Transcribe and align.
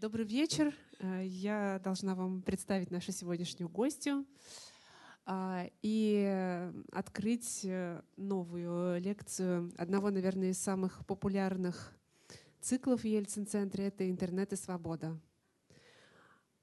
Добрый 0.00 0.24
вечер. 0.24 0.74
Э, 1.00 1.22
я 1.26 1.78
должна 1.84 2.14
вам 2.14 2.40
представить 2.40 2.90
нашу 2.90 3.12
сегодняшнюю 3.12 3.68
гостью 3.68 4.24
а, 5.26 5.66
и 5.82 6.72
открыть 6.90 7.66
э, 7.66 8.00
новую 8.16 8.98
лекцию 8.98 9.70
одного, 9.76 10.08
наверное, 10.08 10.52
из 10.52 10.58
самых 10.58 11.04
популярных 11.04 11.92
циклов 12.62 13.02
в 13.02 13.04
Ельцин-центре— 13.04 13.84
это 13.88 14.08
«Интернет 14.08 14.54
и 14.54 14.56
свобода». 14.56 15.20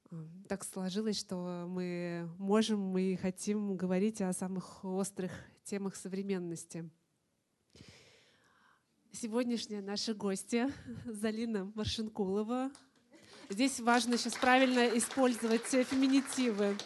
Э, 0.09 0.15
так 0.49 0.63
сложилось, 0.63 1.19
что 1.19 1.67
мы 1.69 2.27
можем 2.39 2.97
и 2.97 3.17
хотим 3.17 3.77
говорить 3.77 4.19
о 4.19 4.33
самых 4.33 4.83
острых 4.83 5.31
темах 5.63 5.95
современности. 5.95 6.89
Сегодняшняя 9.11 9.83
наша 9.83 10.15
гостья 10.15 10.71
Залина 11.05 11.71
Маршинкулова, 11.75 12.71
Здесь 13.49 13.79
важно 13.79 14.17
сейчас 14.17 14.33
правильно 14.35 14.97
использовать 14.97 15.63
феминитивы. 15.63 16.77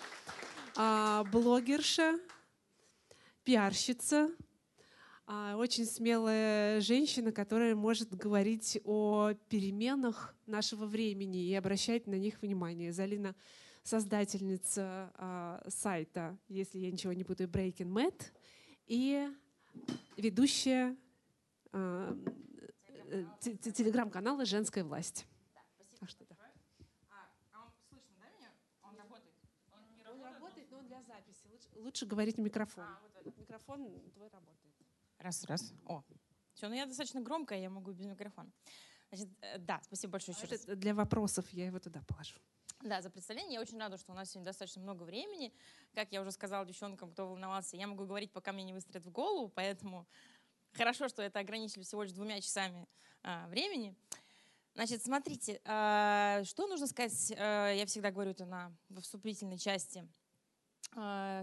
А, 0.78 1.24
блогерша, 1.26 2.20
пиарщица, 3.44 4.30
а, 5.26 5.56
очень 5.58 5.86
смелая 5.86 6.80
женщина, 6.80 7.32
которая 7.32 7.74
может 7.74 8.14
говорить 8.16 8.80
о 8.84 9.34
переменах 9.50 10.36
нашего 10.46 10.86
времени 10.86 11.44
и 11.44 11.56
обращать 11.56 12.06
на 12.06 12.16
них 12.16 12.44
внимание. 12.44 12.94
Залина 12.94 13.36
создательница 13.82 15.12
а, 15.16 15.64
сайта, 15.68 16.38
если 16.48 16.78
я 16.78 16.92
ничего 16.92 17.14
не 17.14 17.24
путаю, 17.24 17.50
Breaking 17.50 17.92
Mad, 17.92 18.22
и 18.86 19.28
ведущая 20.16 20.96
а, 21.72 22.16
э, 23.10 23.26
телеграм-канала 23.74 24.46
«Женская 24.46 24.84
власть». 24.84 25.26
Так 26.00 26.10
что 26.10 26.26
да. 26.26 26.36
Лучше 31.82 32.06
говорить 32.06 32.38
в 32.38 32.42
микрофон. 32.42 32.84
А, 32.84 33.00
вот 33.04 33.16
этот 33.16 33.38
микрофон 33.38 33.86
твой 34.14 34.30
работает. 34.30 34.76
Раз, 35.20 35.44
раз. 35.46 35.74
О, 35.86 36.04
все, 36.54 36.68
ну 36.68 36.76
я 36.76 36.86
достаточно 36.86 37.22
громкая, 37.22 37.60
я 37.60 37.70
могу 37.70 37.92
без 37.92 38.06
микрофона. 38.06 38.52
Значит, 39.10 39.30
э, 39.42 39.58
да, 39.58 39.82
спасибо 39.84 40.14
большое 40.14 40.36
еще 40.36 40.48
раз. 40.48 40.66
Для 40.66 40.94
вопросов 40.94 41.50
я 41.52 41.66
его 41.66 41.80
туда 41.80 42.02
положу. 42.08 42.38
Да, 42.82 43.02
за 43.02 43.10
представление. 43.10 43.56
Я 43.56 43.62
очень 43.62 43.78
рада, 43.78 43.98
что 43.98 44.12
у 44.12 44.16
нас 44.16 44.32
сегодня 44.32 44.46
достаточно 44.46 44.82
много 44.82 45.04
времени. 45.04 45.54
Как 45.94 46.12
я 46.12 46.22
уже 46.22 46.32
сказала 46.32 46.66
девчонкам, 46.66 47.12
кто 47.12 47.28
волновался, 47.28 47.78
я 47.78 47.86
могу 47.88 48.06
говорить, 48.06 48.32
пока 48.32 48.52
мне 48.52 48.64
не 48.64 48.74
выстрелит 48.74 49.06
в 49.06 49.12
голову, 49.12 49.50
поэтому 49.50 50.08
хорошо, 50.74 51.08
что 51.08 51.22
это 51.22 51.40
ограничили 51.40 51.84
всего 51.84 52.04
лишь 52.04 52.14
двумя 52.14 52.42
часами 52.42 52.88
а, 53.22 53.48
времени. 53.50 53.96
Значит, 54.74 55.04
смотрите, 55.04 55.62
а, 55.66 56.44
что 56.46 56.66
нужно 56.66 56.88
сказать, 56.88 57.34
а, 57.38 57.72
я 57.72 57.86
всегда 57.86 58.10
говорю 58.10 58.32
это 58.32 58.46
на, 58.46 58.76
во 58.90 59.02
вступительной 59.02 59.58
части– 59.60 60.08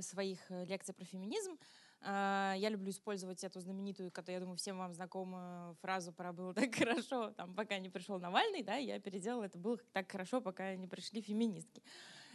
своих 0.02 0.38
э, 0.50 0.64
лекций 0.66 0.94
про 0.94 1.04
феминизм. 1.04 1.58
Э, 2.00 2.54
я 2.56 2.68
люблю 2.68 2.90
использовать 2.90 3.42
эту 3.44 3.60
знаменитую, 3.60 4.10
которую, 4.10 4.34
я 4.34 4.40
думаю, 4.40 4.56
всем 4.56 4.78
вам 4.78 4.94
знакомую 4.94 5.74
фразу 5.80 6.12
«пора 6.12 6.32
было 6.32 6.54
так 6.54 6.74
хорошо», 6.74 7.30
там, 7.30 7.54
пока 7.54 7.78
не 7.78 7.88
пришел 7.88 8.18
Навальный, 8.18 8.62
да, 8.62 8.76
я 8.76 9.00
переделала 9.00 9.44
«это 9.44 9.58
было 9.58 9.78
так 9.92 10.10
хорошо, 10.10 10.40
пока 10.40 10.74
не 10.76 10.86
пришли 10.86 11.20
феминистки». 11.20 11.82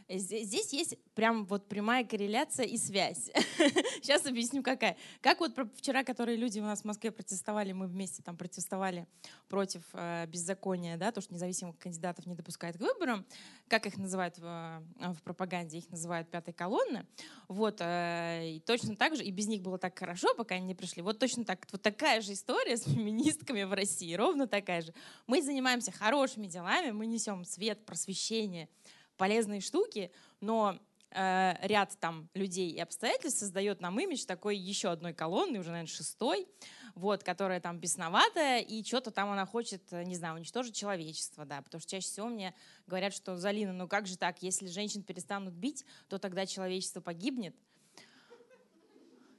Здесь 0.10 0.74
есть 0.74 0.98
прям 1.16 1.46
вот 1.46 1.68
прямая 1.68 2.04
корреляция 2.04 2.66
и 2.66 2.78
связь. 2.78 3.32
Сейчас 4.02 4.26
объясню, 4.26 4.64
какая. 4.64 4.98
Как 5.22 5.40
вот 5.40 5.54
вчера, 5.76 6.04
которые 6.04 6.38
люди 6.38 6.60
у 6.60 6.64
нас 6.64 6.82
в 6.82 6.86
Москве 6.86 7.12
протестовали, 7.12 7.72
мы 7.72 7.88
вместе 7.88 8.22
там 8.22 8.38
протестовали 8.38 9.08
против 9.48 9.84
э, 9.94 10.26
беззакония, 10.28 10.98
да, 10.98 11.12
то, 11.12 11.22
что 11.22 11.34
независимых 11.34 11.78
кандидатов 11.78 12.26
не 12.26 12.36
допускают 12.36 12.78
к 12.78 12.82
выборам, 12.82 13.26
как 13.68 13.86
их 13.86 13.98
называют 13.98 14.38
в, 14.38 14.44
э, 14.44 15.14
в 15.14 15.22
пропаганде, 15.24 15.78
их 15.78 15.90
называют 15.90 16.30
пятой 16.30 16.54
колонны. 16.54 17.06
Вот, 17.48 17.78
э, 17.80 18.56
и 18.56 18.60
точно 18.60 18.96
так 18.96 19.16
же, 19.16 19.24
и 19.24 19.32
без 19.32 19.48
них 19.48 19.62
было 19.62 19.78
так 19.78 19.98
хорошо, 19.98 20.34
пока 20.36 20.56
они 20.56 20.66
не 20.66 20.76
пришли. 20.76 21.02
Вот 21.02 21.20
точно 21.20 21.46
так, 21.46 21.66
вот 21.72 21.82
такая 21.82 22.22
же 22.22 22.34
история 22.34 22.78
с 22.78 22.84
феминистками 22.86 23.64
в 23.64 23.74
России, 23.74 24.14
ровно 24.16 24.48
такая 24.48 24.82
же. 24.82 24.94
Мы 25.28 25.42
занимаемся 25.42 25.92
хорошими 25.92 26.48
делами, 26.48 26.92
мы 26.92 27.06
несем 27.06 27.46
свет, 27.46 27.86
просвещение, 27.86 28.70
полезные 29.18 29.62
штуки, 29.62 30.12
но 30.42 30.80
э, 31.12 31.56
ряд 31.62 31.98
там 32.00 32.30
людей 32.34 32.72
и 32.72 32.80
обстоятельств 32.80 33.40
создает 33.40 33.82
нам 33.82 34.00
имидж 34.00 34.26
такой 34.26 34.58
еще 34.58 34.90
одной 34.90 35.14
колонны, 35.14 35.60
уже, 35.60 35.70
наверное, 35.70 35.92
шестой, 35.92 36.48
вот, 36.96 37.24
которая 37.24 37.60
там 37.60 37.80
бесноватая, 37.80 38.60
и 38.60 38.84
что-то 38.84 39.12
там 39.12 39.32
она 39.32 39.46
хочет, 39.46 39.82
э, 39.92 40.04
не 40.04 40.16
знаю, 40.16 40.36
уничтожить 40.36 40.76
человечество, 40.76 41.46
да, 41.46 41.62
потому 41.62 41.82
что 41.82 41.92
чаще 41.92 42.08
всего 42.08 42.28
мне 42.28 42.54
говорят, 42.88 43.14
что, 43.14 43.38
Залина, 43.38 43.74
ну 43.74 43.88
как 43.88 44.08
же 44.08 44.18
так, 44.18 44.42
если 44.42 44.68
женщин 44.68 45.04
перестанут 45.04 45.54
бить, 45.54 45.86
то 46.10 46.18
тогда 46.18 46.46
человечество 46.46 47.02
погибнет. 47.02 47.56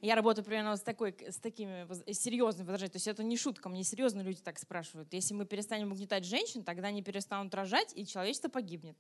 Я 0.05 0.17
работаю 0.17 0.45
примерно 0.45 0.77
с, 0.77 0.83
такой, 0.83 1.17
с 1.19 1.39
такими 1.39 1.87
серьезными 2.13 2.67
возражениями. 2.67 2.93
То 2.93 2.97
есть 2.97 3.07
это 3.07 3.25
не 3.25 3.39
шутка, 3.39 3.71
мне 3.71 3.83
серьезно 3.85 4.21
люди 4.21 4.43
так 4.43 4.59
спрашивают. 4.59 5.11
Если 5.15 5.33
мы 5.33 5.47
перестанем 5.47 5.93
угнетать 5.93 6.27
женщин, 6.27 6.63
тогда 6.63 6.89
они 6.89 7.03
перестанут 7.03 7.55
рожать, 7.55 7.91
и 7.97 8.05
человечество 8.05 8.51
погибнет. 8.51 8.99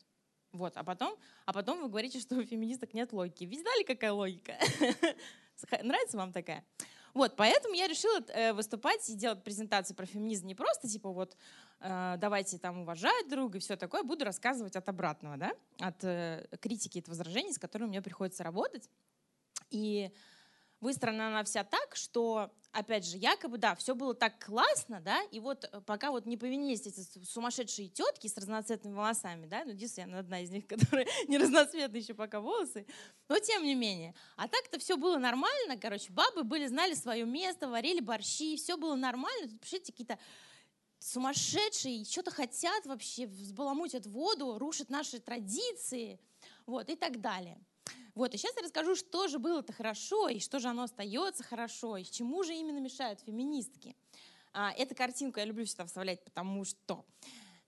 Вот, 0.54 0.76
а 0.76 0.84
потом, 0.84 1.18
а 1.46 1.52
потом 1.52 1.82
вы 1.82 1.88
говорите, 1.88 2.20
что 2.20 2.36
у 2.36 2.44
феминисток 2.44 2.94
нет 2.94 3.12
логики. 3.12 3.42
Видали, 3.42 3.82
какая 3.82 4.12
логика? 4.12 4.54
Нравится 5.82 6.16
вам 6.16 6.32
такая? 6.32 6.64
Вот, 7.12 7.34
поэтому 7.34 7.74
я 7.74 7.88
решила 7.88 8.20
э, 8.28 8.52
выступать 8.52 9.08
и 9.10 9.14
делать 9.14 9.42
презентации 9.42 9.94
про 9.94 10.06
феминизм 10.06 10.46
не 10.46 10.54
просто 10.54 10.88
типа 10.88 11.10
вот 11.10 11.36
э, 11.80 12.14
давайте 12.18 12.58
там 12.58 12.82
уважать 12.82 13.28
друга 13.28 13.58
и 13.58 13.60
все 13.60 13.76
такое, 13.76 14.04
буду 14.04 14.24
рассказывать 14.24 14.76
от 14.76 14.88
обратного, 14.88 15.36
да, 15.36 15.52
от 15.80 16.04
э, 16.04 16.46
критики, 16.60 17.00
от 17.00 17.08
возражений, 17.08 17.52
с 17.52 17.58
которыми 17.58 17.88
мне 17.88 18.02
приходится 18.02 18.44
работать. 18.44 18.88
И 19.70 20.12
выстроена 20.80 21.28
она 21.28 21.44
вся 21.44 21.64
так, 21.64 21.96
что, 21.96 22.52
опять 22.72 23.06
же, 23.06 23.16
якобы, 23.16 23.58
да, 23.58 23.74
все 23.74 23.94
было 23.94 24.14
так 24.14 24.44
классно, 24.44 25.00
да, 25.00 25.22
и 25.30 25.40
вот 25.40 25.64
э, 25.64 25.80
пока 25.80 26.10
вот 26.10 26.26
не 26.26 26.36
повинились 26.36 26.86
эти 26.86 27.24
сумасшедшие 27.24 27.88
тетки 27.88 28.26
с 28.26 28.36
разноцветными 28.36 28.94
волосами, 28.94 29.46
да, 29.46 29.64
ну, 29.64 29.72
действительно, 29.72 30.18
одна 30.18 30.40
из 30.40 30.50
них, 30.50 30.66
которая 30.68 31.06
не 31.28 31.38
разноцветная 31.38 32.00
еще 32.00 32.14
пока 32.14 32.40
волосы, 32.40 32.86
но 33.28 33.38
тем 33.38 33.64
не 33.64 33.74
менее. 33.74 34.14
А 34.36 34.48
так-то 34.48 34.78
все 34.78 34.96
было 34.96 35.18
нормально, 35.18 35.76
короче, 35.78 36.12
бабы 36.12 36.44
были, 36.44 36.66
знали 36.66 36.94
свое 36.94 37.24
место, 37.24 37.68
варили 37.68 38.00
борщи, 38.00 38.56
все 38.56 38.76
было 38.76 38.94
нормально, 38.94 39.48
тут, 39.48 39.60
пишите, 39.60 39.92
какие-то 39.92 40.18
сумасшедшие, 40.98 42.04
что-то 42.04 42.30
хотят 42.30 42.86
вообще, 42.86 43.26
взбаламутят 43.26 44.06
воду, 44.06 44.58
рушат 44.58 44.88
наши 44.88 45.18
традиции, 45.20 46.18
вот, 46.66 46.88
и 46.88 46.96
так 46.96 47.20
далее. 47.20 47.60
Вот, 48.14 48.32
и 48.32 48.36
сейчас 48.36 48.54
я 48.56 48.62
расскажу, 48.62 48.94
что 48.94 49.26
же 49.26 49.40
было-то 49.40 49.72
хорошо, 49.72 50.28
и 50.28 50.38
что 50.38 50.60
же 50.60 50.68
оно 50.68 50.84
остается 50.84 51.42
хорошо, 51.42 51.96
и 51.96 52.04
чему 52.04 52.44
же 52.44 52.54
именно 52.54 52.78
мешают 52.78 53.20
феминистки. 53.20 53.96
А, 54.52 54.70
эту 54.72 54.94
картинку 54.94 55.40
я 55.40 55.46
люблю 55.46 55.64
всегда 55.64 55.84
вставлять, 55.84 56.22
потому 56.22 56.64
что 56.64 57.04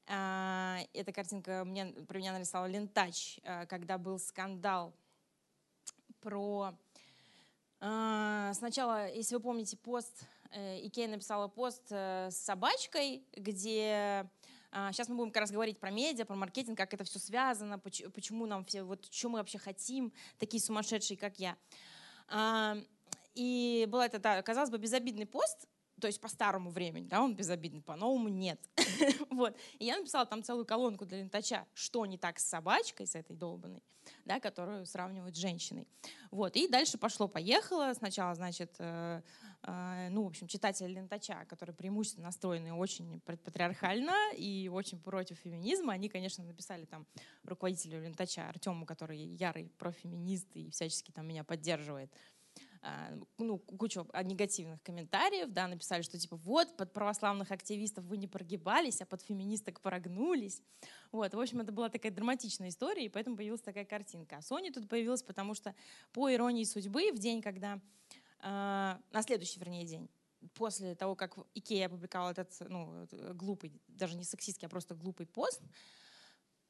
а, 0.06 0.78
эта 0.92 1.12
картинка 1.12 1.64
мне, 1.64 1.86
про 1.86 2.18
меня 2.18 2.32
нарисовала 2.32 2.66
Лентач, 2.66 3.40
а, 3.42 3.66
когда 3.66 3.98
был 3.98 4.20
скандал 4.20 4.94
про... 6.20 6.74
А, 7.80 8.52
сначала, 8.54 9.12
если 9.12 9.34
вы 9.34 9.40
помните 9.40 9.76
пост, 9.76 10.26
э, 10.50 10.86
Икея 10.86 11.08
написала 11.08 11.48
пост 11.48 11.82
э, 11.90 12.30
с 12.30 12.36
собачкой, 12.36 13.24
где 13.36 14.30
Сейчас 14.92 15.08
а, 15.08 15.10
мы 15.10 15.16
будем 15.16 15.30
как 15.30 15.40
раз 15.40 15.50
говорить 15.50 15.78
про 15.78 15.90
медиа, 15.90 16.26
про 16.26 16.34
маркетинг, 16.34 16.76
как 16.76 16.92
это 16.92 17.04
все 17.04 17.18
связано, 17.18 17.78
почему 17.78 18.44
нам 18.44 18.64
все, 18.66 18.82
вот 18.82 19.06
что 19.10 19.30
мы 19.30 19.38
вообще 19.38 19.58
хотим, 19.58 20.12
такие 20.38 20.62
сумасшедшие, 20.62 21.16
как 21.16 21.38
я. 21.38 21.56
А, 22.28 22.76
и 23.34 23.86
был 23.88 24.00
это, 24.00 24.18
да, 24.18 24.42
казалось 24.42 24.70
бы, 24.70 24.76
безобидный 24.76 25.24
пост, 25.24 25.66
то 25.98 26.08
есть 26.08 26.20
по 26.20 26.28
старому 26.28 26.70
времени, 26.70 27.06
да, 27.06 27.22
он 27.22 27.34
безобидный, 27.34 27.80
по-новому 27.80 28.28
нет. 28.28 28.60
вот. 29.30 29.56
И 29.78 29.86
я 29.86 29.96
написала 29.96 30.26
там 30.26 30.42
целую 30.42 30.66
колонку 30.66 31.06
для 31.06 31.20
лентача, 31.20 31.66
что 31.72 32.04
не 32.04 32.18
так 32.18 32.38
с 32.38 32.44
собачкой, 32.44 33.06
с 33.06 33.14
этой 33.14 33.34
долбанной, 33.34 33.82
да, 34.26 34.40
которую 34.40 34.84
сравнивают 34.84 35.36
с 35.36 35.38
женщиной. 35.38 35.88
Вот. 36.30 36.54
И 36.56 36.68
дальше 36.68 36.98
пошло-поехало. 36.98 37.94
Сначала, 37.94 38.34
значит, 38.34 38.74
э, 38.78 39.22
ну, 39.66 40.22
в 40.22 40.26
общем, 40.28 40.46
читатели 40.46 40.88
лентача, 40.88 41.44
которые 41.46 41.74
преимущественно 41.74 42.26
настроены 42.26 42.72
очень 42.72 43.20
патриархально 43.20 44.32
и 44.36 44.70
очень 44.72 45.00
против 45.00 45.38
феминизма, 45.38 45.92
они, 45.92 46.08
конечно, 46.08 46.44
написали 46.44 46.84
там 46.84 47.06
руководителю 47.44 48.00
лентача 48.00 48.48
Артему, 48.48 48.86
который 48.86 49.18
ярый 49.18 49.70
профеминист 49.78 50.54
и 50.54 50.70
всячески 50.70 51.10
там 51.10 51.26
меня 51.26 51.42
поддерживает, 51.42 52.12
а, 52.82 53.10
ну, 53.38 53.58
кучу 53.58 54.06
негативных 54.22 54.80
комментариев, 54.82 55.50
да, 55.50 55.66
написали, 55.66 56.02
что 56.02 56.18
типа 56.18 56.36
вот, 56.36 56.76
под 56.76 56.92
православных 56.92 57.50
активистов 57.50 58.04
вы 58.04 58.16
не 58.16 58.28
прогибались, 58.28 59.00
а 59.00 59.06
под 59.06 59.22
феминисток 59.22 59.80
прогнулись. 59.80 60.62
Вот, 61.10 61.34
в 61.34 61.40
общем, 61.40 61.60
это 61.60 61.72
была 61.72 61.88
такая 61.88 62.12
драматичная 62.12 62.68
история, 62.68 63.06
и 63.06 63.08
поэтому 63.08 63.36
появилась 63.36 63.60
такая 63.60 63.84
картинка. 63.84 64.36
А 64.36 64.42
Соня 64.42 64.72
тут 64.72 64.88
появилась, 64.88 65.24
потому 65.24 65.54
что 65.54 65.74
по 66.12 66.32
иронии 66.32 66.62
судьбы 66.62 67.10
в 67.12 67.18
день, 67.18 67.42
когда, 67.42 67.80
на 68.50 69.22
следующий, 69.22 69.58
вернее, 69.58 69.84
день, 69.84 70.08
после 70.54 70.94
того, 70.94 71.16
как 71.16 71.36
Икея 71.54 71.86
опубликовала 71.86 72.30
этот, 72.30 72.54
ну, 72.60 73.06
глупый, 73.34 73.72
даже 73.88 74.16
не 74.16 74.24
сексистский, 74.24 74.66
а 74.66 74.68
просто 74.68 74.94
глупый 74.94 75.26
пост, 75.26 75.60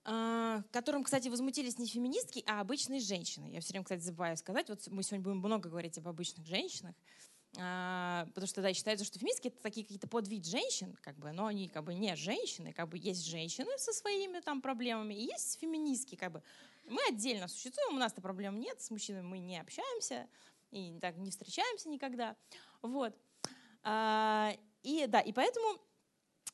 которым, 0.03 1.03
кстати, 1.03 1.29
возмутились 1.29 1.79
не 1.79 1.87
феминистки, 1.87 2.43
а 2.47 2.61
обычные 2.61 3.01
женщины. 3.01 3.47
Я 3.51 3.61
все 3.61 3.71
время, 3.71 3.85
кстати, 3.85 4.01
забываю 4.01 4.37
сказать, 4.37 4.69
вот 4.69 4.87
мы 4.89 5.03
сегодня 5.03 5.25
будем 5.25 5.39
много 5.39 5.69
говорить 5.69 5.99
об 5.99 6.07
обычных 6.07 6.47
женщинах, 6.47 6.95
а, 7.59 8.27
потому 8.27 8.47
что, 8.47 8.63
да, 8.63 8.73
считается, 8.73 9.05
что 9.05 9.19
феминистки— 9.19 9.49
это 9.49 9.61
такие 9.61 9.85
какие-то 9.85 10.09
подвид 10.09 10.47
женщин, 10.47 10.97
как 11.03 11.19
бы, 11.19 11.33
но 11.33 11.47
они 11.47 11.69
как 11.69 11.85
бы 11.85 11.95
не 11.95 12.15
женщины, 12.15 12.73
как 12.73 12.89
бы 12.89 12.99
есть 12.99 13.25
женщины 13.27 13.71
со 13.79 13.93
своими 13.93 14.41
там 14.41 14.61
проблемами, 14.61 15.15
и 15.15 15.23
есть 15.23 15.59
феминистки, 15.59 16.17
как 16.17 16.33
бы. 16.33 16.43
Мы 16.85 17.01
отдельно 17.09 17.49
существуем, 17.49 17.97
у 17.97 17.99
нас-то 17.99 18.21
проблем 18.21 18.61
нет, 18.61 18.81
с 18.81 18.91
мужчинами 18.91 19.27
мы 19.27 19.39
не 19.39 19.59
общаемся 19.59 20.29
и 20.77 21.01
так 21.01 21.17
не 21.17 21.31
встречаемся 21.31 21.89
никогда. 21.89 22.37
Вот. 22.83 23.17
А, 23.83 24.53
и 24.83 25.07
да, 25.07 25.21
и 25.21 25.33
поэтому 25.33 25.81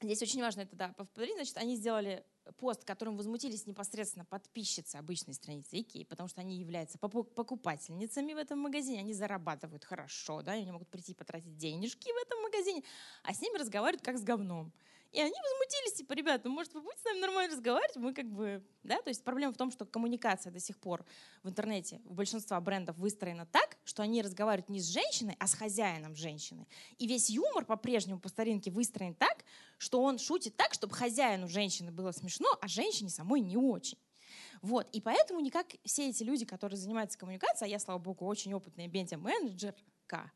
здесь 0.00 0.22
очень 0.22 0.40
важно 0.40 0.62
это, 0.62 0.76
да, 0.76 0.88
повторить, 0.96 1.34
значит, 1.34 1.56
они 1.56 1.76
сделали 1.76 2.24
пост, 2.56 2.84
которым 2.84 3.16
возмутились 3.16 3.66
непосредственно 3.66 4.24
подписчицы 4.24 4.96
обычной 4.96 5.34
страницы 5.34 5.80
Икеи, 5.80 6.04
потому 6.04 6.28
что 6.28 6.40
они 6.40 6.58
являются 6.58 6.98
покупательницами 6.98 8.32
в 8.34 8.36
этом 8.36 8.58
магазине, 8.58 9.00
они 9.00 9.14
зарабатывают 9.14 9.84
хорошо, 9.84 10.42
да, 10.42 10.52
они 10.52 10.70
могут 10.70 10.88
прийти 10.88 11.14
потратить 11.14 11.56
денежки 11.56 12.08
в 12.10 12.26
этом 12.26 12.42
магазине, 12.42 12.82
а 13.22 13.32
с 13.32 13.40
ними 13.40 13.58
разговаривают 13.58 14.04
как 14.04 14.18
с 14.18 14.22
говном. 14.22 14.72
И 15.12 15.20
они 15.20 15.34
возмутились, 15.34 15.92
типа, 15.94 16.14
ребята, 16.14 16.48
ну, 16.48 16.54
может, 16.54 16.72
вы 16.72 16.80
будете 16.80 17.02
с 17.02 17.04
нами 17.04 17.20
нормально 17.20 17.54
разговаривать? 17.54 17.96
Мы 17.96 18.14
как 18.14 18.26
бы, 18.26 18.64
да, 18.82 19.00
то 19.02 19.10
есть 19.10 19.22
проблема 19.22 19.52
в 19.52 19.56
том, 19.58 19.70
что 19.70 19.84
коммуникация 19.84 20.50
до 20.50 20.58
сих 20.58 20.78
пор 20.78 21.04
в 21.42 21.50
интернете 21.50 22.00
у 22.06 22.14
большинства 22.14 22.58
брендов 22.60 22.96
выстроена 22.96 23.44
так, 23.44 23.76
что 23.84 24.02
они 24.02 24.22
разговаривают 24.22 24.70
не 24.70 24.80
с 24.80 24.86
женщиной, 24.86 25.36
а 25.38 25.46
с 25.46 25.54
хозяином 25.54 26.16
женщины. 26.16 26.66
И 26.96 27.06
весь 27.06 27.28
юмор 27.28 27.66
по-прежнему 27.66 28.20
по 28.20 28.30
старинке 28.30 28.70
выстроен 28.70 29.14
так, 29.14 29.44
что 29.76 30.02
он 30.02 30.18
шутит 30.18 30.56
так, 30.56 30.72
чтобы 30.72 30.94
хозяину 30.94 31.46
женщины 31.46 31.92
было 31.92 32.12
смешно, 32.12 32.48
а 32.62 32.66
женщине 32.66 33.10
самой 33.10 33.40
не 33.40 33.58
очень. 33.58 33.98
Вот. 34.62 34.88
И 34.92 35.00
поэтому 35.00 35.40
никак 35.40 35.66
все 35.84 36.08
эти 36.08 36.22
люди, 36.22 36.46
которые 36.46 36.78
занимаются 36.78 37.18
коммуникацией, 37.18 37.68
а 37.68 37.72
я, 37.72 37.78
слава 37.78 37.98
богу, 37.98 38.24
очень 38.24 38.54
опытный 38.54 38.86
бенти-менеджер, 40.12 40.30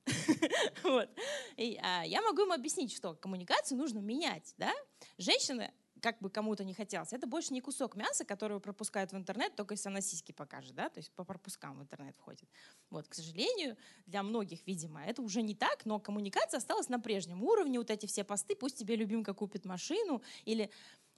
вот. 0.82 1.08
И, 1.56 1.78
а, 1.82 2.02
я 2.04 2.22
могу 2.22 2.42
им 2.42 2.52
объяснить, 2.52 2.94
что 2.94 3.14
коммуникацию 3.14 3.78
нужно 3.78 3.98
менять. 3.98 4.54
Да? 4.56 4.72
Женщины 5.18 5.72
как 6.00 6.20
бы 6.20 6.28
кому-то 6.30 6.62
не 6.62 6.74
хотелось. 6.74 7.12
Это 7.12 7.26
больше 7.26 7.54
не 7.54 7.60
кусок 7.60 7.96
мяса, 7.96 8.24
который 8.24 8.60
пропускают 8.60 9.12
в 9.12 9.16
интернет, 9.16 9.56
только 9.56 9.74
если 9.74 9.88
она 9.88 10.00
сиськи 10.00 10.32
покажет, 10.32 10.74
да, 10.74 10.90
то 10.90 10.98
есть 10.98 11.10
по 11.12 11.24
пропускам 11.24 11.78
в 11.78 11.82
интернет 11.82 12.14
входит. 12.18 12.48
Вот, 12.90 13.08
к 13.08 13.14
сожалению, 13.14 13.76
для 14.04 14.22
многих, 14.22 14.66
видимо, 14.66 15.02
это 15.04 15.22
уже 15.22 15.42
не 15.42 15.54
так, 15.54 15.86
но 15.86 15.98
коммуникация 15.98 16.58
осталась 16.58 16.90
на 16.90 17.00
прежнем 17.00 17.42
уровне. 17.42 17.78
Вот 17.78 17.90
эти 17.90 18.06
все 18.06 18.24
посты, 18.24 18.54
пусть 18.54 18.78
тебе 18.78 18.94
любимка 18.94 19.32
купит 19.32 19.64
машину, 19.64 20.22
или 20.44 20.70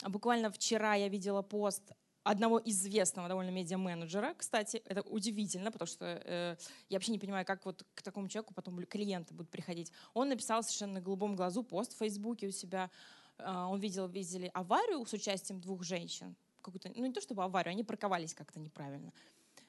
буквально 0.07 0.51
вчера 0.51 0.95
я 0.95 1.09
видела 1.09 1.43
пост 1.43 1.93
одного 2.31 2.61
известного 2.65 3.27
довольно 3.29 3.51
медиа-менеджера, 3.51 4.35
кстати, 4.35 4.83
это 4.85 5.01
удивительно, 5.03 5.73
потому 5.73 5.87
что 5.87 6.05
э, 6.05 6.57
я 6.91 6.97
вообще 6.97 7.13
не 7.13 7.19
понимаю, 7.19 7.47
как 7.47 7.65
вот 7.65 7.87
к 7.95 8.03
такому 8.03 8.29
человеку 8.29 8.53
потом 8.53 8.85
клиенты 8.85 9.33
будут 9.33 9.51
приходить. 9.51 9.93
Он 10.13 10.29
написал 10.29 10.63
совершенно 10.63 10.95
на 10.95 11.01
голубом 11.01 11.37
глазу 11.37 11.63
пост 11.63 11.95
в 11.95 11.99
Фейсбуке 11.99 12.49
у 12.49 12.51
себя. 12.51 12.91
Э, 13.39 13.65
он 13.71 13.81
видел, 13.81 14.09
видели 14.09 14.51
аварию 14.53 15.07
с 15.07 15.13
участием 15.15 15.61
двух 15.61 15.83
женщин. 15.83 16.37
Ну 16.67 17.07
не 17.07 17.13
то 17.13 17.23
чтобы 17.23 17.45
аварию, 17.45 17.71
они 17.71 17.83
парковались 17.83 18.35
как-то 18.35 18.61
неправильно. 18.61 19.11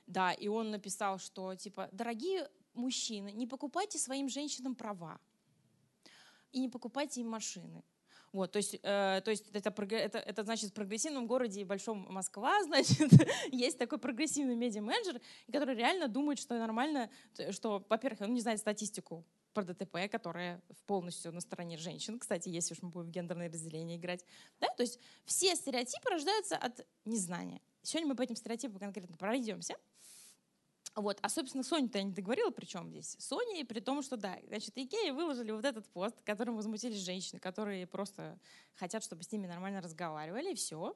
Да, 0.06 0.34
и 0.34 0.50
он 0.50 0.72
написал, 0.72 1.18
что 1.18 1.56
типа, 1.56 1.88
дорогие 1.94 2.50
мужчины, 2.74 3.32
не 3.32 3.48
покупайте 3.48 3.98
своим 3.98 4.28
женщинам 4.28 4.76
права 4.76 5.18
и 6.52 6.60
не 6.60 6.68
покупайте 6.68 7.22
им 7.22 7.30
машины. 7.30 7.84
Вот, 8.32 8.52
то 8.52 8.58
есть, 8.58 8.76
э, 8.76 9.22
то 9.24 9.32
есть 9.32 9.50
это, 9.54 9.70
это, 9.70 10.20
это 10.20 10.44
значит 10.44 10.70
в 10.70 10.74
прогрессивном 10.74 11.26
городе 11.26 11.62
и 11.62 11.64
большом 11.64 12.06
Москва, 12.10 12.64
значит, 12.66 13.12
есть 13.52 13.78
такой 13.78 13.98
прогрессивный 13.98 14.56
медиа-менеджер, 14.56 15.20
который 15.52 15.76
реально 15.76 16.08
думает, 16.08 16.40
что 16.40 16.58
нормально, 16.58 17.10
что, 17.52 17.86
во-первых, 17.90 18.22
он 18.22 18.34
не 18.34 18.42
знает 18.42 18.60
статистику 18.60 19.26
про 19.54 19.64
ДТП, 19.64 20.10
которая 20.12 20.62
полностью 20.86 21.32
на 21.32 21.42
стороне 21.42 21.78
женщин, 21.78 22.20
кстати, 22.20 22.50
если 22.50 22.74
уж 22.74 22.82
мы 22.82 22.90
будем 22.90 23.08
в 23.08 23.12
гендерное 23.12 23.50
разделение 23.50 23.98
играть. 23.98 24.24
Да? 24.60 24.68
То 24.78 24.84
есть 24.84 25.00
все 25.26 25.56
стереотипы 25.56 26.10
рождаются 26.10 26.56
от 26.56 26.86
незнания. 27.06 27.62
Сегодня 27.82 28.10
мы 28.10 28.16
по 28.16 28.22
этим 28.22 28.36
стереотипам 28.36 28.80
конкретно 28.80 29.18
пройдемся. 29.18 29.76
Вот. 30.96 31.20
А, 31.22 31.30
собственно, 31.30 31.64
Соня-то 31.64 31.98
я 31.98 32.04
не 32.04 32.12
договорила, 32.12 32.50
при 32.50 32.66
чем 32.66 32.90
здесь. 32.90 33.16
Соня, 33.20 33.66
при 33.66 33.80
том, 33.80 34.02
что 34.02 34.18
да, 34.18 34.38
значит, 34.48 34.72
Икея 34.76 35.14
выложили 35.14 35.52
вот 35.52 35.66
этот 35.66 35.88
пост, 35.88 36.22
которым 36.24 36.56
возмутились 36.56 37.00
женщины, 37.00 37.40
которые 37.40 37.88
просто 37.88 38.40
хотят, 38.76 39.04
чтобы 39.04 39.24
с 39.24 39.32
ними 39.32 39.48
нормально 39.48 39.82
разговаривали, 39.82 40.52
и 40.52 40.56
все. 40.56 40.96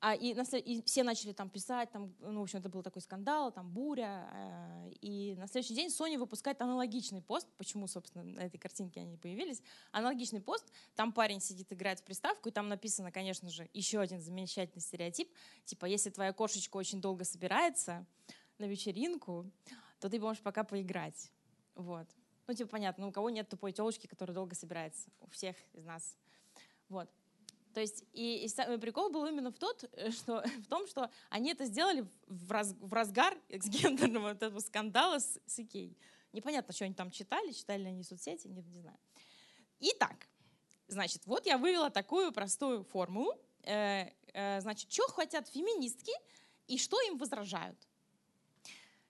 А, 0.00 0.14
и, 0.14 0.34
и 0.34 0.82
все 0.82 1.02
начали 1.02 1.32
там 1.32 1.48
писать, 1.48 1.90
там, 1.90 2.14
ну, 2.20 2.40
в 2.40 2.42
общем, 2.42 2.58
это 2.58 2.68
был 2.68 2.82
такой 2.82 3.00
скандал, 3.00 3.50
там 3.50 3.70
буря. 3.70 4.28
Э, 4.32 4.90
и 5.00 5.34
на 5.36 5.46
следующий 5.46 5.74
день 5.74 5.88
Sony 5.88 6.18
выпускает 6.18 6.60
аналогичный 6.60 7.22
пост, 7.22 7.48
почему, 7.56 7.86
собственно, 7.86 8.22
на 8.22 8.40
этой 8.40 8.58
картинке 8.58 9.00
они 9.00 9.16
появились. 9.16 9.62
Аналогичный 9.92 10.40
пост, 10.40 10.70
там 10.94 11.12
парень 11.12 11.40
сидит, 11.40 11.72
играет 11.72 12.00
в 12.00 12.04
приставку, 12.04 12.50
и 12.50 12.52
там 12.52 12.68
написано, 12.68 13.10
конечно 13.10 13.48
же, 13.48 13.70
еще 13.72 14.00
один 14.00 14.20
замечательный 14.20 14.80
стереотип, 14.80 15.32
типа, 15.64 15.86
если 15.86 16.10
твоя 16.10 16.32
кошечка 16.32 16.76
очень 16.76 17.00
долго 17.00 17.24
собирается 17.24 18.06
на 18.58 18.66
вечеринку, 18.66 19.50
то 19.98 20.10
ты 20.10 20.20
можешь 20.20 20.42
пока 20.42 20.62
поиграть. 20.62 21.32
Вот. 21.74 22.06
Ну, 22.46 22.54
типа, 22.54 22.70
понятно, 22.70 23.08
у 23.08 23.12
кого 23.12 23.30
нет 23.30 23.48
тупой 23.48 23.72
телочки, 23.72 24.06
которая 24.06 24.34
долго 24.34 24.54
собирается? 24.54 25.10
У 25.20 25.28
всех 25.30 25.56
из 25.72 25.84
нас. 25.84 26.16
Вот. 26.88 27.08
То 27.76 27.82
есть 27.82 28.04
и, 28.14 28.42
и 28.42 28.48
самый 28.48 28.78
прикол 28.78 29.10
был 29.10 29.26
именно 29.26 29.52
в, 29.52 29.58
тот, 29.58 29.84
э, 29.92 30.10
что, 30.10 30.42
в 30.64 30.66
том, 30.66 30.86
что 30.86 31.10
они 31.28 31.50
это 31.50 31.66
сделали 31.66 32.08
в, 32.26 32.50
раз, 32.50 32.74
в 32.80 32.90
разгар 32.90 33.36
гендерного 33.50 34.28
вот 34.28 34.42
этого 34.42 34.60
скандала 34.60 35.18
с, 35.18 35.38
с 35.44 35.58
Икей. 35.58 35.94
Непонятно, 36.32 36.72
что 36.72 36.86
они 36.86 36.94
там 36.94 37.10
читали, 37.10 37.52
читали 37.52 37.82
ли 37.82 37.88
они 37.88 38.02
соцсети, 38.02 38.46
не, 38.46 38.62
не 38.62 38.80
знаю. 38.80 38.96
Итак, 39.80 40.26
значит, 40.88 41.26
вот 41.26 41.44
я 41.44 41.58
вывела 41.58 41.90
такую 41.90 42.32
простую 42.32 42.82
формулу. 42.82 43.38
Э, 43.64 44.06
э, 44.32 44.62
значит, 44.62 44.90
что 44.90 45.06
хотят 45.08 45.46
феминистки 45.46 46.12
и 46.68 46.78
что 46.78 46.98
им 47.02 47.18
возражают. 47.18 47.78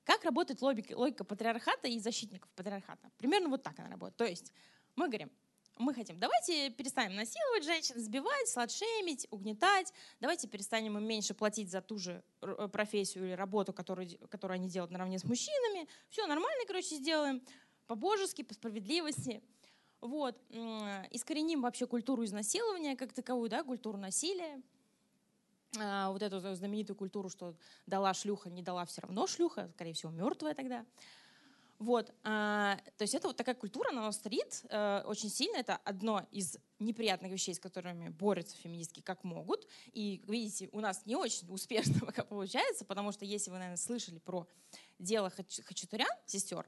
Как 0.02 0.24
работает 0.24 0.60
логика, 0.60 0.92
логика 0.96 1.22
патриархата 1.22 1.86
и 1.86 2.00
защитников 2.00 2.50
патриархата? 2.56 3.12
Примерно 3.16 3.48
вот 3.48 3.62
так 3.62 3.78
она 3.78 3.90
работает. 3.90 4.16
То 4.16 4.24
есть 4.24 4.52
мы 4.96 5.06
говорим, 5.06 5.30
мы 5.78 5.94
хотим, 5.94 6.18
давайте 6.18 6.70
перестанем 6.70 7.16
насиловать 7.16 7.64
женщин, 7.64 7.98
сбивать, 7.98 8.48
сладшемить, 8.48 9.26
угнетать, 9.30 9.92
давайте 10.20 10.48
перестанем 10.48 10.96
им 10.96 11.04
меньше 11.04 11.34
платить 11.34 11.70
за 11.70 11.80
ту 11.82 11.98
же 11.98 12.22
э, 12.40 12.68
профессию 12.72 13.26
или 13.26 13.32
работу, 13.32 13.72
которую, 13.72 14.08
которую 14.28 14.56
они 14.56 14.68
делают 14.68 14.90
наравне 14.90 15.18
с 15.18 15.24
мужчинами. 15.24 15.88
Все 16.08 16.26
нормально, 16.26 16.64
короче, 16.66 16.96
сделаем, 16.96 17.42
по-божески, 17.86 18.42
по 18.42 18.54
справедливости. 18.54 19.42
Вот. 20.00 20.36
Искореним 21.10 21.62
вообще 21.62 21.86
культуру 21.86 22.24
изнасилования 22.24 22.96
как 22.96 23.12
таковую, 23.12 23.48
да, 23.48 23.64
культуру 23.64 23.98
насилия. 23.98 24.62
А, 25.78 26.10
вот 26.10 26.22
эту 26.22 26.38
знаменитую 26.54 26.96
культуру, 26.96 27.28
что 27.28 27.54
дала 27.86 28.14
шлюха, 28.14 28.50
не 28.50 28.62
дала 28.62 28.84
все 28.86 29.02
равно 29.02 29.26
шлюха, 29.26 29.68
скорее 29.74 29.92
всего, 29.92 30.12
мертвая 30.12 30.54
тогда. 30.54 30.84
Вот, 31.78 32.14
а, 32.24 32.78
то 32.96 33.02
есть 33.02 33.14
это 33.14 33.28
вот 33.28 33.36
такая 33.36 33.54
культура, 33.54 33.90
она 33.90 34.10
стоит 34.12 34.64
а, 34.70 35.02
очень 35.06 35.28
сильно. 35.28 35.56
Это 35.56 35.76
одно 35.76 36.26
из 36.30 36.56
неприятных 36.78 37.32
вещей, 37.32 37.54
с 37.54 37.60
которыми 37.60 38.08
борются 38.08 38.56
феминистки 38.56 39.00
как 39.00 39.24
могут. 39.24 39.66
И, 39.92 40.22
видите, 40.26 40.68
у 40.72 40.80
нас 40.80 41.04
не 41.04 41.16
очень 41.16 41.48
успешно 41.52 42.00
пока 42.00 42.24
получается, 42.24 42.84
потому 42.84 43.12
что 43.12 43.24
если 43.24 43.50
вы, 43.50 43.58
наверное, 43.58 43.76
слышали 43.76 44.18
про 44.18 44.48
дело 44.98 45.30
Хачатурян, 45.30 46.08
сестер, 46.24 46.66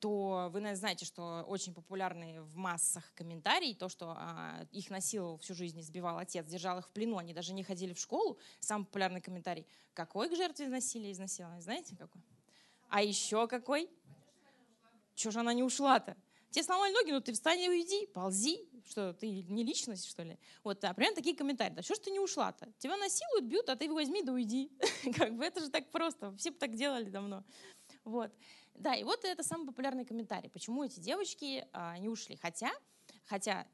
то 0.00 0.48
вы, 0.52 0.60
наверное, 0.60 0.76
знаете, 0.76 1.04
что 1.04 1.44
очень 1.46 1.74
популярные 1.74 2.40
в 2.40 2.56
массах 2.56 3.12
комментарии, 3.14 3.74
то, 3.74 3.88
что 3.88 4.14
а, 4.16 4.66
их 4.72 4.90
насиловал 4.90 5.38
всю 5.38 5.54
жизнь, 5.54 5.78
избивал 5.80 6.18
отец, 6.18 6.46
держал 6.46 6.78
их 6.78 6.88
в 6.88 6.90
плену, 6.90 7.18
они 7.18 7.34
даже 7.34 7.52
не 7.52 7.62
ходили 7.62 7.92
в 7.92 8.00
школу. 8.00 8.38
Самый 8.58 8.86
популярный 8.86 9.20
комментарий. 9.20 9.66
Какой 9.92 10.28
к 10.28 10.36
жертве 10.36 10.68
насилия 10.68 11.12
изнасилования? 11.12 11.60
Знаете 11.60 11.96
какой? 11.96 12.22
А 12.88 13.02
еще 13.02 13.46
какой? 13.46 13.88
Чего 15.20 15.32
же 15.32 15.40
она 15.40 15.52
не 15.52 15.62
ушла-то? 15.62 16.16
Тебе 16.48 16.62
сломали 16.64 16.94
ноги, 16.94 17.10
ну 17.10 17.20
ты 17.20 17.34
встань 17.34 17.60
и 17.60 17.68
уйди, 17.68 18.06
ползи. 18.06 18.66
Что, 18.88 19.12
ты 19.12 19.42
не 19.42 19.62
личность, 19.62 20.06
что 20.08 20.22
ли? 20.22 20.38
Вот, 20.64 20.82
а 20.82 20.94
примерно 20.94 21.14
такие 21.14 21.36
комментарии. 21.36 21.74
Да 21.74 21.82
что 21.82 21.94
ж 21.94 21.98
ты 21.98 22.10
не 22.10 22.18
ушла-то? 22.18 22.72
Тебя 22.78 22.96
насилуют, 22.96 23.44
бьют, 23.44 23.68
а 23.68 23.76
ты 23.76 23.92
возьми 23.92 24.22
да 24.22 24.32
уйди. 24.32 24.72
как 25.14 25.36
бы 25.36 25.44
это 25.44 25.60
же 25.60 25.68
так 25.68 25.90
просто. 25.90 26.34
Все 26.38 26.50
бы 26.52 26.56
так 26.56 26.74
делали 26.74 27.10
давно. 27.10 27.44
Вот. 28.04 28.32
Да, 28.72 28.94
и 28.94 29.04
вот 29.04 29.22
это 29.26 29.42
самый 29.42 29.66
популярный 29.66 30.06
комментарий. 30.06 30.48
Почему 30.48 30.84
эти 30.84 31.00
девочки 31.00 31.68
а, 31.74 31.98
не 31.98 32.08
ушли? 32.08 32.36
Хотя, 32.36 32.70
хотя 33.26 33.68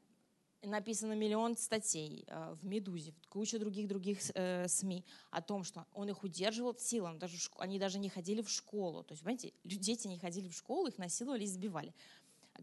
написано 0.63 1.13
миллион 1.13 1.57
статей 1.57 2.25
э, 2.27 2.55
в 2.59 2.65
«Медузе», 2.65 3.13
куча 3.29 3.59
других-других 3.59 4.19
э, 4.33 4.67
СМИ 4.67 5.05
о 5.29 5.41
том, 5.41 5.63
что 5.63 5.85
он 5.93 6.09
их 6.09 6.23
удерживал 6.23 6.75
силом, 6.77 7.19
даже 7.19 7.37
они 7.57 7.79
даже 7.79 7.99
не 7.99 8.09
ходили 8.09 8.41
в 8.41 8.49
школу. 8.49 9.03
То 9.03 9.13
есть, 9.13 9.23
понимаете, 9.23 9.53
дети 9.63 10.07
не 10.07 10.17
ходили 10.17 10.49
в 10.49 10.55
школу, 10.55 10.87
их 10.87 10.97
насиловали, 10.97 11.45
избивали. 11.45 11.93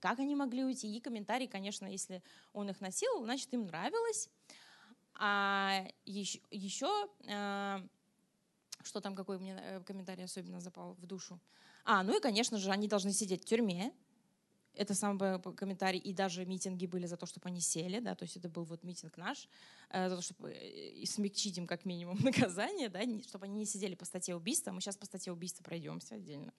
Как 0.01 0.19
они 0.19 0.35
могли 0.35 0.65
уйти? 0.65 0.95
И 0.95 1.01
комментарий, 1.01 1.47
конечно, 1.47 1.87
если 1.87 2.23
он 2.53 2.69
их 2.69 2.81
насиловал, 2.81 3.25
значит, 3.25 3.53
им 3.55 3.67
нравилось. 3.67 4.29
А 5.15 5.87
еще, 6.05 6.41
еще 6.51 7.09
что 8.85 9.01
там, 9.01 9.15
какой 9.15 9.39
мне 9.39 9.57
э, 9.59 9.81
комментарий 9.81 10.25
особенно 10.25 10.61
запал 10.61 10.95
в 10.95 11.07
душу? 11.07 11.41
А, 11.85 12.03
ну 12.03 12.17
и, 12.17 12.21
конечно 12.21 12.59
же, 12.59 12.71
они 12.71 12.89
должны 12.89 13.13
сидеть 13.13 13.43
в 13.43 13.47
тюрьме. 13.47 13.93
Это 14.75 14.95
самый 14.95 15.41
комментарий. 15.55 16.01
И 16.01 16.13
даже 16.13 16.45
митинги 16.45 16.87
были 16.87 17.07
за 17.07 17.17
то, 17.17 17.27
чтобы 17.27 17.49
они 17.49 17.61
сели. 17.61 18.01
Да, 18.01 18.15
то 18.15 18.25
есть 18.25 18.37
это 18.37 18.49
был 18.49 18.65
вот 18.65 18.83
митинг 18.83 19.17
наш. 19.17 19.49
Э, 19.91 20.09
за 20.09 20.17
то, 20.17 20.23
чтобы 20.23 20.51
э, 20.51 21.05
смягчить 21.07 21.59
им 21.59 21.67
как 21.67 21.85
минимум 21.85 22.19
наказание, 22.23 22.89
да, 22.89 23.01
чтобы 23.23 23.47
они 23.47 23.57
не 23.57 23.67
сидели 23.67 23.95
по 23.95 24.05
статье 24.05 24.35
убийства. 24.35 24.73
Мы 24.73 24.81
сейчас 24.81 24.97
по 24.97 25.07
статье 25.07 25.33
убийства 25.33 25.63
пройдемся 25.63 26.17
отдельно. 26.17 26.53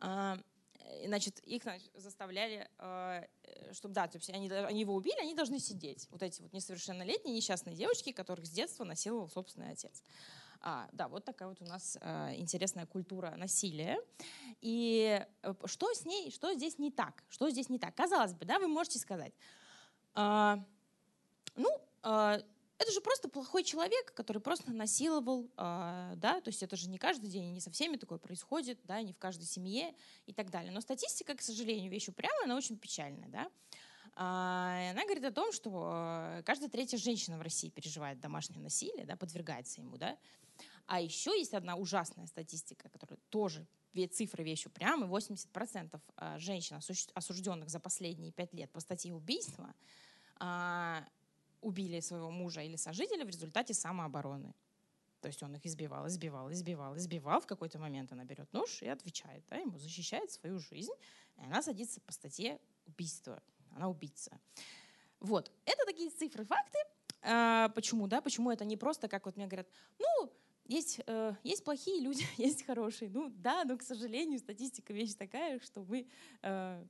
А, 0.00 0.38
значит, 1.06 1.40
их 1.40 1.62
заставляли, 1.94 2.68
чтобы, 3.72 3.94
да, 3.94 4.06
то 4.06 4.18
есть 4.18 4.30
они, 4.30 4.48
они 4.50 4.80
его 4.80 4.94
убили, 4.94 5.20
они 5.20 5.34
должны 5.34 5.58
сидеть. 5.58 6.06
Вот 6.10 6.22
эти 6.22 6.40
вот 6.40 6.52
несовершеннолетние 6.52 7.34
несчастные 7.34 7.74
девочки, 7.74 8.12
которых 8.12 8.46
с 8.46 8.50
детства 8.50 8.84
насиловал 8.84 9.28
собственный 9.28 9.70
отец. 9.70 10.02
А, 10.60 10.88
да, 10.92 11.08
вот 11.08 11.24
такая 11.24 11.48
вот 11.48 11.60
у 11.60 11.64
нас 11.64 11.96
а, 12.00 12.34
интересная 12.34 12.86
культура 12.86 13.34
насилия. 13.36 13.98
И 14.60 15.24
э, 15.42 15.54
что 15.66 15.94
с 15.94 16.04
ней, 16.04 16.30
что 16.32 16.52
здесь 16.54 16.78
не 16.78 16.90
так? 16.90 17.22
Что 17.28 17.48
здесь 17.48 17.68
не 17.68 17.78
так? 17.78 17.94
Казалось 17.94 18.34
бы, 18.34 18.44
да, 18.44 18.58
вы 18.58 18.66
можете 18.66 18.98
сказать, 18.98 19.32
а, 20.14 20.64
ну, 21.54 21.68
а, 22.02 22.40
это 22.78 22.92
же 22.92 23.00
просто 23.00 23.28
плохой 23.28 23.64
человек, 23.64 24.14
который 24.14 24.40
просто 24.40 24.72
насиловал, 24.72 25.50
а, 25.56 26.14
да, 26.16 26.40
то 26.40 26.48
есть 26.48 26.62
это 26.62 26.76
же 26.76 26.88
не 26.88 26.98
каждый 26.98 27.28
день, 27.28 27.52
не 27.52 27.60
со 27.60 27.70
всеми 27.70 27.96
такое 27.96 28.18
происходит, 28.18 28.80
да, 28.84 29.02
не 29.02 29.12
в 29.12 29.18
каждой 29.18 29.44
семье 29.44 29.94
и 30.26 30.32
так 30.32 30.50
далее. 30.50 30.72
Но 30.72 30.80
статистика, 30.80 31.34
к 31.34 31.42
сожалению, 31.42 31.90
вещь 31.90 32.08
упрямая, 32.08 32.44
она 32.44 32.56
очень 32.56 32.78
печальная, 32.78 33.28
да. 33.28 33.48
А, 34.14 34.90
она 34.90 35.04
говорит 35.04 35.24
о 35.24 35.32
том, 35.32 35.52
что 35.52 35.90
э, 35.92 36.42
каждая 36.44 36.68
третья 36.68 36.98
женщина 36.98 37.38
в 37.38 37.42
России 37.42 37.68
переживает 37.68 38.18
домашнее 38.18 38.60
насилие, 38.60 39.04
да, 39.06 39.16
подвергается 39.16 39.80
ему, 39.80 39.96
да. 39.96 40.16
А 40.88 41.00
еще 41.00 41.38
есть 41.38 41.52
одна 41.52 41.76
ужасная 41.76 42.26
статистика, 42.26 42.88
которая 42.88 43.18
тоже 43.28 43.66
цифры 44.10 44.42
вещь 44.42 44.64
упрямы. 44.64 45.06
80% 45.06 46.00
а, 46.16 46.38
женщин, 46.38 46.80
осужденных 47.14 47.68
за 47.68 47.78
последние 47.78 48.32
пять 48.32 48.54
лет 48.54 48.70
по 48.70 48.80
статье 48.80 49.12
убийства, 49.12 49.74
а, 50.36 51.04
убили 51.60 52.00
своего 52.00 52.30
мужа 52.30 52.62
или 52.62 52.76
сожителя 52.76 53.24
в 53.26 53.28
результате 53.28 53.74
самообороны. 53.74 54.54
То 55.20 55.28
есть 55.28 55.42
он 55.42 55.54
их 55.56 55.66
избивал, 55.66 56.06
избивал, 56.06 56.50
избивал, 56.50 56.96
избивал. 56.96 57.40
В 57.40 57.46
какой-то 57.46 57.78
момент 57.78 58.12
она 58.12 58.24
берет 58.24 58.50
нож 58.54 58.82
и 58.82 58.88
отвечает. 58.88 59.44
Да, 59.50 59.56
ему 59.56 59.76
защищает 59.78 60.30
свою 60.30 60.58
жизнь. 60.58 60.92
И 61.36 61.42
она 61.42 61.60
садится 61.60 62.00
по 62.00 62.12
статье 62.12 62.58
убийства. 62.86 63.42
Она 63.76 63.90
убийца. 63.90 64.40
Вот. 65.20 65.52
Это 65.66 65.84
такие 65.84 66.08
цифры, 66.10 66.46
факты. 66.46 66.78
А, 67.20 67.68
почему, 67.70 68.06
да? 68.06 68.22
Почему 68.22 68.50
это 68.50 68.64
не 68.64 68.78
просто, 68.78 69.08
как 69.08 69.26
вот 69.26 69.36
мне 69.36 69.46
говорят, 69.46 69.68
ну, 69.98 70.32
есть, 70.68 71.00
э, 71.06 71.34
есть 71.42 71.64
плохие 71.64 72.00
люди, 72.00 72.24
есть 72.36 72.64
хорошие. 72.64 73.10
Ну 73.10 73.30
да, 73.30 73.64
но, 73.64 73.76
к 73.76 73.82
сожалению, 73.82 74.38
статистика 74.38 74.92
вещь 74.92 75.14
такая, 75.14 75.58
что 75.60 75.82
мы 75.82 76.06
э, 76.42 76.84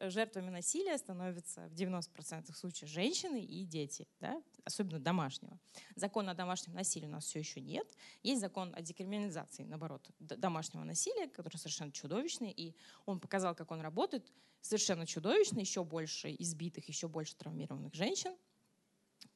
жертвами 0.00 0.50
насилия 0.50 0.96
становятся 0.96 1.68
в 1.68 1.74
90% 1.74 2.54
случаев 2.54 2.90
женщины 2.90 3.44
и 3.44 3.64
дети, 3.64 4.08
да? 4.20 4.42
особенно 4.64 4.98
домашнего. 4.98 5.58
Закон 5.94 6.28
о 6.30 6.34
домашнем 6.34 6.74
насилии 6.74 7.06
у 7.06 7.10
нас 7.10 7.26
все 7.26 7.38
еще 7.38 7.60
нет. 7.60 7.86
Есть 8.22 8.40
закон 8.40 8.74
о 8.74 8.80
декриминализации, 8.80 9.64
наоборот, 9.64 10.08
домашнего 10.18 10.82
насилия, 10.82 11.28
который 11.28 11.58
совершенно 11.58 11.92
чудовищный, 11.92 12.50
и 12.50 12.74
он 13.04 13.20
показал, 13.20 13.54
как 13.54 13.70
он 13.70 13.82
работает, 13.82 14.32
совершенно 14.62 15.06
чудовищно, 15.06 15.60
еще 15.60 15.84
больше 15.84 16.34
избитых, 16.38 16.88
еще 16.88 17.08
больше 17.08 17.36
травмированных 17.36 17.94
женщин, 17.94 18.34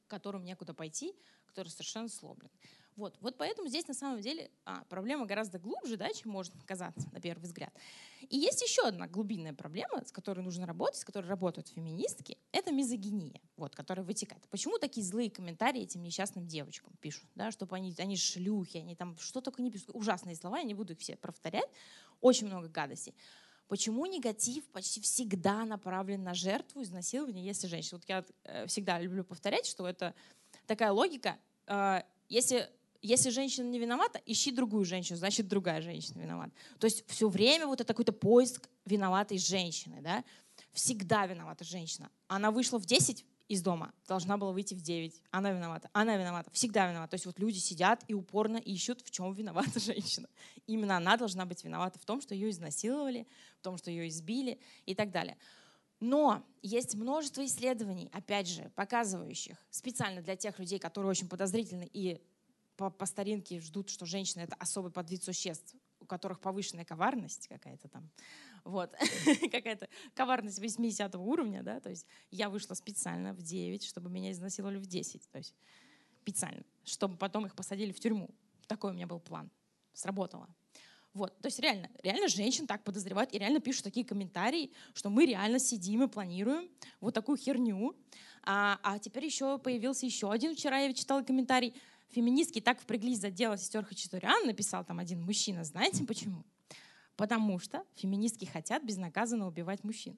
которым 0.07 0.43
некуда 0.43 0.73
пойти, 0.73 1.13
которые 1.45 1.71
совершенно 1.71 2.09
сломлены. 2.09 2.49
Вот, 2.95 3.17
вот 3.21 3.37
поэтому 3.37 3.67
здесь 3.67 3.87
на 3.87 3.93
самом 3.93 4.21
деле 4.21 4.51
а, 4.65 4.83
проблема 4.89 5.25
гораздо 5.25 5.59
глубже, 5.59 5.97
да, 5.97 6.11
чем 6.13 6.31
может 6.31 6.53
казаться 6.65 7.09
на 7.11 7.21
первый 7.21 7.43
взгляд. 7.43 7.73
И 8.29 8.37
есть 8.37 8.61
еще 8.61 8.83
одна 8.83 9.07
глубинная 9.07 9.53
проблема, 9.53 10.03
с 10.05 10.11
которой 10.11 10.41
нужно 10.41 10.65
работать, 10.65 10.99
с 10.99 11.05
которой 11.05 11.27
работают 11.27 11.69
феминистки, 11.69 12.37
это 12.51 12.71
мизогиния, 12.71 13.41
вот, 13.57 13.75
которая 13.75 14.05
вытекает. 14.05 14.47
Почему 14.49 14.77
такие 14.77 15.05
злые 15.05 15.31
комментарии 15.31 15.81
этим 15.81 16.03
несчастным 16.03 16.47
девочкам 16.47 16.93
пишут, 16.99 17.29
да, 17.35 17.51
чтобы 17.51 17.75
они, 17.75 17.95
они 17.97 18.17
шлюхи, 18.17 18.77
они 18.77 18.95
там 18.95 19.17
что 19.17 19.41
только 19.41 19.61
не 19.61 19.71
пишут, 19.71 19.91
ужасные 19.93 20.35
слова, 20.35 20.59
я 20.59 20.63
не 20.63 20.73
буду 20.73 20.93
их 20.93 20.99
все 20.99 21.15
повторять, 21.15 21.69
очень 22.19 22.47
много 22.47 22.67
гадостей. 22.67 23.15
Почему 23.71 24.05
негатив 24.05 24.67
почти 24.71 24.99
всегда 24.99 25.63
направлен 25.63 26.23
на 26.23 26.33
жертву 26.33 26.83
изнасилования, 26.83 27.41
если 27.41 27.67
женщина? 27.67 27.99
Вот 27.99 28.09
я 28.09 28.25
э, 28.43 28.67
всегда 28.67 28.99
люблю 28.99 29.23
повторять, 29.23 29.65
что 29.65 29.87
это 29.87 30.13
такая 30.67 30.91
логика. 30.91 31.37
Э, 31.67 32.01
если 32.27 32.69
если 33.01 33.29
женщина 33.29 33.65
не 33.67 33.79
виновата, 33.79 34.21
ищи 34.25 34.51
другую 34.51 34.85
женщину, 34.85 35.17
значит, 35.17 35.47
другая 35.47 35.81
женщина 35.81 36.21
виновата. 36.21 36.51
То 36.79 36.85
есть 36.85 37.03
все 37.07 37.29
время 37.29 37.67
вот 37.67 37.81
это 37.81 37.93
какой-то 37.93 38.13
поиск 38.13 38.69
виноватой 38.85 39.37
женщины. 39.37 40.01
Да? 40.01 40.23
Всегда 40.71 41.25
виновата 41.25 41.63
женщина. 41.63 42.11
Она 42.27 42.51
вышла 42.51 42.79
в 42.79 42.85
10 42.85 43.25
из 43.47 43.61
дома, 43.61 43.91
должна 44.07 44.37
была 44.37 44.53
выйти 44.53 44.73
в 44.73 44.81
9. 44.81 45.23
Она 45.31 45.51
виновата, 45.51 45.89
она 45.91 46.15
виновата, 46.15 46.49
всегда 46.51 46.89
виновата. 46.89 47.11
То 47.11 47.15
есть 47.15 47.25
вот 47.25 47.37
люди 47.39 47.57
сидят 47.57 48.03
и 48.07 48.13
упорно 48.13 48.57
ищут, 48.57 49.01
в 49.01 49.11
чем 49.11 49.33
виновата 49.33 49.79
женщина. 49.79 50.29
Именно 50.67 50.95
она 50.97 51.17
должна 51.17 51.45
быть 51.45 51.63
виновата 51.63 51.99
в 51.99 52.05
том, 52.05 52.21
что 52.21 52.33
ее 52.33 52.49
изнасиловали, 52.49 53.27
в 53.59 53.61
том, 53.61 53.77
что 53.77 53.91
ее 53.91 54.07
избили 54.07 54.59
и 54.85 54.95
так 54.95 55.11
далее. 55.11 55.37
Но 55.99 56.43
есть 56.61 56.95
множество 56.95 57.45
исследований, 57.45 58.09
опять 58.13 58.47
же, 58.47 58.71
показывающих 58.75 59.57
специально 59.69 60.21
для 60.21 60.35
тех 60.35 60.57
людей, 60.57 60.79
которые 60.79 61.11
очень 61.11 61.27
подозрительны 61.27 61.89
и 61.91 62.21
по, 62.81 62.89
по 62.89 63.05
старинке 63.05 63.59
ждут, 63.59 63.89
что 63.89 64.07
женщина— 64.07 64.41
это 64.43 64.55
особый 64.55 64.91
подвид 64.91 65.23
существ, 65.23 65.75
у 65.99 66.05
которых 66.05 66.39
повышенная 66.39 66.83
коварность 66.83 67.47
какая-то 67.47 67.87
там. 67.89 68.09
Вот. 68.63 68.91
Какая-то 69.51 69.87
коварность 70.15 70.59
80 70.59 71.15
уровня, 71.15 71.61
да, 71.61 71.79
то 71.79 71.91
есть 71.91 72.07
я 72.31 72.49
вышла 72.49 72.73
специально 72.73 73.33
в 73.33 73.41
9, 73.43 73.83
чтобы 73.83 74.09
меня 74.09 74.31
изнасиловали 74.31 74.77
в 74.77 74.87
10, 74.87 75.29
то 75.29 75.37
есть 75.37 75.55
специально, 76.21 76.63
чтобы 76.83 77.17
потом 77.17 77.45
их 77.45 77.55
посадили 77.55 77.91
в 77.91 77.99
тюрьму. 77.99 78.29
Такой 78.67 78.91
у 78.91 78.93
меня 78.95 79.05
был 79.05 79.19
план. 79.19 79.51
Сработало. 79.93 80.47
Вот, 81.13 81.37
то 81.39 81.47
есть 81.47 81.59
реально, 81.59 81.89
реально 82.01 82.29
женщин 82.29 82.65
так 82.65 82.83
подозревают 82.83 83.33
и 83.33 83.37
реально 83.37 83.59
пишут 83.59 83.83
такие 83.83 84.05
комментарии, 84.05 84.71
что 84.93 85.09
мы 85.09 85.25
реально 85.25 85.59
сидим 85.59 86.01
и 86.03 86.07
планируем 86.07 86.69
вот 86.99 87.13
такую 87.13 87.37
херню. 87.37 87.95
А, 88.43 88.79
а 88.81 88.97
теперь 88.97 89.25
еще 89.25 89.59
появился 89.59 90.05
еще 90.07 90.31
один, 90.31 90.55
вчера 90.55 90.79
я 90.79 90.93
читала 90.93 91.21
комментарий, 91.21 91.75
феминистки 92.11 92.61
так 92.61 92.79
впряглись 92.79 93.19
за 93.19 93.29
дело 93.29 93.57
сестер 93.57 93.85
Хачатурян, 93.85 94.45
написал 94.45 94.85
там 94.85 94.99
один 94.99 95.21
мужчина. 95.21 95.63
Знаете 95.63 96.03
почему? 96.03 96.43
Потому 97.15 97.59
что 97.59 97.83
феминистки 97.95 98.45
хотят 98.45 98.83
безнаказанно 98.83 99.47
убивать 99.47 99.83
мужчин. 99.83 100.17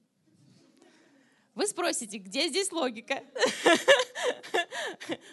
Вы 1.55 1.67
спросите, 1.67 2.17
где 2.17 2.47
здесь 2.47 2.71
логика? 2.71 3.23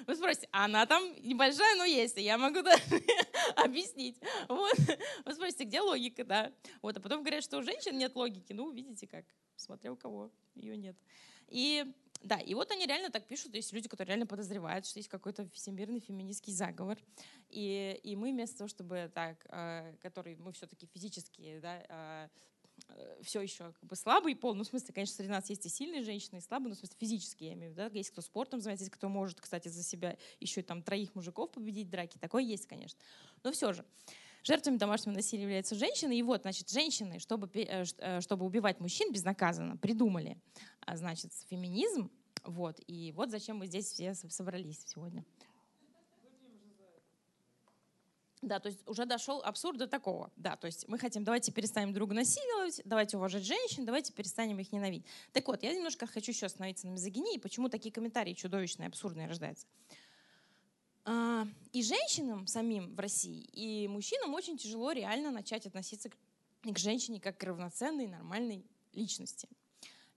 Вы 0.07 0.17
спросите, 0.17 0.49
она 0.53 0.85
там 0.85 1.03
небольшая, 1.23 1.77
но 1.77 1.85
есть, 1.85 2.19
и 2.19 2.23
я 2.23 2.37
могу 2.37 2.63
даже 2.63 2.83
объяснить. 3.57 4.19
Вот. 4.49 4.77
Вы 5.25 5.35
спросите, 5.35 5.65
где 5.65 5.81
логика, 5.81 6.25
да? 6.25 6.53
Вот, 6.83 6.97
а 6.97 7.01
потом 7.01 7.23
говорят, 7.23 7.43
что 7.43 7.59
у 7.59 7.63
женщин 7.63 7.97
нет 7.97 8.15
логики. 8.17 8.53
Ну, 8.53 8.71
видите 8.71 9.07
как, 9.07 9.25
смотря 9.57 9.93
у 9.93 9.97
кого 9.97 10.31
ее 10.55 10.77
нет. 10.77 10.97
И 11.49 11.87
да, 12.23 12.37
и 12.39 12.55
вот 12.55 12.71
они 12.71 12.87
реально 12.87 13.11
так 13.11 13.27
пишут, 13.27 13.55
есть 13.55 13.73
люди, 13.73 13.89
которые 13.89 14.09
реально 14.09 14.27
подозревают, 14.27 14.87
что 14.87 14.99
есть 14.99 15.09
какой-то 15.09 15.49
всемирный 15.55 16.01
феминистский 16.01 16.53
заговор. 16.53 16.99
И, 17.49 17.99
и 18.03 18.15
мы 18.15 18.33
вместо 18.33 18.59
того, 18.59 18.69
чтобы 18.69 19.11
так, 19.15 19.47
э, 19.49 19.95
который 20.01 20.37
мы 20.37 20.53
все-таки 20.53 20.87
физически, 20.87 21.59
да, 21.61 21.83
э, 21.89 22.29
э, 22.89 23.23
все 23.23 23.41
еще 23.41 23.73
как 23.73 23.85
бы 23.85 23.97
слабый 23.97 24.37
пол, 24.37 24.55
ну, 24.55 24.65
в 24.65 24.67
смысле, 24.67 24.93
конечно, 24.93 25.17
среди 25.17 25.31
нас 25.31 25.49
есть 25.49 25.65
и 25.65 25.71
сильные 25.71 26.03
женщины, 26.03 26.39
и 26.39 26.41
слабые, 26.43 26.69
но, 26.69 26.75
в 26.75 26.79
смысле, 26.79 26.97
физически, 27.01 27.45
я 27.45 27.55
имею 27.55 27.73
в 27.73 27.75
виду, 27.75 27.89
да, 27.89 27.99
есть 27.99 28.11
кто 28.11 28.21
спортом 28.21 28.61
занимается, 28.61 28.85
есть 28.85 28.95
кто 28.95 29.09
может, 29.09 29.41
кстати, 29.41 29.69
за 29.69 29.83
себя 29.83 30.19
еще 30.41 30.61
и 30.61 30.65
там 30.65 30.83
троих 30.83 31.15
мужиков 31.15 31.51
победить 31.51 31.89
в 31.89 31.91
драке, 31.91 32.19
такое 32.19 32.43
есть, 32.43 32.67
конечно. 32.67 33.01
Но 33.43 33.51
все 33.53 33.73
же, 33.73 33.83
Жертвами 34.43 34.77
домашнего 34.77 35.15
насилия 35.15 35.43
являются 35.43 35.75
женщины. 35.75 36.19
И 36.19 36.23
вот, 36.23 36.43
значит, 36.43 36.71
женщины, 36.71 37.19
чтобы, 37.19 37.49
э, 37.55 37.85
э, 37.99 38.21
чтобы 38.21 38.47
убивать 38.47 38.81
мужчин 38.81 39.13
безнаказанно, 39.13 39.77
придумали, 39.77 40.39
а, 40.81 40.97
значит, 40.97 41.33
феминизм. 41.49 42.11
Вот. 42.45 42.81
И 42.87 43.13
вот 43.13 43.31
зачем 43.31 43.59
мы 43.59 43.67
здесь 43.67 43.87
все 43.87 44.15
собрались 44.15 44.83
сегодня. 44.87 45.25
Да, 48.43 48.59
то 48.59 48.69
есть 48.69 48.81
уже 48.87 49.05
дошел 49.05 49.43
абсурд 49.45 49.77
до 49.77 49.87
такого. 49.87 50.33
Да, 50.37 50.57
то 50.57 50.67
есть 50.67 50.89
мы 50.89 50.99
хотим, 50.99 51.25
давайте 51.25 51.53
перестанем 51.53 51.93
друг 51.93 52.13
насиловать, 52.13 52.81
давайте 52.87 53.19
уважать 53.19 53.43
женщин, 53.43 53.85
давайте 53.85 54.15
перестанем 54.15 54.59
их 54.59 54.73
ненавидеть. 54.73 55.05
Так 55.33 55.47
вот, 55.49 55.63
я 55.63 55.75
немножко 55.75 56.07
хочу 56.07 56.33
еще 56.33 56.47
остановиться 56.47 56.87
на 56.87 56.93
мизогинии, 56.93 57.39
почему 57.39 57.69
такие 57.69 57.93
комментарии 57.93 58.33
чудовищные, 58.33 58.87
абсурдные 58.87 59.29
рождаются. 59.29 59.67
А, 61.05 61.47
и 61.73 61.83
женщинам 61.83 62.47
самим 62.47 62.95
в 62.95 63.01
России, 63.01 63.49
и 63.53 63.89
мужчинам 63.89 64.35
очень 64.35 64.59
тяжело 64.59 64.93
реально 64.93 65.31
начать 65.31 65.67
относиться 65.67 66.11
к 66.63 66.79
женщине 66.79 67.21
как 67.21 67.39
к 67.39 67.45
равноценной, 67.45 68.07
нормальной 68.07 68.65
личности. 68.93 69.49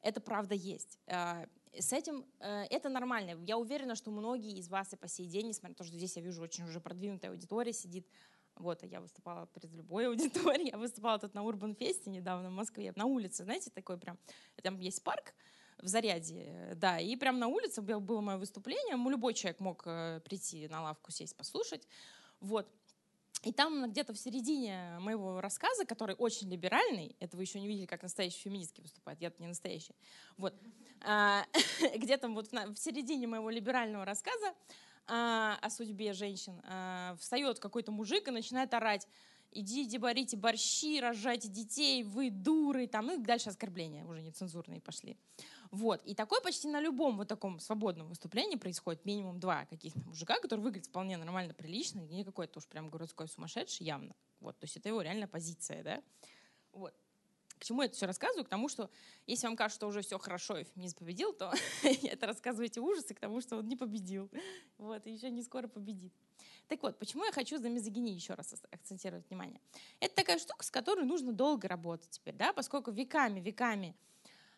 Это 0.01 0.19
правда 0.19 0.55
есть. 0.55 0.99
А, 1.07 1.47
с 1.79 1.93
этим 1.93 2.25
э, 2.39 2.65
это 2.69 2.89
нормально. 2.89 3.41
Я 3.45 3.57
уверена, 3.57 3.95
что 3.95 4.11
многие 4.11 4.57
из 4.57 4.67
вас 4.67 4.93
и 4.93 4.95
по 4.97 5.07
сей 5.07 5.25
день, 5.27 5.47
несмотря 5.47 5.69
на 5.69 5.75
то, 5.75 5.83
что 5.83 5.95
здесь 5.95 6.15
я 6.17 6.21
вижу 6.21 6.41
очень 6.41 6.65
уже 6.65 6.79
продвинутая 6.79 7.31
аудитория 7.31 7.73
сидит, 7.73 8.07
вот, 8.55 8.83
а 8.83 8.85
я 8.85 9.01
выступала 9.01 9.47
перед 9.47 9.71
любой 9.71 10.07
аудиторией. 10.09 10.71
Я 10.71 10.77
выступала 10.77 11.17
тут 11.17 11.33
на 11.33 11.43
Урбан 11.43 11.75
Фесте 11.75 12.09
недавно 12.09 12.49
в 12.49 12.53
Москве, 12.53 12.93
на 12.95 13.05
улице, 13.05 13.43
знаете, 13.43 13.71
такой 13.71 13.97
прям, 13.97 14.19
там 14.61 14.77
есть 14.79 15.03
парк 15.03 15.33
в 15.81 15.87
Заряде, 15.87 16.73
да, 16.75 16.99
и 16.99 17.15
прям 17.15 17.39
на 17.39 17.47
улице 17.47 17.81
было 17.81 18.21
мое 18.21 18.37
выступление, 18.37 18.95
любой 19.09 19.33
человек 19.33 19.59
мог 19.59 19.83
э, 19.85 20.21
прийти 20.25 20.67
на 20.67 20.81
лавку, 20.83 21.11
сесть, 21.11 21.35
послушать, 21.35 21.87
вот. 22.39 22.67
И 23.43 23.51
там 23.51 23.91
где-то 23.91 24.13
в 24.13 24.17
середине 24.17 24.97
моего 24.99 25.41
рассказа, 25.41 25.85
который 25.85 26.15
очень 26.15 26.49
либеральный, 26.49 27.15
это 27.19 27.35
вы 27.35 27.43
еще 27.43 27.59
не 27.59 27.67
видели, 27.67 27.85
как 27.85 28.01
настоящий 28.01 28.39
феминистки 28.39 28.79
выступает, 28.79 29.19
я 29.21 29.29
тут 29.29 29.39
не 29.39 29.47
настоящий, 29.47 29.95
вот, 30.37 30.53
а, 31.01 31.45
где-то 31.95 32.29
вот 32.29 32.51
в 32.51 32.75
середине 32.77 33.27
моего 33.27 33.49
либерального 33.49 34.05
рассказа 34.05 34.53
а, 35.07 35.57
о 35.61 35.69
судьбе 35.69 36.13
женщин, 36.13 36.61
а, 36.63 37.15
встает 37.19 37.59
какой-то 37.59 37.91
мужик 37.91 38.29
и 38.29 38.31
начинает 38.31 38.73
орать, 38.73 39.07
идите 39.51 39.99
борите 39.99 40.37
борщи, 40.37 40.99
рожайте 40.99 41.47
детей, 41.47 42.03
вы 42.03 42.29
дуры, 42.29 42.87
там, 42.87 43.07
ну 43.07 43.19
и 43.19 43.23
дальше 43.23 43.49
оскорбления 43.49 44.05
уже 44.05 44.21
нецензурные 44.21 44.81
пошли. 44.81 45.17
Вот. 45.73 46.03
И 46.05 46.13
такое 46.13 46.39
почти 46.39 46.67
на 46.67 46.79
любом 46.79 47.17
вот 47.17 47.27
таком 47.27 47.59
свободном 47.59 48.07
выступлении 48.07 48.57
происходит 48.57 49.05
минимум 49.05 49.39
два 49.39 49.65
каких-то 49.65 49.99
мужика, 50.01 50.39
которые 50.39 50.63
выглядят 50.63 50.87
вполне 50.87 51.17
нормально, 51.17 51.55
прилично, 51.55 51.99
не 52.01 52.23
какой-то 52.23 52.59
уж 52.59 52.67
прям 52.67 52.91
городской 52.91 53.27
сумасшедший 53.27 53.87
явно. 53.87 54.13
Вот. 54.39 54.55
То 54.59 54.65
есть 54.65 54.77
это 54.77 54.89
его 54.89 55.01
реальная 55.01 55.27
позиция, 55.27 55.81
да. 55.81 56.03
Вот. 56.73 56.93
К 57.57 57.65
чему 57.65 57.81
я 57.81 57.87
это 57.87 57.95
все 57.95 58.05
рассказываю? 58.05 58.45
К 58.45 58.49
тому, 58.49 58.69
что 58.69 58.91
если 59.25 59.47
вам 59.47 59.55
кажется, 59.55 59.79
что 59.79 59.87
уже 59.87 60.03
все 60.03 60.19
хорошо 60.19 60.59
и 60.59 60.63
феминизм 60.63 60.99
победил, 60.99 61.33
то 61.33 61.51
это 61.83 62.27
рассказываете 62.27 62.79
ужасы 62.79 63.15
к 63.15 63.19
тому, 63.19 63.41
что 63.41 63.57
он 63.57 63.67
не 63.67 63.75
победил. 63.75 64.29
Вот, 64.77 65.07
и 65.07 65.11
еще 65.11 65.31
не 65.31 65.41
скоро 65.41 65.67
победит. 65.67 66.13
Так 66.67 66.83
вот, 66.83 66.99
почему 66.99 67.25
я 67.25 67.31
хочу 67.31 67.57
за 67.57 67.69
мизогинию 67.69 68.13
еще 68.13 68.35
раз 68.35 68.53
акцентировать 68.69 69.27
внимание? 69.27 69.59
Это 69.99 70.13
такая 70.13 70.37
штука, 70.37 70.63
с 70.63 70.69
которой 70.69 71.03
нужно 71.03 71.33
долго 71.33 71.67
работать 71.67 72.11
теперь, 72.11 72.35
да, 72.35 72.53
поскольку 72.53 72.91
веками, 72.91 73.39
веками 73.39 73.95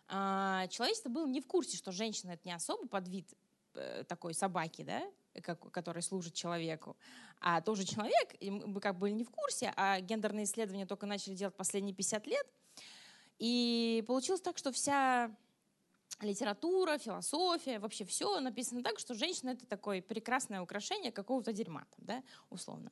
человечество 0.08 1.10
было 1.10 1.28
не 1.28 1.42
в 1.42 1.48
курсе, 1.48 1.78
что 1.78 1.92
женщина 1.92 2.32
это 2.32 2.42
не 2.46 2.54
особо 2.54 2.88
подвид 2.88 3.34
э, 3.74 4.04
такой 4.08 4.34
собаки, 4.34 4.84
да, 4.84 5.04
как, 5.42 5.72
который 5.72 6.02
служит 6.02 6.34
человеку, 6.34 6.96
а 7.40 7.62
тоже 7.62 7.86
человек, 7.86 8.36
и 8.40 8.52
мы 8.52 8.80
как 8.80 8.96
бы 8.96 9.02
были 9.02 9.14
не 9.14 9.24
в 9.24 9.32
курсе, 9.32 9.74
а 9.76 10.00
гендерные 10.00 10.46
исследования 10.46 10.86
только 10.86 11.06
начали 11.06 11.34
делать 11.34 11.56
последние 11.56 11.96
50 11.96 12.28
лет, 12.28 12.48
и 13.40 14.04
получилось 14.08 14.42
так, 14.42 14.58
что 14.58 14.72
вся 14.72 15.36
литература, 16.22 16.98
философия, 16.98 17.80
вообще 17.80 18.06
все 18.06 18.40
написано 18.40 18.84
так, 18.84 19.00
что 19.00 19.14
женщина 19.14 19.50
это 19.52 19.66
такое 19.66 20.02
прекрасное 20.02 20.62
украшение 20.62 21.12
какого-то 21.12 21.52
дерьма, 21.52 21.86
там, 21.96 22.06
да, 22.06 22.24
условно. 22.50 22.92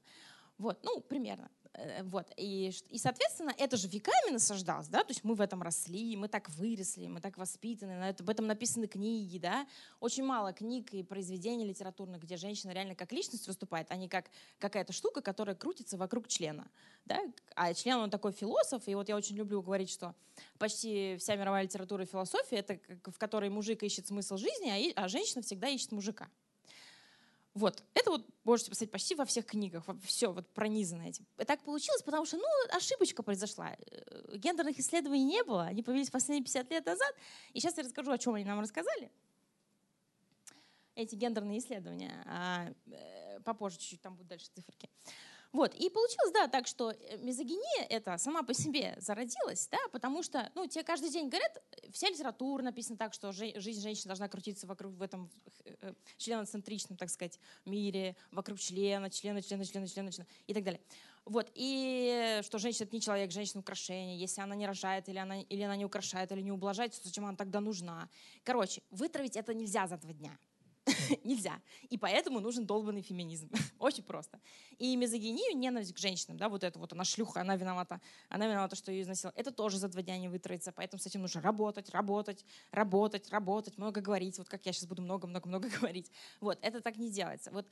Вот, 0.57 0.79
ну, 0.83 0.99
примерно. 1.01 1.49
Э, 1.73 2.03
вот. 2.03 2.27
И, 2.37 2.71
и, 2.89 2.97
соответственно, 2.97 3.53
это 3.57 3.77
же 3.77 3.87
веками 3.87 4.31
насаждалось, 4.31 4.87
да, 4.87 5.03
то 5.03 5.09
есть 5.09 5.23
мы 5.23 5.35
в 5.35 5.41
этом 5.41 5.61
росли, 5.61 6.15
мы 6.15 6.27
так 6.27 6.49
выросли, 6.49 7.07
мы 7.07 7.19
так 7.19 7.37
воспитаны, 7.37 7.97
на 7.97 8.09
это, 8.09 8.23
об 8.23 8.29
этом 8.29 8.47
написаны 8.47 8.87
книги, 8.87 9.37
да. 9.37 9.67
Очень 9.99 10.23
мало 10.23 10.53
книг 10.53 10.93
и 10.93 11.03
произведений 11.03 11.65
литературных, 11.65 12.21
где 12.21 12.37
женщина 12.37 12.71
реально 12.71 12.95
как 12.95 13.11
личность 13.11 13.47
выступает, 13.47 13.87
а 13.89 13.95
не 13.95 14.07
как 14.07 14.25
какая-то 14.59 14.93
штука, 14.93 15.21
которая 15.21 15.55
крутится 15.55 15.97
вокруг 15.97 16.27
члена, 16.27 16.69
да. 17.05 17.19
А 17.55 17.73
член, 17.73 17.97
он 17.97 18.09
такой 18.09 18.33
философ, 18.33 18.87
и 18.87 18.95
вот 18.95 19.09
я 19.09 19.15
очень 19.15 19.35
люблю 19.35 19.61
говорить, 19.61 19.89
что 19.89 20.15
почти 20.59 21.17
вся 21.17 21.35
мировая 21.35 21.63
литература 21.63 22.03
и 22.03 22.07
философия, 22.07 22.57
это 22.57 22.79
в 23.05 23.17
которой 23.17 23.49
мужик 23.49 23.83
ищет 23.83 24.07
смысл 24.07 24.37
жизни, 24.37 24.93
а, 24.95 25.03
а 25.03 25.07
женщина 25.07 25.41
всегда 25.41 25.67
ищет 25.69 25.91
мужика. 25.91 26.29
Вот, 27.53 27.83
это 27.93 28.09
вот 28.09 28.25
можете 28.43 28.71
посмотреть 28.71 28.91
почти 28.91 29.15
во 29.15 29.25
всех 29.25 29.45
книгах, 29.45 29.85
все 30.03 30.31
вот 30.31 30.47
пронизано 30.53 31.03
этим. 31.03 31.25
И 31.37 31.45
так 31.45 31.61
получилось, 31.61 32.01
потому 32.01 32.25
что, 32.25 32.37
ну, 32.37 32.47
ошибочка 32.75 33.21
произошла. 33.21 33.75
Э, 33.77 34.37
гендерных 34.37 34.79
исследований 34.79 35.23
не 35.23 35.43
было, 35.43 35.63
они 35.63 35.83
появились 35.83 36.09
последние 36.09 36.43
50 36.43 36.71
лет 36.71 36.85
назад. 36.85 37.13
И 37.53 37.59
сейчас 37.59 37.77
я 37.77 37.83
расскажу, 37.83 38.11
о 38.11 38.17
чем 38.17 38.33
они 38.33 38.45
нам 38.45 38.59
рассказали. 38.59 39.11
Эти 40.95 41.13
гендерные 41.13 41.59
исследования. 41.59 42.23
А, 42.25 42.73
э, 42.87 43.39
попозже 43.41 43.77
чуть-чуть, 43.77 44.01
там 44.01 44.15
будут 44.15 44.29
дальше 44.29 44.47
циферки. 44.55 44.89
Вот, 45.53 45.75
и 45.75 45.87
получилось, 45.87 46.31
да, 46.33 46.47
так 46.47 46.65
что 46.65 46.91
э, 46.91 47.17
мизогиния 47.17 47.85
это 47.87 48.17
сама 48.17 48.41
по 48.41 48.55
себе 48.55 48.97
зародилась, 48.99 49.67
да, 49.71 49.77
потому 49.91 50.23
что, 50.23 50.51
ну, 50.55 50.65
тебе 50.65 50.83
каждый 50.83 51.11
день 51.11 51.29
говорят, 51.29 51.61
вся 51.91 52.09
литература 52.09 52.63
написана 52.63 52.97
так, 52.97 53.13
что 53.13 53.31
жизнь 53.31 53.79
женщины 53.79 54.07
должна 54.07 54.27
крутиться 54.27 54.65
вокруг 54.65 54.93
в 54.93 55.01
этом 55.03 55.29
э, 55.63 55.75
э, 55.81 55.93
членоцентричном, 56.17 56.97
так 56.97 57.11
сказать, 57.11 57.39
мире, 57.65 58.15
вокруг 58.31 58.57
члена, 58.57 59.11
члена, 59.11 59.43
члена, 59.43 59.63
члена, 59.63 59.87
члена, 59.87 60.11
члена 60.11 60.27
и 60.47 60.55
так 60.55 60.63
далее. 60.63 60.81
Вот, 61.25 61.51
и 61.53 62.39
что 62.41 62.57
женщина— 62.57 62.85
это 62.87 62.95
не 62.95 63.01
человек, 63.01 63.31
женщина— 63.31 63.59
украшение. 63.61 64.17
Если 64.17 64.41
она 64.41 64.55
не 64.55 64.65
рожает, 64.65 65.07
или 65.07 65.19
она, 65.19 65.41
или 65.41 65.61
она 65.61 65.75
не 65.75 65.85
украшает, 65.85 66.31
или 66.31 66.41
не 66.41 66.51
ублажает, 66.51 66.93
то 66.93 66.99
зачем 67.03 67.25
она 67.25 67.37
тогда 67.37 67.59
нужна? 67.59 68.09
Короче, 68.43 68.81
вытравить 68.89 69.37
это 69.37 69.53
нельзя 69.53 69.85
за 69.87 69.97
два 69.97 70.13
дня. 70.13 70.35
Нельзя. 71.23 71.61
И 71.89 71.97
поэтому 71.97 72.39
нужен 72.39 72.65
долбанный 72.65 73.01
феминизм. 73.01 73.49
Очень 73.79 74.03
просто. 74.03 74.39
И 74.77 74.95
мизогинию, 74.95 75.57
ненависть 75.57 75.93
к 75.93 75.97
женщинам, 75.97 76.37
да, 76.37 76.49
вот 76.49 76.63
это 76.63 76.79
вот 76.79 76.93
она 76.93 77.03
шлюха, 77.03 77.41
она 77.41 77.55
виновата, 77.55 78.01
она 78.29 78.47
виновата, 78.47 78.75
что 78.75 78.91
ее 78.91 79.03
изнасиловали. 79.03 79.39
Это 79.39 79.51
тоже 79.51 79.77
за 79.77 79.87
два 79.87 80.01
дня 80.01 80.17
не 80.17 80.27
вытроится, 80.27 80.71
поэтому 80.71 80.99
с 81.01 81.05
этим 81.05 81.21
нужно 81.21 81.41
работать, 81.41 81.89
работать, 81.89 82.45
работать, 82.71 83.29
работать, 83.29 83.77
много 83.77 84.01
говорить, 84.01 84.37
вот 84.37 84.49
как 84.49 84.65
я 84.65 84.73
сейчас 84.73 84.87
буду 84.87 85.01
много-много-много 85.01 85.69
говорить. 85.79 86.11
Вот, 86.41 86.59
это 86.61 86.81
так 86.81 86.97
не 86.97 87.11
делается. 87.11 87.51
Вот. 87.51 87.67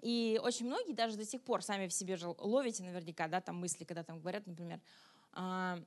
И 0.00 0.40
очень 0.42 0.66
многие 0.66 0.92
даже 0.92 1.16
до 1.16 1.24
сих 1.24 1.42
пор 1.42 1.62
сами 1.62 1.88
в 1.88 1.92
себе 1.92 2.16
же 2.16 2.28
ловите 2.38 2.82
наверняка, 2.82 3.28
да, 3.28 3.40
там 3.40 3.56
мысли, 3.56 3.84
когда 3.84 4.02
там 4.02 4.20
говорят, 4.20 4.46
например, 4.46 4.80
а, 5.32 5.78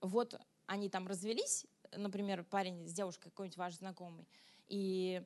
вот 0.00 0.40
они 0.66 0.88
там 0.88 1.06
развелись, 1.06 1.66
например, 1.96 2.44
парень 2.44 2.86
с 2.86 2.92
девушкой 2.92 3.30
какой-нибудь 3.30 3.56
ваш 3.56 3.74
знакомый, 3.74 4.26
и 4.68 5.22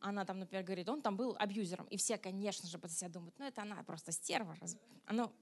она 0.00 0.24
там, 0.24 0.38
например, 0.38 0.64
говорит, 0.64 0.88
он 0.88 1.02
там 1.02 1.16
был 1.16 1.36
абьюзером. 1.38 1.86
И 1.86 1.96
все, 1.96 2.18
конечно 2.18 2.68
же, 2.68 2.78
под 2.78 2.90
себя 2.92 3.08
думают, 3.08 3.34
ну 3.38 3.46
это 3.46 3.62
она 3.62 3.82
просто 3.82 4.12
стерва. 4.12 4.56
Оно... 5.06 5.32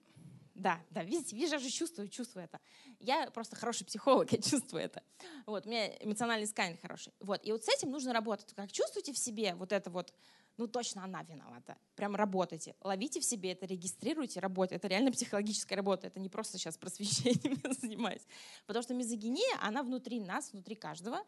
Да, 0.55 0.81
да, 0.91 1.05
видите, 1.05 1.37
вижу, 1.37 1.53
я 1.53 1.59
же 1.61 1.71
чувствую, 1.71 2.09
чувствую 2.09 2.45
это. 2.45 2.61
Я 2.99 3.31
просто 3.31 3.55
хороший 3.55 3.87
психолог, 3.87 4.33
я 4.33 4.43
чувствую 4.43 4.83
это. 4.83 5.05
Вот, 5.47 5.67
у 5.67 5.69
меня 5.69 5.87
эмоциональный 6.01 6.49
сканинг 6.49 6.81
хороший. 6.81 7.13
Вот, 7.21 7.41
и 7.45 7.53
вот 7.53 7.65
с 7.65 7.69
этим 7.69 7.93
нужно 7.93 8.13
работать. 8.13 8.53
Как 8.55 8.73
чувствуете 8.73 9.13
в 9.13 9.19
себе 9.19 9.55
вот 9.55 9.73
это 9.73 9.89
вот 9.89 10.13
ну 10.59 10.67
точно 10.67 11.05
она 11.05 11.23
виновата. 11.23 11.79
Прям 11.95 12.15
работайте. 12.17 12.75
Ловите 12.83 13.21
в 13.21 13.25
себе 13.25 13.53
это, 13.53 13.65
регистрируйте, 13.65 14.41
работайте. 14.41 14.77
Это 14.77 14.89
реально 14.89 15.13
психологическая 15.13 15.77
работа. 15.77 16.09
Это 16.09 16.21
не 16.21 16.29
просто 16.29 16.59
сейчас 16.59 16.77
просвещением 16.77 17.61
занимаюсь. 17.81 18.27
Потому 18.67 18.83
что 18.83 18.93
мизогиния, 18.95 19.57
она 19.63 19.83
внутри 19.83 20.21
нас, 20.21 20.53
внутри 20.53 20.75
каждого. 20.75 21.21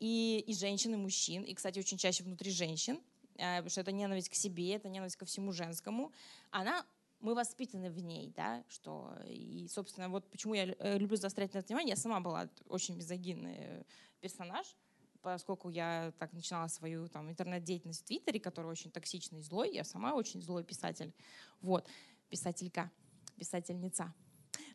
И, 0.00 0.42
и 0.46 0.54
женщин, 0.54 0.94
и 0.94 0.96
мужчин. 0.96 1.44
И, 1.44 1.54
кстати, 1.54 1.78
очень 1.78 1.98
чаще 1.98 2.24
внутри 2.24 2.50
женщин. 2.50 3.00
Э, 3.36 3.58
потому 3.58 3.70
что 3.70 3.82
это 3.82 3.92
ненависть 3.92 4.30
к 4.30 4.34
себе, 4.34 4.74
это 4.74 4.88
ненависть 4.88 5.16
ко 5.16 5.24
всему 5.24 5.52
женскому. 5.52 6.12
Она 6.50 6.84
мы 7.20 7.34
воспитаны 7.34 7.90
в 7.90 7.98
ней, 7.98 8.32
да, 8.36 8.62
что 8.68 9.12
и, 9.26 9.66
собственно, 9.68 10.08
вот 10.08 10.30
почему 10.30 10.54
я 10.54 10.66
э, 10.78 10.98
люблю 10.98 11.16
заострять 11.16 11.52
на 11.52 11.58
это 11.58 11.66
внимание. 11.66 11.90
Я 11.90 11.96
сама 11.96 12.20
была 12.20 12.48
очень 12.68 12.96
мизогинный 12.96 13.56
э, 13.58 13.82
персонаж, 14.20 14.76
поскольку 15.22 15.68
я 15.68 16.12
так 16.18 16.32
начинала 16.32 16.68
свою 16.68 17.08
там, 17.08 17.30
интернет-деятельность 17.30 18.02
в 18.02 18.04
Твиттере, 18.04 18.40
которая 18.40 18.72
очень 18.72 18.90
токсичный 18.90 19.40
и 19.40 19.42
злой, 19.42 19.72
я 19.74 19.84
сама 19.84 20.14
очень 20.14 20.42
злой 20.42 20.64
писатель. 20.64 21.12
Вот, 21.60 21.88
писателька, 22.28 22.90
писательница. 23.36 24.14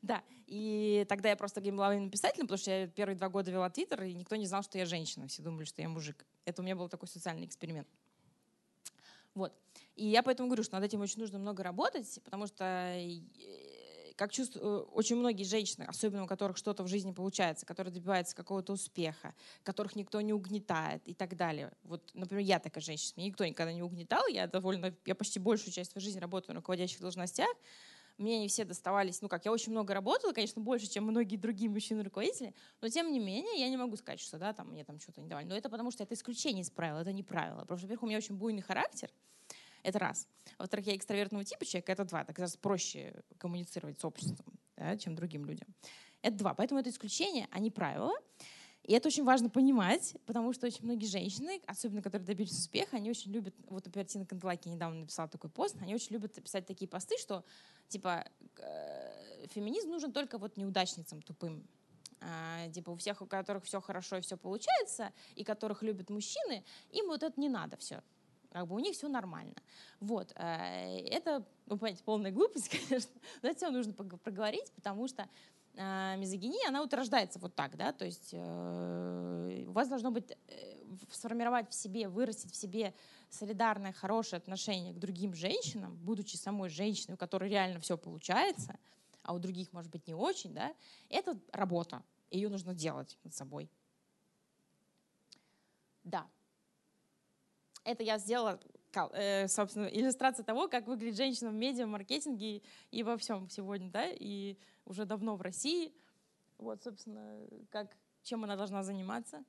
Да, 0.01 0.21
и 0.47 1.05
тогда 1.07 1.29
я 1.29 1.35
просто 1.35 1.61
была 1.61 2.09
писателем, 2.09 2.47
потому 2.47 2.57
что 2.57 2.71
я 2.71 2.87
первые 2.87 3.15
два 3.15 3.29
года 3.29 3.51
вела 3.51 3.69
Твиттер, 3.69 4.03
и 4.03 4.13
никто 4.13 4.35
не 4.35 4.45
знал, 4.45 4.63
что 4.63 4.77
я 4.77 4.85
женщина. 4.85 5.27
Все 5.27 5.41
думали, 5.41 5.63
что 5.63 5.81
я 5.81 5.89
мужик. 5.89 6.25
Это 6.45 6.61
у 6.61 6.65
меня 6.65 6.75
был 6.75 6.89
такой 6.89 7.07
социальный 7.07 7.45
эксперимент. 7.45 7.87
Вот. 9.33 9.53
И 9.95 10.05
я 10.05 10.21
поэтому 10.23 10.47
говорю, 10.47 10.63
что 10.63 10.75
над 10.75 10.83
этим 10.83 11.01
очень 11.01 11.19
нужно 11.19 11.39
много 11.39 11.63
работать, 11.63 12.19
потому 12.23 12.47
что 12.47 12.63
э, 12.63 13.21
как 14.15 14.31
чувствую, 14.31 14.65
э, 14.65 14.79
очень 14.91 15.15
многие 15.15 15.43
женщины, 15.43 15.83
особенно 15.83 16.23
у 16.23 16.27
которых 16.27 16.57
что-то 16.57 16.83
в 16.83 16.87
жизни 16.87 17.11
получается, 17.11 17.65
которые 17.65 17.93
добиваются 17.93 18.35
какого-то 18.35 18.73
успеха, 18.73 19.33
которых 19.63 19.95
никто 19.95 20.21
не 20.21 20.33
угнетает 20.33 21.01
и 21.05 21.13
так 21.13 21.35
далее. 21.35 21.71
Вот, 21.83 22.11
например, 22.13 22.45
я 22.45 22.59
такая 22.59 22.83
женщина, 22.83 23.13
меня 23.17 23.27
никто 23.27 23.45
никогда 23.45 23.73
не 23.73 23.83
угнетал, 23.83 24.27
я 24.27 24.47
довольно, 24.47 24.93
я 25.05 25.15
почти 25.15 25.39
большую 25.39 25.73
часть 25.73 25.91
своей 25.91 26.05
жизни 26.05 26.19
работаю 26.19 26.55
на 26.55 26.59
руководящих 26.59 27.01
должностях, 27.01 27.53
мне 28.17 28.39
не 28.39 28.47
все 28.47 28.63
доставались, 28.63 29.21
ну 29.21 29.27
как, 29.27 29.45
я 29.45 29.51
очень 29.51 29.71
много 29.71 29.93
работала, 29.93 30.33
конечно, 30.33 30.61
больше, 30.61 30.87
чем 30.87 31.05
многие 31.05 31.37
другие 31.37 31.69
мужчины-руководители, 31.69 32.53
но 32.81 32.89
тем 32.89 33.11
не 33.11 33.19
менее 33.19 33.59
я 33.59 33.69
не 33.69 33.77
могу 33.77 33.95
сказать, 33.97 34.19
что 34.19 34.37
да, 34.37 34.53
там 34.53 34.69
мне 34.69 34.83
там 34.83 34.99
что-то 34.99 35.21
не 35.21 35.27
давали. 35.27 35.45
Но 35.45 35.55
это 35.55 35.69
потому 35.69 35.91
что 35.91 36.03
это 36.03 36.13
исключение 36.13 36.61
из 36.61 36.69
правила, 36.69 36.99
это 36.99 37.11
не 37.11 37.23
правило. 37.23 37.63
Что, 37.65 37.75
во-первых, 37.75 38.03
у 38.03 38.07
меня 38.07 38.17
очень 38.17 38.35
буйный 38.35 38.61
характер, 38.61 39.09
это 39.83 39.99
раз. 39.99 40.27
Во-вторых, 40.57 40.87
я 40.87 40.95
экстравертного 40.95 41.43
типа 41.43 41.65
человек, 41.65 41.89
это 41.89 42.05
два. 42.05 42.23
Так 42.23 42.39
раз 42.39 42.57
проще 42.57 43.23
коммуницировать 43.37 43.99
с 43.99 44.05
обществом, 44.05 44.59
да, 44.77 44.97
чем 44.97 45.15
другим 45.15 45.45
людям. 45.45 45.67
Это 46.21 46.37
два. 46.37 46.53
Поэтому 46.53 46.79
это 46.79 46.89
исключение, 46.89 47.47
а 47.51 47.59
не 47.59 47.69
правило. 47.69 48.13
И 48.83 48.93
это 48.93 49.07
очень 49.07 49.23
важно 49.23 49.49
понимать, 49.49 50.15
потому 50.25 50.51
что 50.51 50.67
очень 50.67 50.83
многие 50.83 51.05
женщины, 51.05 51.61
особенно 51.67 52.01
которые 52.01 52.25
добились 52.25 52.51
успеха, 52.51 52.97
они 52.97 53.09
очень 53.09 53.31
любят, 53.31 53.55
вот, 53.69 53.85
например, 53.85 54.05
Тина 54.07 54.25
Канделаки 54.25 54.67
недавно 54.67 55.01
написала 55.01 55.29
такой 55.29 55.49
пост, 55.49 55.77
они 55.79 55.95
очень 55.95 56.11
любят 56.11 56.33
писать 56.33 56.65
такие 56.65 56.89
посты, 56.89 57.17
что, 57.17 57.45
типа, 57.87 58.25
э, 58.57 59.47
феминизм 59.47 59.89
нужен 59.89 60.11
только 60.11 60.37
вот 60.37 60.57
неудачницам 60.57 61.21
тупым. 61.21 61.65
А, 62.19 62.69
типа 62.69 62.91
у 62.91 62.95
всех, 62.95 63.21
у 63.21 63.25
которых 63.25 63.63
все 63.63 63.79
хорошо 63.81 64.17
и 64.17 64.21
все 64.21 64.37
получается, 64.37 65.11
и 65.35 65.43
которых 65.43 65.81
любят 65.81 66.09
мужчины, 66.09 66.63
им 66.91 67.07
вот 67.07 67.23
это 67.23 67.39
не 67.39 67.49
надо 67.49 67.77
все. 67.77 68.01
Как 68.53 68.67
бы 68.67 68.75
у 68.75 68.79
них 68.79 68.95
все 68.95 69.07
нормально. 69.07 69.55
Вот. 69.99 70.31
Э, 70.35 70.99
это, 71.07 71.43
ну, 71.65 71.75
понимаете, 71.75 72.03
полная 72.03 72.31
глупость, 72.31 72.69
конечно, 72.87 73.11
но 73.41 73.49
это 73.49 73.57
все 73.57 73.71
нужно 73.71 73.93
проговорить, 73.93 74.71
потому 74.75 75.07
что 75.07 75.27
э, 75.73 76.15
мизогиния, 76.17 76.69
она 76.69 76.83
утверждается 76.83 77.39
вот 77.39 77.55
так, 77.55 77.75
да, 77.75 77.91
то 77.91 78.05
есть 78.05 78.29
э, 78.31 79.65
у 79.67 79.71
вас 79.71 79.89
должно 79.89 80.11
быть, 80.11 80.37
сформировать 81.09 81.71
в 81.71 81.73
себе, 81.73 82.07
вырастить 82.07 82.51
в 82.51 82.55
себе 82.55 82.93
солидарное, 83.31 83.91
хорошее 83.91 84.37
отношение 84.37 84.93
к 84.93 84.99
другим 84.99 85.33
женщинам, 85.33 85.95
будучи 85.95 86.35
самой 86.35 86.69
женщиной, 86.69 87.15
у 87.15 87.17
которой 87.17 87.49
реально 87.49 87.79
все 87.79 87.97
получается, 87.97 88.77
а 89.23 89.33
у 89.33 89.39
других, 89.39 89.73
может 89.73 89.89
быть, 89.89 90.05
не 90.05 90.13
очень, 90.13 90.53
да, 90.53 90.75
это 91.09 91.39
работа, 91.51 92.03
ее 92.29 92.49
нужно 92.49 92.75
делать 92.75 93.17
над 93.23 93.33
собой. 93.33 93.67
Да. 96.03 96.27
Это 97.83 98.03
я 98.03 98.17
сделала, 98.17 98.59
э, 99.13 99.47
собственно, 99.47 99.87
иллюстрация 99.87 100.43
того, 100.43 100.67
как 100.67 100.87
выглядит 100.87 101.17
женщина 101.17 101.49
в 101.49 101.53
медиа, 101.53 101.85
маркетинге 101.85 102.61
и 102.91 103.03
во 103.03 103.17
всем 103.17 103.49
сегодня, 103.49 103.89
да, 103.89 104.07
и 104.09 104.57
уже 104.85 105.05
давно 105.05 105.35
в 105.35 105.41
России. 105.41 105.93
Вот, 106.57 106.81
собственно, 106.83 107.39
как, 107.69 107.95
чем 108.23 108.43
она 108.43 108.55
должна 108.55 108.83
заниматься. 108.83 109.43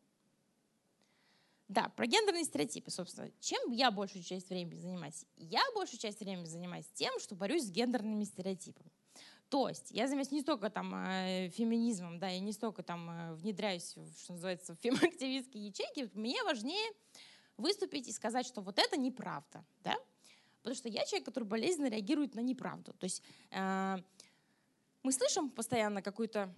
Да, 1.68 1.88
про 1.96 2.06
гендерные 2.06 2.44
стереотипы, 2.44 2.90
собственно. 2.90 3.30
Чем 3.40 3.72
я 3.72 3.90
большую 3.90 4.22
часть 4.22 4.50
времени 4.50 4.78
занимаюсь? 4.78 5.24
Я 5.36 5.62
большую 5.74 5.98
часть 5.98 6.20
времени 6.20 6.44
занимаюсь 6.44 6.86
тем, 6.92 7.18
что 7.20 7.34
борюсь 7.34 7.64
с 7.64 7.70
гендерными 7.70 8.24
стереотипами. 8.24 8.90
То 9.48 9.68
есть 9.68 9.90
я 9.90 10.06
занимаюсь 10.06 10.32
не 10.32 10.40
столько 10.40 10.68
там 10.68 10.94
э, 10.94 11.48
феминизмом, 11.50 12.18
да, 12.18 12.28
я 12.28 12.40
не 12.40 12.52
столько 12.52 12.82
там 12.82 13.08
э, 13.08 13.34
внедряюсь, 13.34 13.96
в, 13.96 14.20
что 14.20 14.32
называется, 14.32 14.74
в 14.74 14.78
фемоактивистские 14.80 15.66
ячейки. 15.68 16.10
Мне 16.14 16.42
важнее 16.44 16.90
выступить 17.56 18.08
и 18.08 18.12
сказать, 18.12 18.46
что 18.46 18.60
вот 18.60 18.78
это 18.78 18.96
неправда, 18.96 19.64
да, 19.82 19.96
потому 20.62 20.76
что 20.76 20.88
я 20.88 21.04
человек, 21.04 21.26
который 21.26 21.44
болезненно 21.44 21.88
реагирует 21.88 22.34
на 22.34 22.40
неправду. 22.40 22.92
То 22.94 23.04
есть 23.04 23.22
э, 23.50 23.96
мы 25.02 25.12
слышим 25.12 25.50
постоянно 25.50 26.02
какую-то 26.02 26.54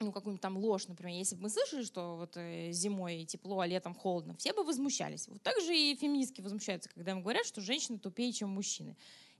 ну, 0.00 0.12
какую-нибудь 0.12 0.42
там 0.42 0.56
ложь, 0.56 0.86
например. 0.86 1.16
Если 1.16 1.36
бы 1.36 1.42
мы 1.42 1.50
слышали, 1.50 1.84
что 1.84 2.16
вот 2.16 2.36
э, 2.36 2.72
зимой 2.72 3.24
тепло, 3.24 3.60
а 3.60 3.66
летом 3.66 3.94
холодно, 3.94 4.34
все 4.34 4.52
бы 4.52 4.64
возмущались. 4.64 5.28
Вот 5.28 5.42
так 5.42 5.58
же 5.60 5.76
и 5.76 5.96
феминистки 5.96 6.40
возмущаются, 6.40 6.88
когда 6.90 7.12
им 7.12 7.22
говорят, 7.22 7.46
что 7.46 7.60
женщины 7.60 7.98
тупее, 7.98 8.32
чем 8.32 8.50
мужчины. 8.50 8.96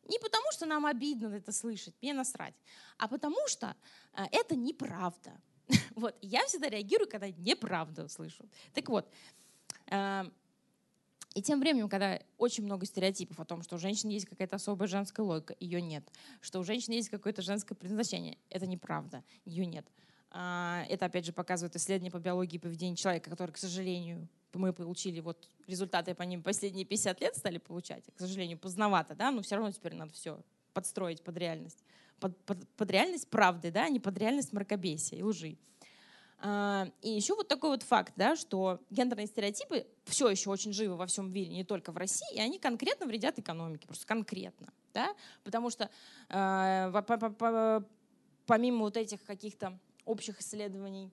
Не 0.08 0.18
потому, 0.18 0.52
что 0.52 0.66
нам 0.66 0.86
обидно 0.86 1.34
это 1.34 1.52
слышать, 1.52 1.94
мне 2.02 2.12
насрать, 2.12 2.54
а 2.98 3.08
потому 3.08 3.46
что 3.46 3.74
э, 4.14 4.24
это 4.32 4.56
неправда. 4.56 5.32
Вот, 5.94 6.16
я 6.20 6.44
всегда 6.46 6.68
реагирую, 6.68 7.08
когда 7.08 7.30
неправду 7.30 8.08
слышу. 8.08 8.44
Так 8.74 8.88
вот, 8.88 9.08
э, 9.90 10.24
и 11.34 11.42
тем 11.42 11.58
временем, 11.58 11.88
когда 11.88 12.20
очень 12.38 12.64
много 12.64 12.86
стереотипов 12.86 13.40
о 13.40 13.44
том, 13.44 13.62
что 13.62 13.74
у 13.76 13.78
женщин 13.78 14.08
есть 14.08 14.26
какая-то 14.26 14.56
особая 14.56 14.86
женская 14.86 15.22
логика, 15.22 15.56
ее 15.58 15.82
нет. 15.82 16.08
Что 16.40 16.60
у 16.60 16.64
женщин 16.64 16.92
есть 16.92 17.08
какое-то 17.08 17.42
женское 17.42 17.74
предназначение, 17.74 18.38
это 18.50 18.66
неправда, 18.66 19.24
ее 19.44 19.66
нет. 19.66 19.84
А, 20.30 20.84
это, 20.88 21.06
опять 21.06 21.26
же, 21.26 21.32
показывает 21.32 21.74
исследования 21.76 22.10
по 22.10 22.18
биологии 22.18 22.56
и 22.56 22.60
поведению 22.60 22.96
человека, 22.96 23.30
которые, 23.30 23.54
к 23.54 23.58
сожалению, 23.58 24.28
мы 24.52 24.72
получили 24.72 25.20
вот 25.20 25.48
результаты 25.66 26.14
по 26.14 26.22
ним 26.22 26.42
последние 26.42 26.84
50 26.84 27.20
лет 27.20 27.36
стали 27.36 27.58
получать. 27.58 28.04
К 28.14 28.18
сожалению, 28.20 28.58
поздновато, 28.58 29.14
да, 29.14 29.30
но 29.30 29.42
все 29.42 29.56
равно 29.56 29.72
теперь 29.72 29.94
надо 29.94 30.12
все 30.12 30.40
подстроить 30.72 31.22
под 31.22 31.36
реальность. 31.36 31.84
Под, 32.20 32.36
под, 32.44 32.68
под 32.76 32.90
реальность 32.90 33.28
правды, 33.28 33.70
да, 33.72 33.84
а 33.84 33.88
не 33.88 33.98
под 33.98 34.16
реальность 34.18 34.52
мракобесия 34.52 35.18
и 35.18 35.22
лжи. 35.22 35.58
А, 36.38 36.88
и 37.02 37.10
еще 37.10 37.34
вот 37.34 37.48
такой 37.48 37.70
вот 37.70 37.82
факт, 37.82 38.12
да, 38.16 38.36
что 38.36 38.80
гендерные 38.90 39.26
стереотипы 39.26 39.86
все 40.04 40.28
еще 40.28 40.50
очень 40.50 40.72
живы 40.72 40.96
во 40.96 41.06
всем 41.06 41.32
мире, 41.32 41.50
не 41.50 41.64
только 41.64 41.92
в 41.92 41.96
России, 41.96 42.34
и 42.34 42.40
они 42.40 42.58
конкретно 42.58 43.06
вредят 43.06 43.38
экономике, 43.38 43.86
просто 43.86 44.06
конкретно. 44.06 44.72
Да? 44.92 45.14
Потому 45.42 45.70
что 45.70 45.90
э, 46.28 47.80
помимо 48.46 48.78
вот 48.78 48.96
этих 48.96 49.24
каких-то 49.24 49.78
общих 50.04 50.40
исследований 50.40 51.10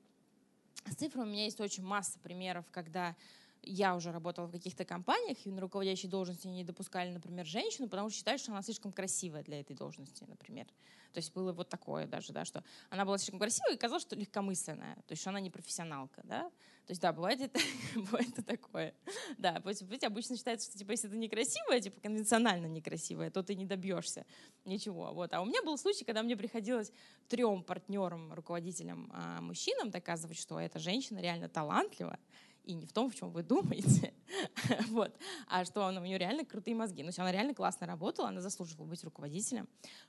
с 0.85 0.95
цифрами 0.95 1.29
у 1.29 1.31
меня 1.31 1.45
есть 1.45 1.61
очень 1.61 1.83
масса 1.83 2.19
примеров, 2.19 2.65
когда 2.71 3.15
я 3.63 3.95
уже 3.95 4.11
работала 4.11 4.47
в 4.47 4.51
каких-то 4.51 4.85
компаниях, 4.85 5.37
и 5.45 5.51
на 5.51 5.61
руководящей 5.61 6.09
должности 6.09 6.47
не 6.47 6.63
допускали, 6.63 7.11
например, 7.11 7.45
женщину, 7.45 7.87
потому 7.87 8.09
что 8.09 8.17
считают, 8.17 8.41
что 8.41 8.51
она 8.51 8.61
слишком 8.61 8.91
красивая 8.91 9.43
для 9.43 9.59
этой 9.59 9.75
должности, 9.75 10.23
например. 10.23 10.67
То 11.13 11.17
есть 11.17 11.33
было 11.33 11.51
вот 11.51 11.69
такое 11.69 12.07
даже, 12.07 12.31
да, 12.31 12.45
что 12.45 12.63
она 12.89 13.05
была 13.05 13.17
слишком 13.17 13.39
красивая 13.39 13.73
и 13.73 13.77
казалось, 13.77 14.03
что 14.03 14.15
легкомысленная, 14.15 14.95
то 14.95 15.11
есть 15.11 15.21
что 15.21 15.29
она 15.29 15.39
не 15.39 15.49
профессионалка, 15.49 16.21
да. 16.23 16.49
То 16.87 16.91
есть 16.91 17.01
да, 17.01 17.13
бывает 17.13 17.41
это, 17.41 17.59
бывает 17.95 18.37
и 18.37 18.41
такое. 18.41 18.93
Да, 19.37 19.61
быть 19.61 20.03
обычно 20.03 20.37
считается, 20.37 20.69
что 20.69 20.77
типа 20.77 20.91
если 20.91 21.09
ты 21.09 21.17
некрасивая, 21.17 21.79
типа 21.79 21.99
конвенционально 22.01 22.65
некрасивая, 22.67 23.29
то 23.29 23.43
ты 23.43 23.55
не 23.55 23.65
добьешься 23.65 24.25
ничего. 24.65 25.13
Вот. 25.13 25.33
А 25.33 25.41
у 25.41 25.45
меня 25.45 25.61
был 25.63 25.77
случай, 25.77 26.05
когда 26.05 26.23
мне 26.23 26.35
приходилось 26.35 26.91
трем 27.27 27.63
партнерам, 27.63 28.33
руководителям, 28.33 29.11
а, 29.13 29.41
мужчинам 29.41 29.89
доказывать, 29.89 30.37
что 30.37 30.59
эта 30.59 30.79
женщина 30.79 31.19
реально 31.19 31.49
талантлива, 31.49 32.17
и 32.63 32.73
не 32.73 32.85
в 32.85 32.93
том, 32.93 33.09
в 33.09 33.15
чем 33.15 33.31
вы 33.31 33.43
думаете, 33.43 34.13
вот, 34.89 35.15
а 35.47 35.65
что 35.65 35.85
она, 35.85 36.01
у 36.01 36.05
нее 36.05 36.17
реально 36.17 36.45
крутые 36.45 36.75
мозги. 36.75 37.03
Ну, 37.03 37.07
если 37.07 37.21
она 37.21 37.31
реально 37.31 37.53
классно 37.53 37.87
работала, 37.87 38.29
она 38.29 38.41
заслуживала 38.41 38.85
быть 38.85 39.03
руководителем, 39.03 39.67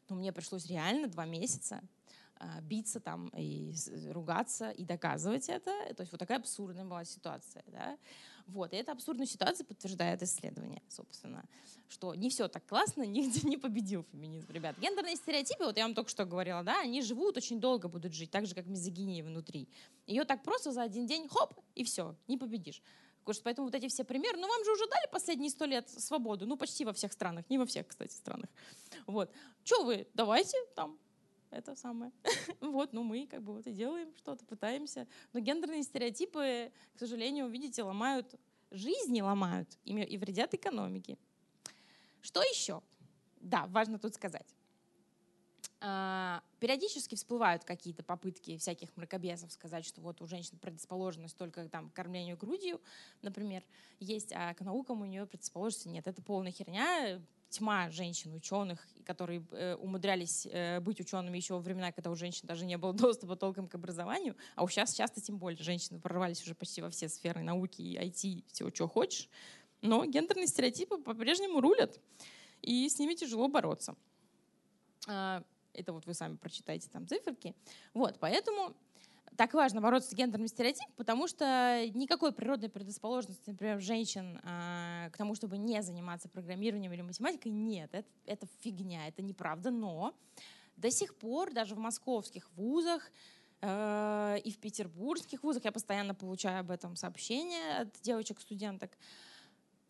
но 0.08 0.16
мне 0.16 0.32
пришлось 0.32 0.66
реально 0.66 1.08
два 1.08 1.24
месяца 1.24 1.82
а, 2.36 2.60
биться 2.60 2.98
там 2.98 3.28
и 3.36 3.72
ругаться 4.10 4.70
и 4.70 4.84
доказывать 4.84 5.48
это. 5.48 5.70
То 5.94 6.00
есть 6.00 6.12
вот 6.12 6.18
такая 6.18 6.38
абсурдная 6.38 6.84
была 6.84 7.04
ситуация. 7.04 7.62
Да? 7.68 7.96
Вот. 8.46 8.72
И 8.72 8.76
эта 8.76 8.92
абсурдная 8.92 9.26
ситуация 9.26 9.64
подтверждает 9.64 10.22
исследование, 10.22 10.82
собственно, 10.88 11.44
что 11.88 12.14
не 12.14 12.30
все 12.30 12.48
так 12.48 12.66
классно, 12.66 13.02
нигде 13.06 13.48
не 13.48 13.56
победил 13.56 14.04
феминизм, 14.12 14.50
ребят. 14.50 14.76
Гендерные 14.78 15.16
стереотипы, 15.16 15.64
вот 15.64 15.76
я 15.76 15.84
вам 15.84 15.94
только 15.94 16.10
что 16.10 16.24
говорила, 16.24 16.62
да, 16.62 16.80
они 16.80 17.02
живут, 17.02 17.36
очень 17.36 17.60
долго 17.60 17.88
будут 17.88 18.14
жить, 18.14 18.30
так 18.30 18.46
же, 18.46 18.54
как 18.54 18.66
мизогиния 18.66 19.24
внутри. 19.24 19.68
Ее 20.06 20.24
так 20.24 20.42
просто 20.42 20.72
за 20.72 20.82
один 20.82 21.06
день, 21.06 21.28
хоп, 21.28 21.54
и 21.74 21.84
все, 21.84 22.16
не 22.28 22.38
победишь. 22.38 22.82
Поэтому 23.44 23.68
вот 23.68 23.74
эти 23.74 23.88
все 23.88 24.04
примеры, 24.04 24.36
ну 24.38 24.48
вам 24.48 24.64
же 24.64 24.72
уже 24.72 24.86
дали 24.88 25.06
последние 25.10 25.50
сто 25.50 25.64
лет 25.64 25.88
свободу, 25.88 26.46
ну 26.46 26.56
почти 26.56 26.84
во 26.84 26.92
всех 26.92 27.12
странах, 27.12 27.44
не 27.48 27.58
во 27.58 27.66
всех, 27.66 27.86
кстати, 27.86 28.12
странах. 28.12 28.50
Вот. 29.06 29.30
Что 29.64 29.84
вы, 29.84 30.08
давайте 30.14 30.56
там 30.74 30.98
это 31.52 31.74
самое. 31.76 32.12
вот, 32.60 32.92
ну 32.92 33.02
мы 33.02 33.26
как 33.26 33.42
бы 33.42 33.54
вот 33.54 33.66
и 33.66 33.72
делаем 33.72 34.12
что-то, 34.16 34.44
пытаемся. 34.44 35.06
Но 35.32 35.40
гендерные 35.40 35.82
стереотипы, 35.82 36.72
к 36.94 36.98
сожалению, 36.98 37.48
видите, 37.48 37.82
ломают 37.82 38.34
жизни, 38.70 39.20
ломают 39.20 39.68
и 39.84 40.18
вредят 40.18 40.54
экономике. 40.54 41.18
Что 42.22 42.40
еще? 42.42 42.82
Да, 43.40 43.66
важно 43.66 43.98
тут 43.98 44.14
сказать. 44.14 44.54
А, 45.84 46.42
периодически 46.60 47.16
всплывают 47.16 47.64
какие-то 47.64 48.04
попытки 48.04 48.56
всяких 48.56 48.96
мракобесов 48.96 49.50
сказать, 49.50 49.84
что 49.84 50.00
вот 50.00 50.22
у 50.22 50.28
женщин 50.28 50.56
предрасположенность 50.58 51.36
только 51.36 51.68
там, 51.68 51.90
к 51.90 51.92
кормлению 51.92 52.36
грудью, 52.36 52.80
например, 53.20 53.64
есть, 53.98 54.32
а 54.32 54.54
к 54.54 54.60
наукам 54.60 55.02
у 55.02 55.06
нее 55.06 55.26
предрасположенности 55.26 55.88
нет. 55.88 56.06
Это 56.06 56.22
полная 56.22 56.52
херня 56.52 57.20
тьма 57.52 57.90
женщин, 57.90 58.34
ученых, 58.34 58.86
которые 59.04 59.44
э, 59.52 59.74
умудрялись 59.76 60.46
э, 60.50 60.80
быть 60.80 61.00
учеными 61.00 61.36
еще 61.36 61.54
во 61.54 61.60
времена, 61.60 61.92
когда 61.92 62.10
у 62.10 62.14
женщин 62.14 62.46
даже 62.46 62.64
не 62.64 62.76
было 62.78 62.92
доступа 63.06 63.36
толком 63.36 63.68
к 63.68 63.74
образованию, 63.74 64.36
а 64.56 64.64
у 64.64 64.68
сейчас 64.68 64.94
часто 64.94 65.20
тем 65.20 65.38
более 65.38 65.62
женщины 65.62 66.00
прорвались 66.00 66.42
уже 66.42 66.54
почти 66.54 66.82
во 66.82 66.90
все 66.90 67.08
сферы 67.08 67.42
науки, 67.42 67.82
IT, 67.82 68.44
всего, 68.52 68.70
чего 68.70 68.88
хочешь. 68.88 69.28
Но 69.82 70.04
гендерные 70.04 70.46
стереотипы 70.46 70.98
по-прежнему 70.98 71.60
рулят, 71.60 72.00
и 72.62 72.88
с 72.88 72.98
ними 72.98 73.14
тяжело 73.14 73.48
бороться. 73.48 73.96
А, 75.08 75.42
это 75.74 75.92
вот 75.92 76.06
вы 76.06 76.14
сами 76.14 76.36
прочитаете 76.36 76.88
там 76.90 77.06
циферки. 77.06 77.54
Вот, 77.92 78.18
поэтому 78.20 78.74
так 79.36 79.54
важно 79.54 79.80
бороться 79.80 80.10
с 80.10 80.14
гендерным 80.14 80.48
стереотипом, 80.48 80.92
потому 80.96 81.26
что 81.26 81.88
никакой 81.94 82.32
природной 82.32 82.68
предрасположенности, 82.68 83.50
например, 83.50 83.80
женщин 83.80 84.38
э, 84.42 85.10
к 85.10 85.16
тому, 85.16 85.34
чтобы 85.34 85.58
не 85.58 85.82
заниматься 85.82 86.28
программированием 86.28 86.92
или 86.92 87.02
математикой, 87.02 87.52
нет. 87.52 87.90
Это, 87.92 88.08
это 88.26 88.46
фигня, 88.60 89.08
это 89.08 89.22
неправда. 89.22 89.70
Но 89.70 90.14
до 90.76 90.90
сих 90.90 91.16
пор 91.16 91.52
даже 91.52 91.74
в 91.74 91.78
московских 91.78 92.50
вузах 92.52 93.10
э, 93.60 94.38
и 94.44 94.50
в 94.50 94.58
петербургских 94.58 95.42
вузах, 95.42 95.64
я 95.64 95.72
постоянно 95.72 96.14
получаю 96.14 96.60
об 96.60 96.70
этом 96.70 96.96
сообщения 96.96 97.80
от 97.80 98.00
девочек-студенток, 98.02 98.90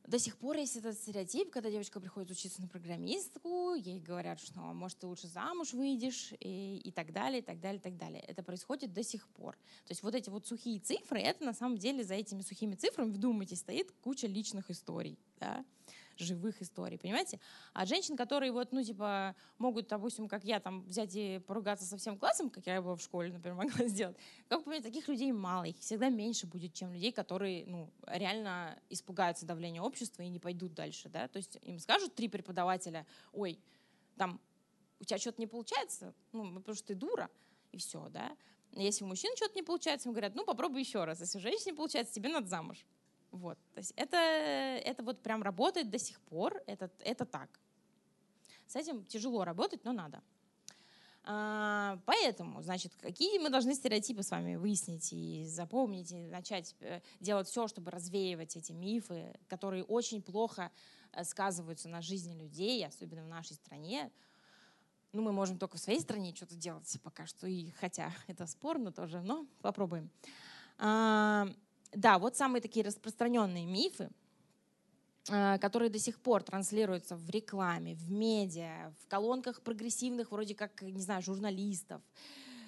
до 0.06 0.18
сих 0.18 0.36
пор 0.36 0.56
есть 0.56 0.76
этот 0.76 0.96
стереотип, 0.96 1.50
когда 1.50 1.70
девочка 1.70 2.00
приходит 2.00 2.30
учиться 2.30 2.60
на 2.60 2.68
программистку, 2.68 3.74
ей 3.74 4.00
говорят, 4.00 4.40
что 4.40 4.60
«А 4.60 4.72
может 4.72 4.98
ты 4.98 5.06
лучше 5.06 5.28
замуж 5.28 5.72
выйдешь 5.72 6.32
и, 6.40 6.78
и 6.78 6.90
так 6.90 7.12
далее, 7.12 7.40
и 7.40 7.42
так 7.42 7.60
далее, 7.60 7.78
и 7.78 7.82
так 7.82 7.96
далее. 7.96 8.20
Это 8.20 8.42
происходит 8.42 8.92
до 8.92 9.02
сих 9.02 9.28
пор. 9.28 9.54
То 9.86 9.92
есть 9.92 10.02
вот 10.02 10.14
эти 10.14 10.28
вот 10.28 10.46
сухие 10.46 10.80
цифры, 10.80 11.20
это 11.20 11.44
на 11.44 11.52
самом 11.52 11.78
деле 11.78 12.04
за 12.04 12.14
этими 12.14 12.42
сухими 12.42 12.74
цифрами, 12.74 13.12
вдумайтесь, 13.12 13.60
стоит 13.60 13.92
куча 14.02 14.26
личных 14.26 14.70
историй. 14.70 15.18
Да? 15.38 15.64
Живых 16.22 16.60
историй, 16.62 16.98
понимаете? 16.98 17.40
А 17.72 17.86
женщин, 17.86 18.16
которые 18.16 18.52
вот, 18.52 18.72
ну, 18.72 18.82
типа, 18.82 19.34
могут, 19.58 19.88
допустим, 19.88 20.28
как 20.28 20.44
я, 20.44 20.60
там, 20.60 20.82
взять 20.84 21.14
и 21.14 21.40
поругаться 21.46 21.84
со 21.84 21.96
всем 21.96 22.18
классом, 22.18 22.50
как 22.50 22.66
я 22.66 22.80
была 22.80 22.96
в 22.96 23.02
школе, 23.02 23.32
например, 23.32 23.56
могла 23.64 23.86
сделать, 23.86 24.16
как 24.48 24.64
бы, 24.64 24.80
таких 24.80 25.08
людей 25.08 25.32
мало, 25.32 25.64
их 25.64 25.78
всегда 25.78 26.08
меньше 26.08 26.46
будет, 26.46 26.72
чем 26.74 26.92
людей, 26.92 27.12
которые, 27.12 27.66
ну, 27.66 27.90
реально 28.06 28.78
испугаются 28.88 29.46
давления 29.46 29.82
общества 29.82 30.22
и 30.22 30.28
не 30.28 30.38
пойдут 30.38 30.74
дальше, 30.74 31.08
да, 31.08 31.28
то 31.28 31.36
есть 31.38 31.58
им 31.62 31.78
скажут 31.78 32.14
три 32.14 32.28
преподавателя, 32.28 33.06
ой, 33.32 33.58
там, 34.16 34.40
у 35.00 35.04
тебя 35.04 35.18
что-то 35.18 35.40
не 35.40 35.46
получается, 35.46 36.14
ну, 36.32 36.54
потому 36.54 36.74
что 36.76 36.88
ты 36.88 36.94
дура, 36.94 37.28
и 37.72 37.78
все, 37.78 38.08
да. 38.10 38.36
Если 38.72 39.04
у 39.04 39.06
мужчин 39.06 39.34
что-то 39.36 39.54
не 39.54 39.62
получается, 39.62 40.08
ему 40.08 40.14
говорят, 40.14 40.34
ну, 40.34 40.44
попробуй 40.44 40.80
еще 40.80 41.04
раз. 41.04 41.20
Если 41.20 41.38
у 41.38 41.40
женщины 41.40 41.72
не 41.72 41.76
получается, 41.76 42.14
тебе 42.14 42.30
надо 42.30 42.46
замуж. 42.46 42.86
Вот. 43.32 43.58
То 43.74 43.78
есть 43.78 43.92
это, 43.96 44.16
это 44.16 45.02
вот 45.02 45.22
прям 45.22 45.42
работает 45.42 45.90
до 45.90 45.98
сих 45.98 46.20
пор, 46.20 46.62
это, 46.66 46.90
это 47.00 47.24
так. 47.24 47.48
С 48.66 48.76
этим 48.76 49.04
тяжело 49.06 49.44
работать, 49.44 49.84
но 49.84 49.92
надо. 49.92 50.22
А, 51.24 51.98
поэтому, 52.04 52.62
значит, 52.62 52.94
какие 52.96 53.38
мы 53.38 53.48
должны 53.48 53.74
стереотипы 53.74 54.22
с 54.22 54.30
вами 54.30 54.56
выяснить 54.56 55.12
и 55.12 55.46
запомнить, 55.46 56.10
и 56.12 56.26
начать 56.26 56.74
э, 56.80 57.00
делать 57.20 57.48
все, 57.48 57.68
чтобы 57.68 57.90
развеивать 57.90 58.56
эти 58.56 58.72
мифы, 58.72 59.32
которые 59.48 59.84
очень 59.84 60.20
плохо 60.20 60.70
э, 61.12 61.24
сказываются 61.24 61.88
на 61.88 62.02
жизни 62.02 62.34
людей, 62.34 62.84
особенно 62.84 63.22
в 63.22 63.28
нашей 63.28 63.54
стране. 63.54 64.10
Ну, 65.12 65.22
мы 65.22 65.32
можем 65.32 65.58
только 65.58 65.76
в 65.76 65.80
своей 65.80 66.00
стране 66.00 66.34
что-то 66.34 66.56
делать 66.56 66.98
пока 67.02 67.24
что, 67.26 67.46
и 67.46 67.70
хотя 67.70 68.12
это 68.26 68.46
спорно 68.46 68.92
тоже, 68.92 69.22
но 69.22 69.46
попробуем. 69.62 70.10
А, 70.78 71.46
да, 71.94 72.18
вот 72.18 72.36
самые 72.36 72.62
такие 72.62 72.84
распространенные 72.84 73.66
мифы, 73.66 74.10
э, 75.28 75.58
которые 75.58 75.90
до 75.90 75.98
сих 75.98 76.20
пор 76.20 76.42
транслируются 76.42 77.16
в 77.16 77.28
рекламе, 77.30 77.94
в 77.94 78.10
медиа, 78.10 78.92
в 79.02 79.08
колонках 79.08 79.62
прогрессивных, 79.62 80.30
вроде 80.30 80.54
как, 80.54 80.82
не 80.82 81.02
знаю, 81.02 81.22
журналистов, 81.22 82.00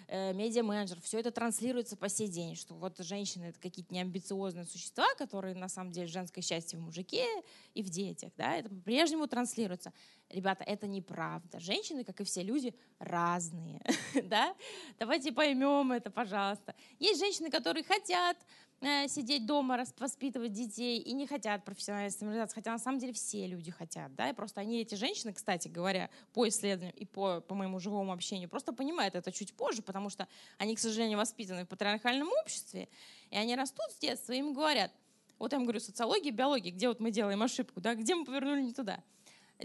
э, 0.08 0.32
медиа-менеджер, 0.34 1.00
все 1.00 1.20
это 1.20 1.30
транслируется 1.30 1.96
по 1.96 2.08
сей 2.08 2.28
день, 2.28 2.54
что 2.54 2.74
вот 2.74 2.98
женщины 2.98 3.46
это 3.46 3.58
какие-то 3.60 3.94
неамбициозные 3.94 4.66
существа, 4.66 5.06
которые 5.16 5.54
на 5.54 5.68
самом 5.68 5.92
деле 5.92 6.06
женское 6.06 6.42
счастье 6.42 6.78
в 6.78 6.82
мужике 6.82 7.24
и 7.72 7.82
в 7.82 7.88
детях, 7.88 8.32
да, 8.36 8.56
это 8.56 8.68
по-прежнему 8.68 9.26
транслируется. 9.26 9.92
Ребята, 10.30 10.64
это 10.64 10.86
неправда. 10.86 11.60
Женщины, 11.60 12.02
как 12.02 12.20
и 12.20 12.24
все 12.24 12.42
люди, 12.42 12.74
разные, 12.98 13.80
да. 14.24 14.54
Давайте 14.98 15.32
поймем 15.32 15.92
это, 15.92 16.10
пожалуйста. 16.10 16.74
Есть 16.98 17.20
женщины, 17.20 17.50
которые 17.50 17.84
хотят 17.84 18.36
сидеть 18.80 19.46
дома, 19.46 19.82
воспитывать 19.98 20.52
детей 20.52 20.98
и 21.00 21.12
не 21.12 21.26
хотят 21.26 21.64
профессиональной 21.64 22.10
стимуляции, 22.10 22.54
хотя 22.54 22.72
на 22.72 22.78
самом 22.78 22.98
деле 22.98 23.12
все 23.12 23.46
люди 23.46 23.70
хотят, 23.70 24.14
да, 24.14 24.30
и 24.30 24.32
просто 24.32 24.60
они, 24.60 24.80
эти 24.80 24.94
женщины, 24.94 25.32
кстати 25.32 25.68
говоря, 25.68 26.10
по 26.32 26.46
исследованиям 26.48 26.94
и 26.96 27.06
по, 27.06 27.40
по 27.40 27.54
моему 27.54 27.78
живому 27.78 28.12
общению, 28.12 28.48
просто 28.48 28.72
понимают 28.72 29.14
это 29.14 29.32
чуть 29.32 29.54
позже, 29.54 29.82
потому 29.82 30.10
что 30.10 30.28
они, 30.58 30.74
к 30.76 30.78
сожалению, 30.78 31.18
воспитаны 31.18 31.64
в 31.64 31.68
патриархальном 31.68 32.28
обществе, 32.42 32.88
и 33.30 33.36
они 33.36 33.56
растут 33.56 33.90
с 33.90 33.98
детства, 33.98 34.32
и 34.32 34.38
им 34.38 34.52
говорят, 34.52 34.92
вот 35.38 35.52
я 35.52 35.58
им 35.58 35.64
говорю, 35.64 35.80
социология, 35.80 36.30
биология, 36.30 36.72
где 36.72 36.88
вот 36.88 37.00
мы 37.00 37.10
делаем 37.10 37.42
ошибку, 37.42 37.80
да, 37.80 37.94
где 37.94 38.14
мы 38.14 38.24
повернули 38.24 38.62
не 38.62 38.72
туда. 38.72 39.02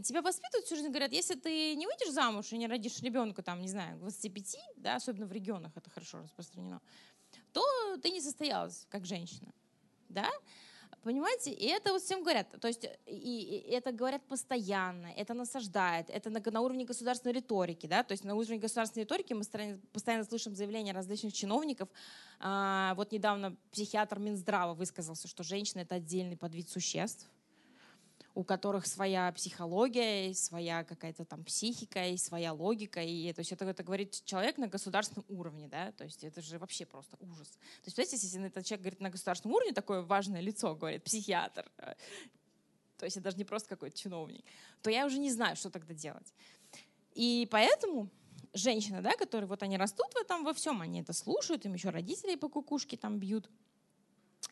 Тебя 0.04 0.22
воспитывают 0.22 0.66
всю 0.66 0.76
жизнь, 0.76 0.90
говорят, 0.90 1.12
если 1.12 1.36
ты 1.36 1.76
не 1.76 1.88
выйдешь 1.88 2.12
замуж 2.12 2.52
и 2.52 2.58
не 2.58 2.68
родишь 2.68 3.00
ребенка, 3.02 3.42
там, 3.42 3.60
не 3.60 3.68
знаю, 3.68 3.98
25, 3.98 4.58
да, 4.78 4.96
особенно 4.96 5.26
в 5.26 5.32
регионах 5.32 5.72
это 5.76 5.90
хорошо 5.90 6.20
распространено, 6.20 6.80
то 7.52 7.98
ты 8.02 8.10
не 8.10 8.22
состоялась 8.22 8.86
как 8.90 9.06
женщина. 9.06 9.52
Да? 10.10 10.30
Понимаете? 11.04 11.52
И 11.52 11.66
это 11.66 11.94
вот 11.94 12.02
всем 12.02 12.24
говорят. 12.24 12.48
То 12.60 12.68
есть 12.68 12.86
и, 13.06 13.64
и 13.68 13.72
это 13.72 13.92
говорят 13.92 14.22
постоянно, 14.28 15.08
это 15.16 15.34
насаждает, 15.34 16.10
это 16.10 16.30
на, 16.30 16.42
на 16.52 16.62
уровне 16.62 16.84
государственной 16.84 17.34
риторики. 17.34 17.88
Да? 17.88 18.04
То 18.04 18.12
есть 18.12 18.26
на 18.26 18.36
уровне 18.36 18.58
государственной 18.58 19.04
риторики 19.04 19.34
мы 19.34 19.44
постоянно, 19.94 20.26
слышим 20.26 20.56
заявления 20.56 20.92
различных 20.92 21.34
чиновников. 21.34 21.90
А, 22.40 22.94
вот 22.96 23.12
недавно 23.12 23.56
психиатр 23.72 24.20
Минздрава 24.20 24.74
высказался, 24.74 25.28
что 25.28 25.44
женщина— 25.44 25.82
это 25.82 25.96
отдельный 25.96 26.36
подвид 26.36 26.70
существ 26.70 27.30
у 28.40 28.44
которых 28.46 28.88
своя 28.88 29.30
психология, 29.34 30.34
своя 30.34 30.86
какая-то 30.86 31.26
там 31.26 31.44
психика, 31.44 32.08
и 32.08 32.16
своя 32.16 32.54
логика. 32.54 33.02
И, 33.02 33.34
то 33.34 33.40
есть 33.40 33.52
это, 33.52 33.66
это 33.66 33.84
говорит 33.84 34.24
человек 34.24 34.58
на 34.58 34.68
государственном 34.68 35.26
уровне, 35.28 35.68
да, 35.68 35.92
то 35.92 36.06
есть 36.06 36.24
это 36.24 36.42
же 36.42 36.58
вообще 36.58 36.86
просто 36.86 37.18
ужас. 37.20 37.50
То 37.84 38.02
есть, 38.02 38.14
если 38.14 38.46
этот 38.46 38.66
человек 38.66 38.84
говорит 38.84 39.02
на 39.02 39.10
государственном 39.10 39.56
уровне, 39.56 39.74
такое 39.74 40.04
важное 40.04 40.40
лицо, 40.40 40.74
говорит 40.74 41.04
психиатр, 41.04 41.70
э, 41.80 41.96
то 42.98 43.04
есть 43.04 43.18
это 43.18 43.26
даже 43.26 43.36
не 43.36 43.44
просто 43.44 43.68
какой-то 43.68 43.98
чиновник, 43.98 44.46
то 44.82 44.90
я 44.90 45.06
уже 45.06 45.20
не 45.20 45.32
знаю, 45.32 45.58
что 45.58 45.70
тогда 45.70 45.94
делать. 45.94 46.34
И 47.16 47.46
поэтому 47.52 48.08
женщины, 48.54 49.02
да, 49.02 49.18
которые 49.18 49.50
вот 49.50 49.64
они 49.64 49.76
растут 49.76 50.14
в 50.14 50.18
этом 50.18 50.46
во 50.46 50.54
всем, 50.54 50.80
они 50.80 51.02
это 51.02 51.12
слушают, 51.12 51.66
им 51.66 51.74
еще 51.74 51.90
родители 51.90 52.36
по 52.36 52.48
кукушке 52.48 52.96
там 52.96 53.20
бьют, 53.20 53.50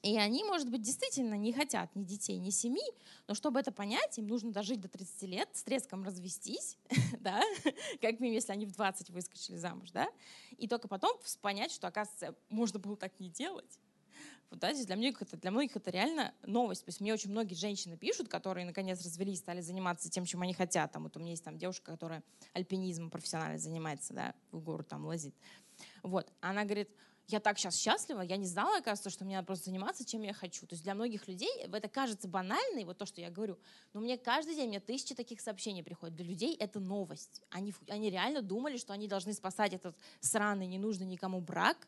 и 0.07 0.17
они, 0.17 0.43
может 0.45 0.69
быть, 0.69 0.81
действительно 0.81 1.33
не 1.33 1.51
хотят 1.51 1.93
ни 1.95 2.03
детей, 2.03 2.37
ни 2.39 2.49
семьи, 2.49 2.85
но 3.27 3.33
чтобы 3.33 3.59
это 3.59 3.71
понять, 3.71 4.17
им 4.17 4.27
нужно 4.27 4.51
дожить 4.51 4.79
до 4.79 4.87
30 4.87 5.23
лет, 5.23 5.49
с 5.53 5.63
треском 5.63 6.03
развестись, 6.03 6.77
да, 7.19 7.41
как 8.01 8.19
минимум, 8.19 8.35
если 8.35 8.53
они 8.53 8.65
в 8.65 8.71
20 8.71 9.09
выскочили 9.09 9.57
замуж, 9.57 9.91
да, 9.91 10.07
и 10.57 10.67
только 10.67 10.87
потом 10.87 11.19
понять, 11.41 11.71
что, 11.71 11.87
оказывается, 11.87 12.35
можно 12.49 12.79
было 12.79 12.95
так 12.95 13.19
не 13.19 13.29
делать. 13.29 13.79
Вот, 14.49 14.59
да, 14.59 14.73
здесь 14.73 14.85
для 14.85 14.95
многих, 14.95 15.21
это, 15.21 15.35
для 15.35 15.51
многих 15.51 15.75
это 15.75 15.91
реально 15.91 16.33
новость. 16.43 16.85
То 16.85 16.89
есть 16.89 17.01
мне 17.01 17.13
очень 17.13 17.29
многие 17.31 17.55
женщины 17.55 17.97
пишут, 17.97 18.29
которые 18.29 18.65
наконец 18.65 19.03
развелись, 19.03 19.39
стали 19.39 19.59
заниматься 19.59 20.09
тем, 20.09 20.23
чем 20.23 20.41
они 20.41 20.53
хотят. 20.53 20.93
Там, 20.93 21.03
вот 21.03 21.17
у 21.17 21.19
меня 21.19 21.31
есть 21.31 21.43
там 21.43 21.57
девушка, 21.57 21.91
которая 21.91 22.23
альпинизмом 22.53 23.09
профессионально 23.09 23.57
занимается, 23.57 24.13
да, 24.13 24.35
в 24.51 24.61
гору 24.61 24.85
там 24.85 25.05
лазит. 25.05 25.35
Вот, 26.01 26.31
она 26.39 26.63
говорит, 26.63 26.89
я 27.27 27.41
так 27.41 27.59
сейчас 27.59 27.75
счастлива, 27.75 28.21
я 28.21 28.37
не 28.37 28.45
знала, 28.45 28.77
оказывается, 28.77 29.09
что 29.09 29.25
мне 29.25 29.35
надо 29.35 29.47
просто 29.47 29.65
заниматься, 29.65 30.05
чем 30.05 30.21
я 30.21 30.33
хочу. 30.33 30.65
То 30.65 30.73
есть 30.73 30.83
для 30.83 30.95
многих 30.95 31.27
людей 31.27 31.51
это 31.59 31.89
кажется 31.89 32.27
банально, 32.27 32.85
вот 32.85 32.97
то, 32.97 33.05
что 33.05 33.19
я 33.19 33.29
говорю, 33.29 33.57
но 33.93 33.99
мне 33.99 34.17
каждый 34.17 34.55
день, 34.55 34.69
мне 34.69 34.79
тысячи 34.79 35.13
таких 35.13 35.41
сообщений 35.41 35.83
приходят. 35.83 36.15
Для 36.15 36.25
людей 36.25 36.55
это 36.55 36.79
новость. 36.79 37.41
Они, 37.49 37.73
они 37.89 38.09
реально 38.09 38.41
думали, 38.41 38.77
что 38.77 38.93
они 38.93 39.09
должны 39.09 39.33
спасать 39.33 39.73
этот 39.73 39.97
сраный, 40.21 40.67
ненужный 40.67 41.05
никому 41.05 41.41
брак, 41.41 41.87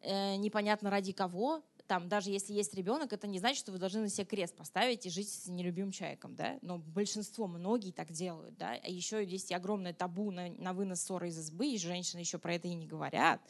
э, 0.00 0.36
непонятно 0.36 0.90
ради 0.90 1.12
кого. 1.12 1.64
Там, 1.88 2.08
даже 2.08 2.30
если 2.30 2.54
есть 2.54 2.72
ребенок, 2.74 3.12
это 3.12 3.26
не 3.26 3.40
значит, 3.40 3.58
что 3.58 3.72
вы 3.72 3.78
должны 3.78 4.00
на 4.00 4.08
себе 4.08 4.24
крест 4.24 4.54
поставить 4.54 5.04
и 5.06 5.10
жить 5.10 5.28
с 5.28 5.48
нелюбимым 5.48 5.90
человеком, 5.90 6.34
да? 6.34 6.58
Но 6.62 6.78
большинство, 6.78 7.46
многие 7.46 7.90
так 7.90 8.10
делают, 8.10 8.56
да? 8.56 8.78
А 8.82 8.88
еще 8.88 9.22
есть 9.22 9.52
огромное 9.52 9.92
табу 9.92 10.30
на, 10.30 10.48
на 10.50 10.72
вынос 10.72 11.02
ссоры 11.02 11.28
из 11.28 11.38
избы, 11.38 11.66
и 11.66 11.78
женщины 11.78 12.20
еще 12.20 12.38
про 12.38 12.54
это 12.54 12.68
и 12.68 12.74
не 12.74 12.86
говорят. 12.86 13.42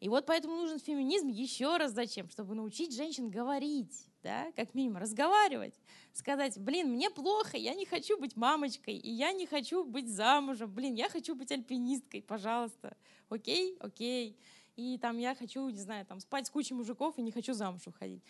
И 0.00 0.08
вот 0.08 0.24
поэтому 0.24 0.56
нужен 0.56 0.78
феминизм 0.78 1.28
еще 1.28 1.76
раз 1.76 1.92
зачем? 1.92 2.28
Чтобы 2.30 2.54
научить 2.54 2.96
женщин 2.96 3.28
говорить, 3.28 4.06
да, 4.22 4.50
как 4.56 4.74
минимум 4.74 4.96
разговаривать, 4.96 5.74
сказать, 6.14 6.58
блин, 6.58 6.90
мне 6.90 7.10
плохо, 7.10 7.58
я 7.58 7.74
не 7.74 7.84
хочу 7.84 8.18
быть 8.18 8.34
мамочкой, 8.34 8.96
и 8.96 9.10
я 9.10 9.32
не 9.32 9.46
хочу 9.46 9.84
быть 9.84 10.08
замужем, 10.08 10.72
блин, 10.72 10.94
я 10.94 11.10
хочу 11.10 11.34
быть 11.34 11.52
альпинисткой, 11.52 12.22
пожалуйста, 12.22 12.96
окей, 13.28 13.76
окей. 13.78 14.38
И 14.76 14.96
там 14.96 15.18
я 15.18 15.34
хочу, 15.34 15.68
не 15.68 15.80
знаю, 15.80 16.06
там 16.06 16.20
спать 16.20 16.46
с 16.46 16.50
кучей 16.50 16.72
мужиков 16.72 17.18
и 17.18 17.22
не 17.22 17.30
хочу 17.30 17.52
замуж 17.52 17.86
уходить. 17.86 18.22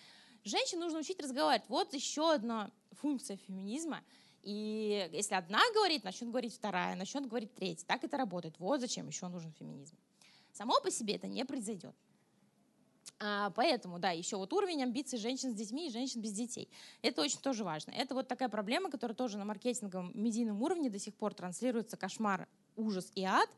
Женщин 0.42 0.80
нужно 0.80 0.98
учить 0.98 1.20
разговаривать. 1.20 1.68
Вот 1.68 1.94
еще 1.94 2.32
одна 2.32 2.72
функция 2.92 3.36
феминизма. 3.36 4.02
И 4.42 5.08
если 5.12 5.34
одна 5.34 5.60
говорит, 5.74 6.02
начнет 6.02 6.30
говорить 6.30 6.54
вторая, 6.54 6.96
начнет 6.96 7.26
говорить 7.26 7.54
третья. 7.54 7.86
Так 7.86 8.02
это 8.02 8.16
работает. 8.16 8.58
Вот 8.58 8.80
зачем 8.80 9.06
еще 9.06 9.28
нужен 9.28 9.52
феминизм. 9.52 9.96
Само 10.52 10.80
по 10.80 10.90
себе 10.90 11.14
это 11.14 11.26
не 11.26 11.44
произойдет. 11.44 11.94
А, 13.22 13.50
поэтому, 13.50 13.98
да, 13.98 14.10
еще 14.10 14.36
вот 14.36 14.52
уровень 14.52 14.82
амбиций 14.82 15.18
женщин 15.18 15.52
с 15.52 15.54
детьми 15.54 15.88
и 15.88 15.90
женщин 15.90 16.22
без 16.22 16.32
детей. 16.32 16.70
Это 17.02 17.20
очень 17.20 17.38
тоже 17.38 17.64
важно. 17.64 17.90
Это 17.92 18.14
вот 18.14 18.28
такая 18.28 18.48
проблема, 18.48 18.90
которая 18.90 19.14
тоже 19.14 19.36
на 19.36 19.44
маркетинговом 19.44 20.10
медийном 20.14 20.62
уровне 20.62 20.88
до 20.88 20.98
сих 20.98 21.14
пор 21.14 21.34
транслируется. 21.34 21.96
Кошмар, 21.96 22.48
ужас 22.76 23.12
и 23.14 23.24
ад. 23.24 23.48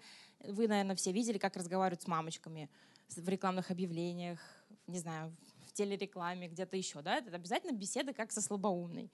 Вы, 0.41 0.67
наверное, 0.67 0.97
все 0.97 1.13
видели, 1.13 1.39
как 1.39 1.57
разговаривают 1.57 2.03
с 2.03 2.09
мамочками 2.09 2.69
в 3.09 3.29
рекламных 3.29 3.71
объявлениях, 3.71 4.41
не 4.87 4.99
знаю, 4.99 5.33
в 5.69 5.73
телерекламе, 5.73 6.49
где-то 6.49 6.77
еще. 6.77 7.01
Да? 7.03 7.19
Это 7.19 7.35
обязательно 7.37 7.73
беседа 7.73 8.13
как 8.13 8.33
со 8.33 8.41
слабоумной. 8.41 9.11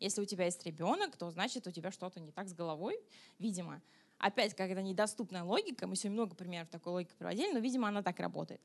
Если 0.00 0.20
у 0.20 0.24
тебя 0.24 0.46
есть 0.46 0.64
ребенок, 0.66 1.16
то 1.16 1.30
значит 1.30 1.66
у 1.68 1.70
тебя 1.70 1.92
что-то 1.92 2.18
не 2.18 2.32
так 2.32 2.48
с 2.48 2.54
головой, 2.54 2.98
видимо. 3.38 3.80
Опять 4.22 4.54
какая-то 4.54 4.82
недоступная 4.82 5.42
логика. 5.42 5.88
Мы 5.88 5.96
сегодня 5.96 6.12
много 6.22 6.36
примеров 6.36 6.68
такой 6.68 6.92
логики 6.92 7.12
приводили, 7.18 7.52
но, 7.52 7.58
видимо, 7.58 7.88
она 7.88 8.04
так 8.04 8.20
работает. 8.20 8.60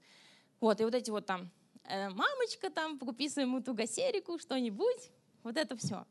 Вот, 0.59 0.79
и 0.79 0.83
вот 0.83 0.93
эти 0.93 1.09
вот 1.09 1.25
там, 1.25 1.49
э, 1.85 2.09
мамочка 2.09 2.69
там, 2.69 2.99
купи 2.99 3.27
своему 3.27 3.59
тугосерику 3.59 4.37
что-нибудь, 4.37 5.09
Вот 5.43 5.57
это 5.57 5.75
все. 5.75 6.05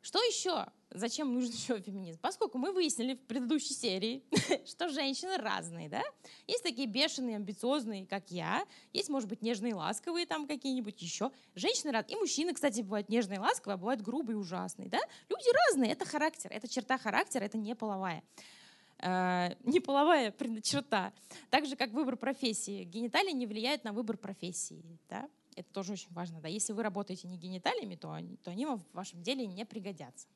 Что 0.00 0.18
еще? 0.20 0.66
Зачем 0.88 1.34
нужен 1.34 1.50
еще 1.52 1.78
феминизм? 1.78 2.18
Поскольку 2.22 2.56
мы 2.56 2.72
выяснили 2.72 3.16
в 3.16 3.20
предыдущей 3.26 3.74
серии, 3.74 4.24
что 4.66 4.88
женщины 4.88 5.36
разные, 5.36 5.90
да? 5.90 6.02
Есть 6.46 6.62
такие 6.62 6.88
бешеные, 6.88 7.36
амбициозные, 7.36 8.06
как 8.06 8.30
я, 8.30 8.64
есть, 8.94 9.10
может 9.10 9.28
быть, 9.28 9.42
нежные, 9.42 9.74
ласковые 9.74 10.24
там 10.24 10.46
какие-нибудь 10.46 11.02
еще. 11.02 11.32
Женщины 11.54 11.92
разные. 11.92 12.16
И 12.16 12.18
мужчины, 12.18 12.54
кстати, 12.54 12.80
бывают 12.80 13.10
нежные, 13.10 13.40
ласковые, 13.40 13.74
а 13.74 13.76
бывают 13.76 14.00
грубые, 14.00 14.38
ужасные, 14.38 14.88
да? 14.88 15.00
Люди 15.28 15.54
разные, 15.68 15.92
это 15.92 16.06
характер, 16.06 16.50
это 16.50 16.66
черта 16.66 16.96
характера, 16.96 17.44
это 17.44 17.58
не 17.58 17.74
половая 17.74 18.24
не 19.64 19.80
половая 19.80 20.32
черта. 20.62 21.12
Так 21.50 21.66
же, 21.66 21.76
как 21.76 21.90
выбор 21.90 22.16
профессии. 22.16 22.84
Гениталии 22.84 23.32
не 23.32 23.46
влияют 23.46 23.84
на 23.84 23.92
выбор 23.92 24.16
профессии. 24.16 24.84
Да? 25.08 25.28
Это 25.56 25.72
тоже 25.72 25.92
очень 25.94 26.12
важно. 26.12 26.40
Да? 26.40 26.48
Если 26.48 26.72
вы 26.72 26.82
работаете 26.82 27.28
не 27.28 27.36
гениталиями, 27.36 27.96
то, 27.96 28.16
то 28.42 28.50
они 28.50 28.66
в 28.66 28.82
вашем 28.92 29.22
деле 29.22 29.46
не 29.46 29.64
пригодятся. 29.64 30.26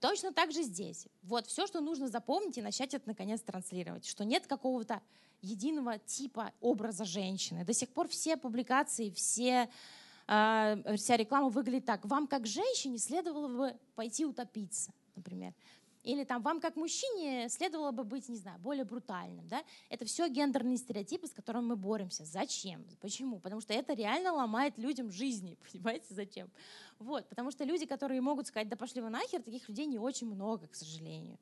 Точно 0.00 0.32
так 0.32 0.50
же 0.52 0.62
здесь. 0.62 1.06
Вот 1.22 1.46
все, 1.46 1.66
что 1.66 1.80
нужно 1.80 2.08
запомнить 2.08 2.58
и 2.58 2.62
начать 2.62 2.92
это 2.92 3.08
наконец 3.08 3.40
транслировать. 3.40 4.04
Что 4.04 4.24
нет 4.24 4.46
какого-то 4.46 5.00
единого 5.42 5.98
типа 5.98 6.52
образа 6.60 7.04
женщины. 7.04 7.64
До 7.64 7.72
сих 7.72 7.88
пор 7.88 8.08
все 8.08 8.36
публикации, 8.36 9.10
все, 9.10 9.68
э, 10.26 10.96
вся 10.96 11.16
реклама 11.16 11.50
выглядит 11.50 11.86
так. 11.86 12.04
Вам 12.04 12.26
как 12.26 12.46
женщине 12.46 12.98
следовало 12.98 13.48
бы 13.48 13.76
пойти 13.94 14.26
утопиться, 14.26 14.92
например. 15.14 15.54
Или 16.02 16.24
там 16.24 16.42
вам 16.42 16.60
как 16.60 16.74
мужчине 16.76 17.48
следовало 17.48 17.92
бы 17.92 18.02
быть, 18.02 18.28
не 18.28 18.36
знаю, 18.36 18.58
более 18.58 18.84
брутальным. 18.84 19.46
Да? 19.46 19.62
Это 19.88 20.04
все 20.04 20.28
гендерные 20.28 20.76
стереотипы, 20.76 21.28
с 21.28 21.32
которыми 21.32 21.66
мы 21.66 21.76
боремся. 21.76 22.24
Зачем? 22.24 22.84
Почему? 23.00 23.38
Потому 23.38 23.60
что 23.60 23.72
это 23.72 23.94
реально 23.94 24.32
ломает 24.32 24.78
людям 24.78 25.12
жизни. 25.12 25.56
Понимаете, 25.72 26.06
зачем? 26.10 26.50
Вот, 26.98 27.28
потому 27.28 27.50
что 27.50 27.64
люди, 27.64 27.86
которые 27.86 28.20
могут 28.20 28.48
сказать, 28.48 28.68
да 28.68 28.76
пошли 28.76 29.00
вы 29.00 29.10
нахер, 29.10 29.42
таких 29.42 29.68
людей 29.68 29.86
не 29.86 29.98
очень 29.98 30.26
много, 30.26 30.66
к 30.66 30.74
сожалению. 30.74 31.38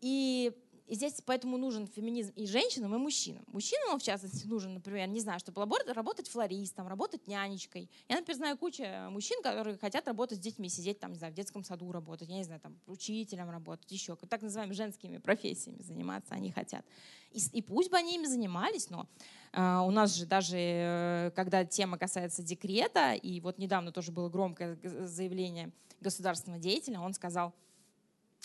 И 0.00 0.52
и 0.88 0.94
здесь 0.94 1.20
поэтому 1.24 1.58
нужен 1.58 1.86
феминизм 1.86 2.32
и 2.34 2.46
женщинам, 2.46 2.94
и 2.94 2.98
мужчинам. 2.98 3.44
Мужчинам, 3.48 3.98
в 3.98 4.02
частности, 4.02 4.46
нужен, 4.46 4.74
например, 4.74 5.06
не 5.08 5.20
знаю, 5.20 5.38
чтобы 5.38 5.66
работать 5.92 6.28
флористом, 6.28 6.88
работать 6.88 7.26
нянечкой. 7.26 7.90
Я, 8.08 8.16
например, 8.16 8.36
знаю 8.36 8.56
кучу 8.56 8.82
мужчин, 9.10 9.42
которые 9.42 9.76
хотят 9.76 10.06
работать 10.06 10.38
с 10.38 10.40
детьми, 10.40 10.70
сидеть 10.70 10.98
там, 10.98 11.12
не 11.12 11.18
знаю, 11.18 11.34
в 11.34 11.36
детском 11.36 11.62
саду 11.62 11.92
работать, 11.92 12.30
я 12.30 12.36
не 12.36 12.44
знаю, 12.44 12.60
там, 12.60 12.78
учителем 12.86 13.50
работать, 13.50 13.92
еще, 13.92 14.16
так 14.16 14.40
называемыми 14.40 14.74
женскими 14.74 15.18
профессиями 15.18 15.82
заниматься 15.82 16.34
они 16.34 16.50
хотят. 16.52 16.86
И, 17.32 17.40
и 17.52 17.60
пусть 17.60 17.90
бы 17.90 17.98
они 17.98 18.16
ими 18.16 18.26
занимались, 18.26 18.90
но 18.90 19.06
Uh, 19.50 19.86
у 19.86 19.90
нас 19.90 20.14
же 20.14 20.26
даже, 20.26 20.58
uh, 20.58 21.30
когда 21.30 21.64
тема 21.64 21.96
касается 21.96 22.42
декрета, 22.42 23.14
и 23.14 23.40
вот 23.40 23.56
недавно 23.56 23.92
тоже 23.92 24.12
было 24.12 24.28
громкое 24.28 24.78
заявление 25.06 25.72
государственного 26.02 26.60
деятеля, 26.60 27.00
он 27.00 27.14
сказал, 27.14 27.54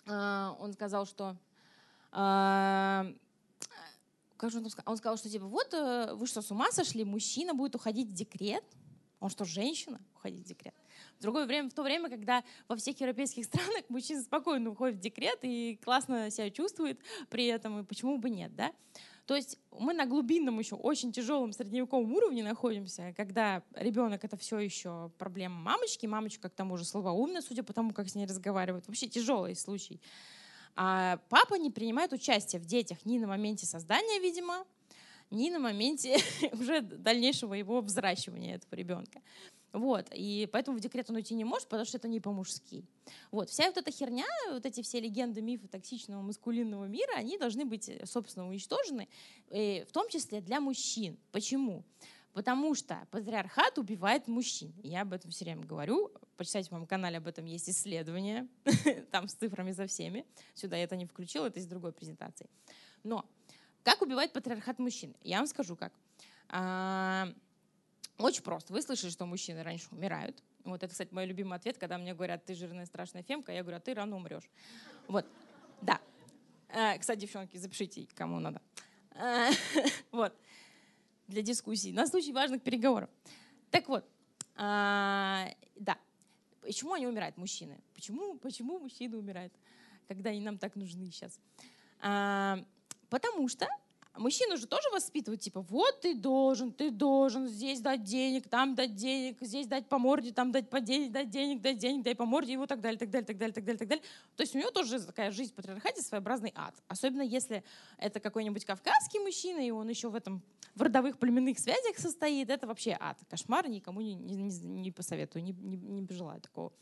uh, 0.06 0.56
он 0.60 0.72
сказал, 0.72 1.06
что 1.06 1.36
как 4.44 4.52
же 4.52 4.58
он 4.58 4.70
сказал? 4.70 4.92
Он 4.92 4.98
сказал, 4.98 5.18
что 5.18 5.30
типа, 5.30 5.46
вот 5.46 5.74
э, 5.74 6.14
вы 6.16 6.28
что, 6.28 6.42
с 6.42 6.52
ума 6.52 6.72
сошли, 6.72 7.04
мужчина 7.06 7.54
будет 7.54 7.76
уходить 7.76 8.10
в 8.10 8.14
декрет? 8.14 8.64
Он 9.20 9.30
что, 9.30 9.46
женщина 9.46 10.02
уходить 10.16 10.42
в 10.42 10.44
декрет? 10.44 10.76
В 11.18 11.22
другое 11.22 11.46
время, 11.46 11.70
в 11.70 11.74
то 11.74 11.82
время, 11.82 12.10
когда 12.10 12.44
во 12.68 12.76
всех 12.76 13.00
европейских 13.00 13.46
странах 13.46 13.84
мужчина 13.90 14.22
спокойно 14.22 14.72
уходит 14.72 14.98
в 14.98 15.00
декрет 15.00 15.40
и 15.44 15.80
классно 15.82 16.30
себя 16.30 16.50
чувствует 16.50 17.00
при 17.30 17.46
этом, 17.46 17.80
и 17.80 17.84
почему 17.84 18.18
бы 18.18 18.30
нет, 18.30 18.54
да? 18.54 18.74
То 19.26 19.36
есть 19.38 19.58
мы 19.72 19.94
на 19.94 20.06
глубинном 20.06 20.60
еще 20.60 20.76
очень 20.76 21.14
тяжелом 21.14 21.54
средневековом 21.54 22.12
уровне 22.12 22.44
находимся, 22.44 23.14
когда 23.16 23.64
ребенок 23.76 24.26
это 24.26 24.36
все 24.36 24.60
еще 24.60 25.10
проблема 25.18 25.56
мамочки, 25.56 26.06
мамочка 26.06 26.50
к 26.50 26.54
тому 26.54 26.76
же 26.76 26.84
слабоумная, 26.84 27.42
судя 27.42 27.64
по 27.64 27.72
тому, 27.72 27.94
как 27.94 28.10
с 28.10 28.16
ней 28.16 28.26
разговаривают. 28.26 28.86
Вообще 28.88 29.08
тяжелый 29.08 29.56
случай. 29.56 30.02
А 30.76 31.18
папа 31.30 31.56
не 31.56 31.70
принимает 31.70 32.14
участие 32.14 32.62
в 32.62 32.66
детях 32.66 33.06
ни 33.06 33.20
на 33.20 33.28
моменте 33.28 33.66
создания, 33.66 34.20
видимо, 34.20 34.66
ни 35.30 35.50
на 35.50 35.60
моменте 35.60 36.18
уже 36.54 36.82
дальнейшего 36.82 37.54
его 37.54 37.82
взращивания 37.82 38.56
этого 38.56 38.76
ребенка. 38.76 39.22
Вот, 39.72 40.08
и 40.12 40.48
поэтому 40.52 40.78
в 40.78 40.82
декрет 40.82 41.10
он 41.10 41.16
уйти 41.16 41.34
не 41.34 41.46
может, 41.46 41.68
потому 41.68 41.86
что 41.86 41.98
это 41.98 42.08
не 42.08 42.20
по-мужски. 42.20 42.86
Вот, 43.32 43.50
вся 43.50 43.66
вот 43.66 43.78
эта 43.78 43.90
херня, 43.90 44.28
вот 44.52 44.68
эти 44.68 44.84
все 44.84 45.00
легенды, 45.00 45.42
мифы 45.42 45.68
токсичного 45.68 46.22
маскулинного 46.22 46.86
мира, 46.86 47.14
они 47.16 47.40
должны 47.40 47.66
быть, 47.66 47.90
собственно, 48.06 48.48
уничтожены, 48.48 49.10
в 49.50 49.92
том 49.92 50.10
числе 50.10 50.42
для 50.42 50.62
мужчин. 50.62 51.18
Почему? 51.32 51.84
Потому 52.34 52.74
что 52.74 53.08
патриархат 53.12 53.78
убивает 53.78 54.28
мужчин. 54.28 54.74
Я 54.82 55.02
об 55.02 55.14
этом 55.14 55.30
все 55.30 55.46
время 55.46 55.64
говорю. 55.64 56.12
Почитайте 56.36 56.70
в 56.70 56.72
моем 56.72 56.88
канале, 56.88 57.18
об 57.18 57.28
этом 57.28 57.46
есть 57.46 57.70
исследование. 57.70 58.48
Там 59.12 59.28
с 59.28 59.34
цифрами 59.34 59.72
за 59.72 59.86
всеми. 59.86 60.26
Сюда 60.56 60.78
я 60.78 60.84
это 60.84 60.96
не 60.96 61.06
включила, 61.06 61.46
это 61.46 61.60
из 61.60 61.68
другой 61.68 61.92
презентации. 61.92 62.50
Но 63.04 63.24
как 63.84 64.02
убивает 64.02 64.34
патриархат 64.34 64.80
мужчин? 64.80 65.16
Я 65.22 65.38
вам 65.38 65.48
скажу 65.48 65.76
как. 65.76 65.94
А, 66.50 67.28
очень 68.18 68.42
просто. 68.42 68.74
Вы 68.74 68.82
слышали, 68.82 69.12
что 69.12 69.28
мужчины 69.28 69.62
раньше 69.62 69.88
умирают. 69.92 70.42
Вот 70.64 70.82
это, 70.82 70.92
кстати, 70.92 71.14
мой 71.14 71.26
любимый 71.26 71.58
ответ, 71.58 71.78
когда 71.78 72.00
мне 72.00 72.16
говорят, 72.16 72.46
ты 72.46 72.56
жирная 72.56 72.86
страшная 72.88 73.22
фемка, 73.22 73.52
я 73.52 73.62
говорю, 73.62 73.78
а 73.78 73.80
ты 73.80 73.94
рано 73.94 74.16
умрешь. 74.16 74.50
Вот, 75.08 75.26
да. 75.82 76.00
А, 76.70 76.98
кстати, 76.98 77.20
девчонки, 77.20 77.58
запишите, 77.58 78.08
кому 78.16 78.40
надо. 78.40 78.60
А, 79.12 79.52
вот 80.12 80.34
для 81.28 81.42
дискуссий 81.42 81.92
на 81.92 82.08
случай 82.08 82.32
важных 82.32 82.62
переговоров. 82.62 83.10
Так 83.72 83.88
вот, 83.90 84.06
а, 84.56 85.50
да, 85.76 85.98
почему 86.62 86.94
они 86.94 87.08
умирают, 87.08 87.38
мужчины? 87.38 87.80
Почему, 87.94 88.38
почему 88.38 88.80
мужчины 88.80 89.18
умирают, 89.18 89.54
когда 90.08 90.30
они 90.30 90.42
нам 90.42 90.58
так 90.58 90.76
нужны 90.76 91.06
сейчас? 91.06 91.40
А, 92.00 92.64
потому 93.10 93.48
что 93.48 93.68
мужчину 94.16 94.58
же 94.58 94.68
тоже 94.68 94.90
воспитывают, 94.92 95.42
типа, 95.42 95.62
вот 95.62 96.02
ты 96.02 96.16
должен, 96.16 96.72
ты 96.72 96.92
должен 96.92 97.48
здесь 97.48 97.80
дать 97.82 98.04
денег, 98.04 98.48
там 98.48 98.76
дать 98.76 98.96
денег, 98.96 99.38
здесь 99.42 99.68
дать 99.68 99.88
по 99.88 99.98
морде, 99.98 100.32
там 100.32 100.52
дать 100.52 100.70
по 100.70 100.80
денег, 100.80 101.12
дать 101.12 101.30
денег, 101.30 101.62
дать 101.62 101.78
денег, 101.78 102.04
дай 102.04 102.16
по 102.16 102.26
морде, 102.26 102.54
и 102.54 102.58
вот 102.58 102.70
так 102.70 102.82
далее, 102.82 103.00
так 103.00 103.10
далее, 103.10 103.26
так 103.26 103.38
далее, 103.38 103.54
так 103.54 103.64
далее, 103.64 103.80
так 103.80 103.88
далее. 103.88 104.06
То 104.36 104.44
есть 104.44 104.56
у 104.56 104.60
него 104.60 104.72
тоже 104.72 105.00
такая 105.00 105.32
жизнь 105.32 105.52
в 105.52 105.56
патриархате, 105.56 106.02
своеобразный 106.02 106.52
ад. 106.56 106.76
Особенно 106.88 107.22
если 107.22 107.64
это 107.98 108.20
какой-нибудь 108.20 108.66
кавказский 108.66 109.20
мужчина, 109.20 109.60
и 109.60 109.72
он 109.72 109.90
еще 109.90 110.10
в 110.10 110.16
этом 110.16 110.44
в 110.76 110.82
родовых 110.82 111.20
племенных 111.20 111.60
связях 111.60 111.98
состоит, 111.98 112.50
это 112.50 112.68
вообще 112.68 112.98
ад. 113.00 113.20
Кошмар, 113.30 113.68
никому 113.68 114.02
не, 114.02 114.16
не, 114.16 114.44
не 114.44 114.92
посоветую, 114.92 115.44
не, 115.44 115.54
не, 115.54 115.78
не 115.78 116.08
желаю 116.14 116.42
такого. 116.42 116.74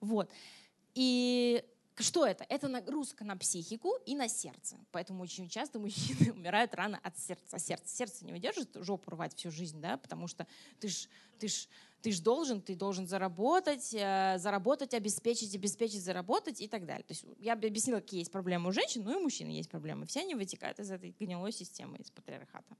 Вот. 0.00 0.30
И 0.94 1.64
что 2.02 2.26
это? 2.26 2.44
Это 2.48 2.66
нагрузка 2.66 3.24
на 3.24 3.36
психику 3.36 3.94
и 4.04 4.16
на 4.16 4.28
сердце. 4.28 4.76
Поэтому 4.90 5.22
очень 5.22 5.48
часто 5.48 5.78
мужчины 5.80 6.32
умирают 6.32 6.74
рано 6.74 6.98
от 7.02 7.18
сердца. 7.18 7.58
Сердце, 7.58 7.96
сердце 7.96 8.24
не 8.24 8.32
выдержит 8.32 8.70
жопу 8.74 9.10
рвать 9.12 9.36
всю 9.36 9.50
жизнь, 9.50 9.80
да, 9.80 9.96
потому 9.96 10.26
что 10.26 10.46
ты 10.80 10.88
ж, 10.88 11.08
ты 11.38 11.48
ж, 11.48 11.68
ты 12.02 12.10
ж 12.10 12.20
должен, 12.20 12.60
ты 12.60 12.74
должен 12.74 13.06
заработать, 13.06 13.94
э, 13.94 14.36
заработать, 14.38 14.92
обеспечить, 14.92 15.54
обеспечить, 15.54 16.02
заработать 16.02 16.60
и 16.60 16.68
так 16.68 16.84
далее. 16.84 17.04
То 17.04 17.12
есть 17.12 17.24
я 17.38 17.52
объяснила, 17.52 18.00
какие 18.00 18.20
есть 18.20 18.32
проблемы 18.32 18.70
у 18.70 18.72
женщин, 18.72 19.04
но 19.04 19.12
и 19.12 19.16
у 19.16 19.20
мужчин 19.20 19.48
есть 19.48 19.70
проблемы. 19.70 20.06
Все 20.06 20.20
они 20.20 20.34
вытекают 20.34 20.80
из 20.80 20.90
этой 20.90 21.14
гнилой 21.18 21.52
системы, 21.52 21.98
из 21.98 22.10
патриархата. 22.10 22.76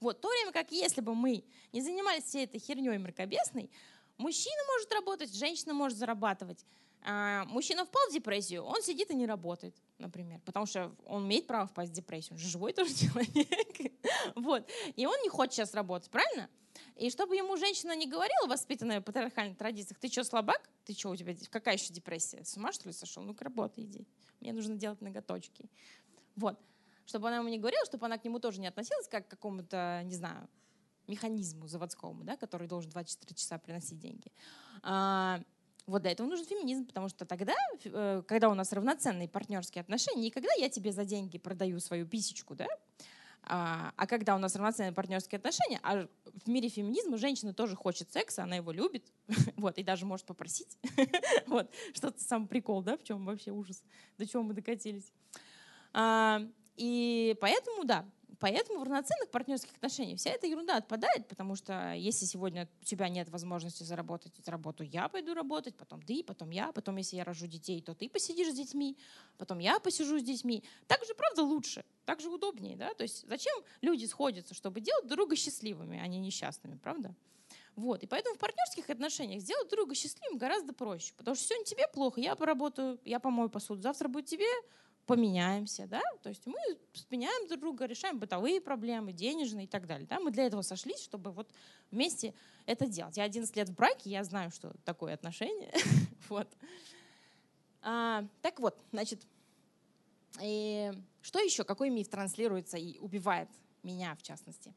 Вот, 0.00 0.18
в 0.18 0.20
то 0.20 0.28
время 0.28 0.52
как 0.52 0.72
если 0.72 1.00
бы 1.00 1.14
мы 1.14 1.44
не 1.72 1.80
занимались 1.82 2.24
всей 2.24 2.44
этой 2.44 2.58
херней 2.58 2.98
мракобесной, 2.98 3.70
мужчина 4.18 4.62
может 4.74 4.92
работать, 4.92 5.34
женщина 5.34 5.74
может 5.74 5.96
зарабатывать, 5.96 6.64
мужчина 7.06 7.84
впал 7.84 8.02
в 8.08 8.12
депрессию, 8.12 8.64
он 8.64 8.82
сидит 8.82 9.10
и 9.10 9.14
не 9.14 9.26
работает, 9.26 9.76
например, 9.98 10.40
потому 10.44 10.66
что 10.66 10.92
он 11.06 11.24
имеет 11.26 11.46
право 11.46 11.66
впасть 11.66 11.92
в 11.92 11.94
депрессию, 11.94 12.34
он 12.34 12.38
же 12.38 12.48
живой 12.48 12.72
тоже 12.74 12.92
человек. 12.94 13.92
вот. 14.34 14.68
И 14.96 15.06
он 15.06 15.16
не 15.22 15.28
хочет 15.28 15.54
сейчас 15.54 15.74
работать, 15.74 16.10
правильно? 16.10 16.48
И 16.96 17.08
чтобы 17.10 17.36
ему 17.36 17.56
женщина 17.56 17.94
не 17.94 18.06
говорила, 18.06 18.48
воспитанная 18.48 19.00
в 19.00 19.04
патриархальных 19.04 19.56
традициях, 19.56 19.98
ты 19.98 20.08
что, 20.08 20.24
слабак? 20.24 20.68
Ты 20.84 20.94
что, 20.94 21.10
у 21.10 21.16
тебя 21.16 21.34
какая 21.50 21.76
еще 21.76 21.92
депрессия? 21.92 22.44
С 22.44 22.56
ума, 22.56 22.72
что 22.72 22.88
ли, 22.88 22.92
сошел? 22.92 23.22
Ну-ка, 23.22 23.44
работай, 23.44 23.84
иди. 23.84 24.06
Мне 24.40 24.52
нужно 24.52 24.76
делать 24.76 25.00
ноготочки. 25.00 25.70
Вот. 26.34 26.58
Чтобы 27.06 27.28
она 27.28 27.36
ему 27.36 27.48
не 27.48 27.58
говорила, 27.58 27.84
чтобы 27.86 28.06
она 28.06 28.18
к 28.18 28.24
нему 28.24 28.40
тоже 28.40 28.60
не 28.60 28.66
относилась 28.66 29.08
как 29.08 29.28
к 29.28 29.30
какому-то, 29.30 30.02
не 30.04 30.14
знаю, 30.14 30.48
механизму 31.06 31.68
заводскому, 31.68 32.24
да, 32.24 32.36
который 32.36 32.66
должен 32.66 32.90
24 32.90 33.34
часа 33.36 33.58
приносить 33.58 33.98
деньги. 33.98 34.32
Вот 35.86 36.02
для 36.02 36.10
этого 36.10 36.26
нужен 36.26 36.44
феминизм, 36.44 36.84
потому 36.84 37.08
что 37.08 37.24
тогда, 37.24 37.54
э, 37.84 38.22
когда 38.26 38.48
у 38.48 38.54
нас 38.54 38.72
равноценные 38.72 39.28
партнерские 39.28 39.82
отношения, 39.82 40.22
не 40.22 40.30
когда 40.30 40.52
я 40.58 40.68
тебе 40.68 40.90
за 40.90 41.04
деньги 41.04 41.38
продаю 41.38 41.78
свою 41.78 42.06
писечку, 42.06 42.56
да, 42.56 42.66
а, 43.48 43.92
а 43.96 44.06
когда 44.08 44.34
у 44.34 44.38
нас 44.38 44.56
равноценные 44.56 44.92
партнерские 44.92 45.36
отношения, 45.38 45.78
а 45.84 46.08
в 46.44 46.48
мире 46.48 46.68
феминизма 46.68 47.16
женщина 47.16 47.54
тоже 47.54 47.76
хочет 47.76 48.12
секса, 48.12 48.42
она 48.42 48.56
его 48.56 48.72
любит, 48.72 49.04
вот, 49.56 49.78
и 49.78 49.84
даже 49.84 50.04
может 50.06 50.26
попросить. 50.26 50.76
вот, 51.46 51.70
что-то 51.92 52.20
сам 52.20 52.48
прикол, 52.48 52.82
да, 52.82 52.96
в 52.96 53.04
чем 53.04 53.24
вообще 53.24 53.52
ужас, 53.52 53.84
до 54.18 54.26
чего 54.26 54.42
мы 54.42 54.54
докатились. 54.54 55.12
А, 55.92 56.42
и 56.76 57.36
поэтому, 57.40 57.84
да, 57.84 58.04
Поэтому 58.38 58.80
в 58.80 58.82
равноценных 58.82 59.30
партнерских 59.30 59.72
отношениях 59.74 60.18
вся 60.18 60.30
эта 60.30 60.46
ерунда 60.46 60.76
отпадает, 60.76 61.26
потому 61.28 61.56
что 61.56 61.92
если 61.94 62.26
сегодня 62.26 62.68
у 62.80 62.84
тебя 62.84 63.08
нет 63.08 63.28
возможности 63.30 63.82
заработать 63.82 64.32
работу, 64.46 64.82
я 64.82 65.08
пойду 65.08 65.34
работать, 65.34 65.74
потом 65.76 66.02
ты, 66.02 66.22
потом 66.22 66.50
я, 66.50 66.72
потом 66.72 66.96
если 66.96 67.16
я 67.16 67.24
рожу 67.24 67.46
детей, 67.46 67.80
то 67.80 67.94
ты 67.94 68.08
посидишь 68.08 68.52
с 68.52 68.54
детьми, 68.54 68.96
потом 69.38 69.58
я 69.58 69.78
посижу 69.80 70.18
с 70.18 70.22
детьми. 70.22 70.62
Так 70.86 71.04
же, 71.04 71.14
правда, 71.14 71.42
лучше, 71.42 71.84
так 72.04 72.20
же 72.20 72.28
удобнее, 72.28 72.76
да? 72.76 72.92
То 72.94 73.02
есть 73.02 73.26
зачем 73.26 73.54
люди 73.80 74.04
сходятся, 74.04 74.54
чтобы 74.54 74.80
делать 74.80 75.06
друга 75.06 75.36
счастливыми, 75.36 75.98
а 75.98 76.06
не 76.06 76.18
несчастными, 76.18 76.76
правда? 76.76 77.14
Вот. 77.76 78.02
И 78.02 78.06
поэтому 78.06 78.34
в 78.36 78.38
партнерских 78.38 78.88
отношениях 78.88 79.42
сделать 79.42 79.68
друга 79.68 79.94
счастливым 79.94 80.38
гораздо 80.38 80.72
проще. 80.72 81.12
Потому 81.16 81.34
что 81.34 81.44
сегодня 81.44 81.66
тебе 81.66 81.86
плохо, 81.88 82.20
я 82.20 82.34
поработаю, 82.34 82.98
я 83.04 83.20
помою 83.20 83.50
посуду, 83.50 83.82
завтра 83.82 84.08
будет 84.08 84.24
тебе, 84.24 84.46
поменяемся, 85.06 85.86
да, 85.86 86.02
то 86.22 86.28
есть 86.28 86.46
мы 86.46 86.58
сменяем 86.92 87.48
друг 87.48 87.60
друга, 87.60 87.86
решаем 87.86 88.18
бытовые 88.18 88.60
проблемы, 88.60 89.12
денежные 89.12 89.64
и 89.64 89.68
так 89.68 89.86
далее, 89.86 90.06
да, 90.06 90.20
мы 90.20 90.30
для 90.30 90.46
этого 90.46 90.62
сошлись, 90.62 91.02
чтобы 91.02 91.30
вот 91.30 91.48
вместе 91.90 92.34
это 92.66 92.86
делать. 92.86 93.16
Я 93.16 93.24
11 93.24 93.54
лет 93.56 93.68
в 93.68 93.74
браке, 93.74 94.10
я 94.10 94.24
знаю, 94.24 94.50
что 94.50 94.72
такое 94.84 95.14
отношение, 95.14 95.72
вот. 96.28 96.48
А, 97.82 98.24
так 98.42 98.58
вот, 98.58 98.78
значит, 98.90 99.22
и 100.42 100.92
что 101.22 101.38
еще, 101.38 101.64
какой 101.64 101.90
миф 101.90 102.08
транслируется 102.08 102.76
и 102.76 102.98
убивает 102.98 103.48
меня 103.82 104.14
в 104.16 104.22
частности? 104.22 104.74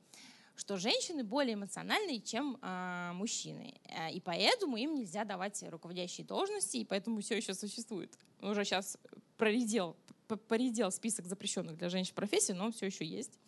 Что 0.59 0.77
женщины 0.77 1.23
более 1.23 1.53
эмоциональные, 1.53 2.19
чем 2.19 2.57
э, 2.61 3.11
мужчины. 3.13 3.79
И 4.11 4.19
поэтому 4.19 4.75
им 4.77 4.95
нельзя 4.95 5.23
давать 5.23 5.63
руководящие 5.63 6.27
должности, 6.27 6.77
и 6.77 6.85
поэтому 6.85 7.21
все 7.21 7.37
еще 7.37 7.53
существует. 7.53 8.17
Уже 8.41 8.65
сейчас 8.65 8.97
проредел 9.37 9.95
поредел 10.37 10.91
список 10.91 11.25
запрещенных 11.25 11.77
для 11.77 11.89
женщин 11.89 12.13
профессий, 12.13 12.53
но 12.53 12.65
он 12.65 12.71
все 12.71 12.85
еще 12.85 13.05
есть. 13.05 13.39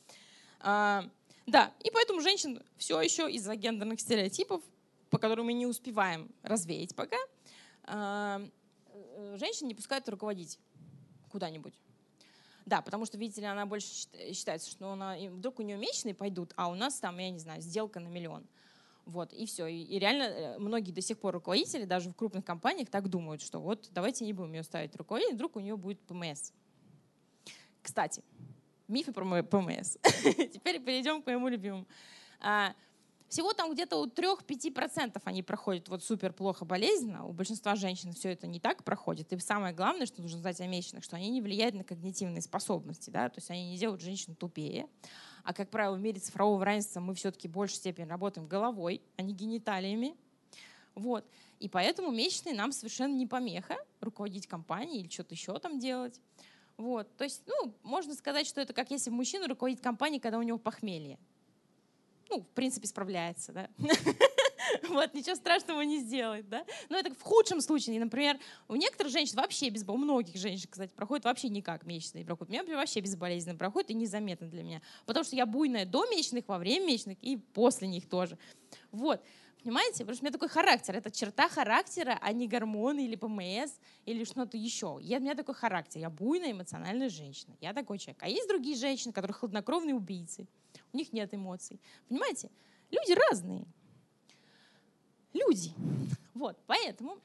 А, 0.59 1.07
да, 1.45 1.71
и 1.83 1.91
поэтому 1.91 2.21
женщин 2.21 2.61
все 2.77 2.99
еще 3.01 3.29
из-за 3.31 3.55
гендерных 3.55 3.99
стереотипов, 3.99 4.61
по 5.09 5.17
которым 5.17 5.47
мы 5.47 5.53
не 5.53 5.67
успеваем 5.67 6.31
развеять 6.41 6.95
пока, 6.95 7.17
а, 7.83 8.41
э, 8.87 9.37
женщин 9.39 9.67
не 9.67 9.75
пускают 9.75 10.07
руководить 10.09 10.59
куда-нибудь. 11.29 11.73
Да, 12.71 12.81
потому 12.81 13.05
что, 13.05 13.17
видите 13.17 13.41
ли, 13.41 13.47
она 13.47 13.65
больше 13.65 13.87
считается, 14.31 14.71
что 14.71 14.93
она, 14.93 15.17
вдруг 15.29 15.59
у 15.59 15.61
нее 15.61 15.75
месячные 15.75 16.15
пойдут, 16.15 16.53
а 16.55 16.69
у 16.69 16.73
нас 16.73 17.01
там, 17.01 17.17
я 17.17 17.29
не 17.29 17.37
знаю, 17.37 17.61
сделка 17.61 17.99
на 17.99 18.07
миллион. 18.07 18.47
Вот, 19.03 19.33
и 19.33 19.45
все. 19.45 19.67
И, 19.67 19.81
и 19.81 19.99
реально 19.99 20.23
э, 20.23 20.57
многие 20.57 20.93
до 20.93 21.01
сих 21.01 21.19
пор 21.19 21.33
руководители, 21.33 21.83
даже 21.83 22.09
в 22.09 22.15
крупных 22.15 22.45
компаниях, 22.45 22.89
так 22.89 23.09
думают, 23.09 23.41
что 23.41 23.59
вот 23.59 23.89
давайте 23.91 24.23
не 24.23 24.31
будем 24.31 24.53
ее 24.53 24.63
ставить 24.63 24.95
руководитель, 24.95 25.33
вдруг 25.33 25.57
у 25.57 25.59
нее 25.59 25.75
будет 25.75 25.99
ПМС. 26.03 26.53
Кстати, 27.81 28.23
мифы 28.87 29.11
про 29.11 29.43
ПМС. 29.43 29.97
Теперь 30.23 30.81
перейдем 30.81 31.21
к 31.21 31.25
моему 31.25 31.49
любимому. 31.49 31.85
Всего 33.31 33.53
там 33.53 33.71
где-то 33.71 33.95
у 33.95 34.07
3-5% 34.07 35.21
они 35.23 35.41
проходят 35.41 35.87
вот 35.87 36.03
супер 36.03 36.33
плохо 36.33 36.65
болезненно. 36.65 37.25
У 37.25 37.31
большинства 37.31 37.77
женщин 37.77 38.11
все 38.11 38.33
это 38.33 38.45
не 38.45 38.59
так 38.59 38.83
проходит. 38.83 39.31
И 39.31 39.39
самое 39.39 39.73
главное, 39.73 40.05
что 40.05 40.21
нужно 40.21 40.41
знать 40.41 40.59
о 40.59 40.67
месячных, 40.67 41.01
что 41.01 41.15
они 41.15 41.29
не 41.29 41.41
влияют 41.41 41.73
на 41.73 41.85
когнитивные 41.85 42.41
способности. 42.41 43.09
Да? 43.09 43.29
То 43.29 43.37
есть 43.37 43.49
они 43.49 43.71
не 43.71 43.77
делают 43.77 44.01
женщину 44.01 44.35
тупее. 44.35 44.85
А, 45.45 45.53
как 45.53 45.69
правило, 45.69 45.95
в 45.95 46.01
мире 46.01 46.19
цифрового 46.19 46.65
равенства 46.65 46.99
мы 46.99 47.15
все-таки 47.15 47.47
в 47.47 47.51
большей 47.51 47.77
степени 47.77 48.03
работаем 48.03 48.49
головой, 48.49 49.01
а 49.15 49.21
не 49.21 49.31
гениталиями. 49.31 50.17
Вот. 50.93 51.25
И 51.59 51.69
поэтому 51.69 52.11
месячные 52.11 52.53
нам 52.53 52.73
совершенно 52.73 53.15
не 53.15 53.27
помеха 53.27 53.77
руководить 54.01 54.45
компанией 54.45 55.03
или 55.03 55.09
что-то 55.09 55.35
еще 55.35 55.57
там 55.57 55.79
делать. 55.79 56.19
Вот. 56.75 57.15
То 57.15 57.23
есть, 57.23 57.43
ну, 57.45 57.73
можно 57.83 58.13
сказать, 58.13 58.45
что 58.45 58.59
это 58.59 58.73
как 58.73 58.91
если 58.91 59.09
мужчина 59.09 59.47
руководит 59.47 59.79
компанией, 59.79 60.19
когда 60.19 60.37
у 60.37 60.43
него 60.43 60.57
похмелье. 60.57 61.17
Ну, 62.31 62.39
в 62.39 62.47
принципе, 62.47 62.87
справляется, 62.87 63.51
да. 63.51 63.69
Вот, 64.87 65.13
ничего 65.13 65.35
страшного 65.35 65.81
не 65.81 65.99
сделает, 65.99 66.47
да. 66.47 66.65
Но 66.89 66.97
это 66.97 67.13
в 67.13 67.21
худшем 67.21 67.59
случае. 67.61 67.99
Например, 67.99 68.37
у 68.69 68.75
некоторых 68.75 69.11
женщин 69.11 69.35
вообще 69.35 69.69
без... 69.69 69.83
У 69.87 69.97
многих 69.97 70.37
женщин, 70.37 70.69
кстати, 70.69 70.93
проходит 70.93 71.25
вообще 71.25 71.49
никак 71.49 71.85
месячные 71.85 72.23
проходят. 72.23 72.49
У 72.49 72.51
меня, 72.53 72.61
например, 72.61 72.79
вообще 72.79 73.01
безболезненно 73.01 73.57
проходит 73.57 73.91
и 73.91 73.93
незаметно 73.93 74.47
для 74.47 74.63
меня. 74.63 74.81
Потому 75.05 75.25
что 75.25 75.35
я 75.35 75.45
буйная 75.45 75.85
до 75.85 76.05
месячных, 76.09 76.47
во 76.47 76.57
время 76.57 76.87
месячных 76.87 77.17
и 77.21 77.37
после 77.37 77.87
них 77.87 78.07
тоже. 78.07 78.37
Вот. 78.91 79.21
Понимаете? 79.63 79.99
Потому 79.99 80.15
что 80.15 80.23
у 80.23 80.25
меня 80.25 80.31
такой 80.31 80.49
характер. 80.49 80.95
Это 80.95 81.11
черта 81.11 81.49
характера, 81.49 82.17
а 82.21 82.31
не 82.31 82.47
гормоны 82.47 83.05
или 83.05 83.15
ПМС 83.15 83.73
или 84.05 84.23
что-то 84.23 84.57
еще. 84.57 84.97
Я, 85.01 85.17
у 85.17 85.21
меня 85.21 85.35
такой 85.35 85.53
характер. 85.53 85.99
Я 85.99 86.09
буйная, 86.09 86.51
эмоциональная 86.51 87.09
женщина. 87.09 87.55
Я 87.61 87.73
такой 87.73 87.99
человек. 87.99 88.23
А 88.23 88.29
есть 88.29 88.47
другие 88.47 88.75
женщины, 88.75 89.13
которые 89.13 89.35
хладнокровные 89.35 89.95
убийцы. 89.95 90.47
У 90.93 90.97
них 90.97 91.13
нет 91.13 91.33
эмоций. 91.33 91.79
Понимаете? 92.07 92.49
Люди 92.89 93.17
разные. 93.29 93.65
Люди. 95.33 95.73
Вот, 96.33 96.57
поэтому 96.67 97.19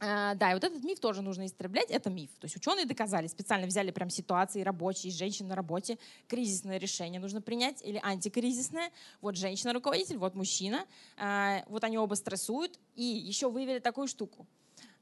Uh, 0.00 0.34
да, 0.34 0.50
и 0.50 0.54
вот 0.54 0.64
этот 0.64 0.82
миф 0.82 0.98
тоже 0.98 1.20
нужно 1.20 1.44
истреблять. 1.44 1.90
Это 1.90 2.08
миф. 2.08 2.30
То 2.40 2.46
есть 2.46 2.56
ученые 2.56 2.86
доказали, 2.86 3.26
специально 3.26 3.66
взяли 3.66 3.90
прям 3.90 4.08
ситуации 4.08 4.62
рабочие, 4.62 5.12
женщин 5.12 5.46
на 5.46 5.54
работе, 5.54 5.98
кризисное 6.26 6.78
решение 6.78 7.20
нужно 7.20 7.42
принять 7.42 7.82
или 7.82 8.00
антикризисное. 8.02 8.90
Вот 9.20 9.36
женщина-руководитель, 9.36 10.16
вот 10.16 10.34
мужчина. 10.34 10.86
Uh, 11.18 11.64
вот 11.68 11.84
они 11.84 11.98
оба 11.98 12.14
стрессуют. 12.14 12.80
И 12.94 13.02
еще 13.02 13.50
выявили 13.50 13.78
такую 13.78 14.08
штуку, 14.08 14.46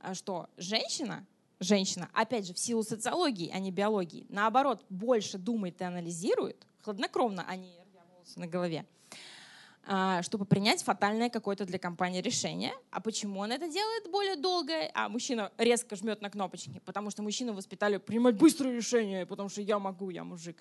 uh, 0.00 0.14
что 0.14 0.50
женщина, 0.56 1.24
женщина, 1.60 2.10
опять 2.12 2.48
же, 2.48 2.52
в 2.52 2.58
силу 2.58 2.82
социологии, 2.82 3.52
а 3.54 3.60
не 3.60 3.70
биологии, 3.70 4.26
наоборот, 4.28 4.84
больше 4.88 5.38
думает 5.38 5.80
и 5.80 5.84
анализирует, 5.84 6.66
хладнокровно, 6.82 7.44
а 7.46 7.56
не 7.56 7.72
волосы 8.28 8.40
на 8.40 8.46
голове, 8.46 8.84
а, 9.86 10.22
чтобы 10.22 10.44
принять 10.44 10.82
фатальное 10.82 11.30
какое-то 11.30 11.64
для 11.64 11.78
компании 11.78 12.20
решение. 12.20 12.72
А 12.90 13.00
почему 13.00 13.40
он 13.40 13.52
это 13.52 13.68
делает 13.68 14.10
более 14.10 14.36
долго? 14.36 14.72
А 14.94 15.08
мужчина 15.08 15.50
резко 15.56 15.96
жмет 15.96 16.20
на 16.20 16.30
кнопочки, 16.30 16.80
потому 16.84 17.10
что 17.10 17.22
мужчину 17.22 17.54
воспитали 17.54 17.96
принимать 17.96 18.36
быстрое 18.36 18.74
решение, 18.74 19.24
потому 19.24 19.48
что 19.48 19.62
я 19.62 19.78
могу, 19.78 20.10
я 20.10 20.24
мужик, 20.24 20.56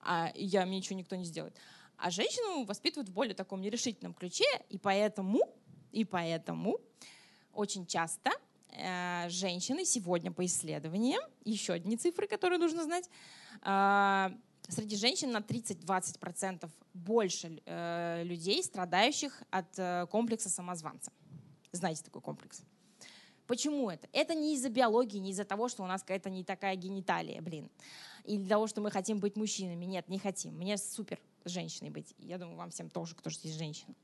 а 0.00 0.32
я, 0.34 0.66
мне 0.66 0.78
ничего 0.78 0.98
никто 0.98 1.16
не 1.16 1.24
сделает. 1.24 1.56
А 1.96 2.10
женщину 2.10 2.64
воспитывают 2.64 3.08
в 3.08 3.12
более 3.12 3.34
таком 3.34 3.60
нерешительном 3.60 4.14
ключе, 4.14 4.44
и 4.68 4.78
поэтому, 4.78 5.40
и 5.92 6.04
поэтому 6.04 6.80
очень 7.52 7.86
часто 7.86 8.30
э, 8.70 9.28
женщины 9.28 9.84
сегодня 9.84 10.32
по 10.32 10.44
исследованиям, 10.44 11.22
еще 11.44 11.74
одни 11.74 11.96
цифры, 11.96 12.26
которые 12.26 12.58
нужно 12.58 12.82
знать, 12.82 13.08
э, 13.62 14.30
среди 14.68 14.96
женщин 14.96 15.32
на 15.32 15.38
30-20% 15.38 16.70
больше 16.94 17.60
э, 17.64 18.22
людей, 18.24 18.62
страдающих 18.62 19.42
от 19.50 19.78
э, 19.78 20.06
комплекса 20.10 20.48
самозванца. 20.48 21.12
Знаете 21.72 22.04
такой 22.04 22.22
комплекс? 22.22 22.62
Почему 23.46 23.90
это? 23.90 24.08
Это 24.12 24.34
не 24.34 24.54
из-за 24.54 24.68
биологии, 24.68 25.18
не 25.18 25.30
из-за 25.30 25.44
того, 25.44 25.68
что 25.68 25.82
у 25.82 25.86
нас 25.86 26.02
какая-то 26.02 26.30
не 26.30 26.44
такая 26.44 26.76
гениталия, 26.76 27.40
блин. 27.40 27.70
Или 28.24 28.46
того, 28.46 28.66
что 28.66 28.80
мы 28.80 28.90
хотим 28.90 29.18
быть 29.18 29.36
мужчинами. 29.36 29.84
Нет, 29.84 30.08
не 30.08 30.18
хотим. 30.18 30.54
Мне 30.56 30.76
супер 30.78 31.20
женщиной 31.44 31.90
быть. 31.90 32.14
Я 32.18 32.38
думаю, 32.38 32.56
вам 32.56 32.70
всем 32.70 32.88
тоже, 32.88 33.14
кто 33.14 33.30
же 33.30 33.36
здесь 33.36 33.54
женщина. 33.54 33.94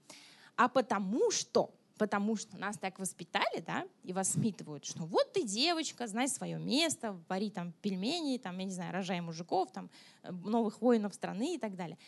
А 0.56 0.68
потому 0.68 1.30
что 1.30 1.72
потому 1.98 2.36
что 2.36 2.56
нас 2.56 2.78
так 2.78 2.98
воспитали, 2.98 3.60
да, 3.66 3.86
и 4.04 4.12
воспитывают, 4.12 4.84
что 4.84 5.04
вот 5.04 5.32
ты 5.32 5.42
девочка, 5.42 6.06
знай 6.06 6.28
свое 6.28 6.58
место, 6.58 7.20
вари 7.28 7.50
там 7.50 7.72
пельмени, 7.82 8.38
там, 8.38 8.58
я 8.58 8.64
не 8.64 8.72
знаю, 8.72 8.92
рожай 8.92 9.20
мужиков, 9.20 9.70
там, 9.72 9.90
э, 10.22 10.30
новых 10.30 10.80
воинов 10.80 11.12
страны 11.14 11.56
и 11.56 11.58
так 11.58 11.76
далее. 11.76 11.98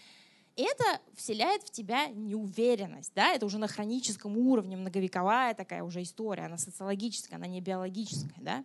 Это 0.57 1.01
вселяет 1.14 1.62
в 1.62 1.70
тебя 1.70 2.09
неуверенность, 2.09 3.12
да, 3.14 3.32
это 3.32 3.47
уже 3.47 3.59
на 3.59 3.68
хроническом 3.68 4.36
уровне, 4.36 4.76
многовековая 4.76 5.55
такая 5.55 5.82
уже 5.82 6.03
история, 6.03 6.47
она 6.47 6.59
социологическая, 6.59 7.36
она 7.36 7.47
не 7.47 7.61
биологическая, 7.61 8.41
да. 8.41 8.64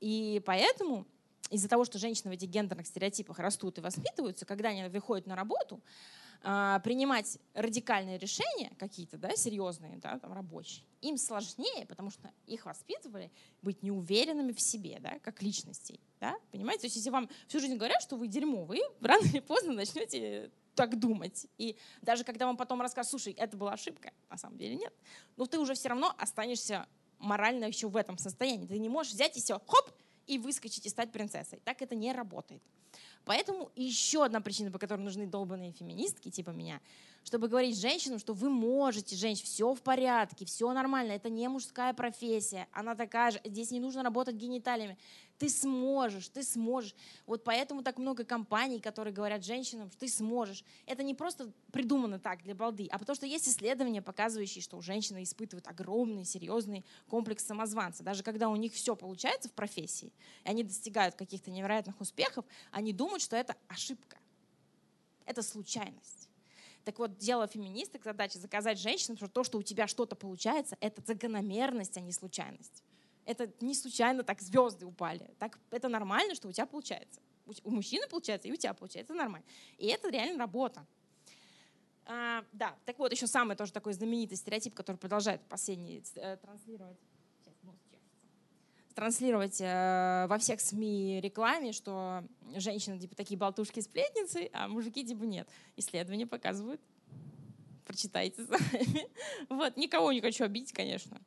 И 0.00 0.42
поэтому 0.44 1.06
из-за 1.50 1.68
того, 1.68 1.84
что 1.84 1.98
женщины 1.98 2.30
в 2.30 2.34
этих 2.34 2.48
гендерных 2.48 2.86
стереотипах 2.86 3.38
растут 3.38 3.78
и 3.78 3.80
воспитываются, 3.80 4.46
когда 4.46 4.70
они 4.70 4.88
выходят 4.88 5.26
на 5.26 5.36
работу, 5.36 5.80
а, 6.42 6.80
принимать 6.80 7.38
радикальные 7.54 8.18
решения 8.18 8.70
какие-то, 8.78 9.18
да, 9.18 9.34
серьезные, 9.36 9.96
да, 9.96 10.18
там, 10.18 10.32
рабочие, 10.32 10.84
им 11.00 11.16
сложнее, 11.16 11.86
потому 11.86 12.10
что 12.10 12.30
их 12.46 12.66
воспитывали 12.66 13.30
быть 13.62 13.82
неуверенными 13.82 14.52
в 14.52 14.60
себе, 14.60 14.98
да, 15.00 15.18
как 15.20 15.42
личностей. 15.42 16.00
Да? 16.20 16.36
Понимаете? 16.50 16.82
То 16.82 16.86
есть 16.86 16.96
если 16.96 17.10
вам 17.10 17.28
всю 17.48 17.60
жизнь 17.60 17.76
говорят, 17.76 18.02
что 18.02 18.16
вы 18.16 18.28
дерьмо, 18.28 18.64
вы 18.64 18.80
рано 19.00 19.24
или 19.24 19.40
поздно 19.40 19.72
начнете 19.72 20.50
так 20.74 20.98
думать. 20.98 21.46
И 21.58 21.76
даже 22.02 22.24
когда 22.24 22.46
вам 22.46 22.56
потом 22.56 22.80
расскажут, 22.80 23.10
слушай, 23.10 23.32
это 23.32 23.56
была 23.56 23.72
ошибка, 23.72 24.12
на 24.30 24.36
самом 24.36 24.58
деле 24.58 24.76
нет, 24.76 24.92
но 25.36 25.46
ты 25.46 25.58
уже 25.58 25.74
все 25.74 25.88
равно 25.88 26.14
останешься 26.18 26.86
морально 27.18 27.64
еще 27.64 27.88
в 27.88 27.96
этом 27.96 28.18
состоянии. 28.18 28.66
Ты 28.66 28.78
не 28.78 28.88
можешь 28.88 29.12
взять 29.12 29.36
и 29.36 29.40
все, 29.40 29.58
хоп, 29.66 29.90
и 30.26 30.38
выскочить 30.38 30.86
и 30.86 30.88
стать 30.88 31.12
принцессой. 31.12 31.60
Так 31.64 31.82
это 31.82 31.94
не 31.94 32.12
работает. 32.12 32.62
Поэтому 33.26 33.72
еще 33.74 34.24
одна 34.24 34.40
причина, 34.40 34.70
по 34.70 34.78
которой 34.78 35.00
нужны 35.00 35.26
долбанные 35.26 35.72
феминистки, 35.72 36.30
типа 36.30 36.50
меня, 36.50 36.80
чтобы 37.24 37.48
говорить 37.48 37.76
женщинам, 37.76 38.20
что 38.20 38.34
вы 38.34 38.48
можете, 38.48 39.16
женщин, 39.16 39.44
все 39.44 39.74
в 39.74 39.82
порядке, 39.82 40.44
все 40.44 40.72
нормально, 40.72 41.10
это 41.10 41.28
не 41.28 41.48
мужская 41.48 41.92
профессия, 41.92 42.68
она 42.70 42.94
такая 42.94 43.32
же, 43.32 43.40
здесь 43.44 43.72
не 43.72 43.80
нужно 43.80 44.04
работать 44.04 44.36
гениталиями. 44.36 44.96
Ты 45.38 45.50
сможешь, 45.50 46.28
ты 46.28 46.42
сможешь. 46.42 46.94
Вот 47.26 47.44
поэтому 47.44 47.82
так 47.82 47.98
много 47.98 48.24
компаний, 48.24 48.80
которые 48.80 49.12
говорят 49.12 49.44
женщинам, 49.44 49.90
что 49.90 50.00
ты 50.00 50.08
сможешь. 50.08 50.64
Это 50.86 51.02
не 51.02 51.14
просто 51.14 51.52
придумано 51.72 52.18
так 52.18 52.42
для 52.42 52.54
балды, 52.54 52.88
а 52.90 52.98
потому 52.98 53.14
что 53.14 53.26
есть 53.26 53.46
исследования, 53.46 54.00
показывающие, 54.00 54.62
что 54.62 54.80
женщины 54.80 55.22
испытывают 55.22 55.68
огромный, 55.68 56.24
серьезный 56.24 56.84
комплекс 57.08 57.44
самозванца. 57.44 58.02
Даже 58.02 58.22
когда 58.22 58.48
у 58.48 58.56
них 58.56 58.72
все 58.72 58.96
получается 58.96 59.50
в 59.50 59.52
профессии, 59.52 60.12
и 60.44 60.48
они 60.48 60.64
достигают 60.64 61.16
каких-то 61.16 61.50
невероятных 61.50 62.00
успехов, 62.00 62.46
они 62.70 62.94
думают, 62.94 63.22
что 63.22 63.36
это 63.36 63.56
ошибка. 63.68 64.16
Это 65.26 65.42
случайность. 65.42 66.30
Так 66.84 66.98
вот, 66.98 67.18
дело 67.18 67.46
феминисток, 67.46 68.04
задача 68.04 68.38
заказать 68.38 68.78
женщинам, 68.78 69.16
что 69.16 69.28
то, 69.28 69.42
что 69.44 69.58
у 69.58 69.62
тебя 69.62 69.88
что-то 69.88 70.14
получается, 70.14 70.78
это 70.80 71.02
закономерность, 71.04 71.96
а 71.96 72.00
не 72.00 72.12
случайность. 72.12 72.84
Это 73.26 73.52
не 73.60 73.74
случайно 73.74 74.22
так 74.22 74.40
звезды 74.40 74.86
упали. 74.86 75.34
Так, 75.38 75.58
это 75.70 75.88
нормально, 75.88 76.34
что 76.34 76.48
у 76.48 76.52
тебя 76.52 76.66
получается. 76.66 77.20
У 77.64 77.70
мужчины 77.70 78.08
получается, 78.08 78.48
и 78.48 78.52
у 78.52 78.56
тебя 78.56 78.72
получается. 78.72 79.12
Это 79.12 79.18
нормально. 79.18 79.46
И 79.78 79.86
это 79.86 80.08
реально 80.08 80.38
работа. 80.38 80.86
А, 82.06 82.44
да, 82.52 82.76
так 82.84 82.98
вот, 82.98 83.12
еще 83.12 83.26
самый 83.26 83.56
тоже 83.56 83.72
такой 83.72 83.92
знаменитый 83.92 84.36
стереотип, 84.36 84.74
который 84.74 84.96
продолжает 84.96 85.42
последний 85.48 86.02
э, 86.14 86.36
транслировать 86.36 86.98
транслировать 88.96 89.60
э, 89.60 90.26
во 90.26 90.38
всех 90.38 90.58
СМИ 90.58 91.20
рекламе, 91.20 91.72
что 91.72 92.24
женщины 92.56 92.98
типа 92.98 93.14
такие 93.14 93.36
болтушки-сплетницы, 93.36 94.48
а 94.54 94.68
мужики 94.68 95.04
типа 95.04 95.24
нет. 95.24 95.46
Исследования 95.76 96.26
показывают. 96.26 96.80
Прочитайте 97.84 98.44
сами. 98.46 99.06
Вот, 99.50 99.76
никого 99.76 100.12
не 100.12 100.22
хочу 100.22 100.44
обидеть, 100.44 100.72
конечно. 100.72 101.20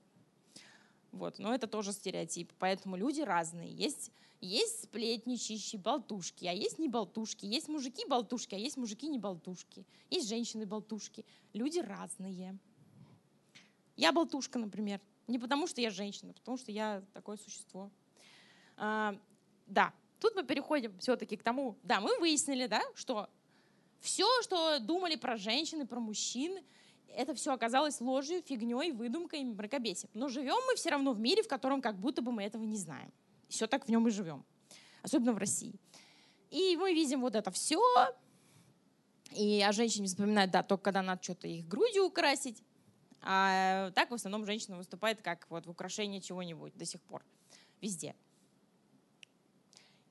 Вот, 1.11 1.39
но 1.39 1.53
это 1.53 1.67
тоже 1.67 1.91
стереотип. 1.91 2.51
Поэтому 2.59 2.95
люди 2.95 3.21
разные. 3.21 3.71
Есть, 3.71 4.11
есть 4.41 4.83
сплетничащие 4.83 5.81
болтушки, 5.81 6.45
а 6.45 6.51
есть 6.51 6.79
не 6.79 6.87
болтушки. 6.87 7.45
Есть 7.45 7.67
мужики 7.67 8.05
болтушки, 8.07 8.55
а 8.55 8.57
есть 8.57 8.77
мужики 8.77 9.07
не 9.07 9.19
болтушки. 9.19 9.85
Есть 10.09 10.29
женщины 10.29 10.65
болтушки. 10.65 11.25
Люди 11.53 11.79
разные. 11.79 12.57
Я 13.95 14.11
болтушка, 14.11 14.59
например. 14.59 15.01
Не 15.27 15.39
потому, 15.39 15.67
что 15.67 15.81
я 15.81 15.89
женщина, 15.89 16.31
а 16.31 16.33
потому 16.33 16.57
что 16.57 16.71
я 16.71 17.03
такое 17.13 17.37
существо. 17.37 17.91
А, 18.77 19.15
да, 19.67 19.93
тут 20.19 20.35
мы 20.35 20.43
переходим 20.43 20.97
все-таки 20.99 21.37
к 21.37 21.43
тому, 21.43 21.77
да, 21.83 21.99
мы 21.99 22.17
выяснили, 22.19 22.65
да, 22.65 22.81
что 22.95 23.29
все, 23.99 24.25
что 24.43 24.79
думали 24.79 25.15
про 25.15 25.37
женщин 25.37 25.81
и 25.81 25.85
про 25.85 25.99
мужчин, 25.99 26.59
это 27.15 27.33
все 27.33 27.53
оказалось 27.53 28.01
ложью, 28.01 28.41
фигней, 28.41 28.91
выдумкой, 28.91 29.43
мракобесием. 29.43 30.09
Но 30.13 30.27
живем 30.27 30.57
мы 30.67 30.75
все 30.75 30.89
равно 30.89 31.13
в 31.13 31.19
мире, 31.19 31.43
в 31.43 31.47
котором 31.47 31.81
как 31.81 31.97
будто 31.99 32.21
бы 32.21 32.31
мы 32.31 32.43
этого 32.43 32.63
не 32.63 32.77
знаем. 32.77 33.11
Все 33.47 33.67
так 33.67 33.85
в 33.85 33.89
нем 33.89 34.07
и 34.07 34.11
живем. 34.11 34.45
Особенно 35.01 35.33
в 35.33 35.37
России. 35.37 35.75
И 36.51 36.75
мы 36.77 36.93
видим 36.93 37.21
вот 37.21 37.35
это 37.35 37.51
все. 37.51 37.79
И 39.31 39.61
о 39.61 39.71
женщине 39.71 40.07
вспоминают, 40.07 40.51
да, 40.51 40.63
только 40.63 40.85
когда 40.85 41.01
надо 41.01 41.21
что-то 41.23 41.47
их 41.47 41.67
грудью 41.67 42.05
украсить. 42.05 42.63
А 43.21 43.91
так 43.91 44.11
в 44.11 44.13
основном 44.13 44.45
женщина 44.45 44.77
выступает 44.77 45.21
как 45.21 45.45
вот 45.49 45.65
в 45.65 45.69
украшении 45.69 46.19
чего-нибудь 46.19 46.75
до 46.75 46.85
сих 46.85 47.01
пор. 47.01 47.23
Везде. 47.81 48.15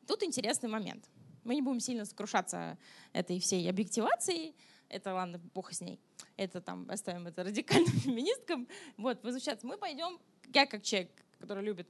Тут 0.06 0.22
интересный 0.22 0.68
момент. 0.68 1.08
Мы 1.44 1.54
не 1.54 1.62
будем 1.62 1.80
сильно 1.80 2.04
сокрушаться 2.04 2.78
этой 3.12 3.40
всей 3.40 3.68
объективацией. 3.68 4.54
Это 4.88 5.14
ладно, 5.14 5.40
бог 5.54 5.72
с 5.72 5.80
ней 5.80 6.00
это 6.38 6.60
там 6.60 6.86
оставим 6.88 7.26
это 7.26 7.44
радикальным 7.44 7.92
феминисткам. 8.00 8.66
Вот, 8.96 9.22
возвращаться. 9.22 9.66
Мы 9.66 9.76
пойдем, 9.76 10.18
я 10.54 10.64
как 10.64 10.82
человек, 10.82 11.10
который 11.38 11.62
любит 11.62 11.88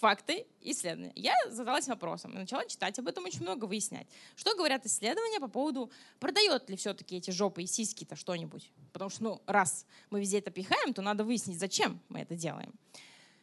факты, 0.00 0.46
исследования. 0.60 1.12
Я 1.14 1.34
задалась 1.48 1.88
вопросом 1.88 2.32
и 2.32 2.36
начала 2.36 2.66
читать 2.66 2.98
об 2.98 3.08
этом 3.08 3.24
очень 3.24 3.40
много, 3.40 3.64
выяснять. 3.64 4.06
Что 4.34 4.54
говорят 4.54 4.84
исследования 4.84 5.40
по 5.40 5.48
поводу, 5.48 5.90
продает 6.20 6.68
ли 6.68 6.76
все-таки 6.76 7.16
эти 7.16 7.30
жопы 7.30 7.62
и 7.62 7.66
сиськи-то 7.66 8.14
что-нибудь? 8.14 8.70
Потому 8.92 9.08
что, 9.08 9.22
ну, 9.22 9.42
раз 9.46 9.86
мы 10.10 10.20
везде 10.20 10.40
это 10.40 10.50
пихаем, 10.50 10.92
то 10.92 11.00
надо 11.00 11.24
выяснить, 11.24 11.58
зачем 11.58 11.98
мы 12.10 12.20
это 12.20 12.34
делаем. 12.34 12.74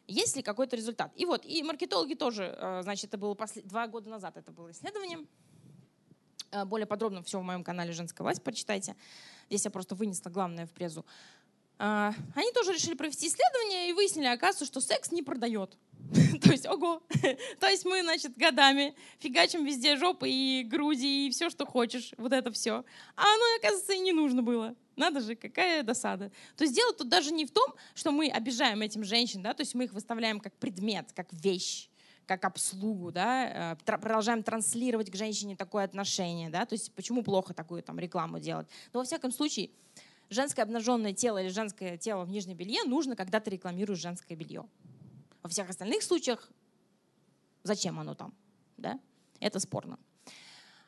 Есть 0.06 0.36
ли 0.36 0.44
какой-то 0.44 0.76
результат? 0.76 1.12
И 1.16 1.26
вот, 1.26 1.46
и 1.46 1.64
маркетологи 1.64 2.14
тоже, 2.14 2.56
э, 2.56 2.82
значит, 2.84 3.06
это 3.06 3.18
было 3.18 3.34
послед... 3.34 3.66
два 3.66 3.88
года 3.88 4.10
назад 4.10 4.38
это 4.38 4.52
было 4.52 4.70
исследование. 4.70 5.26
Э, 6.54 6.66
более 6.66 6.86
подробно 6.86 7.24
все 7.24 7.40
в 7.40 7.44
моем 7.44 7.64
канале 7.64 7.92
«Женская 7.92 8.24
власть» 8.24 8.44
прочитайте. 8.44 8.96
Здесь 9.50 9.66
я 9.66 9.72
просто 9.72 9.96
вынесла 9.96 10.30
главное 10.30 10.68
в 10.68 10.72
презу. 10.72 11.04
А, 11.80 12.14
они 12.36 12.52
тоже 12.52 12.74
решили 12.74 12.94
провести 12.94 13.28
исследование 13.28 13.90
и 13.90 13.94
выяснили, 13.94 14.28
оказывается, 14.28 14.66
что 14.66 14.80
секс 14.80 15.12
не 15.12 15.24
продает. 15.24 15.76
То 16.44 16.52
есть, 16.52 16.68
ого. 16.68 17.02
То 17.60 17.68
есть 17.68 17.86
мы, 17.86 18.04
значит, 18.04 18.38
годами 18.38 18.96
фигачим 19.18 19.66
везде 19.66 19.98
жопы 19.98 20.30
и 20.30 20.64
груди 20.64 21.28
и 21.28 21.32
все, 21.32 21.50
что 21.50 21.66
хочешь. 21.66 22.14
Вот 22.18 22.32
это 22.32 22.52
все. 22.52 22.86
А 23.16 23.24
оно, 23.24 23.44
оказывается, 23.58 23.94
и 23.94 24.00
не 24.00 24.14
нужно 24.14 24.44
было. 24.44 24.76
Надо 24.96 25.22
же, 25.22 25.36
какая 25.36 25.82
досада. 25.82 26.32
То 26.56 26.66
есть 26.66 26.76
дело 26.76 26.94
тут 26.94 27.10
даже 27.10 27.34
не 27.34 27.46
в 27.46 27.52
том, 27.52 27.74
что 27.96 28.12
мы 28.12 28.30
обижаем 28.30 28.82
этим 28.82 29.04
женщин, 29.04 29.42
да, 29.42 29.56
то 29.56 29.62
есть 29.62 29.74
мы 29.74 29.86
их 29.86 29.94
выставляем 29.94 30.40
как 30.40 30.54
предмет, 30.54 31.12
как 31.14 31.34
вещь 31.34 31.90
как 32.26 32.46
обслугу, 32.46 33.12
да, 33.12 33.74
э, 33.74 33.86
продолжаем 33.86 34.44
транслировать 34.44 35.12
к 35.12 35.16
женщине 35.16 35.56
такое 35.56 35.84
отношение, 35.84 36.50
да, 36.50 36.66
то 36.66 36.74
есть 36.74 36.94
почему 36.94 37.24
плохо 37.24 37.54
такую 37.54 37.84
там 37.84 38.00
рекламу 38.00 38.40
делать. 38.40 38.68
Но 38.94 39.00
во 39.00 39.06
всяком 39.06 39.32
случае, 39.32 39.70
женское 40.30 40.64
обнаженное 40.64 41.14
тело 41.14 41.42
или 41.42 41.50
женское 41.50 41.98
тело 41.98 42.24
в 42.24 42.30
нижнем 42.30 42.56
белье 42.56 42.84
нужно, 42.84 43.16
когда 43.16 43.40
ты 43.40 43.52
рекламируешь 43.52 44.00
женское 44.00 44.36
белье. 44.36 44.66
Во 45.42 45.50
всех 45.50 45.70
остальных 45.70 46.04
случаях 46.04 46.50
зачем 47.64 48.00
оно 48.00 48.14
там, 48.14 48.34
да? 48.78 49.00
Это 49.40 49.60
спорно. 49.60 50.00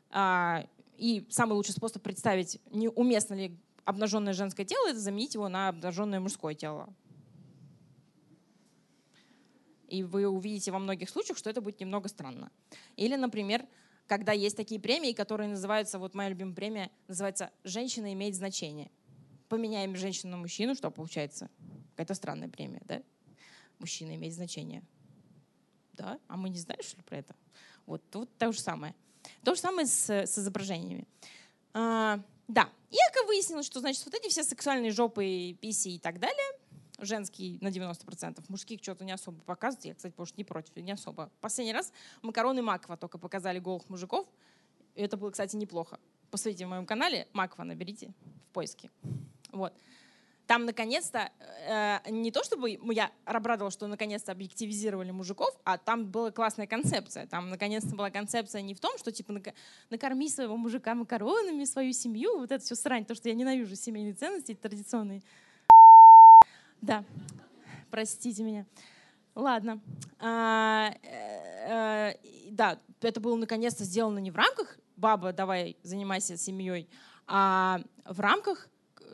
А, 0.09 0.65
и 0.97 1.25
самый 1.29 1.53
лучший 1.53 1.73
способ 1.73 2.01
представить, 2.01 2.61
не 2.71 2.87
уместно 2.87 3.33
ли 3.33 3.57
обнаженное 3.83 4.33
женское 4.33 4.65
тело, 4.65 4.87
это 4.89 4.99
заменить 4.99 5.33
его 5.33 5.49
на 5.49 5.69
обнаженное 5.69 6.19
мужское 6.19 6.55
тело. 6.55 6.89
И 9.87 10.03
вы 10.03 10.27
увидите 10.27 10.71
во 10.71 10.79
многих 10.79 11.09
случаях, 11.09 11.37
что 11.37 11.49
это 11.49 11.61
будет 11.61 11.79
немного 11.79 12.09
странно. 12.09 12.51
Или, 12.95 13.15
например, 13.15 13.65
когда 14.07 14.31
есть 14.31 14.55
такие 14.55 14.79
премии, 14.79 15.13
которые 15.13 15.49
называются, 15.49 15.99
вот 15.99 16.13
моя 16.13 16.29
любимая 16.29 16.53
премия, 16.53 16.91
называется 17.07 17.51
«Женщина 17.63 18.13
имеет 18.13 18.35
значение». 18.35 18.91
Поменяем 19.49 19.95
женщину 19.95 20.31
на 20.31 20.37
мужчину, 20.37 20.75
что 20.75 20.89
получается? 20.89 21.49
Какая-то 21.91 22.15
странная 22.15 22.49
премия, 22.49 22.81
да? 22.85 23.01
Мужчина 23.79 24.15
имеет 24.15 24.33
значение. 24.33 24.83
Да? 25.93 26.19
А 26.27 26.37
мы 26.37 26.49
не 26.49 26.57
знали, 26.57 26.81
что 26.81 26.97
ли, 26.97 27.03
про 27.03 27.17
это? 27.17 27.35
Вот 27.85 28.01
тут 28.09 28.35
то 28.37 28.51
же 28.51 28.59
самое. 28.59 28.95
То 29.43 29.53
же 29.55 29.61
самое 29.61 29.87
с, 29.87 30.09
с 30.09 30.37
изображениями. 30.37 31.07
А, 31.73 32.19
да. 32.47 32.69
И 32.89 32.97
как 33.13 33.27
выяснилось, 33.27 33.65
что, 33.65 33.79
значит, 33.79 34.03
вот 34.05 34.13
эти 34.15 34.29
все 34.29 34.43
сексуальные 34.43 34.91
жопы, 34.91 35.55
писи 35.59 35.89
и 35.89 35.99
так 35.99 36.19
далее— 36.19 36.45
женский 36.99 37.57
на 37.61 37.69
90%, 37.69 38.43
мужских 38.47 38.81
что-то 38.81 39.03
не 39.03 39.11
особо 39.11 39.39
показывают. 39.41 39.85
Я, 39.85 39.93
кстати, 39.95 40.13
может, 40.17 40.37
не 40.37 40.43
против, 40.43 40.75
не 40.77 40.91
особо. 40.91 41.31
Последний 41.41 41.73
раз 41.73 41.91
макароны 42.21 42.61
Маква 42.61 42.97
только 42.97 43.17
показали 43.17 43.59
голых 43.59 43.89
мужиков. 43.89 44.27
Это 44.95 45.17
было, 45.17 45.31
кстати, 45.31 45.55
неплохо. 45.55 45.99
Посмотрите 46.31 46.65
в 46.65 46.69
моем 46.69 46.85
канале, 46.85 47.27
Маква 47.33 47.63
наберите 47.63 48.13
в 48.49 48.53
поиске. 48.53 48.89
Вот. 49.51 49.73
Там 50.47 50.65
наконец-то, 50.65 51.31
э, 51.67 52.11
не 52.11 52.31
то 52.31 52.43
чтобы 52.43 52.77
я 52.93 53.11
обрадовала, 53.25 53.71
что 53.71 53.87
наконец-то 53.87 54.31
объективизировали 54.31 55.09
мужиков, 55.09 55.49
а 55.63 55.79
там 55.79 56.05
была 56.05 56.31
классная 56.31 56.67
концепция. 56.67 57.25
Там 57.25 57.49
наконец-то 57.49 57.95
была 57.95 58.11
концепция 58.11 58.61
не 58.61 58.75
в 58.75 58.79
том, 58.79 58.97
что 58.99 59.11
типа 59.11 59.41
накорми 59.89 60.29
своего 60.29 60.55
мужика 60.55 60.93
макаронами, 60.93 61.63
свою 61.63 61.93
семью, 61.93 62.37
вот 62.37 62.51
это 62.51 62.63
все 62.63 62.75
срань, 62.75 63.05
то, 63.05 63.15
что 63.15 63.27
я 63.27 63.33
ненавижу 63.33 63.75
семейные 63.75 64.13
ценности 64.13 64.53
традиционные. 64.53 65.23
Да, 66.81 67.03
простите 67.89 68.43
меня. 68.43 68.65
Ладно. 69.35 69.81
А, 70.19 70.93
э, 71.03 72.11
э, 72.11 72.15
да, 72.51 72.79
это 73.01 73.19
было 73.19 73.35
наконец-то 73.35 73.83
сделано 73.83 74.19
не 74.19 74.31
в 74.31 74.35
рамках 74.35 74.77
«баба, 74.95 75.33
давай 75.33 75.77
занимайся 75.83 76.37
семьей», 76.37 76.89
а 77.27 77.81
в 78.05 78.19
рамках, 78.19 78.69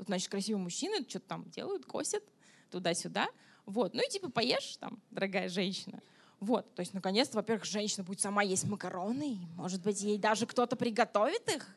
значит, 0.05 0.29
красивые 0.29 0.61
мужчины 0.61 1.05
что-то 1.07 1.27
там 1.27 1.49
делают, 1.49 1.85
косят 1.85 2.23
туда-сюда. 2.69 3.27
Вот. 3.65 3.93
Ну 3.93 4.05
и 4.05 4.09
типа 4.09 4.29
поешь 4.29 4.77
там, 4.77 5.01
дорогая 5.09 5.49
женщина. 5.49 6.01
Вот, 6.39 6.73
то 6.73 6.79
есть, 6.79 6.95
наконец-то, 6.95 7.37
во-первых, 7.37 7.65
женщина 7.65 8.03
будет 8.03 8.19
сама 8.19 8.41
есть 8.41 8.63
макароны, 8.63 9.37
может 9.55 9.83
быть, 9.83 10.01
ей 10.01 10.17
даже 10.17 10.47
кто-то 10.47 10.75
приготовит 10.75 11.47
их. 11.47 11.75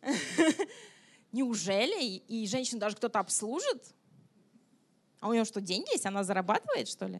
Неужели? 1.32 2.16
И 2.16 2.46
женщину 2.46 2.80
даже 2.80 2.96
кто-то 2.96 3.18
обслужит? 3.18 3.94
А 5.24 5.28
у 5.28 5.32
нее 5.32 5.46
что, 5.46 5.62
деньги 5.62 5.90
есть? 5.90 6.04
Она 6.04 6.22
зарабатывает, 6.22 6.86
что 6.86 7.06
ли? 7.06 7.18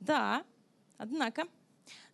Да. 0.00 0.44
Однако, 0.98 1.44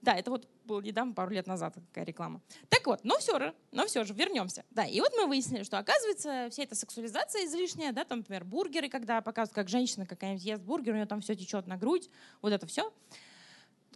да, 0.01 0.15
это 0.15 0.31
вот 0.31 0.47
было 0.65 0.81
недавно, 0.81 1.13
пару 1.13 1.33
лет 1.33 1.49
назад 1.49 1.75
такая 1.75 2.05
реклама. 2.05 2.41
Так 2.69 2.87
вот, 2.87 3.01
но 3.03 3.19
все 3.19 3.41
же, 3.41 3.55
но 3.73 3.87
все 3.87 4.05
же, 4.05 4.15
вернемся. 4.15 4.65
Да, 4.71 4.85
и 4.85 5.01
вот 5.01 5.13
мы 5.17 5.27
выяснили, 5.27 5.65
что 5.65 5.77
оказывается 5.77 6.51
вся 6.53 6.63
эта 6.63 6.77
сексуализация 6.77 7.47
излишняя, 7.47 7.91
да, 7.91 8.05
там, 8.05 8.19
например, 8.19 8.45
бургеры, 8.45 8.89
когда 8.89 9.21
показывают, 9.23 9.57
как 9.57 9.69
женщина 9.69 10.07
какая-нибудь 10.07 10.45
ест 10.45 10.63
бургер, 10.63 10.93
у 10.93 10.97
нее 10.99 11.07
там 11.07 11.21
все 11.21 11.35
течет 11.35 11.67
на 11.67 11.77
грудь, 11.77 12.09
вот 12.41 12.53
это 12.53 12.65
все. 12.69 12.93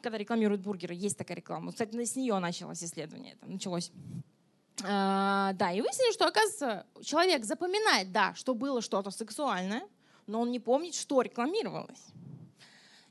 Когда 0.02 0.18
рекламируют 0.18 0.60
бургеры, 0.60 0.94
есть 0.94 1.16
такая 1.16 1.36
реклама. 1.36 1.70
Кстати, 1.70 2.04
с 2.04 2.16
нее 2.16 2.36
началось 2.40 2.82
исследование, 2.82 3.34
это 3.34 3.46
началось. 3.46 3.92
А, 4.82 5.52
да, 5.52 5.70
и 5.70 5.80
выяснили, 5.80 6.12
что, 6.12 6.26
оказывается, 6.26 6.84
человек 7.00 7.44
запоминает, 7.44 8.10
да, 8.10 8.34
что 8.34 8.56
было 8.56 8.82
что-то 8.82 9.12
сексуальное, 9.12 9.84
но 10.26 10.40
он 10.40 10.50
не 10.50 10.60
помнит, 10.60 10.94
что 10.94 11.22
рекламировалось. 11.22 12.06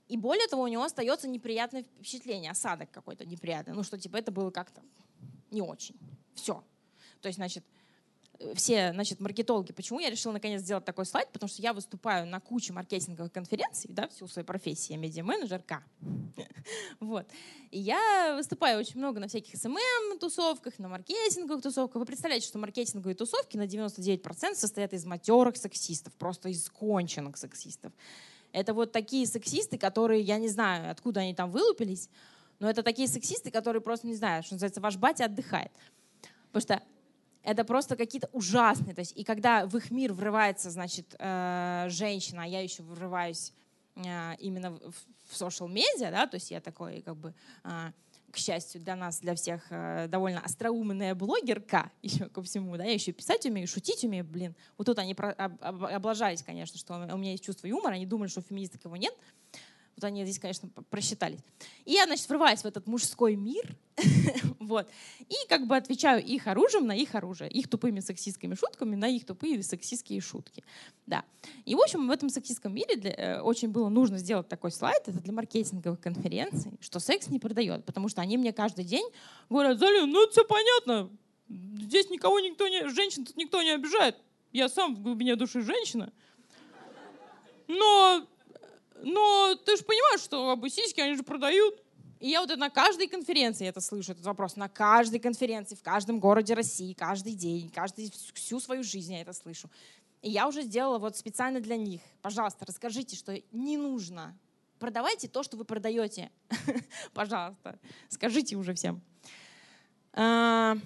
И 0.08 0.18
более 0.18 0.48
того, 0.48 0.64
у 0.64 0.68
него 0.68 0.84
остается 0.84 1.28
неприятное 1.28 1.84
впечатление, 1.84 2.52
осадок 2.52 2.92
какой-то 2.92 3.26
неприятный. 3.26 3.74
Ну, 3.74 3.84
что 3.84 3.98
типа 3.98 4.18
это 4.18 4.32
было 4.32 4.52
как-то 4.52 4.82
не 5.50 5.62
очень. 5.62 5.96
Все. 6.34 6.64
То 7.22 7.28
есть, 7.28 7.38
значит, 7.38 7.64
все, 8.56 8.92
значит, 8.94 9.20
маркетологи, 9.20 9.72
почему 9.72 10.00
я 10.00 10.10
решила 10.10 10.34
наконец 10.34 10.62
сделать 10.62 10.86
такой 10.86 11.06
слайд, 11.06 11.30
потому 11.32 11.50
что 11.50 11.62
я 11.62 11.74
выступаю 11.74 12.26
на 12.28 12.40
куче 12.40 12.74
маркетинговых 12.74 13.32
конференций, 13.32 13.90
да, 13.92 14.08
всю 14.10 14.28
свою 14.28 14.46
профессию, 14.46 14.98
я 14.98 15.02
медиа-менеджерка. 15.02 15.84
Вот. 17.02 17.28
И 17.72 17.80
я 17.80 18.36
выступаю 18.38 18.80
очень 18.80 18.98
много 18.98 19.20
на 19.20 19.28
всяких 19.28 19.56
СММ-тусовках, 19.56 20.74
на 20.78 20.88
маркетинговых 20.88 21.62
тусовках. 21.62 22.00
Вы 22.00 22.06
представляете, 22.06 22.48
что 22.48 22.58
маркетинговые 22.58 23.16
тусовки 23.16 23.58
на 23.58 23.64
99% 23.64 24.56
состоят 24.56 24.94
из 24.94 25.04
матерых 25.06 25.58
сексистов, 25.58 26.14
просто 26.14 26.48
из 26.50 26.70
конченных 26.70 27.36
сексистов. 27.36 27.92
Это 28.54 28.74
вот 28.74 28.94
такие 28.94 29.28
сексисты, 29.28 29.78
которые, 29.78 30.22
я 30.22 30.38
не 30.38 30.48
знаю, 30.48 30.90
откуда 30.90 31.20
они 31.22 31.36
там 31.36 31.52
вылупились, 31.52 32.10
но 32.60 32.70
это 32.70 32.82
такие 32.82 33.10
сексисты, 33.10 33.52
которые 33.52 33.82
просто, 33.82 34.08
не 34.08 34.16
знаю, 34.16 34.44
что 34.44 34.54
называется, 34.54 34.80
ваш 34.80 34.96
батя 34.96 35.26
отдыхает. 35.26 35.72
Потому 36.52 36.62
что 36.62 36.84
это 37.44 37.64
просто 37.66 37.96
какие-то 37.96 38.30
ужасные. 38.32 38.96
То 38.96 39.02
есть, 39.02 39.14
и 39.16 39.24
когда 39.24 39.66
в 39.66 39.76
их 39.78 39.92
мир 39.92 40.14
врывается, 40.14 40.72
значит, 40.72 41.16
э, 41.20 41.86
женщина, 41.90 42.44
а 42.44 42.48
я 42.48 42.62
еще 42.62 42.84
врываюсь 42.84 43.54
э, 43.96 44.36
именно 44.40 44.72
в, 44.72 44.94
в 45.30 45.34
social 45.34 45.70
медиа, 45.70 46.12
да, 46.12 46.26
то 46.26 46.36
есть 46.36 46.52
я 46.52 46.62
такой, 46.62 47.02
как 47.02 47.18
бы, 47.18 47.34
э, 47.64 47.92
к 48.32 48.38
счастью 48.38 48.82
для 48.82 48.96
нас, 48.96 49.20
для 49.20 49.36
всех, 49.36 49.62
э, 49.70 50.08
довольно 50.08 50.40
остроумная 50.40 51.14
блогерка 51.14 51.92
еще 52.02 52.30
ко 52.30 52.42
всему, 52.42 52.76
да, 52.78 52.84
я 52.86 52.94
еще 52.94 53.12
писать 53.12 53.46
умею, 53.46 53.68
шутить 53.68 54.04
умею, 54.04 54.26
блин. 54.26 54.56
Вот 54.78 54.86
тут 54.86 54.98
они 54.98 55.14
про, 55.14 55.32
об, 55.34 55.62
об, 55.62 55.84
облажались, 55.84 56.42
конечно, 56.42 56.80
что 56.80 56.96
у 56.96 57.18
меня 57.18 57.32
есть 57.32 57.44
чувство 57.44 57.68
юмора, 57.68 57.94
они 57.94 58.06
думали, 58.06 58.30
что 58.30 58.40
у 58.40 58.44
феминисток 58.44 58.86
его 58.86 58.96
нет, 58.96 59.14
вот 59.96 60.04
они 60.04 60.24
здесь, 60.24 60.40
конечно, 60.40 60.70
просчитались. 60.90 61.40
И 61.86 61.94
я, 61.94 62.06
значит, 62.06 62.28
врываюсь 62.28 62.62
в 62.62 62.66
этот 62.66 62.88
мужской 62.88 63.36
мир, 63.36 63.76
вот, 64.60 64.88
и 65.20 65.36
как 65.48 65.68
бы 65.68 65.76
отвечаю 65.76 66.24
их 66.24 66.48
оружием 66.48 66.88
на 66.88 66.96
их 66.96 67.14
оружие, 67.16 67.50
их 67.50 67.68
тупыми 67.68 68.00
сексистскими 68.00 68.56
шутками 68.56 68.96
на 68.96 69.08
их 69.08 69.26
тупые 69.26 69.62
сексистские 69.62 70.20
шутки. 70.22 70.64
Да. 71.06 71.24
И, 71.66 71.76
в 71.76 71.82
общем, 71.82 72.08
в 72.08 72.12
этом 72.12 72.30
сексистском 72.30 72.74
мире 72.74 72.96
для, 72.96 73.12
э, 73.12 73.42
очень 73.42 73.70
было 73.70 73.90
нужно 73.90 74.18
сделать 74.18 74.48
такой 74.48 74.72
слайд, 74.72 75.04
это 75.08 75.20
для 75.20 75.34
маркетинговых 75.34 76.00
конференций, 76.00 76.72
что 76.80 77.00
секс 77.00 77.28
не 77.28 77.40
продает, 77.40 77.86
потому 77.86 78.10
что 78.10 78.22
они 78.22 78.38
мне 78.38 78.54
каждый 78.54 78.86
день 78.86 79.08
говорят, 79.50 79.78
Залин, 79.80 80.10
ну 80.10 80.24
это 80.24 80.32
все 80.32 80.46
понятно, 80.46 81.10
здесь 81.50 82.10
никого 82.10 82.40
никто 82.40 82.68
не, 82.68 82.90
женщин 82.90 83.26
тут 83.26 83.38
никто 83.38 83.62
не 83.62 83.72
обижает, 83.72 84.18
я 84.52 84.70
сам 84.70 84.96
в 84.96 85.02
глубине 85.02 85.36
души 85.36 85.62
женщина, 85.62 86.12
но 87.68 88.26
но 89.04 89.56
ты 89.66 89.76
же 89.76 89.84
понимаешь, 89.84 90.22
что 90.22 90.52
как 90.52 90.60
бы, 90.60 90.70
сиськи, 90.70 91.02
они 91.02 91.16
же 91.16 91.24
продают. 91.24 91.84
И 92.20 92.30
я 92.30 92.40
вот 92.40 92.50
это 92.50 92.60
на 92.60 92.70
каждой 92.70 93.08
конференции 93.08 93.68
это 93.68 93.82
слышу, 93.82 94.14
этот 94.14 94.26
вопрос. 94.26 94.56
На 94.56 94.70
каждой 94.70 95.20
конференции, 95.20 95.76
в 95.76 95.84
каждом 95.84 96.20
городе 96.20 96.54
России, 96.54 96.94
каждый 96.94 97.34
день, 97.34 97.70
каждый, 97.70 98.12
всю 98.34 98.62
свою 98.62 98.82
жизнь 98.82 99.14
я 99.14 99.22
это 99.22 99.34
слышу. 99.34 99.70
И 100.22 100.30
я 100.30 100.48
уже 100.48 100.62
сделала 100.62 101.00
вот 101.00 101.18
специально 101.18 101.60
для 101.60 101.76
них. 101.76 102.02
Пожалуйста, 102.22 102.66
расскажите, 102.66 103.18
что 103.18 103.38
не 103.52 103.76
нужно. 103.76 104.38
Продавайте 104.80 105.28
то, 105.28 105.44
что 105.44 105.58
вы 105.58 105.66
продаете. 105.66 106.32
Пожалуйста, 107.14 107.78
скажите 108.08 108.56
уже 108.56 108.74
всем. 108.74 109.02
А, 110.14 110.78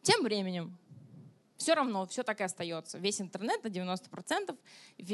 тем 0.00 0.22
временем 0.22 0.78
все 1.58 1.74
равно 1.74 2.06
все 2.06 2.22
так 2.22 2.40
и 2.40 2.44
остается. 2.44 2.98
Весь 2.98 3.20
интернет 3.20 3.62
на 3.62 3.68
90%, 3.68 4.56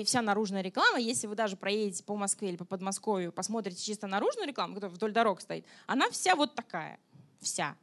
вся 0.04 0.22
наружная 0.22 0.62
реклама, 0.62 1.00
если 1.00 1.26
вы 1.26 1.34
даже 1.34 1.56
проедете 1.56 2.04
по 2.04 2.14
Москве 2.14 2.50
или 2.50 2.56
по 2.56 2.64
Подмосковью, 2.64 3.32
посмотрите 3.32 3.82
чисто 3.82 4.06
наружную 4.06 4.46
рекламу, 4.46 4.74
которая 4.74 4.94
вдоль 4.94 5.12
дорог 5.12 5.40
стоит, 5.40 5.66
она 5.86 6.08
вся 6.10 6.36
вот 6.36 6.54
такая, 6.54 7.00
вся. 7.40 7.76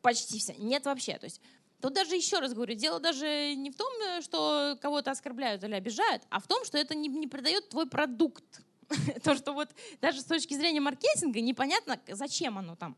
Почти 0.00 0.38
вся. 0.38 0.54
Нет 0.54 0.86
вообще. 0.86 1.18
То 1.18 1.24
есть 1.24 1.42
Тут 1.80 1.94
даже 1.94 2.14
еще 2.14 2.40
раз 2.40 2.52
говорю, 2.52 2.74
дело 2.74 3.00
даже 3.00 3.54
не 3.54 3.70
в 3.70 3.76
том, 3.76 3.90
что 4.20 4.76
кого-то 4.82 5.12
оскорбляют 5.12 5.64
или 5.64 5.74
обижают, 5.74 6.22
а 6.28 6.38
в 6.38 6.46
том, 6.46 6.64
что 6.64 6.76
это 6.76 6.94
не, 6.94 7.08
не 7.08 7.26
продает 7.26 7.70
твой 7.70 7.88
продукт. 7.88 8.44
То, 9.24 9.34
что 9.34 9.52
вот 9.54 9.70
даже 10.00 10.20
с 10.20 10.24
точки 10.24 10.52
зрения 10.52 10.80
маркетинга 10.80 11.40
непонятно, 11.40 11.98
зачем 12.08 12.58
оно 12.58 12.76
там. 12.76 12.96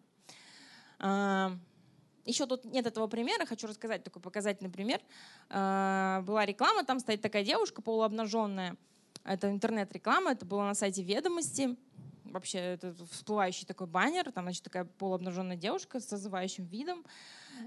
А, 2.25 2.29
еще 2.29 2.47
тут 2.47 2.65
нет 2.65 2.87
этого 2.87 3.07
примера, 3.07 3.47
хочу 3.47 3.67
рассказать 3.67 4.05
такой 4.05 4.23
показательный 4.23 4.71
пример. 4.71 5.01
А, 5.49 6.23
была 6.23 6.47
реклама, 6.47 6.85
там 6.85 7.01
стоит 7.01 7.21
такая 7.21 7.45
девушка 7.45 7.83
полуобнаженная. 7.83 8.77
Это 9.25 9.51
интернет-реклама, 9.51 10.33
это 10.33 10.45
было 10.45 10.63
на 10.63 10.75
сайте 10.75 11.03
«Ведомости». 11.03 11.77
Вообще 12.25 12.59
это 12.59 12.95
всплывающий 13.11 13.67
такой 13.67 13.87
баннер, 13.87 14.33
там, 14.33 14.45
значит, 14.45 14.65
такая 14.65 14.85
полуобнаженная 14.85 15.57
девушка 15.57 16.01
с 16.01 16.09
зазывающим 16.09 16.65
видом. 16.65 17.05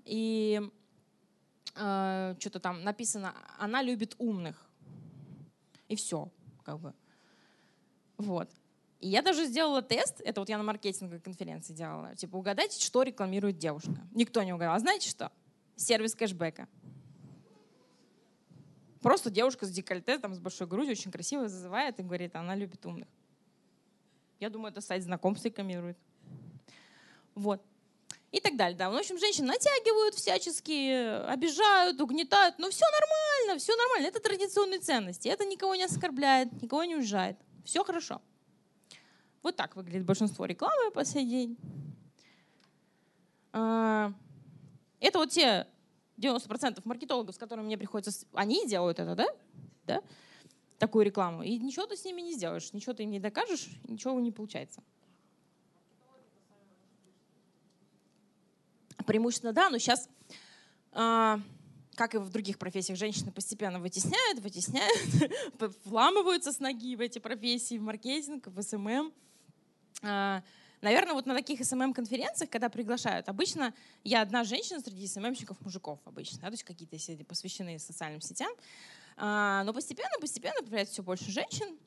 И 0.06 0.60
э, 1.76 2.36
что-то 2.40 2.60
там 2.60 2.84
написано 2.84 3.36
«Она 3.60 3.84
любит 3.84 4.16
умных». 4.18 4.68
И 5.88 5.96
все, 5.96 6.32
как 6.64 6.80
бы. 6.80 6.94
Вот. 8.18 8.50
И 9.00 9.10
я 9.10 9.22
даже 9.22 9.46
сделала 9.46 9.82
тест, 9.82 10.22
это 10.22 10.42
вот 10.42 10.50
я 10.50 10.58
на 10.58 10.64
маркетинговой 10.64 11.20
конференции 11.20 11.74
делала, 11.74 12.16
типа 12.16 12.38
угадайте, 12.38 12.84
что 12.84 13.04
рекламирует 13.04 13.58
девушка. 13.58 13.96
Никто 14.14 14.42
не 14.44 14.54
угадал. 14.54 14.76
А 14.76 14.80
знаете 14.80 15.10
что? 15.10 15.32
Сервис 15.76 16.16
кэшбэка. 16.16 16.68
Просто 19.02 19.30
девушка 19.30 19.68
с 19.68 19.70
декольте, 19.70 20.18
там, 20.18 20.34
с 20.34 20.40
большой 20.40 20.66
грудью, 20.66 20.94
очень 20.94 21.12
красиво 21.12 21.48
зазывает 21.48 22.00
и 22.00 22.04
говорит, 22.04 22.36
она 22.36 22.56
любит 22.56 22.84
умных. 22.86 23.08
Я 24.40 24.50
думаю, 24.50 24.72
это 24.72 24.82
сайт 24.82 25.04
знакомств 25.04 25.46
рекламирует. 25.46 25.98
Вот. 27.36 27.62
И 28.32 28.40
так 28.40 28.58
далее. 28.58 28.78
Да. 28.78 28.90
Ну, 28.90 28.96
в 28.96 29.00
общем, 29.00 29.18
женщин 29.18 29.46
натягивают 29.46 30.16
всячески, 30.16 31.24
обижают, 31.28 32.02
угнетают. 32.02 32.58
Но 32.58 32.70
все 32.70 32.86
нормально, 32.86 33.60
все 33.60 33.76
нормально. 33.76 34.08
Это 34.08 34.20
традиционные 34.20 34.80
ценности. 34.80 35.28
Это 35.28 35.46
никого 35.46 35.76
не 35.76 35.84
оскорбляет, 35.84 36.62
никого 36.62 36.84
не 36.84 36.96
уезжает. 36.96 37.38
Все 37.64 37.84
хорошо. 37.84 38.22
Вот 39.46 39.56
так 39.56 39.76
выглядит 39.76 40.08
большинство 40.08 40.46
рекламы 40.46 40.90
по 40.90 41.06
сей 41.06 41.24
день. 41.24 41.56
А, 43.54 44.12
это 45.00 45.20
вот 45.20 45.30
те 45.30 45.68
90% 46.18 46.82
маркетологов, 46.84 47.36
с 47.36 47.38
которыми 47.38 47.68
мне 47.68 47.78
приходится... 47.78 48.26
Они 48.34 48.66
делают 48.66 49.00
это, 49.00 49.14
да? 49.14 49.28
да? 49.86 50.02
Такую 50.80 51.06
рекламу. 51.06 51.44
И 51.44 51.60
ничего 51.60 51.86
ты 51.86 51.96
с 51.96 52.04
ними 52.04 52.22
не 52.22 52.34
сделаешь, 52.34 52.74
ничего 52.74 52.94
ты 52.94 53.04
им 53.04 53.12
не 53.12 53.20
докажешь, 53.20 53.70
ничего 53.88 54.20
не 54.20 54.32
получается. 54.32 54.82
Преимущественно, 59.06 59.54
да, 59.54 59.70
но 59.70 59.78
сейчас, 59.78 60.10
а, 60.92 61.40
как 61.94 62.16
и 62.16 62.18
в 62.18 62.30
других 62.30 62.58
профессиях, 62.58 62.98
женщины 62.98 63.32
постепенно 63.32 63.80
вытесняют, 63.80 64.40
вытесняют, 64.40 65.32
вламываются 65.86 66.52
с 66.52 66.60
ноги 66.60 66.96
в 66.96 67.02
эти 67.02 67.20
профессии, 67.20 67.78
в 67.78 67.84
маркетинг, 67.84 68.48
в 68.48 68.60
SMM. 68.60 69.14
А, 70.06 70.44
Наверное, 70.82 71.14
вот 71.14 71.26
на 71.26 71.34
таких 71.34 71.62
SMM-конференциях, 71.62 72.50
когда 72.52 72.70
приглашают, 72.70 73.28
обычно 73.28 73.74
я 74.04 74.22
одна 74.22 74.44
женщина 74.44 74.80
среди 74.82 75.06
SMM-щиков 75.06 75.58
мужиков 75.62 76.00
обычно, 76.06 76.42
да, 76.42 76.48
то 76.48 76.54
есть 76.54 76.64
какие-то 76.64 77.00
сети 77.00 77.24
посвященные 77.24 77.80
социальным 77.80 78.22
сетям. 78.22 78.52
А, 79.18 79.64
но 79.64 79.74
постепенно, 79.74 80.12
постепенно 80.22 80.62
появляется 80.62 80.94
все 80.94 81.02
больше 81.02 81.32
женщин, 81.32 81.80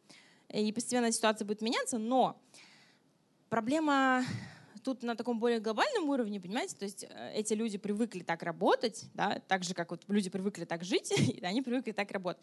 и 0.49 0.73
постепенно 0.73 1.13
ситуация 1.13 1.47
будет 1.47 1.63
меняться, 1.63 1.99
но 1.99 2.41
проблема 3.51 4.25
тут 4.83 5.03
на 5.03 5.15
таком 5.15 5.39
более 5.39 5.61
глобальном 5.61 6.09
уровне, 6.09 6.41
понимаете, 6.41 6.75
то 6.77 6.85
есть 6.85 7.05
э, 7.09 7.33
эти 7.35 7.53
люди 7.53 7.79
привыкли 7.79 8.23
так 8.23 8.43
работать, 8.43 9.05
да, 9.15 9.41
так 9.47 9.63
же, 9.63 9.75
как 9.75 9.91
вот 9.91 10.05
люди 10.09 10.31
привыкли 10.31 10.65
так 10.65 10.83
жить, 10.83 11.13
и 11.19 11.45
они 11.45 11.63
привыкли 11.63 11.93
так 11.93 12.11
работать. 12.11 12.43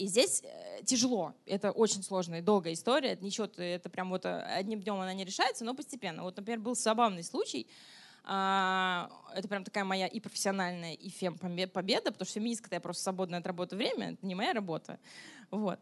И 0.00 0.06
здесь 0.06 0.42
э, 0.42 0.82
тяжело. 0.82 1.34
Это 1.44 1.72
очень 1.72 2.02
сложная, 2.02 2.40
долгая 2.40 2.72
история. 2.72 3.18
Ничего, 3.20 3.46
это 3.58 3.90
прям 3.90 4.08
вот 4.08 4.24
э, 4.24 4.40
одним 4.40 4.80
днем 4.80 4.94
она 4.94 5.12
не 5.12 5.26
решается, 5.26 5.62
но 5.62 5.74
постепенно. 5.74 6.22
Вот, 6.22 6.38
например, 6.38 6.60
был 6.60 6.74
забавный 6.74 7.22
случай. 7.22 7.66
А, 8.24 9.10
это 9.34 9.46
прям 9.46 9.62
такая 9.62 9.84
моя 9.84 10.06
и 10.06 10.18
профессиональная, 10.18 10.94
и 10.94 11.10
фем 11.10 11.36
победа, 11.36 12.12
потому 12.12 12.24
что 12.24 12.40
феминистка 12.40 12.70
я 12.72 12.80
просто 12.80 13.02
свободное 13.02 13.40
от 13.40 13.46
работы 13.46 13.76
время, 13.76 14.12
это 14.12 14.24
не 14.26 14.34
моя 14.34 14.54
работа. 14.54 14.98
Вот. 15.50 15.78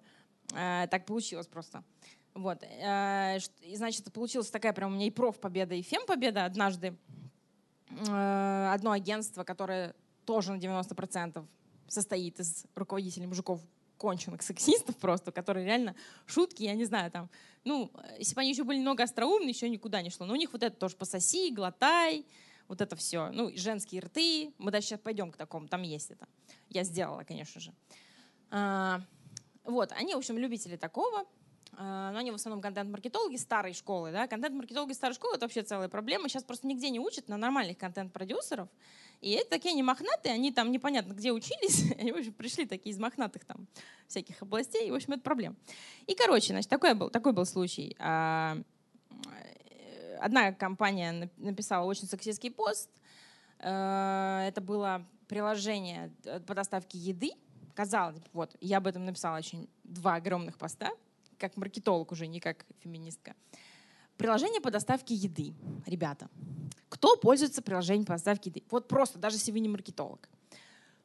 А, 0.53 0.89
так 0.89 1.07
получилось 1.07 1.47
просто. 1.47 1.85
Вот. 2.35 2.61
Э, 2.65 3.39
и, 3.63 3.77
значит, 3.77 4.13
получилась 4.13 4.51
такая 4.51 4.73
прям 4.73 4.91
у 4.91 4.97
меня 4.97 5.07
и 5.07 5.11
проф-победа, 5.13 5.77
и 5.77 5.83
фем-победа 5.83 6.45
однажды. 6.45 6.97
Э, 8.09 8.73
одно 8.75 8.91
агентство, 8.91 9.45
которое 9.45 9.95
тоже 10.25 10.53
на 10.53 10.59
90% 10.59 11.47
состоит 11.87 12.41
из 12.41 12.67
руководителей 12.75 13.29
мужиков 13.29 13.61
конченых 13.99 14.43
сексистов 14.43 14.97
просто, 14.97 15.33
которые 15.33 15.67
реально 15.67 15.95
шутки, 16.27 16.63
я 16.63 16.75
не 16.75 16.85
знаю, 16.85 17.11
там, 17.11 17.29
ну, 17.65 17.91
если 18.19 18.35
бы 18.35 18.41
они 18.41 18.51
еще 18.51 18.65
были 18.65 18.79
много 18.79 19.03
остроумны, 19.03 19.49
еще 19.49 19.69
никуда 19.69 20.01
не 20.01 20.11
шло. 20.11 20.25
Но 20.25 20.33
у 20.33 20.37
них 20.37 20.53
вот 20.53 20.63
это 20.63 20.75
тоже 20.75 20.97
пососи, 20.97 21.51
глотай, 21.51 22.25
вот 22.69 22.81
это 22.81 22.97
все. 22.97 23.31
Ну, 23.33 23.51
женские 23.55 24.01
рты. 24.03 24.53
Мы 24.59 24.71
даже 24.71 24.87
сейчас 24.87 25.01
пойдем 25.01 25.33
к 25.33 25.37
такому, 25.37 25.69
там 25.69 25.83
есть 25.83 26.11
это. 26.11 26.27
Я 26.69 26.85
сделала, 26.85 27.25
конечно 27.25 27.61
же. 27.61 27.73
А, 28.51 29.03
вот, 29.65 29.93
они, 29.93 30.15
в 30.15 30.19
общем, 30.19 30.39
любители 30.39 30.77
такого. 30.77 31.25
А, 31.81 32.11
но 32.11 32.19
они 32.19 32.33
в 32.33 32.35
основном 32.35 32.61
контент-маркетологи 32.61 33.37
старой 33.37 33.73
школы. 33.73 34.11
Да? 34.11 34.27
Контент-маркетологи 34.27 34.93
старой 34.93 35.15
школы— 35.15 35.35
это 35.37 35.45
вообще 35.45 35.63
целая 35.63 35.89
проблема. 35.89 36.29
Сейчас 36.29 36.43
просто 36.43 36.67
нигде 36.67 36.91
не 36.91 36.99
учат 36.99 37.29
на 37.29 37.37
нормальных 37.37 37.79
контент-продюсеров. 37.79 38.69
И 39.21 39.31
это 39.31 39.51
такие 39.51 39.73
они 39.73 39.85
мохнатые, 39.85 40.35
они 40.35 40.51
там 40.51 40.73
непонятно 40.73 41.13
где 41.13 41.31
учились. 41.31 41.93
Они, 41.99 42.11
в 42.13 42.17
общем, 42.17 42.33
пришли 42.33 42.67
такие 42.67 42.93
из 42.93 42.99
мохнатых 42.99 43.45
там 43.45 43.69
всяких 44.09 44.43
областей. 44.43 44.89
И, 44.89 44.91
в 44.91 44.95
общем, 44.95 45.13
это 45.13 45.23
проблема. 45.23 45.55
И, 46.09 46.15
короче, 46.17 46.49
значит, 46.49 46.69
такой 46.69 46.95
был, 46.95 47.11
такой 47.11 47.33
был 47.33 47.45
случай. 47.45 47.95
А, 48.01 48.59
одна 50.21 50.53
компания 50.53 51.31
написала 51.37 51.85
очень 51.85 52.09
сексистский 52.09 52.51
пост. 52.51 52.91
Это 53.59 54.61
было 54.61 55.05
приложение 55.29 56.13
по 56.47 56.55
доставке 56.55 56.99
еды. 56.99 57.33
Казалось, 57.75 58.17
вот, 58.33 58.57
я 58.61 58.79
об 58.79 58.87
этом 58.89 59.05
написала 59.05 59.37
очень 59.37 59.69
два 59.85 60.17
огромных 60.17 60.59
поста 60.59 60.91
как 61.39 61.57
маркетолог 61.57 62.13
уже, 62.13 62.27
не 62.27 62.41
как 62.41 62.67
феминистка. 62.81 63.35
Приложение 64.17 64.61
по 64.61 64.71
доставке 64.71 65.15
еды. 65.15 65.55
Ребята, 65.87 66.29
кто 66.89 67.17
пользуется 67.17 67.63
приложением 67.63 68.05
по 68.05 68.15
доставке 68.15 68.51
еды? 68.51 68.63
Вот 68.71 68.89
просто, 68.89 69.19
даже 69.19 69.37
если 69.37 69.53
вы 69.53 69.61
не 69.61 69.69
маркетолог. 69.69 70.29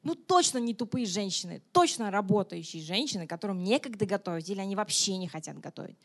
Ну, 0.01 0.15
точно 0.15 0.57
не 0.57 0.73
тупые 0.73 1.05
женщины, 1.05 1.61
точно 1.71 2.11
работающие 2.11 2.81
женщины, 2.81 3.25
которым 3.25 3.63
некогда 3.63 4.05
готовить, 4.05 4.49
или 4.49 4.59
они 4.59 4.75
вообще 4.75 5.17
не 5.17 5.27
хотят 5.27 5.59
готовить. 5.59 5.97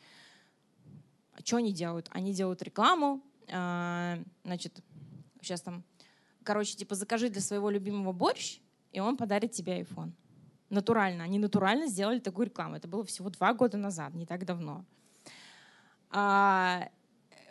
А 1.33 1.41
что 1.43 1.57
они 1.57 1.73
делают? 1.73 2.07
Они 2.11 2.33
делают 2.33 2.61
рекламу, 2.61 3.21
э, 3.47 4.23
значит, 4.45 4.79
сейчас 5.41 5.61
там, 5.61 5.83
короче, 6.43 6.77
типа, 6.77 6.95
закажи 6.95 7.29
для 7.29 7.41
своего 7.41 7.69
любимого 7.69 8.13
борщ, 8.13 8.59
и 8.93 8.99
он 8.99 9.17
подарит 9.17 9.51
тебе 9.51 9.81
iPhone 9.81 10.11
натурально. 10.69 11.23
Они 11.23 11.39
натурально 11.39 11.87
сделали 11.87 12.19
такую 12.19 12.47
рекламу. 12.47 12.75
Это 12.75 12.87
было 12.87 13.03
всего 13.03 13.29
два 13.29 13.53
года 13.53 13.77
назад, 13.77 14.13
не 14.13 14.25
так 14.25 14.45
давно. 14.45 14.85
А, 16.09 16.89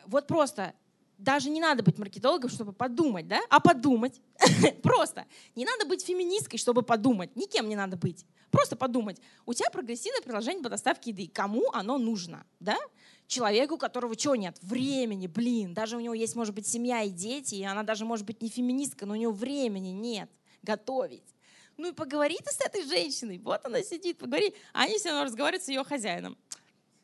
вот 0.07 0.27
просто 0.27 0.75
даже 1.19 1.51
не 1.51 1.61
надо 1.61 1.83
быть 1.83 1.99
маркетологом, 1.99 2.49
чтобы 2.49 2.73
подумать, 2.73 3.27
да? 3.27 3.41
А 3.51 3.59
подумать. 3.59 4.21
Просто. 4.83 5.27
Не 5.57 5.64
надо 5.64 5.85
быть 5.85 6.05
феминисткой, 6.05 6.61
чтобы 6.61 6.83
подумать. 6.83 7.35
Никем 7.35 7.69
не 7.69 7.75
надо 7.75 7.97
быть. 7.97 8.25
Просто 8.51 8.77
подумать. 8.77 9.21
У 9.45 9.53
тебя 9.53 9.69
прогрессивное 9.71 10.23
приложение 10.23 10.62
по 10.62 10.71
доставке 10.71 11.11
еды. 11.11 11.29
Кому 11.29 11.64
оно 11.73 11.99
нужно, 11.99 12.47
да? 12.61 12.79
Человеку, 13.27 13.75
у 13.75 13.79
которого 13.79 14.14
чего 14.14 14.37
нет? 14.37 14.57
Времени, 14.62 15.27
блин. 15.27 15.75
Даже 15.75 15.97
у 15.97 16.01
него 16.01 16.14
есть, 16.14 16.37
может 16.37 16.55
быть, 16.55 16.69
семья 16.69 17.03
и 17.03 17.11
дети, 17.11 17.57
и 17.57 17.64
она 17.64 17.83
даже, 17.83 18.05
может 18.05 18.25
быть, 18.25 18.41
не 18.41 18.49
феминистка, 18.49 19.05
но 19.05 19.14
у 19.14 19.16
него 19.16 19.33
времени 19.33 19.89
нет 19.89 20.31
готовить. 20.62 21.35
Ну 21.79 21.89
и 21.89 21.93
поговори 21.93 22.37
ты 22.37 22.53
с 22.53 22.61
этой 22.61 22.85
женщиной. 22.85 23.39
Вот 23.39 23.64
она 23.64 23.83
сидит, 23.83 24.18
поговори. 24.18 24.53
А 24.72 24.83
они 24.83 24.99
все 24.99 25.11
равно 25.11 25.24
разговаривают 25.24 25.64
с 25.64 25.68
ее 25.68 25.85
хозяином. 25.85 26.37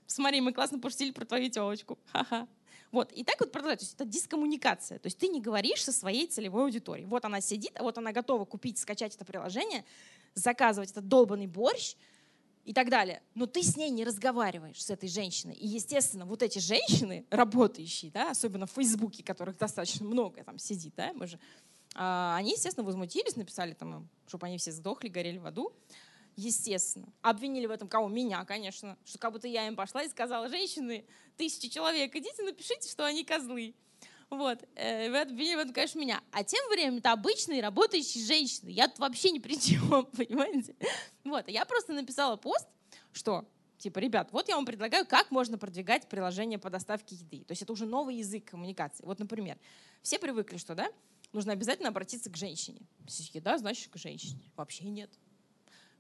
Смотри, 0.06 0.40
мы 0.40 0.52
классно 0.52 0.80
пошутили 0.80 1.12
про 1.12 1.24
твою 1.24 1.48
телочку. 1.48 1.98
Ха-ха. 2.12 2.48
Вот, 2.90 3.12
и 3.12 3.24
так 3.24 3.40
вот 3.40 3.52
продолжать. 3.52 3.80
То 3.80 3.84
есть 3.84 3.94
это 3.94 4.04
дискоммуникация. 4.04 4.98
То 4.98 5.06
есть 5.06 5.18
ты 5.18 5.28
не 5.28 5.40
говоришь 5.40 5.82
со 5.82 5.92
своей 5.92 6.26
целевой 6.26 6.64
аудиторией. 6.64 7.06
Вот 7.06 7.24
она 7.24 7.40
сидит, 7.40 7.72
а 7.76 7.84
вот 7.84 7.98
она 7.98 8.12
готова 8.12 8.44
купить, 8.44 8.78
скачать 8.78 9.14
это 9.14 9.24
приложение, 9.24 9.84
заказывать 10.34 10.90
этот 10.90 11.08
долбанный 11.08 11.46
борщ 11.46 11.94
и 12.64 12.72
так 12.72 12.90
далее. 12.90 13.22
Но 13.34 13.46
ты 13.46 13.62
с 13.62 13.76
ней 13.76 13.90
не 13.90 14.04
разговариваешь, 14.04 14.82
с 14.82 14.90
этой 14.90 15.08
женщиной. 15.08 15.54
И, 15.54 15.66
естественно, 15.66 16.26
вот 16.26 16.42
эти 16.42 16.58
женщины, 16.58 17.26
работающие, 17.30 18.10
да, 18.10 18.30
особенно 18.30 18.66
в 18.66 18.72
Фейсбуке, 18.72 19.22
которых 19.22 19.56
достаточно 19.56 20.04
много 20.04 20.42
там 20.42 20.58
сидит, 20.58 20.94
да, 20.96 21.12
мы 21.14 21.26
же 21.26 21.38
они, 21.94 22.52
естественно, 22.52 22.84
возмутились, 22.84 23.36
написали 23.36 23.72
там, 23.72 24.08
чтобы 24.26 24.46
они 24.46 24.58
все 24.58 24.72
сдохли, 24.72 25.08
горели 25.08 25.38
в 25.38 25.46
аду. 25.46 25.72
Естественно. 26.36 27.12
Обвинили 27.22 27.66
в 27.66 27.70
этом 27.70 27.88
кого? 27.88 28.08
Меня, 28.08 28.44
конечно. 28.44 28.98
Что 29.04 29.18
как 29.18 29.32
будто 29.32 29.46
я 29.46 29.66
им 29.68 29.76
пошла 29.76 30.02
и 30.02 30.08
сказала, 30.08 30.48
женщины, 30.48 31.04
тысячи 31.36 31.68
человек, 31.68 32.14
идите 32.16 32.42
напишите, 32.42 32.90
что 32.90 33.04
они 33.04 33.24
козлы. 33.24 33.74
Вот. 34.30 34.64
Э, 34.74 35.10
вы 35.10 35.20
обвинили 35.20 35.54
в 35.54 35.58
этом, 35.60 35.72
конечно, 35.72 36.00
меня. 36.00 36.20
А 36.32 36.42
тем 36.42 36.60
временем 36.70 36.98
это 36.98 37.12
обычные 37.12 37.62
работающие 37.62 38.24
женщины. 38.24 38.70
Я 38.70 38.88
тут 38.88 38.98
вообще 38.98 39.30
ни 39.30 39.38
при 39.38 39.54
чем, 39.60 40.06
понимаете? 40.06 40.74
Вот. 41.22 41.48
Я 41.48 41.64
просто 41.64 41.92
написала 41.92 42.36
пост, 42.36 42.66
что 43.12 43.44
Типа, 43.76 43.98
ребят, 43.98 44.30
вот 44.32 44.48
я 44.48 44.54
вам 44.54 44.64
предлагаю, 44.64 45.04
как 45.04 45.30
можно 45.30 45.58
продвигать 45.58 46.08
приложение 46.08 46.58
по 46.58 46.70
доставке 46.70 47.16
еды. 47.16 47.44
То 47.44 47.52
есть 47.52 47.60
это 47.60 47.70
уже 47.70 47.84
новый 47.84 48.16
язык 48.16 48.46
коммуникации. 48.46 49.04
Вот, 49.04 49.18
например, 49.18 49.58
все 50.00 50.18
привыкли, 50.18 50.56
что, 50.56 50.74
да, 50.74 50.88
нужно 51.34 51.52
обязательно 51.52 51.88
обратиться 51.88 52.30
к 52.30 52.36
женщине. 52.36 52.80
Еда, 53.32 53.58
значит, 53.58 53.92
к 53.92 53.96
женщине. 53.96 54.50
Вообще 54.56 54.84
нет. 54.84 55.10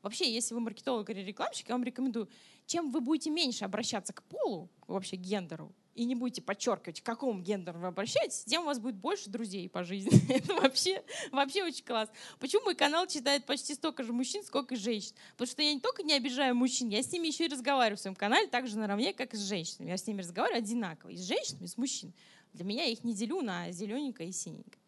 Вообще, 0.02 0.32
если 0.32 0.54
вы 0.54 0.60
маркетолог 0.60 1.08
или 1.10 1.20
рекламщик, 1.20 1.68
я 1.68 1.74
вам 1.74 1.82
рекомендую, 1.82 2.28
чем 2.66 2.90
вы 2.90 3.00
будете 3.00 3.30
меньше 3.30 3.64
обращаться 3.64 4.12
к 4.12 4.22
полу, 4.22 4.70
вообще 4.86 5.16
гендеру, 5.16 5.74
и 5.94 6.04
не 6.04 6.14
будете 6.14 6.42
подчеркивать, 6.42 7.00
к 7.00 7.06
какому 7.06 7.40
гендеру 7.40 7.78
вы 7.78 7.86
обращаетесь, 7.86 8.44
тем 8.44 8.62
у 8.62 8.66
вас 8.66 8.78
будет 8.78 8.96
больше 8.96 9.30
друзей 9.30 9.68
по 9.68 9.82
жизни. 9.82 10.12
Это 10.32 10.54
вообще, 10.54 11.02
вообще 11.32 11.64
очень 11.64 11.84
класс. 11.84 12.10
Почему 12.38 12.64
мой 12.64 12.74
канал 12.74 13.06
читает 13.06 13.46
почти 13.46 13.74
столько 13.74 14.02
же 14.02 14.12
мужчин, 14.12 14.44
сколько 14.44 14.74
и 14.74 14.78
женщин? 14.78 15.14
Потому 15.32 15.50
что 15.50 15.62
я 15.62 15.72
не 15.72 15.80
только 15.80 16.02
не 16.02 16.12
обижаю 16.12 16.54
мужчин, 16.54 16.90
я 16.90 17.02
с 17.02 17.10
ними 17.10 17.28
еще 17.28 17.46
и 17.46 17.48
разговариваю 17.48 17.96
в 17.96 18.00
своем 18.00 18.16
канале 18.16 18.46
так 18.48 18.66
же 18.66 18.78
наравне, 18.78 19.14
как 19.14 19.32
и 19.32 19.36
с 19.38 19.48
женщинами. 19.48 19.90
Я 19.90 19.96
с 19.96 20.06
ними 20.06 20.20
разговариваю 20.20 20.58
одинаково. 20.58 21.10
И 21.10 21.16
с 21.16 21.22
женщинами, 21.22 21.64
и 21.64 21.68
с 21.68 21.78
мужчинами. 21.78 22.14
Для 22.52 22.64
меня 22.64 22.84
я 22.84 22.90
их 22.90 23.04
не 23.04 23.14
делю 23.14 23.40
на 23.40 23.70
зелененькое 23.70 24.28
и 24.28 24.32
синенькое. 24.32 24.83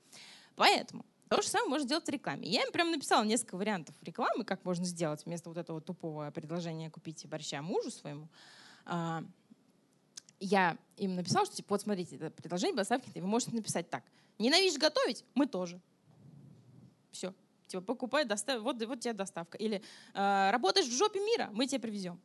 Поэтому 0.56 1.04
то 1.28 1.42
же 1.42 1.48
самое 1.48 1.70
можно 1.70 1.86
сделать 1.86 2.06
в 2.06 2.08
рекламе. 2.08 2.48
Я 2.48 2.62
им 2.62 2.72
прям 2.72 2.90
написала 2.90 3.24
несколько 3.24 3.56
вариантов 3.56 3.94
рекламы, 4.02 4.44
как 4.44 4.64
можно 4.64 4.84
сделать 4.84 5.24
вместо 5.24 5.48
вот 5.48 5.58
этого 5.58 5.80
тупого 5.80 6.30
предложения 6.30 6.90
купить 6.90 7.26
борща 7.26 7.62
мужу 7.62 7.90
своему. 7.90 8.28
А, 8.84 9.24
я 10.38 10.76
им 10.96 11.16
написала, 11.16 11.46
что 11.46 11.56
типа, 11.56 11.74
вот 11.74 11.82
смотрите, 11.82 12.16
это 12.16 12.30
предложение 12.30 12.76
доставки, 12.76 13.18
вы 13.18 13.26
можете 13.26 13.54
написать 13.54 13.90
так. 13.90 14.04
Ненавидишь 14.38 14.78
готовить? 14.78 15.24
Мы 15.34 15.46
тоже. 15.46 15.80
Все. 17.10 17.34
Типа, 17.66 17.82
покупай, 17.82 18.24
доставь, 18.24 18.60
вот, 18.60 18.80
вот 18.84 19.00
тебе 19.00 19.14
доставка. 19.14 19.58
Или 19.58 19.82
э, 20.14 20.50
работаешь 20.50 20.86
в 20.86 20.96
жопе 20.96 21.18
мира, 21.18 21.48
мы 21.52 21.66
тебе 21.66 21.80
привезем. 21.80 22.20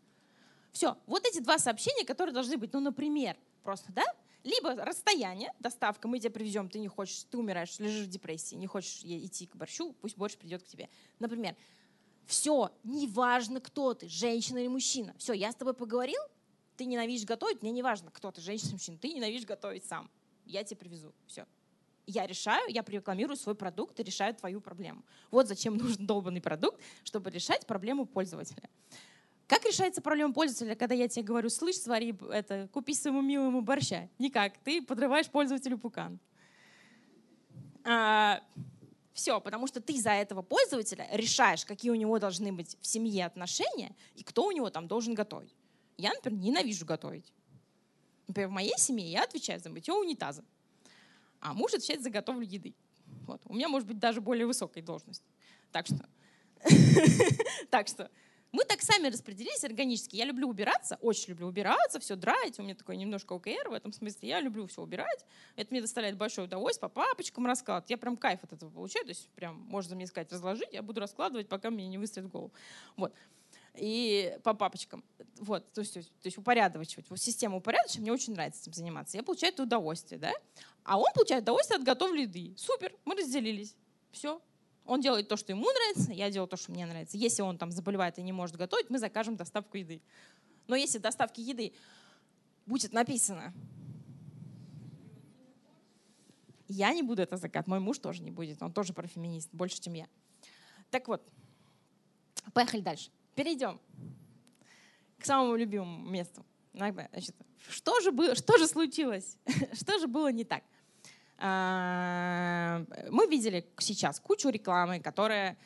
Все. 0.72 0.98
Вот 1.08 1.26
эти 1.26 1.40
два 1.40 1.58
сообщения, 1.58 2.06
которые 2.06 2.34
должны 2.34 2.58
быть, 2.58 2.72
ну, 2.74 2.80
например, 2.80 3.36
просто, 3.64 3.92
да? 3.92 4.04
Либо 4.44 4.74
расстояние, 4.76 5.54
доставка, 5.60 6.08
мы 6.08 6.20
тебе 6.20 6.32
привезем, 6.32 6.68
ты 6.68 6.80
не 6.80 6.88
хочешь, 6.88 7.26
ты 7.30 7.38
умираешь, 7.38 7.78
лежишь 7.80 8.08
в 8.08 8.10
депрессии, 8.10 8.56
не 8.56 8.68
хочешь 8.68 9.02
идти 9.04 9.46
к 9.46 9.56
борщу, 9.56 9.94
пусть 9.94 10.18
борщ 10.18 10.36
придет 10.36 10.64
к 10.64 10.68
тебе. 10.68 10.90
Например, 11.20 11.56
все, 12.26 12.72
неважно, 12.84 13.62
кто 13.62 13.94
ты, 13.94 14.10
женщина 14.10 14.58
или 14.58 14.68
мужчина. 14.68 15.14
Все, 15.18 15.34
я 15.34 15.52
с 15.52 15.56
тобой 15.56 15.74
поговорил, 15.74 16.22
ты 16.76 16.86
ненавидишь 16.86 17.26
готовить, 17.26 17.62
мне 17.62 17.72
не 17.72 17.84
важно, 17.84 18.10
кто 18.10 18.32
ты, 18.32 18.42
женщина 18.42 18.70
или 18.70 18.76
мужчина, 18.76 18.98
ты 18.98 19.14
ненавидишь 19.14 19.46
готовить 19.46 19.86
сам. 19.86 20.10
Я 20.46 20.64
тебе 20.64 20.78
привезу. 20.78 21.14
Все. 21.28 21.46
Я 22.08 22.26
решаю, 22.26 22.68
я 22.70 22.84
рекламирую 22.86 23.38
свой 23.38 23.54
продукт 23.54 24.00
и 24.00 24.04
решаю 24.04 24.34
твою 24.34 24.60
проблему. 24.60 25.04
Вот 25.30 25.48
зачем 25.48 25.78
нужен 25.78 26.06
долбанный 26.08 26.42
продукт, 26.42 26.82
чтобы 27.04 27.30
решать 27.30 27.68
проблему 27.68 28.06
пользователя. 28.06 28.70
Как 29.52 29.66
решается 29.66 30.02
проблема 30.02 30.34
пользователя, 30.34 30.78
когда 30.78 30.96
я 30.96 31.10
тебе 31.10 31.24
говорю, 31.24 31.50
слышь, 31.50 31.76
свари 31.76 32.16
это, 32.32 32.70
купи 32.72 32.94
своему 32.94 33.20
милому 33.22 33.60
борща? 33.60 34.08
Никак. 34.18 34.58
Ты 34.60 34.82
подрываешь 34.82 35.30
пользователю 35.30 35.78
пукан. 35.78 36.22
А, 37.84 38.42
все, 39.12 39.42
потому 39.42 39.68
что 39.68 39.82
ты 39.82 40.00
за 40.00 40.12
этого 40.12 40.42
пользователя 40.42 41.06
решаешь, 41.12 41.66
какие 41.66 41.92
у 41.92 41.96
него 41.96 42.18
должны 42.18 42.54
быть 42.54 42.78
в 42.80 42.88
семье 42.88 43.26
отношения 43.26 43.94
и 44.16 44.24
кто 44.24 44.46
у 44.46 44.52
него 44.52 44.70
там 44.70 44.88
должен 44.88 45.16
готовить. 45.16 45.54
Я, 45.98 46.14
например, 46.14 46.40
ненавижу 46.40 46.86
готовить. 46.86 47.34
Например, 48.28 48.48
в 48.48 48.54
моей 48.54 48.78
семье 48.78 49.12
я 49.12 49.24
отвечаю 49.24 49.60
за 49.60 49.70
мытье 49.70 49.94
унитаза, 49.94 50.46
а 51.42 51.54
муж 51.54 51.74
отвечает 51.74 52.04
за 52.04 52.10
готовлю 52.10 52.48
еды. 52.48 52.74
Вот. 53.28 53.42
У 53.44 53.54
меня 53.54 53.68
может 53.68 53.86
быть 53.86 54.00
даже 54.00 54.22
более 54.22 54.46
высокая 54.46 54.82
должность. 54.82 55.26
Так 55.74 55.88
что, 55.88 56.08
так 57.70 57.90
что 57.90 58.10
мы 58.52 58.66
так 58.66 58.82
сами 58.82 59.08
распределились 59.08 59.64
органически. 59.64 60.18
Я 60.18 60.26
люблю 60.26 60.48
убираться, 60.50 60.98
очень 61.02 61.30
люблю 61.30 61.48
убираться, 61.48 62.00
все 62.00 62.16
драить. 62.16 62.60
У 62.60 62.64
меня 62.64 62.76
такой 62.76 62.98
немножко 62.98 63.34
ОКР 63.34 63.70
в 63.70 63.74
этом 63.74 63.94
смысле. 63.94 64.28
Я 64.28 64.42
люблю 64.42 64.68
все 64.68 64.82
убирать. 64.82 65.26
Это 65.56 65.72
мне 65.72 65.82
доставляет 65.82 66.18
большое 66.18 66.48
удовольствие 66.48 66.90
по 66.90 67.02
папочкам 67.02 67.46
раскладывать. 67.46 67.90
Я 67.90 67.98
прям 67.98 68.18
кайф 68.18 68.44
от 68.44 68.54
этого 68.54 68.70
получаю. 68.70 69.06
То 69.06 69.12
есть 69.12 69.30
прям 69.30 69.56
можно 69.56 69.96
мне 69.96 70.06
сказать 70.06 70.32
разложить, 70.34 70.74
я 70.74 70.82
буду 70.82 71.00
раскладывать, 71.00 71.48
пока 71.48 71.70
мне 71.70 71.88
не 71.88 71.98
выстрелит 71.98 72.30
голову. 72.30 72.52
Вот. 72.98 73.14
и 73.76 74.38
по 74.44 74.54
папочкам. 74.54 75.04
Вот, 75.40 75.72
то 75.72 75.80
есть, 75.80 75.94
то 75.94 76.26
есть 76.26 76.38
упорядочивать. 76.38 77.10
Вот 77.10 77.20
систему 77.20 77.58
упорядочивать, 77.58 78.02
мне 78.02 78.12
очень 78.12 78.34
нравится 78.34 78.62
этим 78.62 78.74
заниматься. 78.74 79.16
Я 79.16 79.24
получаю 79.24 79.54
это 79.54 79.64
удовольствие, 79.64 80.20
да? 80.20 80.34
А 80.84 81.00
он 81.00 81.08
получает 81.14 81.44
удовольствие 81.44 81.78
от 81.78 81.84
готовой 81.84 82.24
еды. 82.24 82.54
Супер, 82.58 82.94
мы 83.06 83.16
разделились. 83.16 83.78
Все. 84.12 84.42
Он 84.86 85.00
делает 85.00 85.28
то, 85.28 85.38
что 85.38 85.52
ему 85.52 85.64
нравится, 85.64 86.12
я 86.12 86.30
делаю 86.32 86.48
то, 86.48 86.58
что 86.58 86.72
мне 86.72 86.86
нравится. 86.86 87.18
Если 87.18 87.42
он 87.42 87.58
там 87.58 87.72
заболевает 87.72 88.18
и 88.18 88.24
не 88.24 88.32
может 88.32 88.56
готовить, 88.56 88.90
мы 88.90 89.00
закажем 89.00 89.36
доставку 89.36 89.78
еды. 89.78 90.02
Но 90.68 90.76
если 90.76 90.98
доставки 90.98 91.40
еды 91.40 91.74
будет 92.66 92.94
написано, 92.94 93.54
я 96.68 96.94
не 96.94 97.04
буду 97.04 97.22
это 97.22 97.38
заказывать, 97.38 97.68
мой 97.68 97.80
муж 97.80 98.00
тоже 98.00 98.24
не 98.24 98.32
будет, 98.32 98.62
он 98.62 98.72
тоже 98.72 98.94
профеминист, 98.94 99.50
больше, 99.52 99.80
чем 99.80 99.94
я. 99.94 100.08
Так 100.90 101.08
вот, 101.08 101.22
поехали 102.54 102.82
дальше. 102.82 103.12
Перейдем 103.36 103.80
к 105.20 105.26
самому 105.26 105.56
любимому 105.56 106.10
месту. 106.10 106.46
Значит, 106.74 107.36
что 107.70 108.00
же, 108.00 108.12
было, 108.12 108.36
что 108.36 108.58
же 108.58 108.68
случилось? 108.68 109.38
что 109.74 110.00
же 110.00 110.08
было 110.08 110.32
не 110.32 110.44
так? 110.44 110.64
А, 111.44 112.86
мы 113.10 113.26
видели 113.26 113.68
сейчас 113.80 114.20
кучу 114.20 114.50
рекламы, 114.50 115.00
которая 115.00 115.58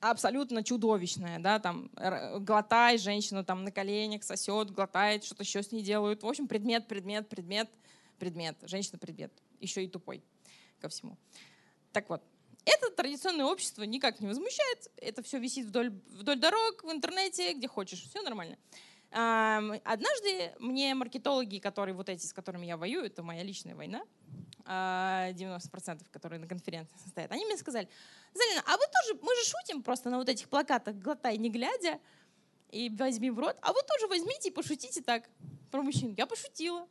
абсолютно 0.00 0.64
чудовищная, 0.64 1.38
да, 1.38 1.58
там 1.58 1.90
глотай, 2.40 2.96
женщина 2.96 3.44
там 3.44 3.64
на 3.64 3.70
коленях 3.70 4.24
сосет, 4.24 4.70
глотает, 4.70 5.24
что-то 5.24 5.42
еще 5.42 5.62
с 5.62 5.72
ней 5.72 5.82
делают. 5.82 6.22
В 6.22 6.26
общем, 6.26 6.48
предмет, 6.48 6.88
предмет, 6.88 7.28
предмет, 7.28 7.70
предмет, 8.18 8.56
женщина 8.62 8.98
предмет, 8.98 9.30
еще 9.60 9.84
и 9.84 9.88
тупой 9.88 10.24
ко 10.80 10.88
всему. 10.88 11.18
Так 11.92 12.08
вот, 12.08 12.22
это 12.64 12.90
традиционное 12.90 13.44
общество 13.44 13.82
никак 13.82 14.20
не 14.20 14.26
возмущает. 14.26 14.90
Это 14.96 15.22
все 15.22 15.38
висит 15.38 15.66
вдоль, 15.66 15.90
вдоль 15.90 16.40
дорог, 16.40 16.82
в 16.82 16.90
интернете, 16.90 17.52
где 17.52 17.68
хочешь. 17.68 18.02
Все 18.02 18.22
нормально. 18.22 18.56
Однажды 19.10 20.54
мне 20.58 20.94
маркетологи, 20.94 21.58
которые 21.58 21.94
вот 21.94 22.08
эти, 22.08 22.24
с 22.24 22.32
которыми 22.32 22.64
я 22.64 22.78
воюю, 22.78 23.04
это 23.04 23.22
моя 23.22 23.42
личная 23.42 23.74
война, 23.74 24.02
90%, 24.66 26.02
а, 26.02 26.12
которые 26.12 26.38
на 26.38 26.46
конференции 26.46 26.96
состоят, 27.02 27.30
они 27.32 27.44
мне 27.44 27.56
сказали, 27.56 27.88
Залина, 28.34 28.62
а 28.66 28.76
вы 28.76 28.84
тоже, 28.92 29.20
мы 29.22 29.34
же 29.36 29.44
шутим 29.44 29.82
просто 29.82 30.10
на 30.10 30.18
вот 30.18 30.28
этих 30.28 30.48
плакатах 30.48 30.96
«Глотай, 30.96 31.36
не 31.36 31.50
глядя» 31.50 32.00
и 32.70 32.90
«Возьми 32.90 33.30
в 33.30 33.38
рот», 33.38 33.56
а 33.60 33.72
вы 33.72 33.80
тоже 33.82 34.06
возьмите 34.06 34.48
и 34.48 34.52
пошутите 34.52 35.02
так 35.02 35.28
про 35.70 35.82
мужчин. 35.82 36.14
Я 36.16 36.26
пошутила. 36.26 36.86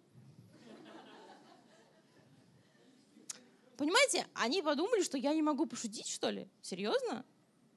Понимаете, 3.78 4.28
они 4.36 4.62
подумали, 4.62 5.02
что 5.02 5.18
я 5.18 5.34
не 5.34 5.42
могу 5.42 5.66
пошутить, 5.66 6.08
что 6.08 6.30
ли? 6.30 6.48
Серьезно? 6.62 7.26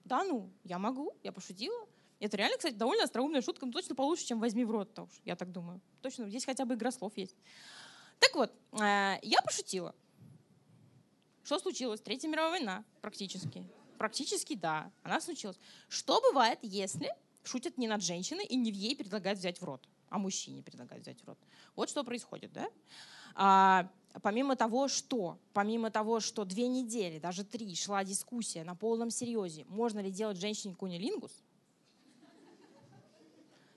Да 0.04 0.22
ну, 0.22 0.50
я 0.62 0.78
могу, 0.78 1.16
я 1.22 1.32
пошутила. 1.32 1.88
Это 2.20 2.36
реально, 2.36 2.58
кстати, 2.58 2.74
довольно 2.74 3.04
остроумная 3.04 3.40
шутка, 3.40 3.64
но 3.66 3.72
точно 3.72 3.94
получше, 3.94 4.26
чем 4.26 4.38
«возьми 4.38 4.64
в 4.64 4.70
рот», 4.70 4.90
-то 4.94 5.04
уж, 5.04 5.10
я 5.24 5.34
так 5.34 5.50
думаю. 5.50 5.80
Точно, 6.02 6.28
здесь 6.28 6.44
хотя 6.44 6.64
бы 6.64 6.74
игра 6.74 6.90
слов 6.90 7.16
есть. 7.16 7.36
Так 8.18 8.34
вот, 8.34 8.52
э, 8.72 9.18
я 9.22 9.42
пошутила. 9.42 9.94
Что 11.44 11.58
случилось? 11.58 12.00
Третья 12.00 12.28
мировая 12.28 12.52
война 12.52 12.84
практически. 13.02 13.66
Практически, 13.98 14.54
да, 14.54 14.90
она 15.02 15.20
случилась. 15.20 15.58
Что 15.88 16.20
бывает, 16.20 16.58
если 16.62 17.14
шутят 17.42 17.78
не 17.78 17.86
над 17.86 18.02
женщиной 18.02 18.44
и 18.46 18.56
не 18.56 18.72
в 18.72 18.74
ей 18.74 18.96
предлагают 18.96 19.38
взять 19.38 19.60
в 19.60 19.64
рот, 19.64 19.88
а 20.08 20.18
мужчине 20.18 20.62
предлагают 20.62 21.04
взять 21.04 21.20
в 21.20 21.26
рот? 21.26 21.38
Вот 21.76 21.90
что 21.90 22.02
происходит, 22.02 22.52
да? 22.52 22.68
А, 23.34 23.90
помимо 24.22 24.56
того, 24.56 24.88
что, 24.88 25.38
помимо 25.52 25.90
того, 25.90 26.20
что 26.20 26.44
две 26.44 26.66
недели, 26.66 27.18
даже 27.18 27.44
три, 27.44 27.74
шла 27.74 28.04
дискуссия 28.04 28.64
на 28.64 28.74
полном 28.74 29.10
серьезе, 29.10 29.64
можно 29.68 30.00
ли 30.00 30.10
делать 30.10 30.38
женщине 30.38 30.74
кунилингус, 30.74 31.42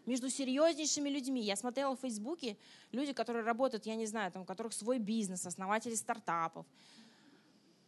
между 0.08 0.30
серьезнейшими 0.30 1.10
людьми. 1.10 1.42
Я 1.42 1.56
смотрела 1.56 1.96
в 1.96 2.00
Фейсбуке 2.00 2.58
люди, 2.92 3.14
которые 3.14 3.44
работают, 3.44 3.86
я 3.86 3.96
не 3.96 4.06
знаю, 4.06 4.32
там, 4.32 4.42
у 4.42 4.46
которых 4.46 4.74
свой 4.74 4.98
бизнес, 4.98 5.46
основатели 5.46 5.94
стартапов. 5.96 6.66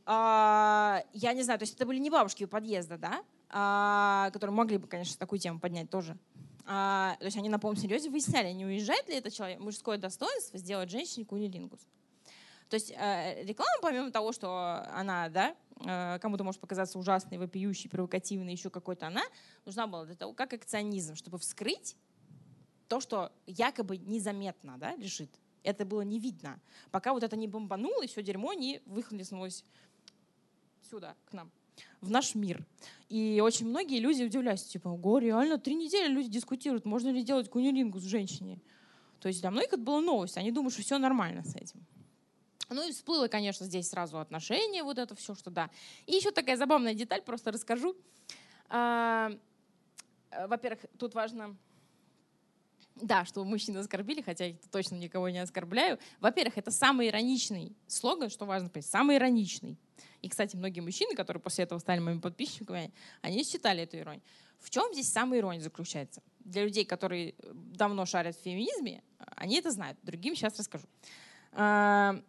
А, 0.05 1.03
я 1.13 1.33
не 1.33 1.43
знаю, 1.43 1.59
то 1.59 1.63
есть 1.63 1.75
это 1.75 1.85
были 1.85 1.99
не 1.99 2.09
бабушки 2.09 2.43
у 2.43 2.47
подъезда, 2.47 2.97
да, 2.97 3.23
а, 3.49 4.29
которые 4.31 4.55
могли 4.55 4.77
бы, 4.77 4.87
конечно, 4.87 5.17
такую 5.17 5.39
тему 5.39 5.59
поднять 5.59 5.89
тоже. 5.89 6.17
А, 6.65 7.15
то 7.19 7.25
есть 7.25 7.37
они 7.37 7.49
на 7.49 7.57
полном 7.57 7.81
серьезе 7.81 8.09
выясняли, 8.09 8.51
не 8.51 8.65
уезжает 8.65 9.07
ли 9.07 9.15
это 9.15 9.31
человек, 9.31 9.59
мужское 9.59 9.97
достоинство 9.97 10.59
сделать 10.59 10.89
женщине 10.89 11.25
кунилингус. 11.25 11.79
То 12.69 12.75
есть 12.75 12.91
э, 12.91 13.43
реклама, 13.43 13.71
помимо 13.81 14.11
того, 14.11 14.31
что 14.31 14.85
она, 14.93 15.29
да, 15.29 15.55
э, 15.83 16.19
кому-то 16.19 16.43
может 16.43 16.61
показаться 16.61 16.99
ужасной, 16.99 17.39
вопиющей, 17.39 17.89
провокативной, 17.89 18.51
еще 18.51 18.69
какой-то 18.69 19.07
она, 19.07 19.23
нужна 19.65 19.87
была 19.87 20.05
для 20.05 20.15
того, 20.15 20.33
как 20.33 20.53
акционизм, 20.53 21.15
чтобы 21.15 21.39
вскрыть 21.39 21.95
то, 22.89 22.99
что 22.99 23.31
якобы 23.45 23.97
незаметно 23.97 24.77
да, 24.77 24.95
лежит. 24.95 25.29
Это 25.63 25.85
было 25.85 26.01
не 26.01 26.19
видно. 26.19 26.59
Пока 26.91 27.13
вот 27.13 27.23
это 27.23 27.35
не 27.37 27.47
бомбануло, 27.47 28.03
и 28.03 28.07
все 28.07 28.23
дерьмо 28.23 28.53
не 28.53 28.81
выхлестнулось 28.85 29.63
сюда, 30.89 31.15
к 31.25 31.33
нам 31.33 31.51
в 32.01 32.09
наш 32.09 32.35
мир. 32.35 32.65
И 33.07 33.39
очень 33.41 33.67
многие 33.67 33.99
люди 33.99 34.23
удивляются, 34.23 34.67
типа, 34.67 34.89
ого, 34.89 35.19
реально, 35.19 35.57
три 35.57 35.75
недели 35.75 36.11
люди 36.11 36.29
дискутируют, 36.29 36.85
можно 36.85 37.09
ли 37.09 37.23
делать 37.23 37.49
кунилингу 37.49 37.99
с 37.99 38.03
женщиной. 38.03 38.61
То 39.19 39.27
есть 39.27 39.41
для 39.41 39.51
многих 39.51 39.69
это 39.69 39.81
была 39.81 40.01
новость, 40.01 40.37
они 40.37 40.51
думают, 40.51 40.73
что 40.73 40.81
все 40.81 40.97
нормально 40.97 41.43
с 41.43 41.55
этим. 41.55 41.85
Ну 42.69 42.87
и 42.87 42.91
всплыло, 42.91 43.27
конечно, 43.27 43.65
здесь 43.65 43.89
сразу 43.89 44.19
отношения, 44.19 44.83
вот 44.83 44.97
это 44.97 45.15
все, 45.15 45.35
что 45.35 45.49
да. 45.49 45.69
И 46.05 46.13
еще 46.13 46.31
такая 46.31 46.57
забавная 46.57 46.93
деталь, 46.93 47.21
просто 47.21 47.51
расскажу. 47.51 47.95
А, 48.69 49.31
во-первых, 50.47 50.85
тут 50.97 51.15
важно 51.15 51.57
да, 53.01 53.25
что 53.25 53.43
мужчин 53.43 53.77
оскорбили, 53.77 54.21
хотя 54.21 54.45
я 54.45 54.55
точно 54.71 54.95
никого 54.95 55.29
не 55.29 55.39
оскорбляю. 55.39 55.99
Во-первых, 56.19 56.57
это 56.57 56.71
самый 56.71 57.07
ироничный 57.07 57.75
слоган, 57.87 58.29
что 58.29 58.45
важно 58.45 58.69
понять, 58.69 58.87
самый 58.87 59.17
ироничный. 59.17 59.77
И, 60.21 60.29
кстати, 60.29 60.55
многие 60.55 60.81
мужчины, 60.81 61.15
которые 61.15 61.41
после 61.41 61.63
этого 61.63 61.79
стали 61.79 61.99
моими 61.99 62.19
подписчиками, 62.19 62.93
они 63.21 63.43
считали 63.43 63.83
эту 63.83 63.97
иронию. 63.97 64.23
В 64.59 64.69
чем 64.69 64.93
здесь 64.93 65.11
самая 65.11 65.39
ирония 65.39 65.61
заключается? 65.61 66.21
Для 66.39 66.65
людей, 66.65 66.85
которые 66.85 67.35
давно 67.53 68.05
шарят 68.05 68.35
в 68.35 68.41
феминизме, 68.41 69.03
они 69.35 69.57
это 69.57 69.71
знают. 69.71 69.97
Другим 70.03 70.35
сейчас 70.35 70.57
расскажу. 70.57 70.85
А, 71.53 72.21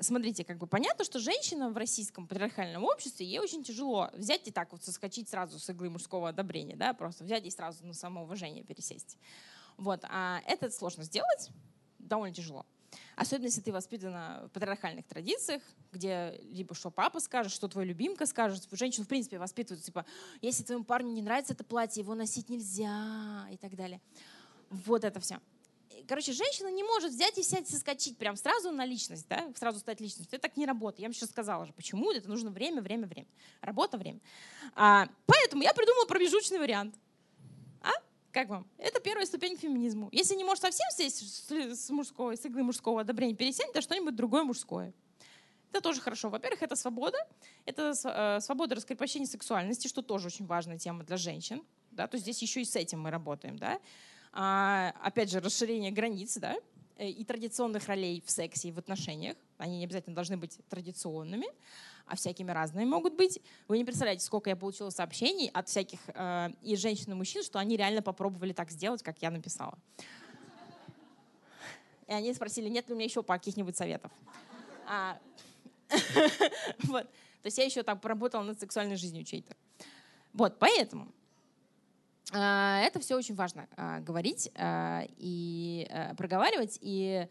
смотрите, 0.00 0.44
как 0.44 0.58
бы 0.58 0.66
понятно, 0.66 1.04
что 1.04 1.18
женщина 1.18 1.70
в 1.70 1.76
российском 1.76 2.26
патриархальном 2.26 2.84
обществе, 2.84 3.26
ей 3.26 3.38
очень 3.38 3.64
тяжело 3.64 4.10
взять 4.12 4.46
и 4.48 4.50
так 4.50 4.72
вот 4.72 4.84
соскочить 4.84 5.28
сразу 5.28 5.58
с 5.58 5.70
иглы 5.70 5.88
мужского 5.90 6.28
одобрения, 6.28 6.76
да, 6.76 6.92
просто 6.92 7.24
взять 7.24 7.46
и 7.46 7.50
сразу 7.50 7.84
на 7.86 7.94
самоуважение 7.94 8.64
пересесть. 8.64 9.16
Вот. 9.78 10.00
А 10.04 10.42
это 10.46 10.70
сложно 10.70 11.04
сделать, 11.04 11.50
довольно 11.98 12.34
тяжело. 12.34 12.66
Особенно, 13.16 13.46
если 13.46 13.60
ты 13.60 13.72
воспитана 13.72 14.44
в 14.46 14.50
патриархальных 14.50 15.06
традициях, 15.06 15.62
где 15.92 16.38
либо 16.42 16.74
что 16.74 16.90
папа 16.90 17.20
скажет, 17.20 17.52
что 17.52 17.68
твой 17.68 17.84
любимка 17.84 18.26
скажет. 18.26 18.66
Женщину, 18.70 19.04
в 19.04 19.08
принципе, 19.08 19.38
воспитывают, 19.38 19.84
типа, 19.84 20.04
если 20.40 20.62
твоему 20.62 20.84
парню 20.84 21.12
не 21.12 21.22
нравится 21.22 21.52
это 21.52 21.64
платье, 21.64 22.02
его 22.02 22.14
носить 22.14 22.48
нельзя 22.48 23.46
и 23.50 23.56
так 23.56 23.74
далее. 23.76 24.00
Вот 24.70 25.04
это 25.04 25.20
все. 25.20 25.40
Короче, 26.06 26.32
женщина 26.32 26.68
не 26.68 26.84
может 26.84 27.12
взять 27.12 27.36
и 27.38 27.42
сядь 27.42 27.68
соскочить 27.68 28.18
прям 28.18 28.36
сразу 28.36 28.70
на 28.70 28.84
личность, 28.84 29.26
да, 29.28 29.50
сразу 29.56 29.80
стать 29.80 30.00
личностью. 30.00 30.36
Это 30.36 30.48
так 30.48 30.56
не 30.56 30.64
работает. 30.64 31.00
Я 31.00 31.06
вам 31.08 31.14
сейчас 31.14 31.30
сказала 31.30 31.66
же, 31.66 31.72
почему. 31.72 32.12
Это 32.12 32.28
нужно 32.28 32.50
время, 32.50 32.80
время, 32.80 33.06
время. 33.06 33.28
Работа, 33.60 33.98
время. 33.98 34.20
А, 34.74 35.08
поэтому 35.26 35.62
я 35.62 35.74
придумала 35.74 36.06
промежуточный 36.06 36.58
вариант– 36.58 36.94
как 38.32 38.48
вам? 38.48 38.66
Это 38.78 39.00
первая 39.00 39.26
ступень 39.26 39.56
к 39.56 39.60
феминизму. 39.60 40.08
Если 40.12 40.34
не 40.34 40.44
можешь 40.44 40.60
совсем 40.60 40.86
сесть 40.90 41.50
с, 41.50 41.90
мужской, 41.90 42.36
с 42.36 42.44
иглы 42.44 42.62
мужского 42.62 43.00
одобрения, 43.00 43.34
пересядь, 43.34 43.72
то 43.72 43.80
что-нибудь 43.80 44.14
другое 44.16 44.44
мужское. 44.44 44.92
Это 45.70 45.80
тоже 45.80 46.00
хорошо. 46.00 46.30
Во-первых, 46.30 46.62
это 46.62 46.76
свобода. 46.76 47.18
Это 47.66 47.92
э, 48.04 48.40
свобода 48.40 48.74
раскрепощения 48.74 49.26
сексуальности, 49.26 49.88
что 49.88 50.02
тоже 50.02 50.28
очень 50.28 50.46
важная 50.46 50.78
тема 50.78 51.04
для 51.04 51.16
женщин. 51.16 51.62
Да? 51.90 52.06
То 52.06 52.16
есть 52.16 52.24
здесь 52.24 52.40
еще 52.42 52.62
и 52.62 52.64
с 52.64 52.76
этим 52.76 53.00
мы 53.00 53.10
работаем. 53.10 53.58
Да? 53.58 53.80
А, 54.32 54.94
опять 55.02 55.30
же, 55.30 55.40
расширение 55.40 55.90
границ 55.90 56.36
да? 56.38 56.56
Э, 56.96 57.08
и 57.08 57.24
традиционных 57.24 57.86
ролей 57.86 58.22
в 58.24 58.30
сексе 58.30 58.68
и 58.68 58.72
в 58.72 58.78
отношениях. 58.78 59.36
Они 59.56 59.78
не 59.78 59.84
обязательно 59.84 60.14
должны 60.14 60.36
быть 60.36 60.58
традиционными 60.68 61.46
а 62.08 62.16
всякими 62.16 62.50
разными 62.50 62.84
могут 62.84 63.14
быть. 63.14 63.40
Вы 63.68 63.78
не 63.78 63.84
представляете, 63.84 64.24
сколько 64.24 64.50
я 64.50 64.56
получила 64.56 64.90
сообщений 64.90 65.48
от 65.48 65.68
всяких 65.68 66.00
э, 66.08 66.50
и 66.62 66.76
женщин, 66.76 67.12
и 67.12 67.14
мужчин, 67.14 67.42
что 67.42 67.58
они 67.58 67.76
реально 67.76 68.02
попробовали 68.02 68.52
так 68.52 68.70
сделать, 68.70 69.02
как 69.02 69.20
я 69.22 69.30
написала. 69.30 69.78
И 72.06 72.12
они 72.12 72.32
спросили, 72.32 72.68
нет 72.68 72.88
ли 72.88 72.94
у 72.94 72.96
меня 72.96 73.04
еще 73.04 73.22
каких-нибудь 73.22 73.76
советов. 73.76 74.10
А. 74.86 75.18
То 75.88 77.44
есть 77.44 77.58
я 77.58 77.64
еще 77.64 77.82
там 77.82 77.98
поработала 77.98 78.42
над 78.42 78.58
сексуальной 78.58 78.96
жизнью 78.96 79.24
чьей-то. 79.24 79.54
Вот, 80.32 80.58
поэтому 80.58 81.08
э, 82.32 82.36
это 82.36 82.98
все 83.00 83.16
очень 83.16 83.34
важно 83.34 83.68
э, 83.76 84.00
говорить 84.00 84.50
э, 84.54 85.06
и 85.18 85.88
проговаривать. 86.16 86.78
И 86.80 87.28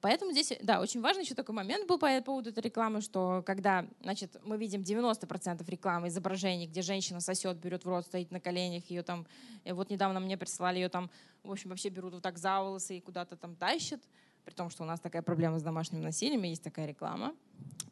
Поэтому 0.00 0.32
здесь, 0.32 0.52
да, 0.62 0.80
очень 0.80 1.02
важный 1.02 1.24
еще 1.24 1.34
такой 1.34 1.54
момент 1.54 1.86
был 1.86 1.98
по 1.98 2.20
поводу 2.22 2.50
этой 2.50 2.60
рекламы, 2.60 3.02
что 3.02 3.42
когда, 3.44 3.86
значит, 4.02 4.36
мы 4.44 4.56
видим 4.56 4.80
90% 4.80 5.68
рекламы, 5.68 6.08
изображений, 6.08 6.66
где 6.66 6.80
женщина 6.80 7.20
сосет, 7.20 7.58
берет 7.58 7.84
в 7.84 7.88
рот, 7.88 8.06
стоит 8.06 8.30
на 8.30 8.40
коленях, 8.40 8.88
ее 8.88 9.02
там, 9.02 9.26
и 9.64 9.72
вот 9.72 9.90
недавно 9.90 10.18
мне 10.20 10.38
прислали 10.38 10.78
ее 10.78 10.88
там, 10.88 11.10
в 11.42 11.50
общем, 11.50 11.68
вообще 11.68 11.90
берут 11.90 12.14
вот 12.14 12.22
так 12.22 12.38
за 12.38 12.60
волосы 12.60 12.96
и 12.96 13.00
куда-то 13.00 13.36
там 13.36 13.54
тащат, 13.56 14.00
при 14.44 14.54
том, 14.54 14.70
что 14.70 14.84
у 14.84 14.86
нас 14.86 15.00
такая 15.00 15.20
проблема 15.20 15.58
с 15.58 15.62
домашним 15.62 16.00
насилием, 16.00 16.42
есть 16.44 16.62
такая 16.62 16.86
реклама. 16.86 17.34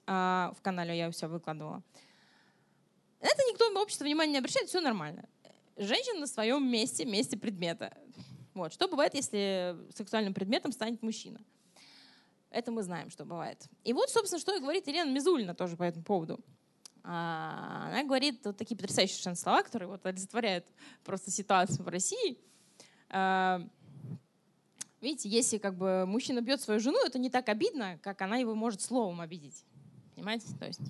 А, 0.06 0.54
в 0.56 0.62
канале 0.62 0.96
я 0.96 1.10
все 1.10 1.26
выкладывала. 1.26 1.82
Это 3.20 3.42
никто 3.50 3.70
в 3.70 3.76
обществе 3.76 4.06
внимания 4.06 4.32
не 4.32 4.38
обращает, 4.38 4.68
все 4.68 4.80
нормально. 4.80 5.28
Женщина 5.76 6.20
на 6.20 6.26
своем 6.26 6.66
месте, 6.70 7.04
месте 7.04 7.36
предмета. 7.36 7.92
Вот. 8.54 8.72
Что 8.72 8.88
бывает, 8.88 9.14
если 9.14 9.76
сексуальным 9.94 10.32
предметом 10.32 10.72
станет 10.72 11.02
мужчина? 11.02 11.40
Это 12.50 12.70
мы 12.72 12.82
знаем, 12.82 13.10
что 13.10 13.24
бывает. 13.24 13.66
И 13.84 13.92
вот, 13.92 14.10
собственно, 14.10 14.40
что 14.40 14.56
и 14.56 14.60
говорит 14.60 14.86
Елена 14.86 15.10
Мизулина 15.10 15.54
тоже 15.54 15.76
по 15.76 15.82
этому 15.82 16.04
поводу. 16.04 16.40
А, 17.04 17.88
она 17.88 18.04
говорит 18.04 18.44
вот 18.44 18.56
такие 18.56 18.76
потрясающие 18.76 19.14
совершенно 19.14 19.36
слова, 19.36 19.62
которые 19.62 19.88
вот 19.88 20.04
олицетворяют 20.04 20.66
просто 21.04 21.30
ситуацию 21.30 21.84
в 21.84 21.88
России. 21.88 22.38
А, 23.10 23.66
видите, 25.00 25.28
если 25.28 25.58
как 25.58 25.76
бы 25.76 26.04
мужчина 26.06 26.40
бьет 26.40 26.60
свою 26.60 26.80
жену, 26.80 26.98
это 27.04 27.18
не 27.18 27.30
так 27.30 27.48
обидно, 27.48 27.98
как 28.02 28.22
она 28.22 28.36
его 28.36 28.54
может 28.54 28.80
словом 28.80 29.20
обидеть. 29.20 29.64
Понимаете? 30.14 30.46
То 30.58 30.66
есть 30.66 30.82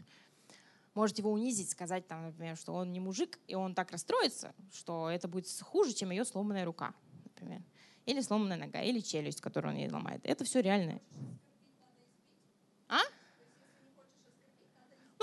может 0.95 1.19
его 1.19 1.31
унизить, 1.31 1.71
сказать, 1.71 2.09
там, 2.09 2.25
например, 2.25 2.57
что 2.57 2.73
он 2.73 2.93
не 2.93 2.99
мужик, 2.99 3.39
и 3.47 3.55
он 3.55 3.75
так 3.75 3.93
расстроится, 3.93 4.53
что 4.73 5.09
это 5.09 5.29
будет 5.29 5.49
хуже, 5.61 5.93
чем 5.93 6.11
ее 6.11 6.25
сломанная 6.25 6.65
рука, 6.65 6.95
например. 7.25 7.63
Или 8.07 8.21
сломанная 8.21 8.57
нога, 8.57 8.83
или 8.83 8.99
челюсть, 8.99 9.41
которую 9.41 9.75
он 9.75 9.79
ей 9.79 9.91
ломает. 9.91 10.21
Это 10.25 10.45
все 10.45 10.61
реальное. 10.61 11.01
А? 12.89 12.99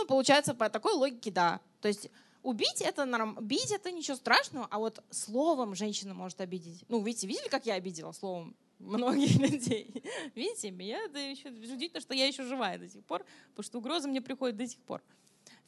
Получается, 0.07 0.53
по 0.53 0.69
такой 0.69 0.93
логике, 0.93 1.31
да. 1.31 1.61
То 1.81 1.87
есть 1.87 2.09
убить 2.43 2.81
это 2.81 3.05
норм... 3.05 3.37
бить 3.41 3.71
это 3.71 3.91
ничего 3.91 4.15
страшного, 4.15 4.67
а 4.69 4.79
вот 4.79 5.03
словом 5.09 5.75
женщина 5.75 6.13
может 6.13 6.39
обидеть. 6.41 6.85
Ну, 6.87 7.01
видите, 7.01 7.27
видели, 7.27 7.47
как 7.47 7.65
я 7.65 7.73
обидела 7.73 8.11
словом 8.11 8.55
многих 8.79 9.35
людей? 9.39 10.03
видите, 10.35 10.71
меня 10.71 11.03
это 11.05 11.17
еще 11.17 11.49
удивительно, 11.49 12.01
что 12.01 12.13
я 12.13 12.27
еще 12.27 12.43
живая 12.43 12.77
до 12.77 12.87
сих 12.87 13.03
пор, 13.03 13.25
потому 13.49 13.63
что 13.63 13.79
угроза 13.79 14.07
мне 14.07 14.21
приходит 14.21 14.57
до 14.57 14.67
сих 14.67 14.79
пор. 14.81 15.01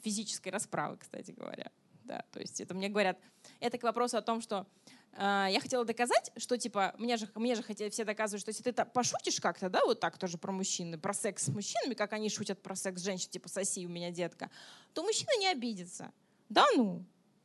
Физической 0.03 0.49
расправы, 0.49 0.97
кстати 0.97 1.31
говоря. 1.31 1.71
Да, 2.03 2.23
то 2.31 2.39
есть 2.39 2.61
это 2.61 2.73
мне 2.73 2.88
говорят, 2.88 3.19
это 3.59 3.77
к 3.77 3.83
вопросу 3.83 4.17
о 4.17 4.21
том, 4.21 4.39
что 4.39 4.65
я 5.14 5.60
хотела 5.62 5.84
доказать, 5.84 6.32
что 6.38 6.58
типа, 6.58 6.93
мне 6.97 7.18
же, 7.18 7.28
мне 7.36 7.55
же 7.55 7.64
хотели 7.64 7.89
все 7.89 8.03
доказывать, 8.03 8.41
что 8.41 8.49
если 8.49 8.64
ты 8.64 8.86
пошутишь 8.86 9.39
как-то, 9.39 9.70
да, 9.70 9.84
вот 9.86 9.99
так 9.99 10.18
тоже 10.18 10.38
про 10.38 10.51
мужчин, 10.51 10.99
про 10.99 11.14
секс 11.14 11.45
с 11.45 11.47
мужчинами, 11.47 11.95
как 11.95 12.14
они 12.14 12.30
шутят 12.30 12.62
про 12.62 12.76
секс 12.76 13.01
с 13.01 13.03
женщин, 13.03 13.30
типа 13.30 13.49
соси 13.49 13.86
у 13.86 13.89
меня 13.89 14.12
детка, 14.12 14.51
то 14.93 15.03
мужчина 15.03 15.32
не 15.39 15.47
обидится. 15.47 16.12
Да 16.49 16.66
ну. 16.76 17.03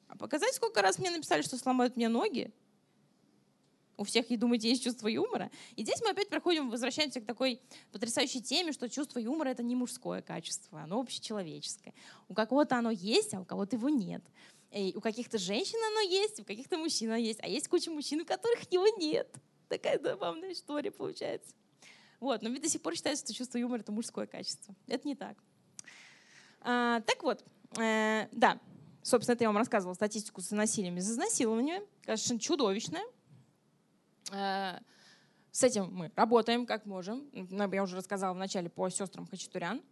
А 0.09 0.17
показать, 0.17 0.55
сколько 0.55 0.83
раз 0.83 0.99
мне 0.99 1.11
написали, 1.11 1.41
что 1.41 1.57
сломают 1.57 1.97
мне 1.97 2.09
ноги? 2.09 2.53
У 3.97 4.05
всех, 4.05 4.31
и 4.31 4.37
думаете, 4.37 4.69
есть 4.69 4.85
чувство 4.85 5.09
юмора? 5.09 5.51
И 5.77 5.83
здесь 5.83 6.01
мы 6.03 6.11
опять 6.11 6.29
проходим, 6.29 6.69
возвращаемся 6.69 7.21
к 7.21 7.27
такой 7.27 7.61
потрясающей 7.93 8.43
теме, 8.43 8.73
что 8.73 8.89
чувство 8.91 9.19
юмора— 9.19 9.49
это 9.51 9.63
не 9.63 9.77
мужское 9.77 10.21
качество, 10.21 10.83
оно 10.83 11.01
общечеловеческое. 11.01 11.95
У 12.29 12.35
кого-то 12.35 12.77
оно 12.77 12.91
есть, 12.91 13.33
а 13.33 13.41
у 13.41 13.45
кого-то 13.45 13.77
его 13.77 13.89
нет. 13.89 14.23
И 14.73 14.95
у 14.97 15.01
каких-то 15.01 15.37
женщин 15.37 15.79
оно 15.91 16.01
есть, 16.01 16.41
у 16.41 16.45
каких-то 16.45 16.79
мужчин 16.79 17.11
оно 17.11 17.19
есть, 17.19 17.41
а 17.43 17.47
есть 17.47 17.69
куча 17.69 17.91
мужчин, 17.91 18.23
у 18.23 18.25
которых 18.25 18.61
его 18.73 18.87
нет. 18.97 19.29
Такая 19.69 19.99
забавная 19.99 20.53
история 20.53 20.91
получается. 20.91 21.55
Вот, 22.21 22.41
но 22.43 22.49
ведь 22.49 22.63
до 22.63 22.69
сих 22.69 22.81
пор 22.81 22.95
считается, 22.95 23.25
что 23.25 23.35
чувство 23.35 23.59
юмора— 23.59 23.81
это 23.83 23.93
мужское 23.93 24.27
качество. 24.27 24.75
Это 24.87 25.07
не 25.07 25.15
так. 25.15 25.37
А, 26.61 27.01
так 27.01 27.23
вот, 27.23 27.45
э, 27.79 28.29
да, 28.33 28.61
собственно, 29.03 29.35
это 29.35 29.45
я 29.45 29.49
вам 29.49 29.59
рассказывала 29.59 29.95
статистику 29.95 30.41
с 30.41 30.51
насилием 30.53 30.97
и 30.97 31.01
за 31.01 31.13
изнасилованием. 31.13 31.83
Конечно, 32.05 32.39
чудовищная. 32.39 33.05
Э, 34.31 34.79
с 35.51 35.63
этим 35.63 35.93
мы 35.93 36.11
работаем 36.17 36.65
как 36.65 36.87
можем. 36.87 37.29
Я 37.33 37.83
уже 37.83 37.97
рассказала 37.97 38.33
в 38.33 38.39
начале 38.39 38.71
по 38.71 38.89
сестрам 38.89 39.27
Хачатурян. 39.27 39.83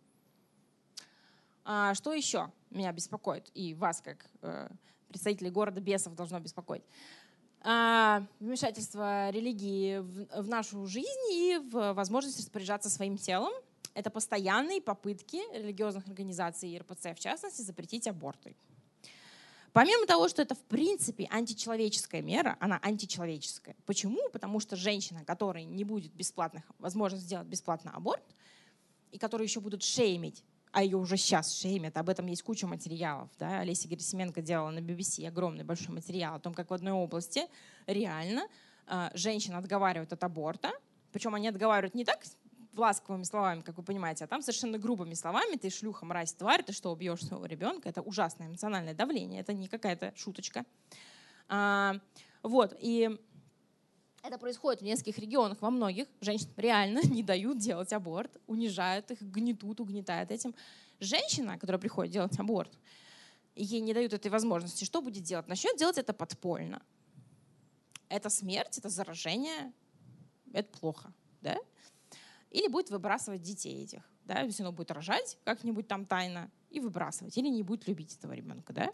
А 1.65 1.95
что 1.95 2.15
еще 2.15 2.51
меня 2.71 2.93
беспокоит 2.93 3.51
и 3.55 3.75
вас, 3.75 4.01
как 4.01 4.27
э, 4.43 4.69
представителей 5.09 5.51
города 5.51 5.81
бесов, 5.81 6.15
должно 6.15 6.41
беспокоить? 6.41 6.83
А, 7.63 8.27
вмешательство 8.39 9.31
религии 9.31 9.99
в, 9.99 10.43
в 10.43 10.49
нашу 10.49 10.87
жизнь 10.87 11.33
и 11.33 11.59
в 11.71 11.93
возможность 11.93 12.39
распоряжаться 12.39 12.89
своим 12.89 13.19
телом. 13.19 13.53
Это 13.93 14.09
постоянные 14.09 14.81
попытки 14.81 15.41
религиозных 15.53 16.07
организаций 16.07 16.71
и 16.71 16.79
РПЦ, 16.79 17.15
в 17.15 17.21
частности, 17.21 17.63
запретить 17.63 18.07
аборты. 18.07 18.55
Помимо 19.73 20.07
того, 20.07 20.29
что 20.29 20.43
это 20.43 20.55
в 20.55 20.63
принципе 20.63 21.29
античеловеческая 21.31 22.23
мера, 22.23 22.57
она 22.61 22.79
античеловеческая. 22.83 23.77
Почему? 23.87 24.19
Потому 24.33 24.59
что 24.59 24.75
женщина, 24.75 25.25
которой 25.25 25.65
не 25.65 25.85
будет 25.85 26.13
бесплатных 26.13 26.65
возможность 26.79 27.25
сделать 27.25 27.47
бесплатный 27.47 27.93
аборт, 27.93 28.25
и 29.13 29.19
которые 29.19 29.47
еще 29.47 29.61
будут 29.61 29.83
шеймить, 29.83 30.45
а 30.73 30.83
ее 30.83 30.97
уже 30.97 31.17
сейчас 31.17 31.53
шеймят, 31.59 31.97
об 31.97 32.09
этом 32.09 32.27
есть 32.27 32.43
куча 32.43 32.67
материалов. 32.67 33.29
Да? 33.39 33.61
Олеся 33.61 33.89
Герасименко 33.89 34.41
делала 34.41 34.71
на 34.71 34.79
BBC 34.79 35.27
огромный 35.27 35.65
большой 35.65 35.95
материал 35.95 36.37
о 36.37 36.41
том, 36.41 36.55
как 36.55 36.71
в 36.71 36.75
одной 36.75 36.93
области 36.93 37.43
реально 37.87 38.47
э, 38.87 39.11
женщина 39.15 39.59
отговаривают 39.59 40.13
от 40.13 40.23
аборта, 40.23 40.71
причем 41.13 41.35
они 41.35 41.49
отговаривают 41.49 41.95
не 41.95 42.05
так 42.05 42.21
ласковыми 42.77 43.25
словами, 43.25 43.63
как 43.63 43.77
вы 43.77 43.83
понимаете, 43.83 44.25
а 44.25 44.27
там 44.29 44.43
совершенно 44.43 44.79
грубыми 44.79 45.15
словами, 45.15 45.57
ты 45.57 45.71
шлюха, 45.71 46.07
мразь, 46.07 46.33
тварь, 46.33 46.63
ты 46.63 46.73
что, 46.73 46.93
убьешь 46.93 47.25
своего 47.25 47.47
ребенка, 47.47 47.89
это 47.89 48.01
ужасное 48.01 48.47
эмоциональное 48.47 48.95
давление, 48.95 49.41
это 49.41 49.53
не 49.53 49.67
какая-то 49.69 50.13
шуточка. 50.17 50.65
А, 51.49 51.97
вот, 52.43 52.77
и 52.79 53.19
это 54.23 54.39
происходит 54.39 54.81
в 54.81 54.85
нескольких 54.85 55.19
регионах, 55.19 55.61
во 55.61 55.71
многих 55.71 56.07
женщин 56.21 56.49
реально 56.57 57.01
не 57.05 57.23
дают 57.23 57.59
делать 57.59 57.93
аборт, 57.93 58.37
унижают 58.47 59.11
их, 59.11 59.21
гнетут, 59.23 59.81
угнетают 59.81 60.31
этим. 60.31 60.55
Женщина, 61.01 61.59
которая 61.59 61.81
приходит 61.81 62.13
делать 62.13 62.39
аборт, 62.39 62.73
ей 63.55 63.81
не 63.81 63.95
дают 63.95 64.13
этой 64.13 64.31
возможности, 64.31 64.85
что 64.85 65.01
будет 65.01 65.23
делать? 65.23 65.49
Начнет 65.49 65.77
делать 65.77 65.99
это 65.99 66.13
подпольно. 66.13 66.83
Это 68.09 68.29
смерть, 68.29 68.79
это 68.79 68.89
заражение, 68.89 69.73
это 70.53 70.69
плохо. 70.79 71.13
Да? 71.41 71.57
или 72.51 72.69
будет 72.69 72.91
выбрасывать 72.91 73.43
детей 73.43 73.85
этих. 73.85 74.03
Да, 74.25 74.41
если 74.41 74.63
оно 74.63 74.73
будет 74.73 74.91
рожать 74.91 75.39
как-нибудь 75.45 75.89
там 75.89 76.05
тайно 76.07 76.51
и 76.71 76.81
выбрасывать, 76.81 77.37
или 77.37 77.49
не 77.49 77.63
будет 77.63 77.87
любить 77.89 78.17
этого 78.17 78.33
ребенка. 78.33 78.73
Да? 78.73 78.93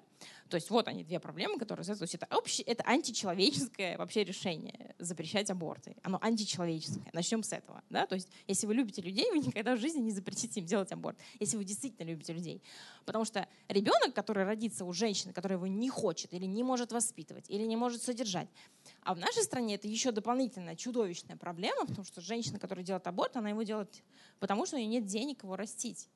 То 0.49 0.57
есть 0.57 0.71
вот 0.71 0.89
они, 0.89 1.05
две 1.05 1.21
проблемы, 1.21 1.59
которые... 1.59 1.85
То 1.85 2.03
есть 2.03 2.15
это, 2.15 2.27
общее, 2.35 2.65
это 2.67 2.83
античеловеческое 2.85 3.99
вообще 3.99 4.25
решение 4.25 4.95
запрещать 4.99 5.51
аборты. 5.51 5.97
Оно 6.03 6.19
античеловеческое. 6.23 7.11
Начнем 7.13 7.43
с 7.43 7.53
этого. 7.53 7.83
Да? 7.91 8.07
То 8.07 8.15
есть 8.15 8.29
если 8.47 8.67
вы 8.67 8.75
любите 8.75 9.03
людей, 9.03 9.31
вы 9.31 9.39
никогда 9.39 9.77
в 9.77 9.81
жизни 9.81 10.01
не 10.01 10.11
запретите 10.11 10.61
им 10.61 10.67
делать 10.67 10.91
аборт. 10.93 11.19
Если 11.39 11.57
вы 11.57 11.65
действительно 11.65 12.09
любите 12.09 12.33
людей. 12.33 12.63
Потому 13.05 13.25
что 13.25 13.47
ребенок, 13.69 14.15
который 14.15 14.45
родится 14.45 14.85
у 14.85 14.93
женщины, 14.93 15.33
которая 15.33 15.59
его 15.59 15.67
не 15.67 15.89
хочет 15.89 16.33
или 16.33 16.47
не 16.47 16.63
может 16.63 16.93
воспитывать, 16.93 17.51
или 17.51 17.65
не 17.65 17.77
может 17.77 18.03
содержать, 18.03 18.49
а 19.03 19.15
в 19.15 19.19
нашей 19.19 19.43
стране 19.43 19.75
это 19.75 19.87
еще 19.87 20.13
дополнительная 20.13 20.77
чудовищная 20.77 21.37
проблема, 21.37 21.87
потому 21.87 22.05
что 22.05 22.21
женщина, 22.21 22.59
которая 22.59 22.85
делает 22.85 23.07
аборт, 23.07 23.37
она 23.37 23.51
его 23.51 23.63
делает 23.63 24.03
потому, 24.39 24.67
что 24.67 24.77
у 24.77 24.79
нее 24.79 24.89
нет 24.89 25.05
денег 25.07 25.43
его 25.43 25.57
растить 25.57 26.09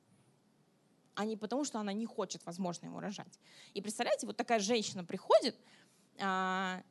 а 1.14 1.24
не 1.24 1.36
потому, 1.36 1.64
что 1.64 1.78
она 1.78 1.92
не 1.92 2.06
хочет, 2.06 2.44
возможно, 2.46 2.86
его 2.86 3.00
рожать. 3.00 3.38
И 3.74 3.82
представляете, 3.82 4.26
вот 4.26 4.36
такая 4.36 4.60
женщина 4.60 5.04
приходит, 5.04 5.56
а, 6.18 6.82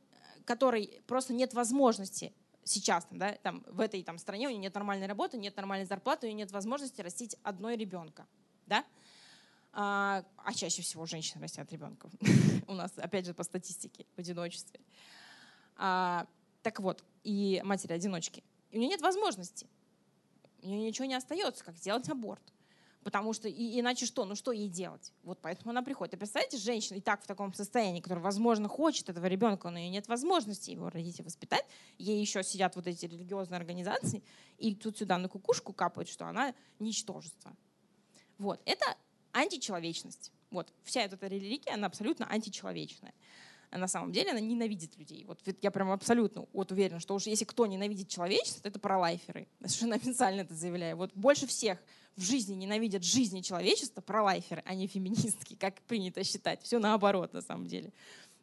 которой 0.46 1.02
просто 1.08 1.34
нет 1.34 1.54
возможности 1.54 2.34
сейчас 2.64 3.08
да, 3.12 3.34
там, 3.44 3.64
в 3.68 3.80
этой 3.80 4.04
там, 4.04 4.18
стране, 4.18 4.48
у 4.48 4.50
нее 4.50 4.60
нет 4.60 4.76
нормальной 4.76 5.08
работы, 5.08 5.38
нет 5.38 5.56
нормальной 5.56 5.86
зарплаты, 5.86 6.28
у 6.28 6.30
нее 6.30 6.38
нет 6.38 6.52
возможности 6.52 7.02
растить 7.02 7.36
одной 7.44 7.76
ребенка. 7.76 8.28
Да? 8.66 8.86
А, 9.72 10.24
а 10.38 10.54
чаще 10.54 10.82
всего 10.82 11.06
женщины 11.06 11.42
растят 11.42 11.72
ребенка. 11.72 12.10
у 12.68 12.74
нас, 12.74 12.92
опять 12.98 13.26
же, 13.26 13.34
по 13.34 13.44
статистике, 13.44 14.06
в 14.16 14.20
одиночестве. 14.20 14.80
А, 15.76 16.28
так 16.62 16.80
вот, 16.80 17.04
и 17.24 17.62
матери-одиночки. 17.64 18.44
У 18.72 18.78
нее 18.78 18.90
нет 18.90 19.02
возможности. 19.02 19.68
У 20.62 20.68
нее 20.68 20.82
ничего 20.82 21.06
не 21.06 21.16
остается, 21.16 21.64
как 21.64 21.78
сделать 21.78 22.10
аборт. 22.10 22.44
Потому 23.04 23.32
что 23.34 23.48
и, 23.48 23.80
иначе 23.80 24.06
что? 24.06 24.26
Ну 24.26 24.36
что 24.36 24.52
ей 24.52 24.68
делать? 24.68 25.14
Вот 25.24 25.40
поэтому 25.42 25.72
она 25.72 25.82
приходит. 25.82 26.16
И 26.16 26.18
представляете, 26.18 26.58
женщина 26.58 26.98
и 26.98 27.02
так 27.02 27.24
в 27.24 27.28
таком 27.28 27.54
состоянии, 27.54 28.02
которая, 28.02 28.24
возможно, 28.24 28.68
хочет 28.68 29.10
этого 29.10 29.26
ребенка, 29.26 29.70
но 29.70 29.78
у 29.78 29.80
нее 29.80 29.90
нет 29.90 30.08
возможности 30.08 30.72
его 30.72 30.90
родить 30.90 31.20
и 31.20 31.24
воспитать. 31.24 31.66
Ей 31.98 32.20
еще 32.20 32.44
сидят 32.44 32.76
вот 32.76 32.88
эти 32.88 33.06
религиозные 33.06 33.58
организации, 33.58 34.22
и 34.58 34.76
тут 34.76 34.98
сюда 34.98 35.18
на 35.18 35.30
кукушку 35.30 35.72
капают, 35.72 36.10
что 36.10 36.26
она 36.28 36.54
ничтожество. 36.80 37.56
Вот. 38.38 38.62
Это 38.66 38.86
античеловечность. 39.32 40.32
Вот. 40.52 40.74
Вся 40.84 41.04
эта 41.04 41.26
религия, 41.28 41.72
она 41.72 41.88
абсолютно 41.88 42.26
античеловечная. 42.26 43.14
На 43.78 43.88
самом 43.88 44.12
деле 44.12 44.32
она 44.32 44.40
ненавидит 44.40 44.98
людей. 44.98 45.24
Вот 45.26 45.40
я 45.62 45.72
прям 45.72 45.92
абсолютно 45.92 46.46
вот 46.54 46.72
уверена, 46.72 47.00
что 47.00 47.14
уж 47.16 47.28
если 47.28 47.46
кто 47.46 47.66
ненавидит 47.68 48.08
человечество, 48.08 48.64
то 48.64 48.70
это 48.70 48.80
пролайферы. 48.80 49.48
Я 49.60 49.68
совершенно 49.68 49.96
официально 49.96 50.42
это 50.42 50.56
заявляю. 50.56 50.98
Вот 50.98 51.12
больше 51.14 51.46
всех 51.46 51.78
в 52.16 52.22
жизни 52.22 52.56
ненавидят 52.56 53.04
жизни 53.04 53.42
человечества 53.42 54.02
пролайферы, 54.02 54.64
а 54.66 54.74
не 54.74 54.88
феминистки, 54.88 55.56
как 55.56 55.82
принято 55.82 56.24
считать. 56.24 56.62
Все 56.64 56.80
наоборот, 56.80 57.34
на 57.34 57.42
самом 57.42 57.68
деле. 57.68 57.94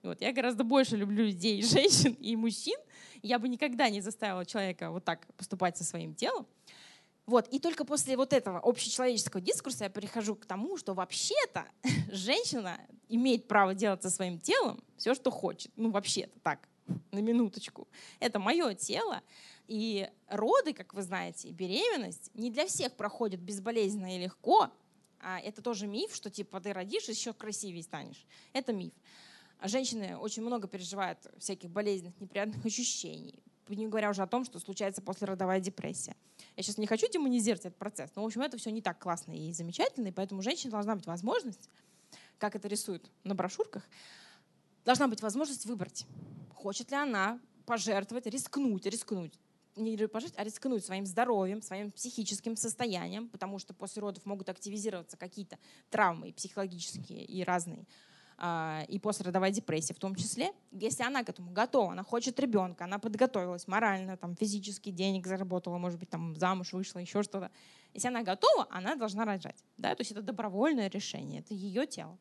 Вот. 0.03 0.21
Я 0.21 0.33
гораздо 0.33 0.63
больше 0.63 0.97
люблю 0.97 1.25
людей, 1.25 1.63
женщин 1.63 2.13
и 2.21 2.37
мужчин. 2.37 2.79
Я 3.23 3.39
бы 3.39 3.49
никогда 3.49 3.91
не 3.91 4.01
заставила 4.01 4.47
человека 4.47 4.91
вот 4.91 5.05
так 5.05 5.27
поступать 5.35 5.77
со 5.77 5.85
своим 5.85 6.15
телом. 6.15 6.47
Вот. 7.27 7.49
И 7.49 7.59
только 7.59 7.85
после 7.85 8.17
вот 8.17 8.33
этого 8.33 8.61
общечеловеческого 8.61 9.41
дискурса 9.41 9.85
я 9.85 9.91
перехожу 9.91 10.37
к 10.37 10.47
тому, 10.47 10.77
что 10.77 10.95
вообще-то 10.95 11.67
женщина 12.11 12.81
имеет 13.09 13.49
право 13.49 13.75
делать 13.75 14.03
со 14.03 14.11
своим 14.11 14.39
телом 14.39 14.83
все, 14.97 15.15
что 15.15 15.31
хочет. 15.31 15.73
Ну, 15.77 15.91
вообще-то 15.91 16.39
так, 16.41 16.69
на 17.11 17.19
минуточку. 17.19 17.89
Это 18.21 18.39
мое 18.39 18.75
тело. 18.75 19.23
И 19.67 20.09
роды, 20.29 20.73
как 20.73 20.95
вы 20.95 21.03
знаете, 21.03 21.51
беременность 21.51 22.31
не 22.35 22.51
для 22.51 22.67
всех 22.67 22.95
проходят 22.95 23.41
безболезненно 23.41 24.15
и 24.15 24.21
легко. 24.21 24.71
А 25.21 25.41
это 25.41 25.63
тоже 25.63 25.89
миф, 25.89 26.15
что 26.15 26.31
типа 26.31 26.61
ты 26.61 26.73
родишь, 26.73 27.09
еще 27.09 27.33
красивее 27.33 27.83
станешь. 27.83 28.25
Это 28.53 28.73
миф. 28.73 28.93
Женщины 29.63 30.17
очень 30.17 30.43
много 30.43 30.69
переживают 30.69 31.19
всяких 31.39 31.71
болезненных, 31.71 32.21
неприятных 32.21 32.65
ощущений, 32.65 33.43
не 33.75 33.89
говоря 33.89 34.11
уже 34.11 34.23
о 34.23 34.27
том, 34.27 34.45
что 34.45 34.59
случается 34.59 35.03
послеродовая 35.03 35.61
депрессия. 35.61 36.15
Я 36.57 36.63
сейчас 36.63 36.79
не 36.79 36.87
хочу 36.87 37.11
демонизировать 37.11 37.67
этот 37.67 37.79
процесс, 37.79 38.11
но, 38.15 38.23
в 38.23 38.27
общем, 38.27 38.43
это 38.43 38.57
все 38.57 38.71
не 38.71 38.83
так 38.83 38.99
классно 38.99 39.33
и 39.33 39.53
замечательно, 39.53 40.09
и 40.09 40.13
поэтому 40.13 40.41
у 40.41 40.43
женщины 40.43 40.71
должна 40.71 40.95
быть 40.95 41.07
возможность, 41.07 41.69
как 42.39 42.55
это 42.55 42.69
рисуют 42.69 43.11
на 43.25 43.35
брошюрках, 43.35 43.83
должна 44.85 45.09
быть 45.09 45.23
возможность 45.23 45.67
выбрать, 45.67 46.07
хочет 46.55 46.91
ли 46.91 46.97
она 46.97 47.41
пожертвовать, 47.65 48.27
рискнуть, 48.27 48.87
рискнуть, 48.87 49.35
не 49.75 49.97
пожертвовать, 49.97 50.39
а 50.39 50.45
рискнуть 50.45 50.85
своим 50.85 51.05
здоровьем, 51.07 51.63
своим 51.63 51.91
психическим 51.91 52.57
состоянием, 52.57 53.29
потому 53.29 53.59
что 53.59 53.75
после 53.75 54.01
родов 54.01 54.25
могут 54.25 54.49
активизироваться 54.49 55.17
какие-то 55.17 55.59
травмы 55.91 56.33
психологические 56.33 57.25
и 57.25 57.43
разные, 57.45 57.87
и 58.39 58.99
послеродовая 59.03 59.51
депрессия 59.51 59.95
в 59.95 59.99
том 59.99 60.15
числе, 60.15 60.53
если 60.71 61.03
она 61.03 61.25
к 61.25 61.31
этому 61.31 61.53
готова, 61.53 61.93
она 61.93 62.03
хочет 62.03 62.39
ребенка, 62.39 62.85
она 62.85 62.99
подготовилась 62.99 63.67
морально, 63.67 64.19
там, 64.19 64.37
физически, 64.37 64.91
денег 64.91 65.27
заработала, 65.27 65.79
может 65.79 65.99
быть, 65.99 66.11
там, 66.11 66.37
замуж 66.37 66.75
вышла, 66.75 66.99
еще 66.99 67.23
что-то. 67.23 67.51
Если 67.95 68.09
она 68.09 68.23
готова, 68.23 68.67
она 68.71 68.95
должна 68.95 69.25
рожать. 69.25 69.65
Да? 69.79 69.95
То 69.95 70.03
есть 70.03 70.13
это 70.13 70.21
добровольное 70.21 70.91
решение, 70.91 71.41
это 71.41 71.55
ее 71.55 71.87
тело. 71.87 72.19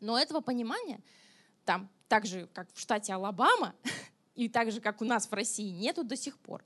Но 0.00 0.18
этого 0.18 0.40
понимания 0.40 1.00
там, 1.66 1.90
так 2.08 2.24
же, 2.24 2.46
как 2.54 2.72
в 2.72 2.80
штате 2.80 3.12
Алабама, 3.12 3.74
и 4.34 4.48
так 4.48 4.72
же, 4.72 4.80
как 4.80 5.02
у 5.02 5.04
нас 5.04 5.26
в 5.26 5.32
России, 5.34 5.70
нету 5.70 6.04
до 6.04 6.16
сих 6.16 6.38
пор 6.38 6.64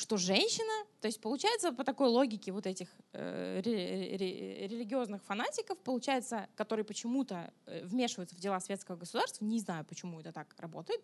что 0.00 0.16
женщина, 0.16 0.86
то 1.00 1.06
есть 1.06 1.20
получается 1.20 1.72
по 1.72 1.84
такой 1.84 2.08
логике 2.08 2.52
вот 2.52 2.66
этих 2.66 2.88
э, 3.12 3.60
религиозных 3.62 5.22
фанатиков, 5.24 5.78
получается, 5.78 6.48
которые 6.56 6.84
почему-то 6.84 7.52
э, 7.66 7.84
вмешиваются 7.84 8.34
в 8.34 8.40
дела 8.40 8.58
светского 8.60 8.96
государства, 8.96 9.44
не 9.44 9.60
знаю, 9.60 9.84
почему 9.84 10.18
это 10.18 10.32
так 10.32 10.54
работает. 10.58 11.00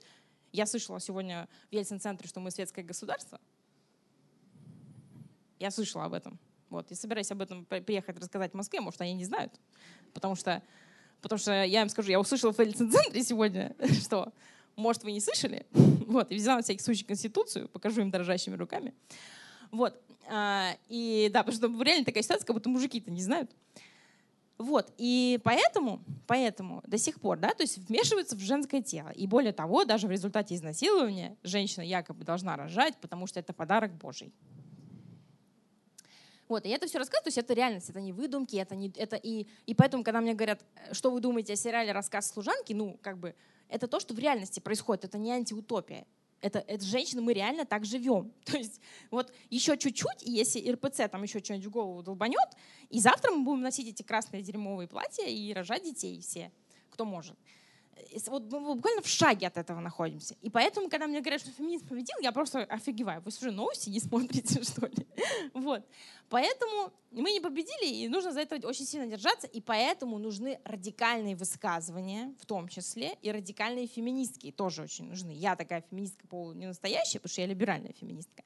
Я 0.52 0.64
слышала 0.64 0.98
сегодня 0.98 1.46
в 1.70 1.74
Ельцин-центре, 1.74 2.26
что 2.26 2.40
мы 2.40 2.50
светское 2.50 2.82
государство. 2.84 3.38
Я 5.58 5.70
слышала 5.70 6.04
об 6.04 6.14
этом. 6.14 6.38
Вот. 6.70 6.90
Я 6.90 6.96
собираюсь 6.96 7.30
об 7.30 7.42
этом 7.42 7.66
приехать 7.66 8.18
рассказать 8.18 8.52
в 8.52 8.54
Москве, 8.54 8.80
может, 8.80 9.00
они 9.02 9.12
не 9.12 9.26
знают. 9.26 9.52
Потому 10.14 10.36
что, 10.36 10.62
потому 11.20 11.38
что 11.38 11.64
я 11.64 11.82
им 11.82 11.90
скажу, 11.90 12.10
я 12.10 12.18
услышала 12.18 12.54
в 12.54 12.58
Ельцин-центре 12.58 13.22
сегодня, 13.22 13.76
что 14.00 14.32
может, 14.74 15.04
вы 15.04 15.12
не 15.12 15.20
слышали? 15.20 15.66
Вот, 16.12 16.30
и 16.30 16.36
взяла 16.36 16.56
на 16.56 16.62
всякий 16.62 16.82
случай 16.82 17.04
Конституцию, 17.04 17.68
покажу 17.68 18.00
им 18.00 18.10
дрожащими 18.10 18.54
руками. 18.54 18.94
Вот. 19.72 20.00
А, 20.28 20.76
и 20.88 21.28
да, 21.32 21.42
потому 21.42 21.56
что 21.56 21.82
реально 21.82 22.04
такая 22.04 22.22
ситуация, 22.22 22.46
как 22.46 22.54
будто 22.54 22.68
мужики-то 22.68 23.10
не 23.10 23.22
знают. 23.22 23.50
Вот, 24.58 24.90
и 24.96 25.38
поэтому, 25.44 26.02
поэтому 26.26 26.82
до 26.86 26.96
сих 26.96 27.20
пор, 27.20 27.38
да, 27.38 27.50
то 27.50 27.62
есть 27.62 27.76
вмешиваются 27.76 28.36
в 28.36 28.40
женское 28.40 28.80
тело. 28.80 29.10
И 29.10 29.26
более 29.26 29.52
того, 29.52 29.84
даже 29.84 30.06
в 30.06 30.10
результате 30.10 30.54
изнасилования 30.54 31.36
женщина 31.42 31.82
якобы 31.82 32.24
должна 32.24 32.56
рожать, 32.56 32.96
потому 33.02 33.26
что 33.26 33.38
это 33.38 33.52
подарок 33.52 33.92
Божий. 33.92 34.32
Вот, 36.48 36.64
и 36.64 36.70
я 36.70 36.76
это 36.76 36.86
все 36.86 36.98
рассказываю, 36.98 37.24
то 37.24 37.28
есть 37.28 37.38
это 37.38 37.52
реальность, 37.52 37.90
это 37.90 38.00
не 38.00 38.12
выдумки, 38.12 38.56
это 38.56 38.76
не, 38.76 38.90
это 38.96 39.16
и, 39.16 39.46
и 39.66 39.74
поэтому, 39.74 40.02
когда 40.04 40.20
мне 40.20 40.32
говорят, 40.32 40.64
что 40.92 41.10
вы 41.10 41.20
думаете 41.20 41.52
о 41.52 41.56
сериале 41.56 41.92
«Рассказ 41.92 42.30
служанки», 42.30 42.72
ну, 42.72 42.98
как 43.02 43.18
бы, 43.18 43.34
это 43.68 43.88
то, 43.88 44.00
что 44.00 44.14
в 44.14 44.18
реальности 44.18 44.60
происходит, 44.60 45.04
это 45.04 45.18
не 45.18 45.32
антиутопия. 45.32 46.06
Это, 46.42 46.58
это 46.58 46.84
женщины, 46.84 47.22
мы 47.22 47.32
реально 47.32 47.64
так 47.64 47.84
живем. 47.84 48.32
То 48.44 48.56
есть 48.56 48.80
вот 49.10 49.32
еще 49.50 49.76
чуть-чуть, 49.76 50.22
и 50.22 50.30
если 50.30 50.70
РПЦ 50.70 51.08
там 51.10 51.22
еще 51.22 51.42
что-нибудь 51.42 51.66
в 51.66 51.70
голову 51.70 52.02
долбанет, 52.02 52.48
и 52.90 53.00
завтра 53.00 53.32
мы 53.32 53.44
будем 53.44 53.62
носить 53.62 53.88
эти 53.88 54.02
красные 54.02 54.42
дерьмовые 54.42 54.88
платья 54.88 55.26
и 55.26 55.52
рожать 55.52 55.84
детей 55.84 56.20
все, 56.20 56.52
кто 56.90 57.04
может 57.04 57.36
вот 58.26 58.50
мы 58.50 58.74
буквально 58.74 59.02
в 59.02 59.06
шаге 59.06 59.46
от 59.46 59.56
этого 59.56 59.80
находимся. 59.80 60.36
И 60.42 60.50
поэтому, 60.50 60.88
когда 60.88 61.06
мне 61.06 61.20
говорят, 61.20 61.40
что 61.40 61.50
феминизм 61.50 61.86
победил, 61.86 62.16
я 62.20 62.32
просто 62.32 62.60
офигеваю. 62.64 63.20
Вы 63.22 63.28
уже 63.28 63.50
новости 63.50 63.90
не 63.90 64.00
смотрите, 64.00 64.62
что 64.62 64.86
ли? 64.86 65.06
Вот. 65.54 65.82
Поэтому 66.28 66.92
мы 67.10 67.30
не 67.32 67.40
победили, 67.40 67.86
и 67.86 68.08
нужно 68.08 68.32
за 68.32 68.40
это 68.40 68.66
очень 68.66 68.84
сильно 68.84 69.06
держаться, 69.06 69.46
и 69.46 69.60
поэтому 69.60 70.18
нужны 70.18 70.60
радикальные 70.64 71.36
высказывания, 71.36 72.34
в 72.40 72.46
том 72.46 72.68
числе, 72.68 73.16
и 73.22 73.30
радикальные 73.30 73.86
феминистки 73.86 74.50
тоже 74.50 74.82
очень 74.82 75.06
нужны. 75.06 75.30
Я 75.30 75.56
такая 75.56 75.84
феминистка 75.88 76.26
полу 76.26 76.52
не 76.52 76.66
настоящая, 76.66 77.18
потому 77.18 77.32
что 77.32 77.40
я 77.42 77.46
либеральная 77.46 77.92
феминистка. 77.92 78.42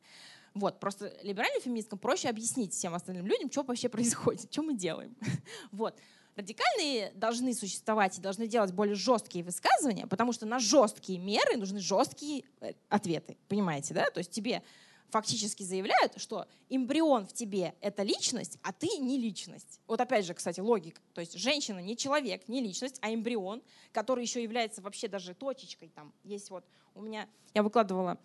Вот, 0.55 0.81
просто 0.81 1.17
либеральным 1.23 1.63
феминисткам 1.63 1.99
проще 1.99 2.29
объяснить 2.29 2.73
всем 2.73 2.95
остальным 2.95 3.27
людям, 3.27 3.51
что 3.51 3.63
вообще 3.63 3.89
происходит, 3.89 4.49
что 4.53 4.63
мы 4.63 4.75
делаем. 4.75 5.17
Вот 5.73 5.97
радикальные 6.37 7.13
должны 7.15 7.55
существовать 7.55 8.19
и 8.19 8.21
должны 8.21 8.47
делать 8.47 8.73
более 8.73 8.95
жесткие 8.95 9.45
высказывания, 9.45 10.07
потому 10.07 10.33
что 10.33 10.47
на 10.47 10.59
жесткие 10.59 11.19
меры 11.19 11.57
нужны 11.57 11.81
жесткие 11.81 12.45
э, 12.61 12.73
ответы. 12.89 13.37
Понимаете, 13.49 13.95
да? 13.95 14.11
То 14.11 14.19
есть 14.19 14.31
тебе 14.31 14.63
фактически 15.11 15.63
заявляют, 15.63 16.21
что 16.21 16.47
эмбрион 16.69 17.27
в 17.27 17.33
тебе— 17.33 17.75
это 17.81 18.03
личность, 18.03 18.59
а 18.63 18.73
ты 18.73 18.87
не 18.99 19.19
личность. 19.19 19.81
Вот 19.87 20.01
опять 20.01 20.25
же, 20.25 20.35
кстати, 20.35 20.61
логика. 20.61 21.01
То 21.15 21.21
есть 21.21 21.35
женщина 21.35 21.81
не 21.81 21.97
человек, 21.97 22.49
не 22.49 22.61
личность, 22.61 22.99
а 23.01 23.13
эмбрион, 23.13 23.63
который 23.93 24.23
еще 24.23 24.43
является 24.43 24.81
вообще 24.83 25.09
даже 25.09 25.35
точечкой. 25.35 25.89
Там 25.89 26.13
есть 26.23 26.51
вот 26.51 26.65
у 26.95 27.03
меня, 27.03 27.29
я 27.55 27.63
выкладывала 27.63 28.19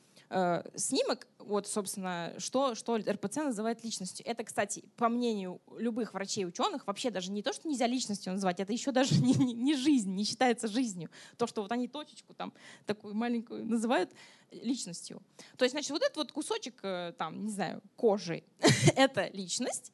снимок, 0.76 1.28
вот, 1.40 1.68
собственно, 1.68 2.34
что, 2.40 2.76
что 2.76 2.98
РПЦ 2.98 3.38
называет 3.38 3.84
личностью. 3.84 4.26
Это, 4.28 4.44
кстати, 4.44 4.84
по 4.98 5.10
мнению 5.10 5.62
любых 5.78 6.14
врачей 6.14 6.44
и 6.44 6.46
ученых, 6.46 6.88
вообще 6.88 7.12
даже 7.12 7.32
не 7.32 7.44
то, 7.44 7.54
что 7.54 7.68
нельзя 7.68 7.88
личностью 7.88 8.34
назвать, 8.34 8.60
это 8.60 8.74
еще 8.74 8.92
даже 8.92 9.16
не, 9.22 9.34
не, 9.34 9.54
не 9.54 9.76
жизнь, 9.76 10.12
не 10.14 10.24
считается 10.24 10.68
жизнью. 10.68 11.10
То, 11.38 11.48
что 11.48 11.62
вот 11.62 11.72
они 11.72 11.88
точечку 11.88 12.34
там 12.34 12.54
такую 12.86 13.14
маленькую 13.14 13.66
называют 13.66 14.12
личностью. 14.52 15.22
То 15.58 15.66
есть, 15.66 15.74
значит, 15.74 15.92
вот 15.92 16.02
этот 16.02 16.18
вот 16.18 16.32
кусочек, 16.32 16.80
э, 16.84 17.14
там, 17.18 17.46
не 17.46 17.52
знаю, 17.52 17.82
кожи, 17.96 18.44
это 18.96 19.30
личность, 19.34 19.92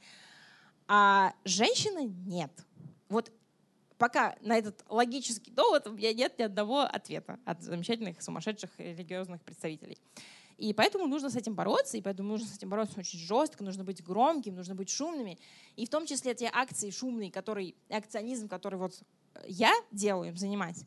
а 0.87 1.33
женщина 1.45 2.05
нет. 2.05 2.51
Вот 3.09 3.31
пока 4.01 4.35
на 4.41 4.57
этот 4.57 4.83
логический 4.89 5.51
довод 5.51 5.85
у 5.85 5.91
меня 5.91 6.11
нет 6.11 6.39
ни 6.39 6.41
одного 6.41 6.79
ответа 6.81 7.39
от 7.45 7.61
замечательных, 7.61 8.19
сумасшедших 8.23 8.71
религиозных 8.79 9.43
представителей. 9.43 9.99
И 10.57 10.73
поэтому 10.73 11.05
нужно 11.05 11.29
с 11.29 11.35
этим 11.35 11.53
бороться, 11.53 11.97
и 11.97 12.01
поэтому 12.01 12.29
нужно 12.29 12.47
с 12.47 12.57
этим 12.57 12.69
бороться 12.69 12.99
очень 12.99 13.19
жестко, 13.19 13.63
нужно 13.63 13.83
быть 13.83 14.03
громким, 14.03 14.55
нужно 14.55 14.73
быть 14.73 14.89
шумными. 14.89 15.37
И 15.75 15.85
в 15.85 15.89
том 15.89 16.07
числе 16.07 16.33
те 16.33 16.49
акции 16.51 16.89
шумные, 16.89 17.31
которые, 17.31 17.75
акционизм, 17.89 18.47
который 18.47 18.79
вот 18.79 18.99
я 19.45 19.71
делаю, 19.91 20.29
им 20.29 20.37
занимаюсь, 20.37 20.83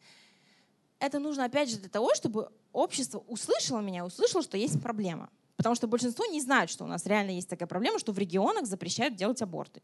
это 0.99 1.21
нужно 1.21 1.45
опять 1.45 1.71
же 1.71 1.79
для 1.79 1.89
того, 1.89 2.17
чтобы 2.17 2.51
общество 2.73 3.23
услышало 3.29 3.79
меня, 3.81 4.05
услышало, 4.05 4.43
что 4.43 4.57
есть 4.57 4.83
проблема. 4.83 5.31
Потому 5.55 5.77
что 5.77 5.87
большинство 5.87 6.27
не 6.27 6.41
знают, 6.41 6.69
что 6.69 6.83
у 6.83 6.89
нас 6.89 7.07
реально 7.07 7.31
есть 7.31 7.49
такая 7.49 7.69
проблема, 7.69 8.01
что 8.01 8.11
в 8.11 8.19
регионах 8.19 8.67
запрещают 8.67 9.15
делать 9.15 9.41
аборты. 9.41 9.83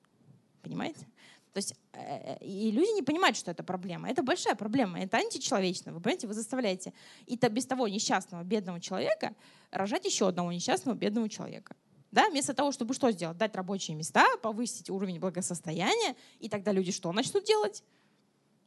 Понимаете? 0.62 1.06
То 1.52 1.58
есть 1.58 1.74
э, 1.92 2.38
и 2.44 2.70
люди 2.70 2.94
не 2.94 3.02
понимают, 3.02 3.36
что 3.36 3.50
это 3.50 3.64
проблема. 3.64 4.08
Это 4.08 4.22
большая 4.22 4.54
проблема, 4.54 5.00
это 5.00 5.16
античеловечно. 5.16 5.92
Вы 5.92 6.00
понимаете, 6.00 6.28
вы 6.28 6.34
заставляете 6.34 6.92
и 7.26 7.36
то 7.36 7.48
без 7.48 7.66
того 7.66 7.88
несчастного 7.88 8.44
бедного 8.44 8.80
человека 8.80 9.34
рожать 9.70 10.04
еще 10.04 10.28
одного 10.28 10.52
несчастного 10.52 10.96
бедного 10.96 11.28
человека. 11.28 11.74
Да, 12.12 12.28
вместо 12.28 12.54
того, 12.54 12.72
чтобы 12.72 12.94
что 12.94 13.10
сделать? 13.10 13.36
Дать 13.36 13.54
рабочие 13.54 13.96
места, 13.96 14.26
повысить 14.42 14.90
уровень 14.90 15.20
благосостояния, 15.20 16.16
и 16.40 16.48
тогда 16.48 16.72
люди 16.72 16.90
что 16.92 17.12
начнут 17.12 17.44
делать? 17.44 17.84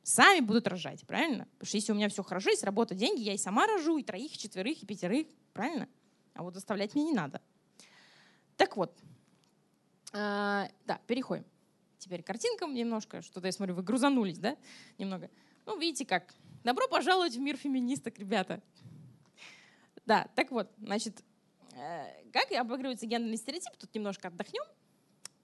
Сами 0.01 0.41
будут 0.41 0.67
рожать, 0.67 1.05
правильно? 1.07 1.45
Потому 1.53 1.67
что 1.67 1.77
если 1.77 1.91
у 1.93 1.95
меня 1.95 2.09
все 2.09 2.23
хорошо, 2.23 2.49
есть 2.49 2.63
работа, 2.63 2.95
деньги, 2.95 3.21
я 3.21 3.33
и 3.33 3.37
сама 3.37 3.67
рожу, 3.67 3.97
и 3.97 4.03
троих, 4.03 4.33
и 4.33 4.37
четверых, 4.37 4.81
и 4.81 4.85
пятерых, 4.85 5.27
правильно? 5.53 5.87
А 6.33 6.43
вот 6.43 6.53
заставлять 6.53 6.95
мне 6.95 7.05
не 7.05 7.13
надо. 7.13 7.41
Так 8.57 8.77
вот, 8.77 8.97
э, 10.13 10.67
да, 10.85 10.99
переходим 11.07 11.45
теперь 12.03 12.23
картинкам 12.23 12.73
немножко. 12.73 13.21
Что-то 13.21 13.47
я 13.47 13.51
смотрю, 13.51 13.75
вы 13.75 13.83
грузанулись, 13.83 14.39
да, 14.39 14.57
немного. 14.97 15.29
Ну, 15.65 15.79
видите, 15.79 16.05
как 16.05 16.33
Добро 16.63 16.87
пожаловать 16.87 17.35
в 17.35 17.39
мир 17.39 17.57
феминисток, 17.57 18.17
ребята. 18.19 18.61
Да, 20.05 20.29
так 20.33 20.49
вот, 20.49 20.71
значит, 20.77 21.21
э, 21.75 22.05
как 22.31 22.49
обыгрывается 22.53 23.05
гендерный 23.05 23.35
стереотип, 23.35 23.75
тут 23.77 23.93
немножко 23.93 24.29
отдохнем. 24.29 24.63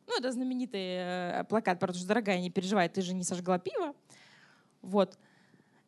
Ну, 0.07 0.17
это 0.17 0.31
знаменитый 0.31 0.81
э, 0.81 1.43
плакат 1.49 1.77
про 1.77 1.91
то, 1.91 1.99
что, 1.99 2.07
дорогая, 2.07 2.39
не 2.39 2.49
переживай, 2.49 2.87
ты 2.87 3.01
же 3.01 3.13
не 3.13 3.23
сожгла 3.23 3.59
пиво. 3.59 3.93
Вот. 4.81 5.17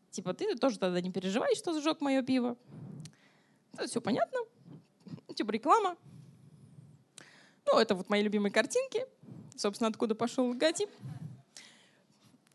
Типа, 0.10 0.34
ты 0.34 0.54
тоже 0.56 0.78
тогда 0.78 1.00
не 1.00 1.12
переживай, 1.12 1.56
что 1.56 1.80
сжег 1.80 2.02
мое 2.02 2.22
пиво. 2.24 2.58
Это 3.74 3.88
все 3.88 4.02
понятно. 4.02 4.40
Типа 5.34 5.52
реклама. 5.52 5.96
Ну, 7.66 7.80
это 7.80 7.96
вот 7.96 8.10
мои 8.10 8.22
любимые 8.22 8.52
картинки. 8.52 9.08
Собственно, 9.56 9.90
откуда 9.90 10.16
пошел 10.16 10.48
логотип. 10.48 10.90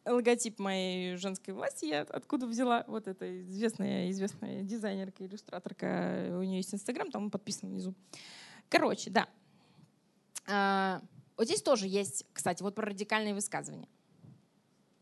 Логотип 0.05 0.59
моей 0.59 1.16
женской 1.16 1.52
власти 1.52 1.86
я 1.86 2.02
откуда 2.02 2.47
взяла. 2.47 2.85
Вот 2.86 3.09
эта 3.09 3.43
известная, 3.43 4.10
известная 4.10 4.62
дизайнерка, 4.62 5.24
иллюстраторка. 5.24 6.28
У 6.39 6.43
нее 6.43 6.59
есть 6.59 6.73
Инстаграм, 6.73 7.10
там 7.10 7.24
он 7.24 7.31
подписан 7.31 7.68
внизу. 7.70 7.94
Короче, 8.68 9.10
да. 9.10 9.28
А, 10.48 11.02
вот 11.36 11.47
здесь 11.47 11.62
тоже 11.62 11.86
есть, 11.86 12.24
кстати, 12.32 12.62
вот 12.62 12.74
про 12.74 12.86
радикальные 12.86 13.35
высказывания 13.35 13.89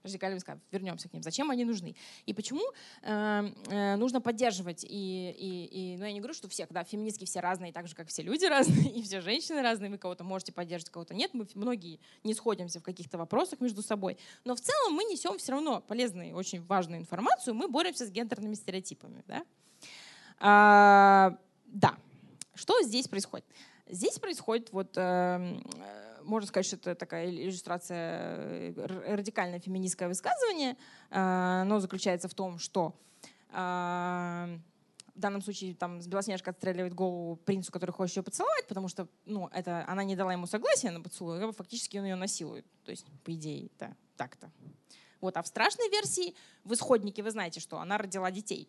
радикальные 0.05 0.37
высказывания. 0.37 0.67
Вернемся 0.71 1.09
к 1.09 1.13
ним. 1.13 1.23
Зачем 1.23 1.51
они 1.51 1.65
нужны? 1.65 1.97
И 2.27 2.35
почему 2.35 2.63
э, 3.03 3.51
э, 3.71 3.97
нужно 3.97 4.21
поддерживать? 4.21 4.85
И, 4.85 4.87
и, 4.89 5.95
и, 5.95 5.97
ну, 5.97 6.05
я 6.05 6.13
не 6.13 6.21
говорю, 6.21 6.35
что 6.35 6.49
все, 6.49 6.67
да, 6.71 6.85
феминистки 6.85 7.25
все 7.25 7.41
разные, 7.41 7.73
так 7.73 7.89
же, 7.89 7.95
как 7.95 8.09
все 8.09 8.23
люди 8.23 8.45
разные, 8.49 8.91
и 8.91 9.03
все 9.03 9.21
женщины 9.21 9.63
разные. 9.63 9.91
Вы 9.91 9.99
кого-то 9.99 10.23
можете 10.25 10.53
поддерживать, 10.53 10.93
кого-то 10.93 11.15
нет. 11.15 11.31
Мы 11.33 11.47
многие 11.55 11.99
не 12.23 12.35
сходимся 12.35 12.81
в 12.81 12.83
каких-то 12.83 13.19
вопросах 13.19 13.61
между 13.61 13.83
собой. 13.83 14.19
Но 14.45 14.55
в 14.55 14.61
целом 14.61 14.93
мы 14.95 15.05
несем 15.05 15.39
все 15.39 15.53
равно 15.53 15.81
полезную, 15.81 16.35
очень 16.35 16.63
важную 16.63 17.01
информацию. 17.01 17.55
Мы 17.55 17.69
боремся 17.69 18.07
с 18.07 18.11
гендерными 18.11 18.55
стереотипами. 18.55 19.25
Да? 19.27 19.45
А, 20.39 21.39
да. 21.67 21.97
Что 22.55 22.81
здесь 22.83 23.09
происходит? 23.09 23.47
Здесь 23.87 24.19
происходит 24.19 24.73
вот 24.73 24.97
эм, 24.97 25.63
можно 26.25 26.47
сказать, 26.47 26.67
что 26.67 26.77
это 26.77 26.95
такая 26.95 27.31
иллюстрация, 27.31 28.73
э, 28.77 29.15
радикальное 29.15 29.61
феминистское 29.61 30.09
высказывание. 30.09 30.77
Оно 31.11 31.81
заключается 31.81 32.29
в 32.29 32.35
том, 32.35 32.59
что 32.59 32.95
а, 33.51 34.49
в 35.15 35.21
данном 35.21 35.43
случае 35.43 35.75
там 35.75 36.01
Белоснежка 36.01 36.51
отстреливает 36.51 36.95
голову 36.95 37.37
принцу, 37.37 37.71
который 37.71 37.93
хочет 37.93 38.17
ее 38.17 38.23
поцеловать, 38.23 38.67
потому 38.67 38.89
что 38.89 39.09
ну, 39.27 39.49
это, 39.53 39.85
она 39.87 40.03
не 40.03 40.17
дала 40.17 40.33
ему 40.33 40.47
согласия 40.47 40.91
на 40.91 41.01
поцелуй, 41.01 41.53
фактически 41.53 41.99
он 41.99 42.05
ее 42.05 42.17
насилует. 42.17 42.67
То 42.85 42.91
есть, 42.91 43.07
по 43.23 43.33
идее, 43.33 43.67
это 43.67 43.97
так-то. 44.17 44.51
Вот. 45.21 45.37
А 45.37 45.43
в 45.43 45.47
страшной 45.47 45.89
версии, 45.91 46.35
в 46.65 46.75
исходнике 46.75 47.23
вы 47.23 47.31
знаете, 47.31 47.61
что 47.61 47.79
она 47.79 47.97
родила 47.97 48.31
детей 48.31 48.69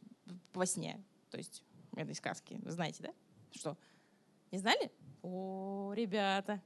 во 0.54 0.66
сне. 0.66 1.04
То 1.32 1.38
есть 1.38 1.64
этой 1.96 2.16
сказке. 2.16 2.60
Вы 2.62 2.72
знаете, 2.72 3.04
да? 3.04 3.14
Что? 3.52 3.78
Не 4.52 4.60
знали? 4.60 4.92
О, 5.22 5.94
ребята, 5.96 6.62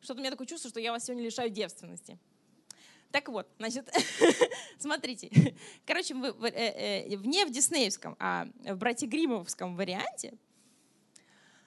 что-то 0.00 0.20
у 0.20 0.22
меня 0.22 0.30
такое 0.30 0.46
чувство, 0.46 0.70
что 0.70 0.80
я 0.80 0.92
вас 0.92 1.04
сегодня 1.04 1.24
лишаю 1.24 1.50
девственности. 1.50 2.18
Так 3.10 3.28
вот, 3.28 3.48
значит, 3.58 3.90
смотрите. 4.78 5.54
Короче, 5.86 6.14
в, 6.14 6.32
в, 6.32 6.44
э, 6.44 6.50
э, 6.50 7.14
не 7.16 7.44
в 7.46 7.50
диснеевском, 7.50 8.16
а 8.18 8.46
в 8.64 8.76
братья 8.76 9.06
Гримовском 9.06 9.76
варианте, 9.76 10.34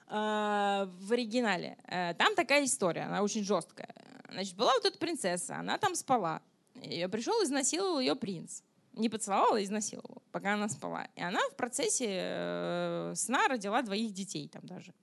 э, 0.06 0.10
в 0.10 1.12
оригинале, 1.12 1.78
э, 1.88 2.14
там 2.14 2.36
такая 2.36 2.64
история, 2.64 3.02
она 3.02 3.22
очень 3.22 3.42
жесткая. 3.42 3.92
Значит, 4.30 4.56
была 4.56 4.72
вот 4.74 4.84
эта 4.84 4.98
принцесса, 4.98 5.56
она 5.56 5.78
там 5.78 5.94
спала. 5.94 6.42
Ее 6.80 7.08
пришел, 7.08 7.34
изнасиловал 7.42 7.98
ее 7.98 8.14
принц. 8.14 8.62
Не 8.94 9.08
поцеловал, 9.08 9.54
а 9.54 9.62
изнасиловал, 9.62 10.22
пока 10.32 10.54
она 10.54 10.68
спала. 10.68 11.08
И 11.16 11.22
она 11.22 11.40
в 11.50 11.56
процессе 11.56 12.06
э, 12.08 13.12
сна 13.16 13.48
родила 13.48 13.82
двоих 13.82 14.12
детей 14.12 14.48
там 14.48 14.64
даже. 14.66 14.94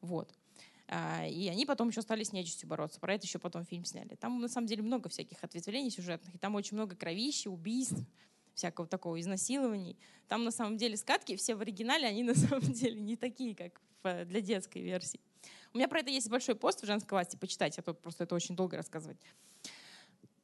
Вот. 0.00 0.32
А, 0.92 1.24
и 1.24 1.46
они 1.48 1.66
потом 1.66 1.88
еще 1.90 2.02
стали 2.02 2.24
с 2.24 2.32
нечистью 2.32 2.68
бороться. 2.68 2.98
Про 2.98 3.14
это 3.14 3.24
еще 3.24 3.38
потом 3.38 3.64
фильм 3.64 3.84
сняли. 3.84 4.16
Там 4.16 4.40
на 4.40 4.48
самом 4.48 4.66
деле 4.66 4.82
много 4.82 5.08
всяких 5.08 5.42
ответвлений 5.44 5.88
сюжетных. 5.88 6.34
И 6.34 6.38
там 6.38 6.56
очень 6.56 6.76
много 6.76 6.96
кровища, 6.96 7.48
убийств, 7.48 8.00
всякого 8.54 8.88
такого 8.88 9.20
изнасилований. 9.20 9.96
Там 10.26 10.42
на 10.42 10.50
самом 10.50 10.78
деле 10.78 10.96
скатки 10.96 11.36
все 11.36 11.54
в 11.54 11.60
оригинале, 11.60 12.08
они 12.08 12.24
на 12.24 12.34
самом 12.34 12.62
деле 12.62 13.00
не 13.00 13.16
такие, 13.16 13.54
как 13.54 13.80
для 14.02 14.40
детской 14.40 14.82
версии. 14.82 15.20
У 15.72 15.78
меня 15.78 15.86
про 15.86 16.00
это 16.00 16.10
есть 16.10 16.28
большой 16.28 16.56
пост 16.56 16.82
в 16.82 16.86
женской 16.86 17.14
власти, 17.14 17.36
почитайте, 17.36 17.80
а 17.80 17.84
то 17.84 17.94
просто 17.94 18.24
это 18.24 18.34
очень 18.34 18.56
долго 18.56 18.76
рассказывать. 18.76 19.18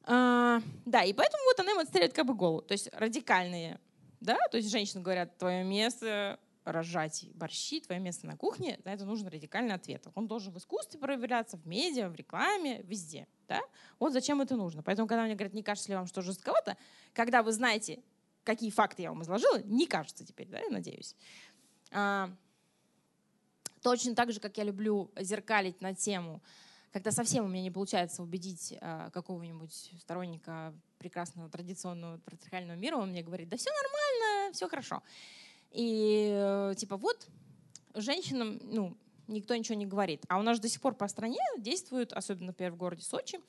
А, 0.03 0.61
да, 0.85 1.03
и 1.03 1.11
поэтому 1.11 1.43
вот 1.43 1.59
она 1.59 1.71
ему 1.71 1.81
отстреливает 1.81 2.13
как 2.13 2.25
бы 2.25 2.33
голову. 2.33 2.61
То 2.61 2.71
есть 2.71 2.87
радикальные, 2.93 3.81
да, 4.21 4.37
то 4.49 4.55
есть 4.55 4.71
женщины 4.71 5.01
говорят, 5.01 5.37
твое 5.37 5.65
место 5.65 6.39
разжать 6.71 7.25
борщи, 7.33 7.79
твое 7.79 8.01
место 8.01 8.27
на 8.27 8.35
кухне, 8.35 8.79
на 8.83 8.93
это 8.93 9.05
нужен 9.05 9.27
радикальный 9.27 9.73
ответ. 9.73 10.05
Он 10.15 10.27
должен 10.27 10.53
в 10.53 10.57
искусстве 10.57 10.99
проявляться, 10.99 11.57
в 11.57 11.65
медиа, 11.65 12.09
в 12.09 12.15
рекламе, 12.15 12.81
везде. 12.83 13.27
Да? 13.47 13.61
Вот 13.99 14.13
зачем 14.13 14.41
это 14.41 14.55
нужно. 14.55 14.83
Поэтому, 14.83 15.07
когда 15.07 15.23
мне 15.23 15.35
говорят, 15.35 15.53
не 15.53 15.63
кажется 15.63 15.89
ли 15.89 15.95
вам, 15.95 16.07
что 16.07 16.21
жестковато, 16.21 16.77
когда 17.13 17.41
вы 17.41 17.51
знаете, 17.53 17.99
какие 18.43 18.69
факты 18.69 19.01
я 19.03 19.09
вам 19.09 19.23
изложила, 19.23 19.61
не 19.63 19.87
кажется 19.87 20.25
теперь, 20.25 20.47
да, 20.47 20.59
я 20.59 20.69
надеюсь. 20.69 21.15
А, 21.91 22.29
точно 23.81 24.13
так 24.15 24.31
же, 24.31 24.39
как 24.39 24.57
я 24.57 24.63
люблю 24.63 25.11
зеркалить 25.17 25.81
на 25.81 25.95
тему, 25.95 26.41
когда 26.91 27.11
совсем 27.11 27.45
у 27.45 27.47
меня 27.47 27.61
не 27.61 27.71
получается 27.71 28.23
убедить 28.23 28.73
а, 28.81 29.09
какого-нибудь 29.11 29.93
сторонника 30.01 30.73
прекрасного 30.97 31.49
традиционного 31.49 32.17
патриархального 32.17 32.77
мира, 32.77 32.97
он 32.97 33.11
мне 33.11 33.23
говорит, 33.23 33.49
да 33.49 33.57
все 33.57 33.69
нормально, 33.69 34.53
все 34.53 34.67
хорошо. 34.67 35.03
И 35.71 36.29
э, 36.31 36.73
типа 36.77 36.97
вот 36.97 37.27
женщинам, 37.93 38.59
ну, 38.63 38.97
никто 39.27 39.55
ничего 39.55 39.75
не 39.75 39.85
говорит. 39.85 40.23
А 40.29 40.39
у 40.39 40.41
нас 40.41 40.59
до 40.59 40.69
сих 40.69 40.81
пор 40.81 40.95
по 40.95 41.07
стране 41.07 41.39
действуют, 41.57 42.13
особенно, 42.13 42.47
например, 42.47 42.73
в 42.73 42.77
городе 42.77 43.03
Сочи, 43.03 43.39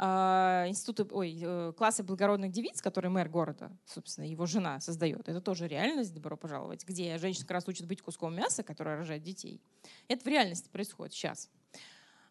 а, 0.00 0.66
институты, 0.68 1.12
ой, 1.12 1.36
э, 1.42 1.72
классы 1.76 2.04
благородных 2.04 2.52
девиц, 2.52 2.80
которые 2.80 3.10
мэр 3.10 3.28
города, 3.28 3.76
собственно, 3.84 4.26
его 4.26 4.46
жена 4.46 4.78
создает. 4.78 5.28
Это 5.28 5.40
тоже 5.40 5.66
реальность, 5.66 6.14
добро 6.14 6.36
пожаловать, 6.36 6.84
где 6.84 7.18
женщина 7.18 7.44
как 7.44 7.54
раз 7.54 7.66
учит 7.66 7.86
быть 7.86 8.00
куском 8.00 8.32
мяса, 8.32 8.62
которая 8.62 8.96
рожает 8.96 9.24
детей. 9.24 9.60
Это 10.06 10.22
в 10.22 10.28
реальности 10.28 10.68
происходит 10.68 11.14
сейчас. 11.14 11.50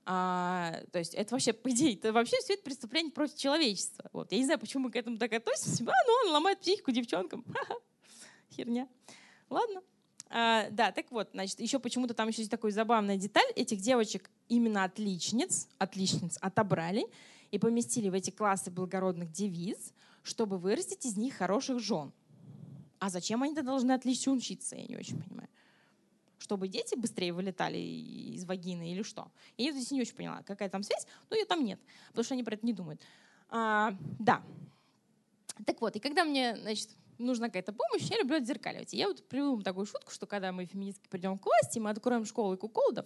А, 0.06 0.80
то 0.94 1.00
есть 1.00 1.14
это 1.14 1.36
вообще, 1.36 1.52
по 1.52 1.70
идее, 1.70 1.96
это 1.96 2.14
вообще 2.14 2.38
все 2.38 2.54
это 2.54 2.64
преступление 2.64 3.12
против 3.12 3.36
человечества. 3.36 4.10
Вот. 4.14 4.32
Я 4.32 4.38
не 4.38 4.46
знаю, 4.46 4.60
почему 4.62 4.84
мы 4.84 4.92
к 4.92 4.96
этому 4.96 5.18
так 5.18 5.34
относимся. 5.34 5.84
А, 5.88 5.94
ну 6.08 6.14
он 6.26 6.34
ломает 6.34 6.62
психику 6.62 6.92
девчонкам. 6.92 7.44
Херня. 8.52 8.88
Ладно. 9.50 9.82
А, 10.30 10.70
да, 10.72 10.92
так 10.92 11.12
вот, 11.12 11.30
значит, 11.34 11.60
еще 11.60 11.80
почему-то 11.80 12.14
там 12.14 12.28
еще 12.28 12.42
есть 12.42 12.52
такой 12.52 12.72
забавная 12.72 13.18
деталь. 13.18 13.50
Этих 13.56 13.80
девочек 13.80 14.30
именно 14.50 14.84
отличниц, 14.84 15.68
отличниц 15.78 16.38
отобрали 16.42 17.06
и 17.52 17.60
поместили 17.60 18.10
в 18.10 18.14
эти 18.14 18.30
классы 18.30 18.72
благородных 18.72 19.32
девиц, 19.32 19.94
чтобы 20.24 20.58
вырастить 20.58 21.06
из 21.06 21.16
них 21.16 21.36
хороших 21.36 21.80
жен. 21.80 22.12
А 23.00 23.10
зачем 23.10 23.44
они-то 23.44 23.64
должны 23.64 23.92
отлично 23.92 24.34
учиться, 24.34 24.76
я 24.76 24.86
не 24.86 24.98
очень 24.98 25.22
понимаю. 25.22 25.48
Чтобы 26.40 26.68
дети 26.68 26.96
быстрее 26.96 27.34
вылетали 27.34 27.78
из 27.78 28.46
вагины 28.46 28.92
или 28.92 29.04
что? 29.04 29.32
Я 29.58 29.72
здесь 29.72 29.92
не 29.92 30.02
очень 30.02 30.16
поняла, 30.16 30.44
какая 30.44 30.70
там 30.70 30.84
связь, 30.84 31.08
но 31.30 31.36
ее 31.36 31.46
там 31.46 31.64
нет, 31.64 31.80
потому 32.10 32.24
что 32.24 32.34
они 32.34 32.44
про 32.44 32.56
это 32.56 32.66
не 32.66 32.74
думают. 32.74 33.02
А, 33.50 33.96
да. 34.20 34.44
Так 35.66 35.82
вот, 35.82 35.96
и 35.96 36.00
когда 36.00 36.24
мне, 36.26 36.56
значит, 36.58 36.90
нужна 37.18 37.48
какая-то 37.48 37.74
помощь, 37.74 38.10
я 38.10 38.18
люблю 38.18 38.38
отзеркаливать. 38.38 38.94
И 38.94 38.98
я 38.98 39.08
вот 39.08 39.28
приведу 39.28 39.62
такую 39.62 39.86
шутку, 39.86 40.12
что 40.12 40.26
когда 40.26 40.52
мы 40.52 40.66
феминистки 40.66 41.08
придем 41.10 41.38
к 41.38 41.46
власти, 41.46 41.80
мы 41.80 41.90
откроем 41.90 42.26
школу 42.26 42.58
куколдов, 42.58 43.06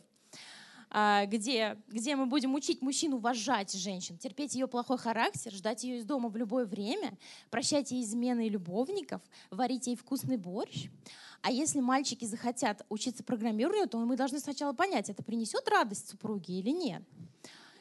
а, 0.93 1.25
где, 1.25 1.77
где 1.87 2.17
мы 2.17 2.25
будем 2.25 2.53
учить 2.53 2.81
мужчин 2.81 3.13
уважать 3.13 3.71
женщин, 3.73 4.17
терпеть 4.17 4.55
ее 4.55 4.67
плохой 4.67 4.97
характер, 4.97 5.53
ждать 5.53 5.85
ее 5.85 5.99
из 5.99 6.05
дома 6.05 6.27
в 6.27 6.35
любое 6.35 6.65
время, 6.65 7.17
прощать 7.49 7.91
ей 7.91 8.03
измены 8.03 8.47
и 8.47 8.49
любовников, 8.49 9.21
варить 9.51 9.87
ей 9.87 9.95
вкусный 9.95 10.35
борщ. 10.35 10.89
А 11.41 11.49
если 11.49 11.79
мальчики 11.79 12.25
захотят 12.25 12.85
учиться 12.89 13.23
программированию, 13.23 13.87
то 13.87 13.97
мы 13.99 14.17
должны 14.17 14.39
сначала 14.39 14.73
понять, 14.73 15.09
это 15.09 15.23
принесет 15.23 15.67
радость 15.69 16.09
супруге 16.09 16.59
или 16.59 16.71
нет. 16.71 17.03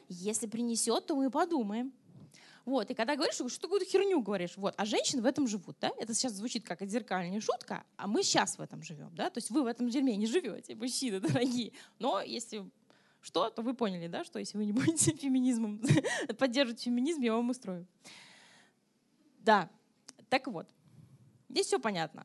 Если 0.08 0.46
принесет, 0.46 1.06
то 1.06 1.16
мы 1.16 1.30
подумаем, 1.30 1.92
вот, 2.70 2.88
и 2.88 2.94
когда 2.94 3.16
говоришь, 3.16 3.34
что, 3.34 3.48
какую-то 3.48 3.84
херню 3.84 4.22
говоришь, 4.22 4.56
вот, 4.56 4.74
а 4.76 4.84
женщины 4.84 5.22
в 5.22 5.26
этом 5.26 5.48
живут, 5.48 5.76
да? 5.80 5.90
Это 5.98 6.14
сейчас 6.14 6.34
звучит 6.34 6.64
как 6.64 6.80
отзеркальная 6.82 7.40
шутка, 7.40 7.82
а 7.96 8.06
мы 8.06 8.22
сейчас 8.22 8.58
в 8.58 8.62
этом 8.62 8.80
живем, 8.84 9.12
да? 9.12 9.28
То 9.28 9.38
есть 9.38 9.50
вы 9.50 9.64
в 9.64 9.66
этом 9.66 9.88
дерьме 9.88 10.14
не 10.14 10.26
живете, 10.26 10.76
мужчины 10.76 11.18
дорогие. 11.20 11.72
Но 11.98 12.20
если 12.20 12.64
что, 13.22 13.50
то 13.50 13.62
вы 13.62 13.74
поняли, 13.74 14.06
да, 14.06 14.22
что 14.22 14.38
если 14.38 14.56
вы 14.56 14.66
не 14.66 14.72
будете 14.80 15.10
феминизмом 15.16 15.82
поддерживать 16.38 16.80
феминизм, 16.80 17.22
я 17.22 17.34
вам 17.34 17.50
устрою. 17.50 17.88
Да, 19.40 19.68
так 20.28 20.46
вот, 20.46 20.68
здесь 21.48 21.66
все 21.66 21.80
понятно. 21.80 22.24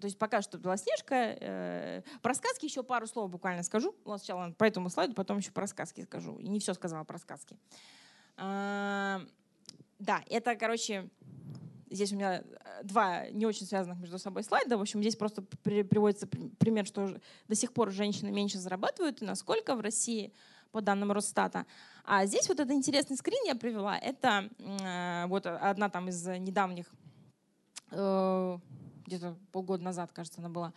То 0.00 0.06
есть 0.06 0.18
пока 0.18 0.40
что 0.40 0.56
Белоснежка. 0.56 1.14
Э, 1.14 2.02
про 2.22 2.32
сказки 2.32 2.64
еще 2.64 2.82
пару 2.82 3.06
слов 3.06 3.30
буквально 3.30 3.62
скажу. 3.62 3.94
Сначала 4.06 4.52
по 4.52 4.64
этому 4.64 4.88
слайду, 4.88 5.12
потом 5.12 5.36
еще 5.36 5.50
про 5.50 5.66
сказки 5.66 6.00
скажу. 6.00 6.38
И 6.38 6.48
не 6.48 6.60
все 6.60 6.72
сказала 6.72 7.04
про 7.04 7.18
сказки. 7.18 7.58
Да, 10.02 10.20
это, 10.28 10.56
короче, 10.56 11.08
здесь 11.88 12.12
у 12.12 12.16
меня 12.16 12.42
два 12.82 13.28
не 13.30 13.46
очень 13.46 13.66
связанных 13.66 14.00
между 14.00 14.18
собой 14.18 14.42
слайда. 14.42 14.76
В 14.76 14.80
общем, 14.80 15.00
здесь 15.00 15.14
просто 15.14 15.42
при, 15.62 15.82
приводится 15.82 16.26
пример, 16.26 16.86
что 16.86 17.20
до 17.46 17.54
сих 17.54 17.72
пор 17.72 17.92
женщины 17.92 18.32
меньше 18.32 18.58
зарабатывают, 18.58 19.22
и 19.22 19.24
насколько 19.24 19.76
в 19.76 19.80
России 19.80 20.32
по 20.72 20.80
данным 20.80 21.12
Росстата. 21.12 21.66
А 22.04 22.26
здесь 22.26 22.48
вот 22.48 22.58
этот 22.58 22.72
интересный 22.72 23.16
скрин 23.16 23.44
я 23.46 23.54
привела. 23.54 23.96
Это 23.96 24.50
э, 24.58 25.26
вот 25.28 25.46
одна 25.46 25.88
там 25.88 26.08
из 26.08 26.26
недавних, 26.26 26.86
э, 27.92 28.58
где-то 29.06 29.36
полгода 29.52 29.84
назад, 29.84 30.10
кажется, 30.10 30.40
она 30.40 30.48
была, 30.48 30.72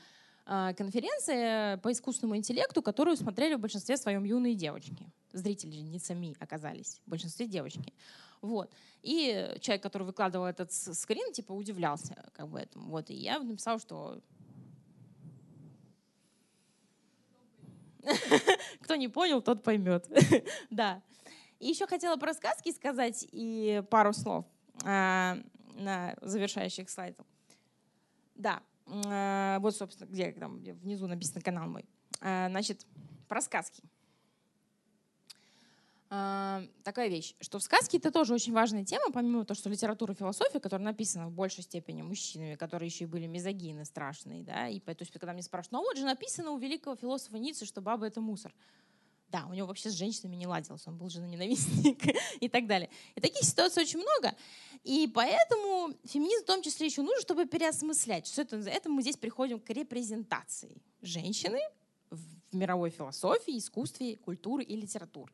э, 0.45 0.75
конференция 0.77 1.77
по 1.77 1.91
искусственному 1.91 2.37
интеллекту, 2.37 2.83
которую 2.83 3.17
смотрели 3.17 3.55
в 3.55 3.59
большинстве 3.59 3.97
своем 3.97 4.23
юные 4.23 4.53
девочки. 4.53 5.09
Зрители 5.33 5.77
не 5.77 5.97
сами 5.97 6.35
оказались, 6.39 7.01
в 7.07 7.09
большинстве 7.09 7.47
девочки. 7.47 7.91
Вот. 8.45 8.71
И 9.01 9.55
человек, 9.59 9.83
который 9.83 10.03
выкладывал 10.03 10.45
этот 10.45 10.71
скрин, 10.71 11.33
типа 11.33 11.51
удивлялся 11.51 12.29
как 12.33 12.47
бы 12.47 12.59
этому. 12.59 12.89
Вот. 12.89 13.09
И 13.09 13.13
я 13.13 13.39
написала, 13.39 13.79
что 13.79 14.21
Кто 18.81 18.95
не 18.95 19.07
понял, 19.07 19.41
тот 19.41 19.63
поймет. 19.63 20.07
да. 20.69 21.01
И 21.59 21.67
еще 21.67 21.87
хотела 21.87 22.17
про 22.17 22.33
сказки 22.33 22.71
сказать 22.71 23.27
и 23.31 23.83
пару 23.89 24.13
слов 24.13 24.45
а, 24.83 25.37
на 25.75 26.15
завершающих 26.21 26.89
слайдах. 26.89 27.25
Да, 28.35 28.61
а, 28.87 29.59
вот, 29.59 29.75
собственно, 29.75 30.07
где 30.07 30.31
там 30.33 30.59
внизу 30.59 31.07
написан 31.07 31.41
канал 31.41 31.67
мой. 31.67 31.85
А, 32.21 32.49
значит, 32.49 32.85
про 33.27 33.41
сказки. 33.41 33.83
А, 36.17 36.63
такая 36.83 37.09
вещь, 37.09 37.35
что 37.41 37.59
в 37.59 37.63
сказке 37.63 37.97
это 37.97 38.09
тоже 38.09 38.33
очень 38.33 38.53
важная 38.53 38.85
тема, 38.85 39.11
помимо 39.11 39.43
того, 39.43 39.57
что 39.57 39.69
литература 39.69 40.13
и 40.13 40.15
философия, 40.15 40.61
которая 40.61 40.85
написана 40.85 41.27
в 41.27 41.31
большей 41.31 41.63
степени 41.63 42.03
мужчинами, 42.03 42.55
которые 42.55 42.87
еще 42.87 43.03
и 43.03 43.07
были 43.07 43.25
мизогины 43.25 43.83
страшные, 43.83 44.41
да, 44.41 44.69
и 44.69 44.79
то 44.79 44.95
есть 44.97 45.11
когда 45.11 45.33
мне 45.33 45.41
спрашивают, 45.41 45.73
ну 45.73 45.79
вот 45.81 45.97
же 45.97 46.05
написано 46.05 46.51
у 46.51 46.57
великого 46.57 46.95
философа 46.95 47.37
Ницше, 47.37 47.65
что 47.65 47.81
баба— 47.81 48.05
это 48.07 48.21
мусор. 48.21 48.55
Да, 49.27 49.45
у 49.49 49.53
него 49.53 49.67
вообще 49.67 49.89
с 49.89 49.93
женщинами 49.93 50.37
не 50.37 50.47
ладилось, 50.47 50.87
он 50.87 50.97
был 50.97 51.09
женоненавистник 51.09 52.01
и 52.39 52.47
так 52.47 52.65
далее. 52.65 52.89
И 53.15 53.19
таких 53.19 53.43
ситуаций 53.43 53.83
очень 53.83 53.99
много. 53.99 54.33
И 54.85 55.11
поэтому 55.13 55.93
феминизм 56.05 56.43
в 56.43 56.47
том 56.47 56.61
числе 56.61 56.85
еще 56.85 57.01
нужен, 57.01 57.19
чтобы 57.19 57.45
переосмыслять. 57.45 58.27
Что 58.27 58.43
это, 58.43 58.55
это 58.55 58.89
мы 58.89 59.01
здесь 59.01 59.17
приходим 59.17 59.59
к 59.59 59.69
репрезентации 59.69 60.81
женщины 61.01 61.59
в 62.09 62.55
мировой 62.55 62.89
философии, 62.91 63.57
искусстве, 63.57 64.15
культуре 64.15 64.63
и 64.63 64.77
литературе. 64.77 65.33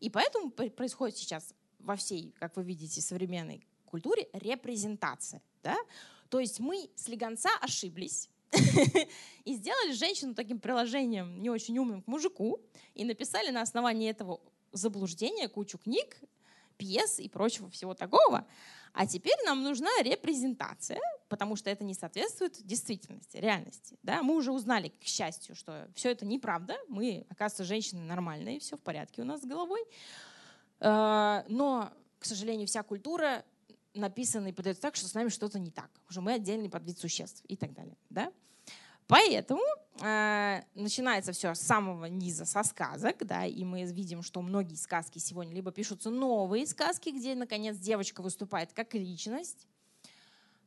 И 0.00 0.10
поэтому 0.10 0.50
происходит 0.50 1.16
сейчас 1.16 1.54
во 1.78 1.96
всей, 1.96 2.34
как 2.38 2.56
вы 2.56 2.64
видите, 2.64 3.00
современной 3.00 3.66
культуре 3.84 4.28
репрезентация. 4.32 5.42
Да? 5.62 5.76
То 6.28 6.40
есть 6.40 6.60
мы 6.60 6.90
с 6.96 7.04
слегонца 7.04 7.50
ошиблись, 7.60 8.30
и 9.44 9.54
сделали 9.54 9.92
женщину 9.92 10.34
таким 10.34 10.58
приложением 10.58 11.40
не 11.40 11.50
очень 11.50 11.78
умным 11.78 12.02
к 12.02 12.06
мужику 12.06 12.60
и 12.94 13.04
написали 13.04 13.50
на 13.50 13.62
основании 13.62 14.10
этого 14.10 14.40
заблуждения 14.72 15.48
кучу 15.48 15.78
книг, 15.78 16.20
пьес 16.76 17.20
и 17.20 17.28
прочего 17.28 17.70
всего 17.70 17.94
такого. 17.94 18.46
А 18.92 19.06
теперь 19.06 19.36
нам 19.44 19.62
нужна 19.62 19.90
репрезентация, 20.02 21.00
потому 21.28 21.56
что 21.56 21.70
это 21.70 21.84
не 21.84 21.94
соответствует 21.94 22.64
действительности, 22.66 23.36
реальности. 23.36 23.98
Да? 24.02 24.22
Мы 24.22 24.34
уже 24.34 24.52
узнали, 24.52 24.88
к 24.88 25.04
счастью, 25.04 25.54
что 25.54 25.88
все 25.94 26.10
это 26.10 26.26
неправда. 26.26 26.76
Мы, 26.88 27.26
оказывается, 27.28 27.64
женщины 27.64 28.02
нормальные, 28.02 28.58
все 28.60 28.76
в 28.76 28.80
порядке 28.80 29.22
у 29.22 29.24
нас 29.24 29.42
с 29.42 29.44
головой. 29.44 29.80
Э, 30.80 31.44
но, 31.48 31.92
к 32.18 32.24
сожалению, 32.24 32.66
вся 32.66 32.82
культура 32.82 33.44
написана 33.94 34.48
и 34.48 34.52
подается 34.52 34.82
так, 34.82 34.96
что 34.96 35.08
с 35.08 35.14
нами 35.14 35.28
что-то 35.28 35.58
не 35.58 35.70
так. 35.70 35.90
Уже 36.08 36.20
мы 36.20 36.32
отдельный 36.32 36.70
подвид 36.70 36.98
существ 36.98 37.44
и 37.46 37.56
так 37.56 37.72
далее. 37.72 37.96
Да? 38.08 38.32
Поэтому 39.10 39.62
э, 40.00 40.62
начинается 40.76 41.32
все 41.32 41.52
с 41.52 41.60
самого 41.60 42.04
низа, 42.04 42.44
со 42.44 42.62
сказок, 42.62 43.26
да, 43.26 43.44
и 43.44 43.64
мы 43.64 43.82
видим, 43.82 44.22
что 44.22 44.40
многие 44.40 44.76
сказки 44.76 45.18
сегодня 45.18 45.52
либо 45.52 45.72
пишутся 45.72 46.10
новые 46.10 46.64
сказки, 46.64 47.08
где, 47.08 47.34
наконец, 47.34 47.76
девочка 47.76 48.22
выступает 48.22 48.72
как 48.72 48.94
личность. 48.94 49.66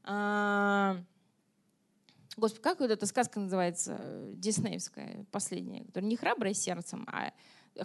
Э, 0.03 0.97
Господи, 2.35 2.61
как 2.61 2.81
вот 2.81 2.91
эта 2.91 3.05
сказка 3.05 3.39
называется, 3.39 3.97
диснеевская, 4.33 5.25
последняя, 5.31 5.85
которая 5.85 6.09
не 6.09 6.17
храбрая 6.17 6.53
сердцем, 6.53 7.07
а 7.09 7.31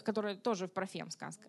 которая 0.01 0.35
тоже 0.35 0.67
про 0.67 0.87
фем 0.87 1.09
сказка. 1.13 1.49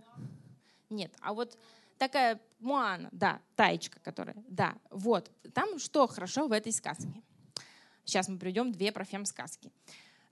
Нет, 0.92 1.12
а 1.22 1.34
вот 1.34 1.58
такая 1.98 2.40
Муана, 2.60 3.10
да, 3.12 3.42
Таечка, 3.56 4.00
которая, 4.02 4.36
да, 4.48 4.78
вот. 4.92 5.32
Там 5.56 5.80
что 5.80 6.06
хорошо 6.06 6.48
в 6.48 6.52
этой 6.52 6.72
сказке? 6.72 7.24
Сейчас 8.10 8.28
мы 8.28 8.40
приведем 8.40 8.72
две 8.72 8.92
профем-сказки. 8.92 9.72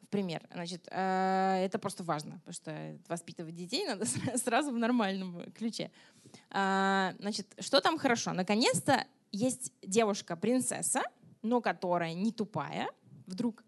В 0.02 0.08
пример. 0.10 0.48
Значит, 0.52 0.88
э, 0.90 1.62
это 1.64 1.78
просто 1.78 2.04
важно, 2.04 2.40
потому 2.40 2.54
что 2.54 2.98
воспитывать 3.08 3.56
детей 3.56 3.86
надо 3.86 4.06
сразу 4.38 4.72
в 4.72 4.78
нормальном 4.78 5.52
ключе. 5.52 5.92
Э, 6.50 7.14
значит, 7.20 7.48
что 7.60 7.80
там 7.82 8.00
хорошо? 8.00 8.34
Наконец-то 8.34 9.06
есть 9.32 9.74
девушка-принцесса, 9.84 11.04
но 11.44 11.62
которая 11.62 12.14
не 12.14 12.32
тупая 12.32 12.90
вдруг, 13.28 13.64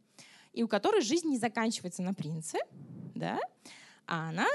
и 0.53 0.63
у 0.63 0.67
которой 0.67 1.01
жизнь 1.01 1.27
не 1.27 1.37
заканчивается 1.37 2.01
на 2.01 2.15
принце, 2.15 2.57
да, 3.13 3.39
а 4.09 4.29
она, 4.29 4.47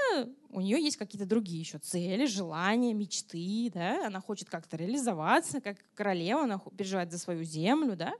у 0.49 0.59
нее 0.59 0.83
есть 0.83 0.97
какие-то 0.97 1.25
другие 1.25 1.61
еще 1.61 1.77
цели, 1.77 2.25
желания, 2.25 2.93
мечты, 2.93 3.71
да, 3.73 4.07
она 4.07 4.19
хочет 4.19 4.49
как-то 4.49 4.75
реализоваться, 4.75 5.61
как 5.61 5.77
королева, 5.93 6.43
она 6.43 6.59
переживает 6.77 7.09
за 7.09 7.17
свою 7.17 7.45
землю, 7.45 7.95
да, 7.95 8.13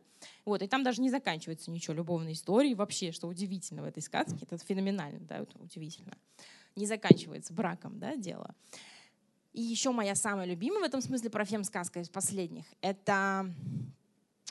вот, 0.45 0.61
и 0.61 0.67
там 0.67 0.81
даже 0.83 1.01
не 1.01 1.09
заканчивается 1.09 1.71
ничего 1.71 1.93
любовной 1.93 2.31
истории, 2.31 2.73
вообще, 2.73 3.11
что 3.11 3.27
удивительно 3.27 3.81
в 3.81 3.85
этой 3.85 4.01
сказке, 4.01 4.37
это 4.49 4.57
феноменально, 4.57 5.19
да, 5.27 5.39
это 5.39 5.59
удивительно, 5.59 6.17
не 6.77 6.85
заканчивается 6.85 7.53
браком, 7.53 7.99
да, 7.99 8.15
дело. 8.15 8.55
И 9.51 9.61
еще 9.61 9.91
моя 9.91 10.15
самая 10.15 10.45
любимая 10.45 10.83
в 10.83 10.85
этом 10.85 11.01
смысле 11.01 11.29
профем-сказка 11.29 11.99
из 11.99 12.07
последних, 12.07 12.63
это 12.79 13.53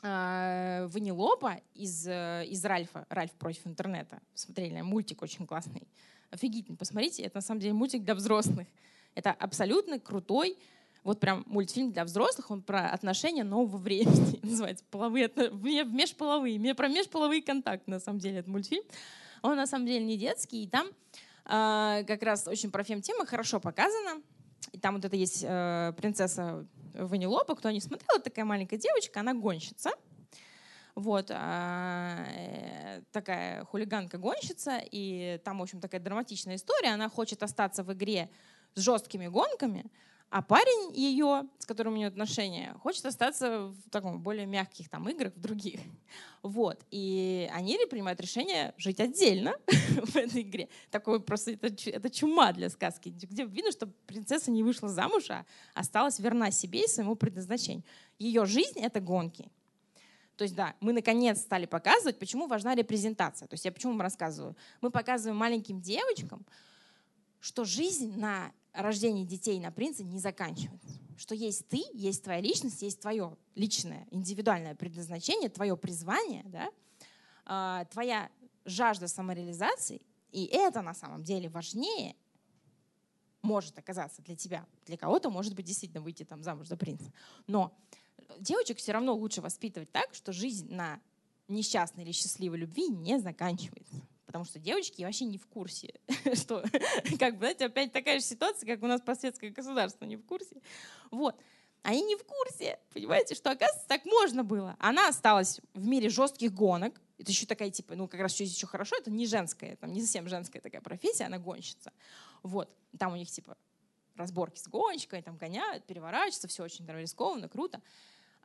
э, 0.03 0.87
Ванилопа 0.91 1.61
из, 1.73 2.05
э, 2.07 2.45
из 2.47 2.63
Ральфа, 2.63 3.07
Ральф 3.09 3.31
против 3.31 3.65
интернета. 3.65 4.21
Смотрели, 4.35 4.81
мультик 4.81 5.23
очень 5.23 5.47
классный 5.47 5.87
офигительно. 6.31 6.77
Посмотрите, 6.77 7.23
это 7.23 7.37
на 7.37 7.41
самом 7.41 7.61
деле 7.61 7.73
мультик 7.73 8.03
для 8.03 8.15
взрослых. 8.15 8.67
Это 9.13 9.31
абсолютно 9.31 9.99
крутой, 9.99 10.57
вот 11.05 11.19
прям 11.19 11.43
мультфильм 11.45 11.91
для 11.91 12.03
взрослых, 12.03 12.49
он 12.49 12.63
про 12.63 12.89
отношения 12.89 13.43
нового 13.43 13.77
времени. 13.77 14.39
Называется 14.43 14.83
половые, 14.89 15.29
межполовые, 15.29 16.73
про 16.73 16.87
межполовые 16.87 17.41
контакты, 17.43 17.91
на 17.91 17.99
самом 17.99 18.19
деле, 18.19 18.39
этот 18.39 18.49
мультфильм. 18.49 18.83
Он 19.43 19.55
на 19.55 19.67
самом 19.67 19.85
деле 19.85 20.03
не 20.03 20.17
детский, 20.17 20.63
и 20.63 20.67
там 20.67 20.87
э, 21.45 22.03
как 22.07 22.23
раз 22.23 22.47
очень 22.47 22.71
про 22.71 22.83
фем-тема 22.83 23.27
хорошо 23.27 23.59
показана. 23.59 24.21
И 24.71 24.79
там 24.79 24.95
вот 24.95 25.05
это 25.05 25.15
есть 25.15 25.45
э, 25.47 25.93
принцесса 25.95 26.65
Ванилопа, 26.95 27.55
кто 27.55 27.69
не 27.69 27.81
смотрел, 27.81 28.19
такая 28.19 28.43
маленькая 28.43 28.77
девочка, 28.77 29.19
она 29.19 29.35
гонщица. 29.35 29.91
Вот, 30.95 31.29
а, 31.29 32.25
э, 32.29 33.01
такая 33.11 33.65
хулиганка-гонщица, 33.65 34.79
и 34.89 35.41
там, 35.43 35.59
в 35.59 35.63
общем, 35.63 35.81
такая 35.81 35.99
драматичная 35.99 36.55
история. 36.55 36.93
Она 36.93 37.09
хочет 37.09 37.43
остаться 37.43 37.83
в 37.83 37.91
игре 37.91 38.29
с 38.75 38.81
жесткими 38.81 39.27
гонками, 39.27 39.91
а 40.29 40.41
парень 40.41 40.95
ее, 40.95 41.43
с 41.59 41.65
которым 41.65 41.93
у 41.93 41.97
нее 41.97 42.07
отношения, 42.07 42.75
хочет 42.81 43.05
остаться 43.05 43.67
в 43.67 43.89
таком 43.89 44.21
более 44.21 44.45
мягких 44.45 44.89
там 44.89 45.07
играх, 45.09 45.33
в 45.35 45.39
других. 45.39 45.79
Вот. 46.43 46.79
И 46.91 47.49
они 47.53 47.77
принимают 47.89 48.21
решение 48.21 48.73
жить 48.77 48.99
отдельно 48.99 49.55
в 49.67 50.15
этой 50.15 50.43
игре. 50.43 50.69
Такое 50.91 51.19
просто 51.19 51.51
это, 51.51 51.67
это 51.89 52.09
чума 52.09 52.53
для 52.53 52.69
сказки, 52.69 53.09
где 53.09 53.45
видно, 53.45 53.71
что 53.71 53.87
принцесса 54.05 54.51
не 54.51 54.61
вышла 54.61 54.87
замуж, 54.87 55.29
а 55.31 55.45
осталась 55.73 56.19
верна 56.19 56.51
себе 56.51 56.83
и 56.83 56.87
своему 56.87 57.15
предназначению. 57.15 57.83
Ее 58.19 58.45
жизнь— 58.45 58.79
это 58.81 58.99
гонки. 58.99 59.49
То 60.37 60.43
есть, 60.43 60.55
да, 60.55 60.75
мы 60.81 60.93
наконец 60.93 61.39
стали 61.41 61.65
показывать, 61.65 62.19
почему 62.19 62.47
важна 62.47 62.75
репрезентация. 62.75 63.47
То 63.47 63.53
есть 63.53 63.65
я 63.65 63.71
почему 63.71 63.93
вам 63.93 64.01
рассказываю? 64.01 64.55
Мы 64.81 64.91
показываем 64.91 65.37
маленьким 65.37 65.81
девочкам, 65.81 66.45
что 67.39 67.63
жизнь 67.63 68.17
на 68.17 68.51
рождении 68.73 69.23
детей 69.23 69.59
на 69.59 69.71
принце 69.71 70.03
не 70.03 70.19
заканчивается. 70.19 70.89
Что 71.17 71.33
есть 71.33 71.67
ты, 71.69 71.81
есть 71.93 72.23
твоя 72.23 72.41
личность, 72.41 72.81
есть 72.81 72.99
твое 72.99 73.37
личное, 73.55 74.05
индивидуальное 74.11 74.75
предназначение, 74.75 75.49
твое 75.49 75.77
призвание, 75.77 76.43
да? 76.45 76.69
А, 77.45 77.85
твоя 77.85 78.29
жажда 78.65 79.07
самореализации. 79.07 80.01
И 80.31 80.45
это 80.45 80.81
на 80.81 80.93
самом 80.93 81.23
деле 81.23 81.47
важнее 81.47 82.15
может 83.41 83.77
оказаться 83.77 84.21
для 84.23 84.35
тебя. 84.35 84.65
Для 84.85 84.97
кого-то 84.97 85.29
может 85.29 85.55
быть 85.55 85.65
действительно 85.65 86.01
выйти 86.01 86.23
там 86.23 86.43
замуж 86.43 86.67
за 86.67 86.75
принца. 86.75 87.13
Но 87.47 87.77
девочек 88.39 88.77
все 88.77 88.91
равно 88.91 89.13
лучше 89.13 89.41
воспитывать 89.41 89.91
так, 89.91 90.13
что 90.13 90.33
жизнь 90.33 90.73
на 90.73 90.99
несчастной 91.47 92.03
или 92.03 92.11
счастливой 92.11 92.57
любви 92.57 92.87
не 92.87 93.19
заканчивается. 93.19 94.01
Потому 94.25 94.45
что 94.45 94.59
девочки 94.59 95.03
вообще 95.03 95.25
не 95.25 95.37
в 95.37 95.47
курсе, 95.47 95.93
что, 96.33 96.63
как 97.19 97.35
бы, 97.35 97.39
знаете, 97.39 97.65
опять 97.65 97.91
такая 97.91 98.19
же 98.19 98.25
ситуация, 98.25 98.67
как 98.67 98.83
у 98.83 98.87
нас 98.87 99.01
по 99.01 99.15
светское 99.15 99.49
государство, 99.49 100.05
не 100.05 100.17
в 100.17 100.25
курсе. 100.25 100.61
Вот. 101.11 101.35
они 101.83 102.01
не 102.01 102.15
в 102.15 102.23
курсе, 102.25 102.79
понимаете, 102.93 103.35
что, 103.35 103.51
оказывается, 103.51 103.87
так 103.87 104.05
можно 104.05 104.43
было. 104.43 104.75
Она 104.79 105.07
осталась 105.07 105.61
в 105.73 105.85
мире 105.85 106.09
жестких 106.09 106.51
гонок, 106.53 106.99
это 107.17 107.31
еще 107.31 107.45
такая, 107.45 107.69
типа, 107.69 107.95
ну, 107.95 108.07
как 108.07 108.19
раз 108.19 108.33
здесь 108.33 108.53
еще 108.53 108.67
хорошо, 108.67 108.97
это 108.97 109.09
не 109.09 109.25
женская, 109.25 109.77
там, 109.77 109.93
не 109.93 110.01
совсем 110.01 110.27
женская 110.27 110.59
такая 110.59 110.81
профессия, 110.81 111.25
она 111.25 111.37
гонщица. 111.37 111.93
Вот, 112.43 112.75
там 112.97 113.13
у 113.13 113.15
них, 113.15 113.29
типа, 113.29 113.55
разборки 114.15 114.59
с 114.59 114.67
гонщикой, 114.67 115.21
там 115.21 115.37
гоняют, 115.37 115.85
переворачиваются, 115.85 116.47
все 116.47 116.63
очень 116.63 116.85
рискованно, 116.87 117.47
круто. 117.47 117.81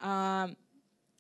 А, 0.01 0.51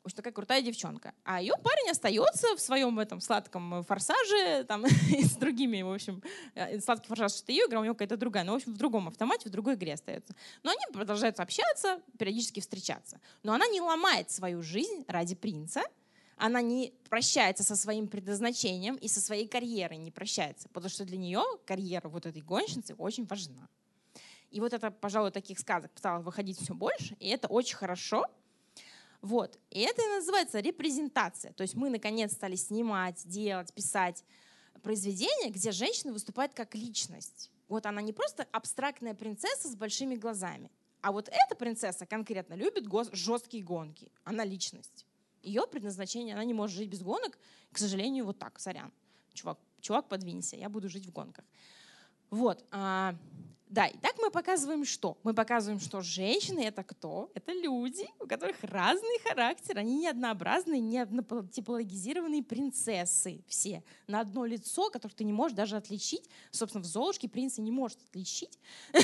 очень 0.02 0.16
такая 0.16 0.32
крутая 0.32 0.62
девчонка. 0.62 1.14
А 1.24 1.40
ее 1.40 1.54
парень 1.62 1.90
остается 1.90 2.56
в 2.56 2.60
своем 2.60 2.98
этом 2.98 3.20
сладком 3.20 3.84
форсаже, 3.84 4.64
там, 4.64 4.86
с 4.86 5.36
другими, 5.36 5.82
в 5.82 5.92
общем, 5.92 6.22
э, 6.54 6.80
сладкий 6.80 7.08
форсаж— 7.08 7.40
это 7.42 7.52
ее 7.52 7.66
игра, 7.66 7.80
у 7.80 7.84
него 7.84 7.94
какая-то 7.94 8.16
другая, 8.16 8.44
но, 8.44 8.52
в 8.52 8.56
общем, 8.56 8.74
в 8.74 8.78
другом 8.78 9.08
автомате, 9.08 9.48
в 9.48 9.52
другой 9.52 9.74
игре 9.74 9.94
остается. 9.94 10.34
Но 10.62 10.70
они 10.70 10.80
продолжают 10.92 11.38
общаться, 11.38 12.00
периодически 12.18 12.60
встречаться. 12.60 13.20
Но 13.42 13.52
она 13.52 13.66
не 13.68 13.80
ломает 13.80 14.30
свою 14.30 14.62
жизнь 14.62 15.04
ради 15.06 15.34
принца, 15.34 15.82
она 16.36 16.62
не 16.62 16.94
прощается 17.10 17.62
со 17.62 17.76
своим 17.76 18.08
предназначением 18.08 18.96
и 18.96 19.08
со 19.08 19.20
своей 19.20 19.46
карьерой 19.46 19.98
не 19.98 20.10
прощается, 20.10 20.70
потому 20.70 20.88
что 20.88 21.04
для 21.04 21.18
нее 21.18 21.42
карьера 21.66 22.08
вот 22.08 22.24
этой 22.24 22.40
гонщицы 22.40 22.94
очень 22.94 23.26
важна. 23.26 23.68
И 24.50 24.58
вот 24.58 24.72
это, 24.72 24.90
пожалуй, 24.90 25.30
таких 25.30 25.58
сказок 25.58 25.92
стало 25.96 26.22
выходить 26.22 26.58
все 26.58 26.74
больше, 26.74 27.14
и 27.20 27.28
это 27.28 27.46
очень 27.46 27.76
хорошо, 27.76 28.26
вот. 29.22 29.58
И 29.70 29.80
это 29.80 30.02
и 30.02 30.06
называется 30.06 30.60
репрезентация. 30.60 31.52
То 31.52 31.62
есть 31.62 31.74
мы, 31.74 31.90
наконец, 31.90 32.32
стали 32.32 32.56
снимать, 32.56 33.22
делать, 33.26 33.72
писать 33.72 34.24
произведения, 34.82 35.50
где 35.50 35.72
женщина 35.72 36.12
выступает 36.12 36.54
как 36.54 36.74
личность. 36.74 37.50
Вот 37.68 37.86
она 37.86 38.00
не 38.00 38.12
просто 38.12 38.46
абстрактная 38.50 39.14
принцесса 39.14 39.68
с 39.68 39.76
большими 39.76 40.16
глазами, 40.16 40.70
а 41.02 41.12
вот 41.12 41.28
эта 41.28 41.54
принцесса 41.54 42.06
конкретно 42.06 42.54
любит 42.54 42.84
жесткие 43.12 43.62
гонки. 43.62 44.10
Она 44.24 44.44
личность. 44.44 45.06
Ее 45.42 45.66
предназначение, 45.66 46.34
она 46.34 46.44
не 46.44 46.52
может 46.52 46.76
жить 46.76 46.88
без 46.88 47.02
гонок. 47.02 47.38
К 47.72 47.78
сожалению, 47.78 48.26
вот 48.26 48.38
так, 48.38 48.58
сорян. 48.58 48.92
Чувак, 49.32 49.58
чувак, 49.80 50.08
подвинься, 50.08 50.56
я 50.56 50.68
буду 50.68 50.88
жить 50.88 51.06
в 51.06 51.12
гонках. 51.12 51.44
Вот. 52.30 52.64
Да, 53.70 53.86
и 53.86 53.96
так 53.98 54.16
мы 54.18 54.32
показываем 54.32 54.84
что? 54.84 55.16
Мы 55.22 55.32
показываем, 55.32 55.78
что 55.78 56.00
женщины— 56.00 56.58
это 56.66 56.82
кто? 56.82 57.30
Это 57.34 57.52
люди, 57.52 58.04
у 58.18 58.26
которых 58.26 58.56
разный 58.62 59.20
характер, 59.22 59.78
они 59.78 59.96
не 59.96 60.08
однообразные, 60.08 60.80
не 60.80 61.06
типологизированные 61.52 62.42
принцессы 62.42 63.44
все 63.46 63.84
на 64.08 64.20
одно 64.20 64.44
лицо, 64.44 64.90
которых 64.90 65.14
ты 65.14 65.22
не 65.22 65.32
можешь 65.32 65.56
даже 65.56 65.76
отличить. 65.76 66.28
Собственно, 66.50 66.82
в 66.82 66.86
«Золушке» 66.86 67.28
принца 67.28 67.62
не 67.62 67.70
может 67.70 67.98
отличить. 68.08 68.58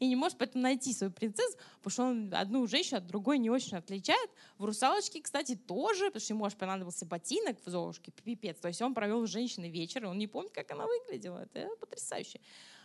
И 0.00 0.08
не 0.08 0.16
может 0.16 0.36
поэтому 0.36 0.64
найти 0.64 0.92
свою 0.92 1.12
принцессу, 1.12 1.56
потому 1.80 1.92
что 1.92 2.02
он 2.02 2.34
одну 2.34 2.66
женщину 2.66 2.98
от 2.98 3.06
другой 3.06 3.38
не 3.38 3.50
очень 3.50 3.76
отличает. 3.76 4.30
В 4.58 4.64
«Русалочке», 4.64 5.22
кстати, 5.22 5.54
тоже, 5.54 6.06
потому 6.06 6.20
что 6.20 6.34
ему 6.34 6.44
аж 6.44 6.56
понадобился 6.56 7.06
ботинок 7.06 7.56
в 7.64 7.70
«Золушке», 7.70 8.10
пипец. 8.10 8.58
То 8.58 8.66
есть 8.66 8.82
он 8.82 8.94
провел 8.94 9.24
с 9.24 9.30
женщиной 9.30 9.70
вечер, 9.70 10.02
и 10.02 10.06
он 10.08 10.18
не 10.18 10.26
помнит, 10.26 10.50
как 10.50 10.72
она 10.72 10.86
выглядела. 10.86 11.38
Это 11.38 11.68
потрясающе. 11.78 12.40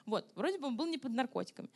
Вот, 0.09 0.31
вроде 0.35 0.57
бы 0.57 0.67
он 0.67 0.75
был 0.75 0.85
не 0.85 0.97
под 0.97 1.13
наркотиками. 1.13 1.69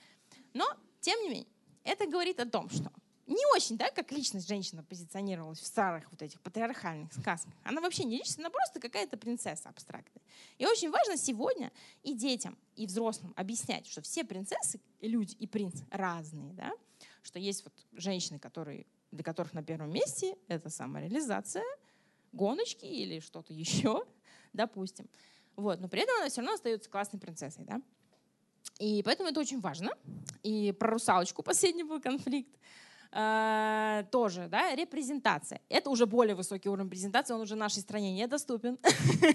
Но, 0.54 0.66
тем 1.00 1.20
не 1.22 1.30
менее, 1.30 1.48
это 1.84 2.08
говорит 2.08 2.40
о 2.40 2.46
том, 2.46 2.70
что 2.70 2.92
не 3.26 3.46
очень, 3.56 3.78
да, 3.78 3.90
как 3.90 4.12
личность 4.12 4.48
женщина 4.48 4.84
позиционировалась 4.84 5.60
в 5.60 5.66
старых 5.66 6.12
вот 6.12 6.22
этих 6.22 6.42
патриархальных 6.42 7.14
сказках. 7.14 7.54
Она 7.64 7.80
вообще 7.80 8.04
не 8.04 8.18
личность, 8.18 8.40
она 8.40 8.50
просто 8.50 8.80
какая-то 8.80 9.18
принцесса 9.18 9.70
абстрактная. 9.70 10.22
И 10.58 10.66
очень 10.66 10.90
важно 10.90 11.16
сегодня 11.16 11.72
и 12.04 12.14
детям, 12.14 12.58
и 12.76 12.86
взрослым 12.86 13.34
объяснять, 13.38 13.88
что 13.88 14.02
все 14.02 14.24
принцессы, 14.26 14.82
и 15.00 15.08
люди, 15.08 15.36
и 15.36 15.48
принц 15.48 15.82
разные, 15.90 16.54
да, 16.54 16.74
что 17.22 17.40
есть 17.40 17.64
вот 17.64 17.74
женщины, 17.94 18.40
которые, 18.40 18.86
для 19.12 19.24
которых 19.24 19.54
на 19.54 19.64
первом 19.64 19.92
месте 19.92 20.36
это 20.50 20.70
самореализация, 20.70 21.64
гоночки 22.34 22.86
или 22.86 23.20
что-то 23.20 23.54
еще, 23.54 24.06
допустим. 24.52 25.10
Вот, 25.56 25.80
но 25.80 25.88
при 25.88 26.02
этом 26.02 26.16
она 26.18 26.30
все 26.30 26.42
равно 26.42 26.56
остается 26.56 26.90
классной 26.90 27.20
принцессой, 27.20 27.64
да. 27.64 27.82
И 28.80 29.02
поэтому 29.04 29.30
это 29.30 29.40
очень 29.40 29.60
важно. 29.60 29.92
И 30.44 30.72
про 30.74 30.92
русалочку 30.92 31.44
последний 31.44 31.84
был 31.84 32.02
конфликт. 32.02 32.50
Uh, 33.16 34.10
тоже, 34.10 34.48
да, 34.50 34.74
репрезентация. 34.74 35.62
Это 35.70 35.92
уже 35.92 36.08
более 36.08 36.34
высокий 36.34 36.68
уровень 36.68 36.90
презентации, 36.90 37.36
он 37.36 37.42
уже 37.42 37.56
нашей 37.56 37.82
стране 37.82 38.12
недоступен. 38.12 38.80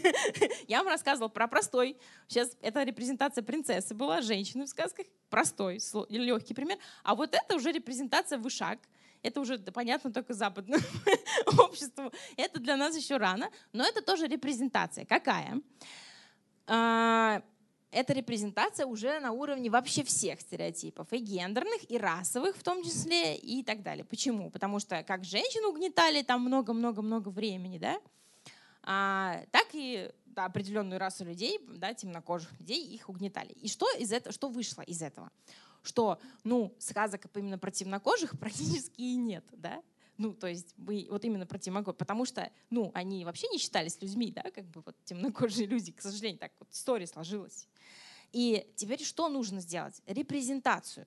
Я 0.66 0.78
вам 0.78 0.88
рассказывала 0.88 1.28
про 1.28 1.46
простой. 1.46 1.96
Сейчас 2.26 2.56
это 2.60 2.82
репрезентация 2.82 3.44
принцессы 3.44 3.94
была, 3.94 4.20
женщины 4.20 4.64
в 4.64 4.68
сказках. 4.68 5.06
Простой, 5.30 5.78
легкий 6.08 6.54
пример. 6.54 6.76
А 7.04 7.14
вот 7.14 7.36
это 7.36 7.54
уже 7.54 7.70
репрезентация 7.70 8.36
вышаг. 8.38 8.80
Это 9.22 9.40
уже 9.40 9.58
понятно 9.58 10.12
только 10.12 10.34
западному 10.34 10.82
обществу. 11.58 12.10
Это 12.36 12.58
для 12.58 12.76
нас 12.76 12.96
еще 12.96 13.16
рано, 13.16 13.48
но 13.72 13.84
это 13.84 14.02
тоже 14.02 14.26
репрезентация. 14.26 15.04
Какая? 15.04 15.60
Это 17.90 18.12
репрезентация 18.12 18.84
уже 18.84 19.18
на 19.20 19.32
уровне 19.32 19.70
вообще 19.70 20.04
всех 20.04 20.40
стереотипов, 20.40 21.10
и 21.12 21.18
гендерных, 21.18 21.90
и 21.90 21.96
расовых 21.96 22.56
в 22.56 22.62
том 22.62 22.84
числе, 22.84 23.34
и 23.36 23.62
так 23.62 23.82
далее. 23.82 24.04
Почему? 24.04 24.50
Потому 24.50 24.78
что 24.78 25.02
как 25.02 25.24
женщину 25.24 25.70
угнетали 25.70 26.22
там 26.22 26.42
много-много-много 26.42 27.30
времени, 27.30 27.78
да, 27.78 27.98
а, 28.82 29.42
так 29.52 29.68
и 29.72 30.10
да, 30.26 30.44
определенную 30.44 30.98
расу 30.98 31.24
людей, 31.24 31.58
да, 31.66 31.94
темнокожих 31.94 32.52
людей, 32.60 32.84
их 32.86 33.08
угнетали. 33.08 33.52
И 33.52 33.68
что, 33.68 33.86
из 33.98 34.12
этого, 34.12 34.32
что 34.32 34.48
вышло 34.48 34.82
из 34.82 35.00
этого? 35.00 35.30
Что, 35.82 36.18
ну, 36.44 36.74
сказок 36.78 37.24
именно 37.34 37.58
про 37.58 37.70
темнокожих 37.70 38.32
практически 38.38 39.00
и 39.00 39.16
нет, 39.16 39.44
да, 39.52 39.82
ну, 40.18 40.34
то 40.34 40.48
есть 40.48 40.74
мы 40.76 41.06
вот 41.10 41.24
именно 41.24 41.46
про 41.46 41.58
темнокожих, 41.58 41.96
потому 41.96 42.24
что, 42.24 42.50
ну, 42.70 42.90
они 42.92 43.24
вообще 43.24 43.48
не 43.48 43.58
считались 43.58 44.00
людьми, 44.02 44.32
да, 44.32 44.42
как 44.50 44.66
бы 44.66 44.82
вот 44.84 44.96
темнокожие 45.04 45.66
люди, 45.66 45.92
к 45.92 46.02
сожалению, 46.02 46.38
так 46.38 46.52
вот 46.58 46.70
история 46.72 47.06
сложилась. 47.06 47.68
И 48.32 48.70
теперь 48.76 49.02
что 49.02 49.28
нужно 49.28 49.60
сделать? 49.60 50.02
Репрезентацию. 50.06 51.06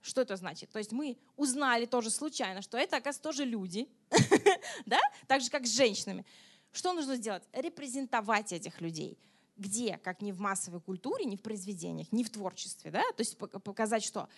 Что 0.00 0.22
это 0.22 0.36
значит? 0.36 0.70
То 0.70 0.78
есть 0.78 0.92
мы 0.92 1.18
узнали 1.36 1.86
тоже 1.86 2.10
случайно, 2.10 2.62
что 2.62 2.78
это, 2.78 2.96
оказывается, 2.96 3.22
тоже 3.22 3.44
люди, 3.44 3.88
да, 4.86 5.00
так 5.26 5.42
же, 5.42 5.50
как 5.50 5.66
с 5.66 5.70
женщинами. 5.70 6.24
Что 6.72 6.92
нужно 6.92 7.16
сделать? 7.16 7.42
Репрезентовать 7.52 8.52
этих 8.52 8.80
людей. 8.80 9.18
Где, 9.56 9.98
как 9.98 10.22
не 10.22 10.32
в 10.32 10.40
массовой 10.40 10.80
культуре, 10.80 11.24
не 11.24 11.36
в 11.36 11.42
произведениях, 11.42 12.10
не 12.10 12.24
в 12.24 12.30
творчестве, 12.30 12.90
да? 12.90 13.02
То 13.16 13.20
есть 13.20 13.36
показать, 13.36 14.02
что 14.02 14.28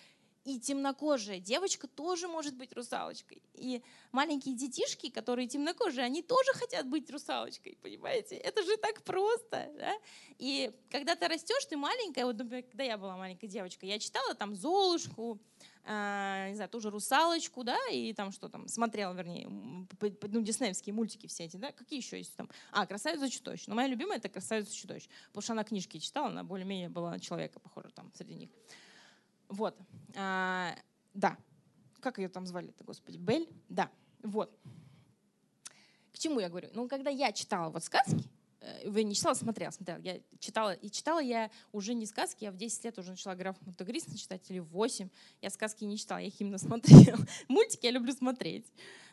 и 0.45 0.59
темнокожая 0.59 1.39
девочка 1.39 1.87
тоже 1.87 2.27
может 2.27 2.55
быть 2.55 2.71
русалочкой. 2.73 3.41
И 3.55 3.81
маленькие 4.11 4.55
детишки, 4.55 5.09
которые 5.09 5.47
темнокожие, 5.47 6.05
они 6.05 6.21
тоже 6.21 6.53
хотят 6.53 6.87
быть 6.87 7.09
русалочкой, 7.09 7.77
понимаете? 7.81 8.35
Это 8.35 8.63
же 8.63 8.77
так 8.77 9.03
просто, 9.03 9.71
да? 9.75 9.93
И 10.37 10.71
когда 10.91 11.15
ты 11.15 11.27
растешь, 11.27 11.65
ты 11.65 11.77
маленькая, 11.77 12.25
вот, 12.25 12.37
например, 12.37 12.63
когда 12.63 12.83
я 12.83 12.97
была 12.97 13.17
маленькая 13.17 13.47
девочка, 13.47 13.87
я 13.87 13.97
читала 13.97 14.35
там 14.35 14.55
«Золушку», 14.55 15.39
э, 15.83 16.49
не 16.49 16.55
знаю, 16.55 16.69
тоже 16.69 16.91
«Русалочку», 16.91 17.63
да, 17.63 17.79
и 17.91 18.13
там 18.13 18.31
что 18.31 18.47
там, 18.47 18.67
смотрела, 18.67 19.13
вернее, 19.13 19.47
ну, 19.49 20.41
диснеевские 20.41 20.93
мультики 20.93 21.25
все 21.25 21.45
эти, 21.45 21.57
да, 21.57 21.71
какие 21.71 21.99
еще 21.99 22.19
есть 22.19 22.35
там? 22.35 22.51
А, 22.71 22.85
«Красавица 22.85 23.31
чудовище». 23.31 23.65
Но 23.65 23.73
моя 23.73 23.87
любимая— 23.87 24.17
это 24.19 24.29
«Красавица 24.29 24.75
чудовище», 24.75 25.09
потому 25.29 25.41
что 25.41 25.53
она 25.53 25.63
книжки 25.63 25.97
читала, 25.97 26.27
она 26.27 26.43
более-менее 26.43 26.89
была 26.89 27.17
человека 27.17 27.59
похожа 27.59 27.89
там 27.89 28.11
среди 28.13 28.35
них. 28.35 28.49
Вот. 29.49 29.77
А, 30.15 30.75
да. 31.13 31.37
Как 31.99 32.17
ее 32.17 32.29
там 32.29 32.45
звали-то, 32.45 32.83
господи? 32.83 33.17
Бель? 33.17 33.49
Да. 33.69 33.89
Вот. 34.23 34.55
К 36.13 36.17
чему 36.17 36.39
я 36.39 36.49
говорю? 36.49 36.69
Ну, 36.73 36.87
когда 36.87 37.09
я 37.09 37.31
читала 37.31 37.69
вот 37.69 37.83
сказки, 37.83 38.29
э, 38.61 38.89
вы 38.89 39.03
не 39.03 39.13
читала, 39.15 39.33
смотрела, 39.33 39.71
смотрела. 39.71 39.99
Я 39.99 40.21
читала, 40.39 40.73
и 40.73 40.89
читала 40.89 41.19
я 41.19 41.51
уже 41.71 41.93
не 41.93 42.05
сказки, 42.05 42.45
я 42.45 42.51
в 42.51 42.57
10 42.57 42.85
лет 42.85 42.97
уже 42.99 43.11
начала 43.11 43.35
граф 43.35 43.57
Монтегриста 43.61 44.17
читать, 44.17 44.49
или 44.49 44.59
в 44.59 44.67
8. 44.67 45.09
Я 45.41 45.49
сказки 45.49 45.83
не 45.83 45.97
читала, 45.97 46.19
я 46.19 46.27
их 46.27 46.39
именно 46.39 46.57
смотрела. 46.59 47.19
Мультики 47.47 47.85
я 47.85 47.91
люблю 47.91 48.13
смотреть. 48.13 48.65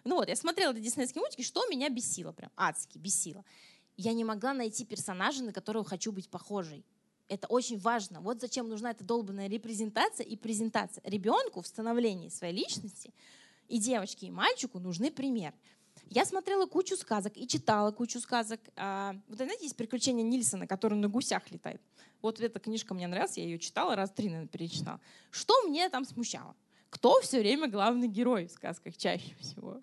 Ну 0.04 0.16
вот, 0.16 0.28
я 0.28 0.36
смотрела 0.36 0.72
эти 0.72 0.80
диснейские 0.80 1.20
мультики, 1.20 1.42
что 1.42 1.66
меня 1.68 1.88
бесило 1.88 2.32
прям, 2.32 2.50
адски 2.56 2.98
бесило. 2.98 3.44
Я 3.96 4.12
не 4.12 4.24
могла 4.24 4.54
найти 4.54 4.84
персонажа, 4.84 5.42
на 5.42 5.52
которого 5.52 5.84
хочу 5.84 6.12
быть 6.12 6.30
похожей. 6.30 6.84
Это 7.32 7.46
очень 7.46 7.78
важно. 7.78 8.20
Вот 8.20 8.42
зачем 8.42 8.68
нужна 8.68 8.90
эта 8.90 9.04
долбанная 9.04 9.48
репрезентация 9.48 10.26
и 10.26 10.36
презентация. 10.36 11.02
Ребенку 11.06 11.62
в 11.62 11.66
становлении 11.66 12.28
своей 12.28 12.52
личности 12.52 13.14
и 13.68 13.78
девочке, 13.78 14.26
и 14.26 14.30
мальчику 14.30 14.78
нужны 14.78 15.10
пример. 15.10 15.54
Я 16.10 16.26
смотрела 16.26 16.66
кучу 16.66 16.94
сказок 16.94 17.32
и 17.38 17.48
читала 17.48 17.90
кучу 17.90 18.20
сказок. 18.20 18.60
А, 18.76 19.16
вот 19.28 19.36
знаете, 19.38 19.62
есть 19.64 19.76
приключения 19.76 20.22
Нильсона, 20.22 20.66
который 20.66 20.98
на 20.98 21.08
гусях 21.08 21.50
летает. 21.50 21.80
Вот 22.20 22.38
эта 22.38 22.60
книжка 22.60 22.92
мне 22.92 23.06
нравилась, 23.06 23.38
я 23.38 23.44
ее 23.44 23.58
читала, 23.58 23.96
раз 23.96 24.10
три, 24.10 24.26
наверное, 24.26 24.48
перечитала. 24.48 25.00
Что 25.30 25.54
мне 25.62 25.88
там 25.88 26.04
смущало? 26.04 26.54
Кто 26.90 27.18
все 27.22 27.38
время 27.38 27.66
главный 27.66 28.08
герой 28.08 28.46
в 28.46 28.52
сказках 28.52 28.94
чаще 28.98 29.34
всего? 29.40 29.80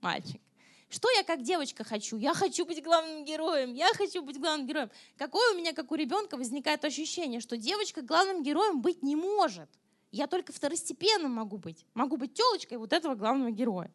Мальчик. 0.00 0.40
Что 0.88 1.10
я 1.10 1.24
как 1.24 1.42
девочка 1.42 1.82
хочу? 1.82 2.16
Я 2.16 2.32
хочу 2.32 2.64
быть 2.64 2.82
главным 2.82 3.24
героем, 3.24 3.74
я 3.74 3.92
хочу 3.94 4.22
быть 4.22 4.38
главным 4.38 4.66
героем. 4.66 4.90
Какое 5.16 5.52
у 5.52 5.56
меня, 5.58 5.72
как 5.72 5.90
у 5.90 5.96
ребенка, 5.96 6.36
возникает 6.36 6.84
ощущение, 6.84 7.40
что 7.40 7.56
девочка 7.56 8.02
главным 8.02 8.42
героем 8.42 8.80
быть 8.80 9.02
не 9.02 9.16
может. 9.16 9.68
Я 10.12 10.28
только 10.28 10.52
второстепенным 10.52 11.32
могу 11.32 11.58
быть. 11.58 11.84
Могу 11.94 12.16
быть 12.16 12.34
телочкой 12.34 12.78
вот 12.78 12.92
этого 12.92 13.16
главного 13.16 13.50
героя. 13.50 13.92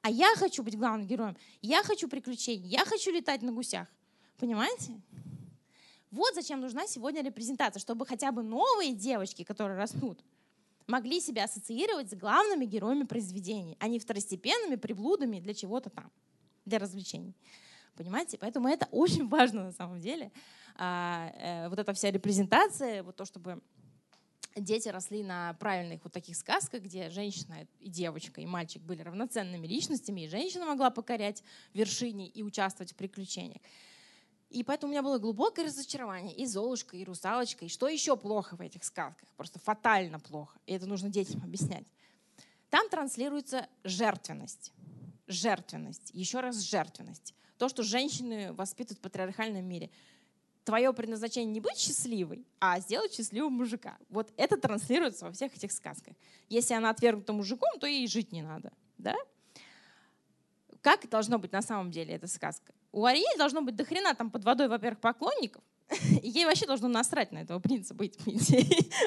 А 0.00 0.10
я 0.10 0.34
хочу 0.36 0.62
быть 0.62 0.78
главным 0.78 1.06
героем. 1.06 1.36
Я 1.60 1.82
хочу 1.82 2.08
приключений. 2.08 2.68
Я 2.68 2.86
хочу 2.86 3.12
летать 3.12 3.42
на 3.42 3.52
гусях. 3.52 3.86
Понимаете? 4.38 4.98
Вот 6.10 6.34
зачем 6.34 6.60
нужна 6.60 6.86
сегодня 6.86 7.22
репрезентация, 7.22 7.80
чтобы 7.80 8.06
хотя 8.06 8.32
бы 8.32 8.42
новые 8.42 8.94
девочки, 8.94 9.44
которые 9.44 9.78
растут, 9.78 10.18
могли 10.90 11.20
себя 11.20 11.44
ассоциировать 11.44 12.10
с 12.10 12.14
главными 12.14 12.64
героями 12.64 13.04
произведений, 13.04 13.76
а 13.80 13.88
не 13.88 13.98
второстепенными 13.98 14.76
приблудами 14.76 15.40
для 15.40 15.54
чего-то 15.54 15.90
там, 15.90 16.10
для 16.66 16.78
развлечений. 16.78 17.34
Понимаете? 17.96 18.38
Поэтому 18.38 18.68
это 18.68 18.86
очень 18.90 19.28
важно 19.28 19.64
на 19.64 19.72
самом 19.72 20.00
деле. 20.00 20.32
А, 20.76 21.32
э, 21.36 21.68
вот 21.68 21.78
эта 21.78 21.92
вся 21.92 22.10
репрезентация, 22.10 23.02
вот 23.02 23.16
то, 23.16 23.24
чтобы 23.24 23.60
дети 24.56 24.88
росли 24.88 25.22
на 25.22 25.54
правильных 25.54 26.02
вот 26.02 26.12
таких 26.12 26.36
сказках, 26.36 26.82
где 26.82 27.10
женщина 27.10 27.66
и 27.78 27.88
девочка, 27.88 28.40
и 28.40 28.46
мальчик 28.46 28.82
были 28.82 29.02
равноценными 29.02 29.66
личностями, 29.66 30.22
и 30.22 30.28
женщина 30.28 30.66
могла 30.66 30.90
покорять 30.90 31.42
вершине 31.72 32.28
и 32.28 32.42
участвовать 32.42 32.92
в 32.92 32.96
приключениях. 32.96 33.62
И 34.50 34.64
поэтому 34.64 34.90
у 34.90 34.92
меня 34.92 35.02
было 35.02 35.18
глубокое 35.18 35.66
разочарование. 35.66 36.34
И 36.34 36.44
Золушка, 36.44 36.96
и 36.96 37.04
Русалочка. 37.04 37.64
И 37.64 37.68
что 37.68 37.88
еще 37.88 38.16
плохо 38.16 38.56
в 38.56 38.60
этих 38.60 38.84
сказках? 38.84 39.28
Просто 39.36 39.60
фатально 39.60 40.18
плохо. 40.18 40.58
И 40.66 40.72
это 40.72 40.86
нужно 40.86 41.08
детям 41.08 41.40
объяснять. 41.42 41.86
Там 42.68 42.88
транслируется 42.88 43.68
жертвенность. 43.84 44.72
Жертвенность. 45.28 46.10
Еще 46.12 46.40
раз 46.40 46.58
жертвенность. 46.58 47.34
То, 47.58 47.68
что 47.68 47.84
женщины 47.84 48.52
воспитывают 48.52 48.98
в 48.98 49.02
патриархальном 49.02 49.64
мире. 49.64 49.88
Твое 50.64 50.92
предназначение 50.92 51.52
не 51.52 51.60
быть 51.60 51.78
счастливой, 51.78 52.44
а 52.58 52.80
сделать 52.80 53.14
счастливого 53.14 53.50
мужика. 53.50 53.98
Вот 54.08 54.32
это 54.36 54.56
транслируется 54.56 55.26
во 55.26 55.32
всех 55.32 55.56
этих 55.56 55.72
сказках. 55.72 56.14
Если 56.48 56.74
она 56.74 56.90
отвергнута 56.90 57.32
мужиком, 57.32 57.78
то 57.78 57.86
ей 57.86 58.06
жить 58.08 58.32
не 58.32 58.42
надо. 58.42 58.72
Да? 58.98 59.16
Как 60.82 61.08
должно 61.08 61.38
быть 61.38 61.52
на 61.52 61.62
самом 61.62 61.90
деле 61.90 62.14
эта 62.14 62.26
сказка? 62.26 62.72
У 62.92 63.04
Ариэль 63.04 63.38
должно 63.38 63.62
быть 63.62 63.76
дохрена 63.76 64.14
там 64.14 64.30
под 64.30 64.44
водой, 64.44 64.68
во-первых, 64.68 65.00
поклонников, 65.00 65.62
ей 66.22 66.44
вообще 66.44 66.66
должно 66.66 66.88
насрать 66.88 67.32
на 67.32 67.38
этого 67.38 67.58
принца 67.58 67.94
быть, 67.94 68.16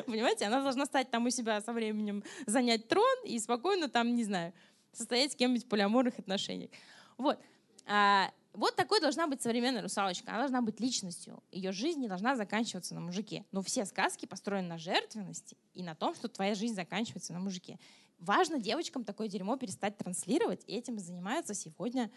понимаете? 0.06 0.45
Она 0.45 0.62
должна 0.62 0.86
стать 0.86 1.10
там 1.10 1.26
у 1.26 1.30
себя 1.30 1.62
со 1.62 1.74
временем, 1.74 2.24
занять 2.45 2.88
трон 2.88 3.26
и 3.26 3.40
спокойно 3.40 3.90
там, 3.90 4.16
не 4.16 4.24
знаю, 4.24 4.54
состоять 4.91 5.32
с 5.32 5.36
кем-нибудь 5.36 5.66
в 5.66 5.70
полиаморных 5.70 6.20
отношениях. 6.20 6.70
Вот. 7.18 7.40
А, 7.86 8.32
вот 8.54 8.76
такой 8.76 9.02
должна 9.02 9.28
быть 9.28 9.41
современная 9.41 9.82
русалочка. 9.82 10.30
Она 10.30 10.40
должна 10.40 10.62
быть 10.62 10.80
личностью. 10.80 11.41
Ее 11.52 11.72
жизнь 11.72 12.00
не 12.00 12.08
должна 12.08 12.36
заканчиваться 12.36 12.94
на 12.94 13.02
мужике. 13.02 13.45
Но 13.52 13.62
все 13.64 13.86
сказки 13.86 14.26
построены 14.26 14.68
на 14.68 14.78
жертвенности 14.78 15.58
и 15.74 15.82
на 15.82 15.95
том, 15.95 16.14
что 16.14 16.28
твоя 16.28 16.54
жизнь 16.54 16.76
заканчивается 16.76 17.34
на 17.34 17.40
мужике. 17.40 17.80
Важно 18.24 18.58
девочкам 18.58 19.04
такое 19.04 19.28
дерьмо 19.28 19.58
перестать 19.58 19.98
транслировать, 19.98 20.64
и 20.66 20.78
этим 20.78 20.98
занимается 20.98 21.54
сегодня 21.54 22.10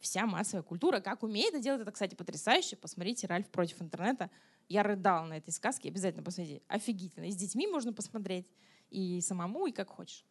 вся 0.00 0.24
массовая 0.24 0.62
культура. 0.62 1.00
Как 1.00 1.22
умеет 1.22 1.50
это 1.50 1.62
делать, 1.62 1.82
это, 1.82 1.92
кстати, 1.92 2.14
потрясающе. 2.14 2.76
Посмотрите 2.76 3.26
«Ральф 3.26 3.46
против 3.50 3.82
интернета». 3.82 4.30
Я 4.70 4.82
рыдала 4.82 5.26
на 5.26 5.36
этой 5.36 5.50
сказке, 5.50 5.90
обязательно 5.90 6.22
посмотрите. 6.22 6.62
Офигительно. 6.68 7.26
И 7.26 7.30
с 7.30 7.36
детьми 7.36 7.66
можно 7.66 7.92
посмотреть, 7.92 8.46
и 8.88 9.20
самому, 9.20 9.66
и 9.66 9.72
как 9.72 9.90
хочешь. 9.90 10.24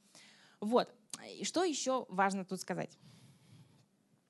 Вот. 0.61 0.91
И 1.32 1.44
что 1.44 1.64
еще 1.64 2.07
важно 2.10 2.44
тут 2.44 2.60
сказать? 2.60 2.98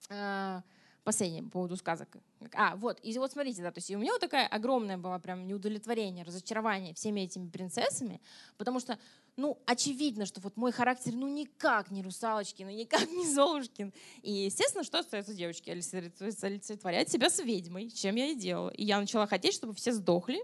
А, 0.09 0.63
последнее 1.05 1.43
по 1.43 1.51
поводу 1.51 1.77
сказок. 1.77 2.17
А, 2.53 2.75
вот, 2.75 2.99
и 3.03 3.17
вот 3.17 3.31
смотрите, 3.31 3.61
да, 3.61 3.71
то 3.71 3.77
есть 3.77 3.89
у 3.91 3.97
меня 3.97 4.11
вот 4.11 4.19
такая 4.19 4.45
огромная 4.45 4.97
была 4.97 5.17
прям 5.19 5.47
неудовлетворение, 5.47 6.25
разочарование 6.25 6.93
всеми 6.93 7.21
этими 7.21 7.49
принцессами, 7.49 8.19
потому 8.57 8.81
что, 8.81 8.99
ну, 9.37 9.59
очевидно, 9.67 10.25
что 10.25 10.41
вот 10.41 10.57
мой 10.57 10.71
характер, 10.71 11.13
ну, 11.13 11.27
никак 11.27 11.91
не 11.91 12.01
русалочки, 12.01 12.63
ну, 12.63 12.71
никак 12.71 13.07
не 13.11 13.27
Золушкин. 13.27 13.93
И, 14.23 14.31
естественно, 14.31 14.83
что 14.83 14.99
остается 14.99 15.35
девочки? 15.35 15.69
Олицетворять 15.69 17.09
себя 17.09 17.29
с 17.29 17.39
ведьмой, 17.39 17.91
чем 17.91 18.15
я 18.15 18.25
и 18.31 18.35
делала. 18.35 18.71
И 18.71 18.83
я 18.83 18.99
начала 18.99 19.27
хотеть, 19.27 19.53
чтобы 19.53 19.75
все 19.75 19.93
сдохли, 19.93 20.43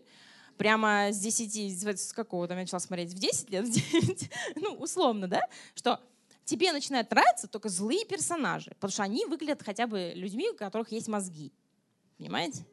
прямо 0.57 1.11
с 1.11 1.17
10, 1.17 1.99
с 1.99 2.13
какого 2.13 2.47
там 2.47 2.57
я 2.57 2.63
начала 2.63 2.79
смотреть, 2.79 3.09
в 3.09 3.17
10 3.17 3.49
лет, 3.49 3.65
в 3.65 3.71
9, 3.71 4.31
ну, 4.57 4.73
условно, 4.75 5.27
да, 5.27 5.41
что 5.73 5.99
тебе 6.45 6.71
начинают 6.71 7.09
нравиться 7.09 7.47
только 7.47 7.69
злые 7.69 8.05
персонажи, 8.05 8.71
потому 8.75 8.91
что 8.91 9.01
они 9.01 9.25
выглядят 9.25 9.63
хотя 9.63 9.87
бы 9.87 10.13
людьми, 10.13 10.49
у 10.51 10.55
которых 10.55 10.91
есть 10.91 11.07
мозги. 11.07 11.51
Понимаете? 12.19 12.63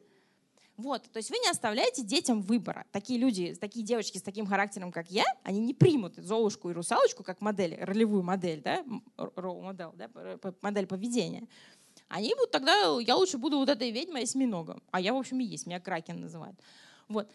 Вот, 0.81 1.03
то 1.11 1.17
есть 1.17 1.29
вы 1.29 1.37
не 1.37 1.47
оставляете 1.47 2.01
детям 2.01 2.41
выбора. 2.41 2.85
Такие 2.91 3.19
люди, 3.19 3.53
такие 3.53 3.85
девочки 3.85 4.17
с 4.17 4.23
таким 4.23 4.47
характером, 4.47 4.91
как 4.91 5.11
я, 5.11 5.25
они 5.43 5.59
не 5.59 5.75
примут 5.75 6.15
Золушку 6.15 6.71
и 6.71 6.73
Русалочку 6.73 7.23
как 7.23 7.39
модель, 7.39 7.77
ролевую 7.79 8.23
модель, 8.23 8.61
да, 8.63 8.83
модель, 8.83 9.87
да, 9.93 10.09
модель 10.61 10.87
поведения. 10.87 11.47
Они 12.07 12.33
будут 12.33 12.49
тогда, 12.49 12.97
я 12.99 13.15
лучше 13.15 13.37
буду 13.37 13.57
вот 13.57 13.69
этой 13.69 13.91
ведьмой 13.91 14.23
осьминогом. 14.23 14.81
А 14.89 14.99
я, 14.99 15.13
в 15.13 15.17
общем, 15.17 15.39
и 15.39 15.43
есть, 15.43 15.67
меня 15.67 15.79
Кракен 15.79 16.19
называют. 16.19 16.59
Вот. 17.07 17.29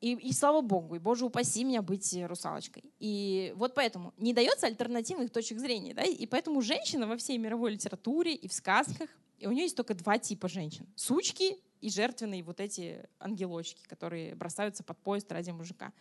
И, 0.00 0.12
и 0.12 0.32
слава 0.32 0.62
богу, 0.62 0.94
и 0.94 0.98
боже 0.98 1.26
упаси 1.26 1.62
меня 1.62 1.82
быть 1.82 2.16
русалочкой. 2.22 2.84
И 3.00 3.52
вот 3.56 3.74
поэтому 3.74 4.14
не 4.16 4.32
дается 4.32 4.66
альтернативных 4.66 5.30
точек 5.30 5.58
зрения. 5.58 5.92
Да? 5.92 6.04
И 6.04 6.24
поэтому 6.24 6.62
женщина 6.62 7.06
во 7.06 7.18
всей 7.18 7.36
мировой 7.36 7.72
литературе 7.72 8.34
и 8.34 8.48
в 8.48 8.52
сказках, 8.54 9.10
и 9.38 9.46
у 9.46 9.52
нее 9.52 9.64
есть 9.64 9.76
только 9.76 9.92
два 9.94 10.18
типа 10.18 10.48
женщин. 10.48 10.86
Сучки 10.94 11.58
и 11.80 11.90
жертвенные 11.90 12.42
вот 12.42 12.60
эти 12.60 13.08
ангелочки, 13.18 13.82
которые 13.86 14.34
бросаются 14.34 14.82
под 14.82 14.98
поезд 14.98 15.30
ради 15.32 15.50
мужика. 15.50 15.92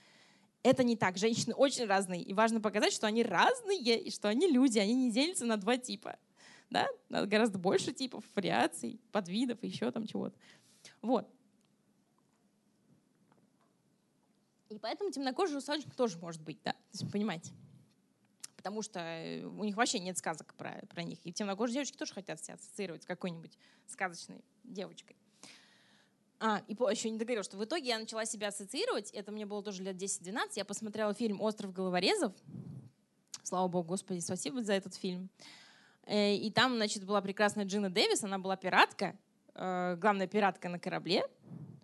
Это 0.64 0.84
не 0.84 0.96
так. 0.98 1.18
Женщины 1.18 1.54
очень 1.54 1.86
разные. 1.86 2.22
И 2.22 2.34
важно 2.34 2.60
показать, 2.60 2.94
что 2.94 3.08
они 3.08 3.24
разные, 3.24 4.02
и 4.02 4.10
что 4.10 4.30
они 4.30 4.48
люди, 4.48 4.80
они 4.80 4.96
не 4.96 5.12
делятся 5.12 5.46
на 5.46 5.58
два 5.58 5.78
типа. 5.78 6.18
Да? 6.70 6.88
Гораздо 7.10 7.60
больше 7.60 7.94
типов, 7.94 8.24
вариаций, 8.34 9.00
подвидов, 9.12 9.62
еще 9.62 9.92
там 9.92 10.08
чего-то. 10.08 10.38
Вот. 11.02 11.30
И 14.70 14.80
поэтому 14.80 15.12
темнокожий 15.12 15.56
русалочка 15.56 15.92
тоже 15.96 16.18
может 16.18 16.42
быть, 16.42 16.60
да, 16.64 16.74
то 16.74 16.80
есть, 16.92 17.12
понимаете. 17.12 17.54
Потому 18.58 18.82
что 18.82 19.00
э, 19.00 19.44
у 19.44 19.64
них 19.64 19.78
вообще 19.78 20.00
нет 20.00 20.18
сказок 20.18 20.56
про, 20.56 20.82
про 20.90 21.04
них. 21.04 21.20
И 21.24 21.32
темнокожие 21.32 21.76
девочки 21.76 21.98
тоже 21.98 22.14
хотят 22.14 22.44
себя 22.44 22.56
ассоциировать 22.56 23.04
с 23.04 23.06
какой-нибудь 23.06 23.58
сказочной 23.86 24.44
девочкой. 24.64 25.16
А, 26.40 26.62
и 26.68 26.74
еще 26.74 27.10
не 27.10 27.18
договорил, 27.18 27.44
что 27.44 27.58
в 27.58 27.64
итоге 27.64 27.88
я 27.88 28.00
начала 28.00 28.26
себя 28.26 28.50
ассоциировать, 28.50 29.10
это 29.12 29.32
мне 29.32 29.46
было 29.46 29.64
тоже 29.64 29.84
лет 29.84 29.96
10-12, 29.96 30.52
я 30.56 30.66
посмотрела 30.66 31.14
фильм 31.14 31.42
«Остров 31.42 31.72
головорезов», 31.72 32.34
слава 33.44 33.68
богу, 33.68 33.90
Господи, 33.90 34.20
спасибо 34.20 34.62
за 34.62 34.74
этот 34.74 34.96
фильм. 34.96 35.30
Э, 36.06 36.36
и 36.36 36.52
там, 36.52 36.76
значит, 36.76 37.06
была 37.06 37.22
прекрасная 37.22 37.66
Джина 37.66 37.90
Дэвис, 37.90 38.24
она 38.24 38.38
была 38.38 38.58
пиратка, 38.58 39.18
э, 39.54 39.96
главная 39.98 40.28
пиратка 40.28 40.68
на 40.68 40.78
корабле, 40.78 41.26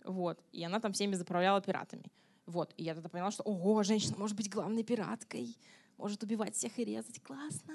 вот, 0.04 0.44
и 0.52 0.64
она 0.64 0.80
там 0.80 0.92
всеми 0.94 1.16
заправляла 1.16 1.62
пиратами. 1.62 2.06
Вот, 2.46 2.74
и 2.76 2.84
я 2.84 2.94
тогда 2.94 3.08
поняла, 3.08 3.32
что, 3.32 3.44
ого, 3.44 3.84
женщина 3.84 4.18
может 4.18 4.36
быть 4.36 4.50
главной 4.50 4.84
пираткой, 4.84 5.56
может 5.98 6.24
убивать 6.24 6.56
всех 6.56 6.78
и 6.78 6.84
резать, 6.84 7.22
классно. 7.24 7.74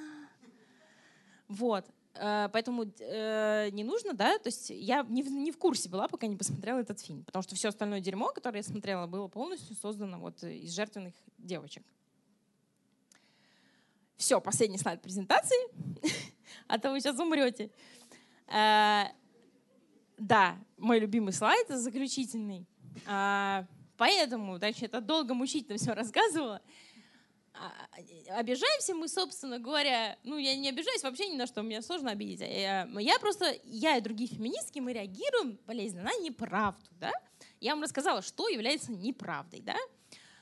Вот, 1.49 1.87
поэтому 2.19 2.85
э, 3.01 3.69
не 3.71 3.85
нужно, 3.85 4.13
да, 4.13 4.39
то 4.39 4.49
есть 4.49 4.71
я 4.71 5.03
не 5.09 5.23
в, 5.23 5.31
не 5.31 5.53
в 5.53 5.59
курсе 5.59 5.89
была, 5.89 6.09
пока 6.09 6.27
не 6.27 6.37
посмотрела 6.37 6.79
этот 6.79 7.01
фильм, 7.01 7.25
потому 7.25 7.43
что 7.43 7.55
все 7.55 7.69
остальное 7.69 8.01
дерьмо, 8.01 8.33
которое 8.33 8.59
я 8.59 8.63
смотрела, 8.63 9.07
было 9.07 9.29
полностью 9.29 9.77
создано 9.77 10.19
вот 10.19 10.43
из 10.43 10.75
жертвенных 10.75 11.15
девочек. 11.39 11.83
Все, 14.17 14.41
последний 14.41 14.79
слайд 14.79 15.03
презентации, 15.03 15.59
а 16.67 16.79
то 16.79 16.91
вы 16.91 17.01
сейчас 17.01 17.19
умрете. 17.19 17.71
Э, 18.49 19.05
да, 20.19 20.57
мой 20.79 20.99
любимый 20.99 21.33
слайд, 21.33 21.69
заключительный. 21.69 22.67
Поэтому, 23.97 24.59
значит, 24.59 24.85
это 24.85 25.01
долго 25.01 25.35
мучительно 25.35 25.79
все 25.79 25.93
рассказывала. 25.93 26.61
А, 27.59 28.39
обижаемся 28.39 28.95
мы, 28.95 29.09
собственно 29.09 29.59
говоря, 29.59 30.19
ну, 30.25 30.37
я 30.37 30.55
не 30.57 30.69
обижаюсь 30.69 31.03
вообще 31.03 31.29
ни 31.29 31.37
на 31.37 31.47
что, 31.47 31.63
меня 31.63 31.83
сложно 31.83 32.11
обидеть. 32.11 32.41
Я, 32.41 32.89
я 32.99 33.19
просто, 33.19 33.57
я 33.65 33.97
и 33.97 34.01
другие 34.01 34.29
феминистки, 34.29 34.79
мы 34.79 34.93
реагируем 34.93 35.59
болезненно 35.67 36.05
на 36.05 36.19
неправду, 36.19 36.91
да? 37.01 37.13
Я 37.61 37.75
вам 37.75 37.83
рассказала, 37.83 38.23
что 38.23 38.49
является 38.49 38.93
неправдой, 38.93 39.61
да? 39.61 39.77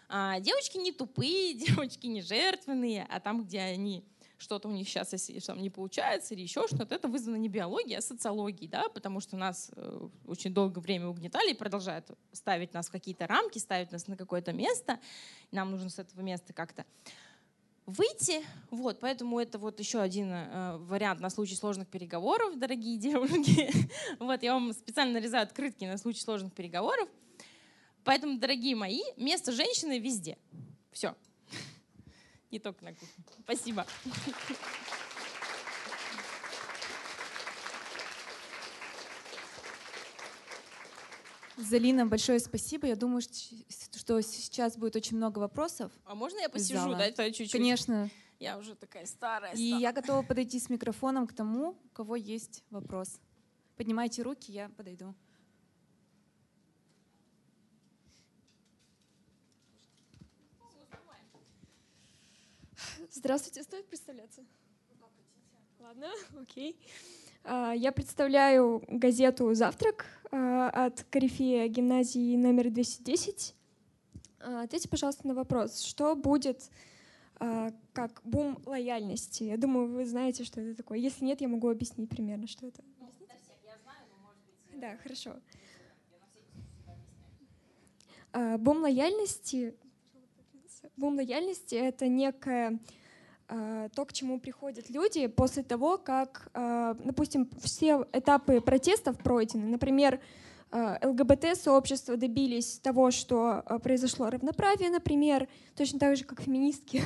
А, 0.09 0.41
девочки 0.41 0.78
не 0.78 0.93
тупые, 0.93 1.55
девочки 1.55 2.07
не 2.07 2.23
жертвенные, 2.23 3.07
а 3.09 3.20
там, 3.20 3.45
где 3.45 3.61
они 3.61 4.05
что-то 4.45 4.69
у 4.69 4.71
них 4.71 4.89
сейчас, 4.89 5.12
если 5.12 5.39
там 5.41 5.61
не 5.61 5.71
получается 5.71 6.35
или 6.35 6.43
еще 6.43 6.66
что-то, 6.69 6.95
это 6.95 7.09
вызвано 7.09 7.37
не 7.37 7.49
биологией, 7.49 7.99
а 7.99 8.03
социологией, 8.03 8.69
да, 8.69 8.89
потому 8.91 9.21
что 9.21 9.37
нас 9.37 9.71
э, 9.75 10.09
очень 10.27 10.53
долгое 10.53 10.81
время 10.81 11.09
угнетали 11.09 11.53
и 11.53 11.55
продолжают 11.55 12.11
ставить 12.33 12.75
нас 12.75 12.89
в 12.89 12.93
какие-то 12.93 13.27
рамки, 13.27 13.59
ставить 13.59 13.91
нас 13.91 14.07
на 14.07 14.16
какое-то 14.16 14.53
место. 14.53 15.01
Нам 15.51 15.71
нужно 15.71 15.89
с 15.89 15.99
этого 15.99 16.21
места 16.21 16.53
как-то 16.53 16.85
выйти. 17.87 18.43
Вот, 18.71 19.01
поэтому 19.01 19.41
это 19.41 19.59
вот 19.59 19.81
еще 19.81 20.01
один 20.01 20.31
э, 20.33 20.77
вариант 20.79 21.21
на 21.21 21.31
случай 21.31 21.55
сложных 21.55 21.89
переговоров, 21.89 22.59
дорогие 22.59 22.99
девушки. 22.99 23.71
вот, 24.19 24.43
я 24.43 24.55
вам 24.55 24.73
специально 24.73 25.15
нарезаю 25.15 25.43
открытки 25.43 25.85
на 25.85 25.99
случай 25.99 26.21
сложных 26.21 26.53
переговоров. 26.53 27.09
Поэтому, 28.05 28.39
дорогие 28.39 28.77
мои, 28.77 29.01
место 29.16 29.53
женщины 29.53 29.99
везде. 29.99 30.37
Все. 30.93 31.15
Не 32.55 32.60
только 32.60 32.85
на 32.85 32.93
кухне. 32.94 33.24
Спасибо. 33.43 33.85
Залина, 41.56 42.06
большое 42.06 42.39
спасибо. 42.39 42.86
Я 42.86 42.97
думаю, 42.97 43.22
что 43.22 44.20
сейчас 44.20 44.76
будет 44.76 44.97
очень 44.97 45.16
много 45.16 45.40
вопросов. 45.40 45.93
А 46.05 46.14
можно 46.14 46.39
я 46.39 46.48
посижу, 46.48 46.94
да, 46.94 47.10
чуть-чуть? 47.10 47.51
Конечно. 47.52 48.09
Я 48.39 48.59
уже 48.59 48.74
такая 48.74 49.06
старая. 49.06 49.55
И 49.55 49.62
я 49.62 49.93
готова 49.93 50.22
подойти 50.22 50.60
с 50.60 50.68
микрофоном 50.68 51.26
к 51.26 51.32
тому, 51.32 51.78
у 51.85 51.89
кого 51.89 52.16
есть 52.16 52.62
вопрос. 52.70 53.20
Поднимайте 53.76 54.22
руки, 54.22 54.52
я 54.52 54.68
подойду. 54.68 55.14
Здравствуйте, 63.16 63.62
стоит 63.62 63.86
представляться? 63.86 64.45
Ладно, 65.78 66.09
окей. 66.43 66.77
А, 67.45 67.73
я 67.73 67.93
представляю 67.93 68.82
газету 68.89 69.55
«Завтрак» 69.55 70.07
а, 70.32 70.69
от 70.69 71.05
Корифея 71.11 71.69
гимназии 71.69 72.36
номер 72.36 72.70
210. 72.70 73.55
А, 74.41 74.62
ответьте, 74.62 74.89
пожалуйста, 74.89 75.28
на 75.28 75.35
вопрос, 75.35 75.82
что 75.82 76.16
будет 76.16 76.70
как 77.93 78.20
бум 78.24 78.61
лояльности? 78.65 79.45
Я 79.45 79.59
думаю, 79.59 79.89
вы 79.89 80.07
знаете, 80.07 80.45
что 80.45 80.61
это 80.61 80.77
такое. 80.77 80.99
Если 80.99 81.24
нет, 81.24 81.41
я 81.41 81.49
могу 81.49 81.69
объяснить 81.69 82.09
примерно, 82.09 82.47
что 82.47 82.66
это. 82.66 82.82
Да, 84.73 84.97
хорошо. 84.99 85.36
Бум 88.32 88.82
лояльности, 88.82 89.74
бум 90.97 91.16
лояльности— 91.16 91.74
это 91.77 92.09
некая 92.09 92.78
то, 93.47 94.05
к 94.07 94.12
чему 94.12 94.41
приходят 94.41 94.89
люди 94.91 95.27
после 95.27 95.62
того, 95.62 95.99
как, 95.99 96.49
э, 96.55 96.95
допустим, 97.05 97.49
все 97.62 98.07
этапы 98.12 98.61
протестов 98.61 99.19
пройдены. 99.19 99.66
Например, 99.66 100.21
э, 100.71 101.07
ЛГБТ-сообщества 101.07 102.16
добились 102.16 102.79
того, 102.79 103.11
что 103.11 103.62
произошло 103.83 104.31
равноправие, 104.31 104.91
например, 104.91 105.49
точно 105.77 105.99
так 105.99 106.16
же, 106.16 106.25
как 106.25 106.41
феминистки. 106.41 107.03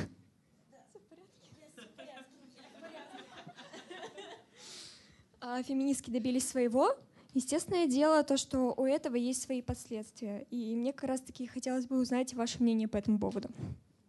А 5.40 5.62
феминистки 5.62 6.10
добились 6.10 6.46
своего. 6.46 6.94
Естественное 7.32 7.86
дело 7.86 8.22
то, 8.22 8.36
что 8.36 8.74
у 8.76 8.84
этого 8.84 9.16
есть 9.16 9.42
свои 9.42 9.62
последствия. 9.62 10.46
И 10.50 10.74
мне 10.74 10.92
как 10.92 11.08
раз-таки 11.08 11.46
хотелось 11.46 11.86
бы 11.86 11.98
узнать 11.98 12.34
ваше 12.34 12.62
мнение 12.62 12.88
по 12.88 12.96
этому 12.96 13.18
поводу. 13.18 13.48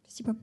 Спасибо. 0.03 0.35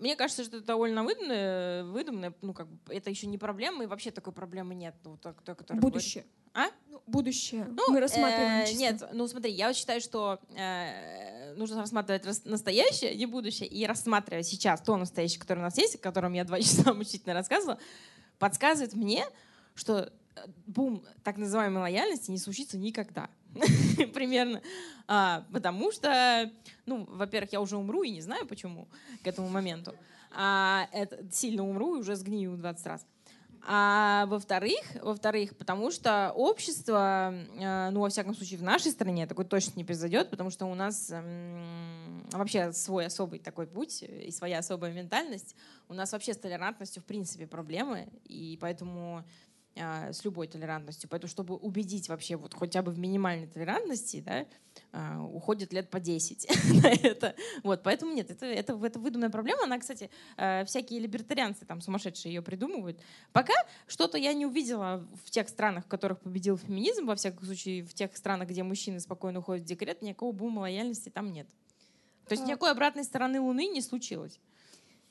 Мне 0.00 0.16
кажется, 0.16 0.44
что 0.44 0.56
это 0.56 0.66
довольно 0.66 1.04
выдуманное, 1.04 1.84
выдуманное, 1.84 2.34
ну, 2.40 2.54
как 2.54 2.68
бы, 2.68 2.94
это 2.94 3.10
еще 3.10 3.26
не 3.26 3.36
проблема, 3.36 3.84
и 3.84 3.86
вообще 3.86 4.10
такой 4.10 4.32
проблемы 4.32 4.74
нет. 4.74 4.94
Ну, 5.04 5.18
то, 5.18 5.34
то, 5.44 5.54
будущее. 5.74 6.24
Говорит. 6.54 6.72
А? 6.72 6.90
Ну, 6.90 7.02
будущее. 7.06 7.66
Ну, 7.68 7.92
Мы 7.92 8.00
рассматриваем 8.00 8.64
э, 8.64 8.72
Нет, 8.72 9.02
ну 9.12 9.28
смотри, 9.28 9.52
я 9.52 9.68
вот 9.68 9.76
считаю, 9.76 10.00
что 10.00 10.40
э, 10.56 11.54
нужно 11.54 11.80
рассматривать 11.80 12.24
настоящее, 12.46 13.14
не 13.14 13.26
будущее, 13.26 13.68
и 13.68 13.86
рассматривать 13.86 14.46
сейчас 14.46 14.80
то 14.80 14.96
настоящее, 14.96 15.38
которое 15.38 15.60
у 15.60 15.64
нас 15.64 15.76
есть, 15.76 15.96
о 15.96 15.98
котором 15.98 16.32
я 16.32 16.44
два 16.44 16.58
часа 16.62 16.94
мучительно 16.94 17.34
рассказывала, 17.34 17.78
подсказывает 18.38 18.94
мне, 18.94 19.26
что 19.74 20.10
э, 20.34 20.40
бум 20.66 21.04
так 21.22 21.36
называемой 21.36 21.82
лояльности 21.82 22.30
не 22.30 22.38
случится 22.38 22.78
никогда. 22.78 23.28
примерно. 24.14 24.60
А, 25.06 25.44
потому 25.52 25.92
что, 25.92 26.50
ну, 26.86 27.06
во-первых, 27.10 27.52
я 27.52 27.60
уже 27.60 27.76
умру 27.76 28.02
и 28.02 28.10
не 28.10 28.20
знаю 28.20 28.46
почему 28.46 28.88
к 29.22 29.26
этому 29.26 29.48
моменту. 29.48 29.94
А 30.32 30.88
это 30.92 31.18
сильно 31.32 31.68
умру 31.68 31.96
и 31.96 31.98
уже 32.00 32.14
сгнию 32.14 32.56
20 32.56 32.86
раз. 32.86 33.06
А 33.62 34.24
во-вторых, 34.26 34.80
во-вторых, 35.02 35.56
потому 35.56 35.90
что 35.90 36.32
общество, 36.34 37.34
э, 37.58 37.90
ну, 37.90 38.00
во 38.00 38.08
всяком 38.08 38.34
случае, 38.34 38.58
в 38.58 38.62
нашей 38.62 38.90
стране 38.90 39.26
такой 39.26 39.44
точно 39.44 39.72
не 39.76 39.84
произойдет, 39.84 40.30
потому 40.30 40.50
что 40.50 40.64
у 40.64 40.74
нас 40.74 41.10
эм, 41.10 42.26
вообще 42.32 42.72
свой 42.72 43.06
особый 43.06 43.38
такой 43.38 43.66
путь 43.66 44.02
и 44.02 44.30
своя 44.30 44.58
особая 44.58 44.92
ментальность. 44.92 45.54
У 45.88 45.94
нас 45.94 46.12
вообще 46.12 46.32
с 46.32 46.38
толерантностью, 46.38 47.02
в 47.02 47.04
принципе, 47.04 47.46
проблемы, 47.46 48.08
и 48.24 48.56
поэтому 48.60 49.24
с 49.80 50.24
любой 50.24 50.46
толерантностью. 50.46 51.08
Поэтому, 51.08 51.28
чтобы 51.28 51.56
убедить 51.56 52.08
вообще 52.08 52.36
вот 52.36 52.54
хотя 52.54 52.82
бы 52.82 52.92
в 52.92 52.98
минимальной 52.98 53.46
толерантности, 53.46 54.20
да, 54.20 54.46
а, 54.92 55.22
уходит 55.22 55.72
лет 55.72 55.90
по 55.90 56.00
10 56.00 56.48
на 56.82 56.88
это. 56.88 57.34
Вот, 57.62 57.82
поэтому 57.82 58.12
нет, 58.12 58.30
это, 58.30 58.46
это, 58.46 58.78
это 58.84 58.98
выдуманная 58.98 59.30
проблема. 59.30 59.64
Она, 59.64 59.78
кстати, 59.78 60.10
а, 60.36 60.64
всякие 60.64 61.00
либертарианцы 61.00 61.64
там 61.64 61.80
сумасшедшие 61.80 62.34
ее 62.34 62.42
придумывают. 62.42 63.00
Пока 63.32 63.54
что-то 63.86 64.18
я 64.18 64.32
не 64.32 64.46
увидела 64.46 65.06
в 65.24 65.30
тех 65.30 65.48
странах, 65.48 65.84
в 65.84 65.88
которых 65.88 66.20
победил 66.20 66.56
феминизм, 66.56 67.06
во 67.06 67.16
всяком 67.16 67.44
случае, 67.44 67.82
в 67.82 67.94
тех 67.94 68.16
странах, 68.16 68.48
где 68.48 68.62
мужчины 68.62 69.00
спокойно 69.00 69.40
уходят 69.40 69.64
в 69.64 69.66
декрет, 69.66 70.02
никакого 70.02 70.32
бума 70.32 70.60
лояльности 70.60 71.08
там 71.08 71.32
нет. 71.32 71.48
То 72.26 72.34
есть 72.34 72.46
никакой 72.46 72.70
обратной 72.70 73.02
стороны 73.02 73.40
Луны 73.40 73.66
не 73.66 73.80
случилось. 73.80 74.38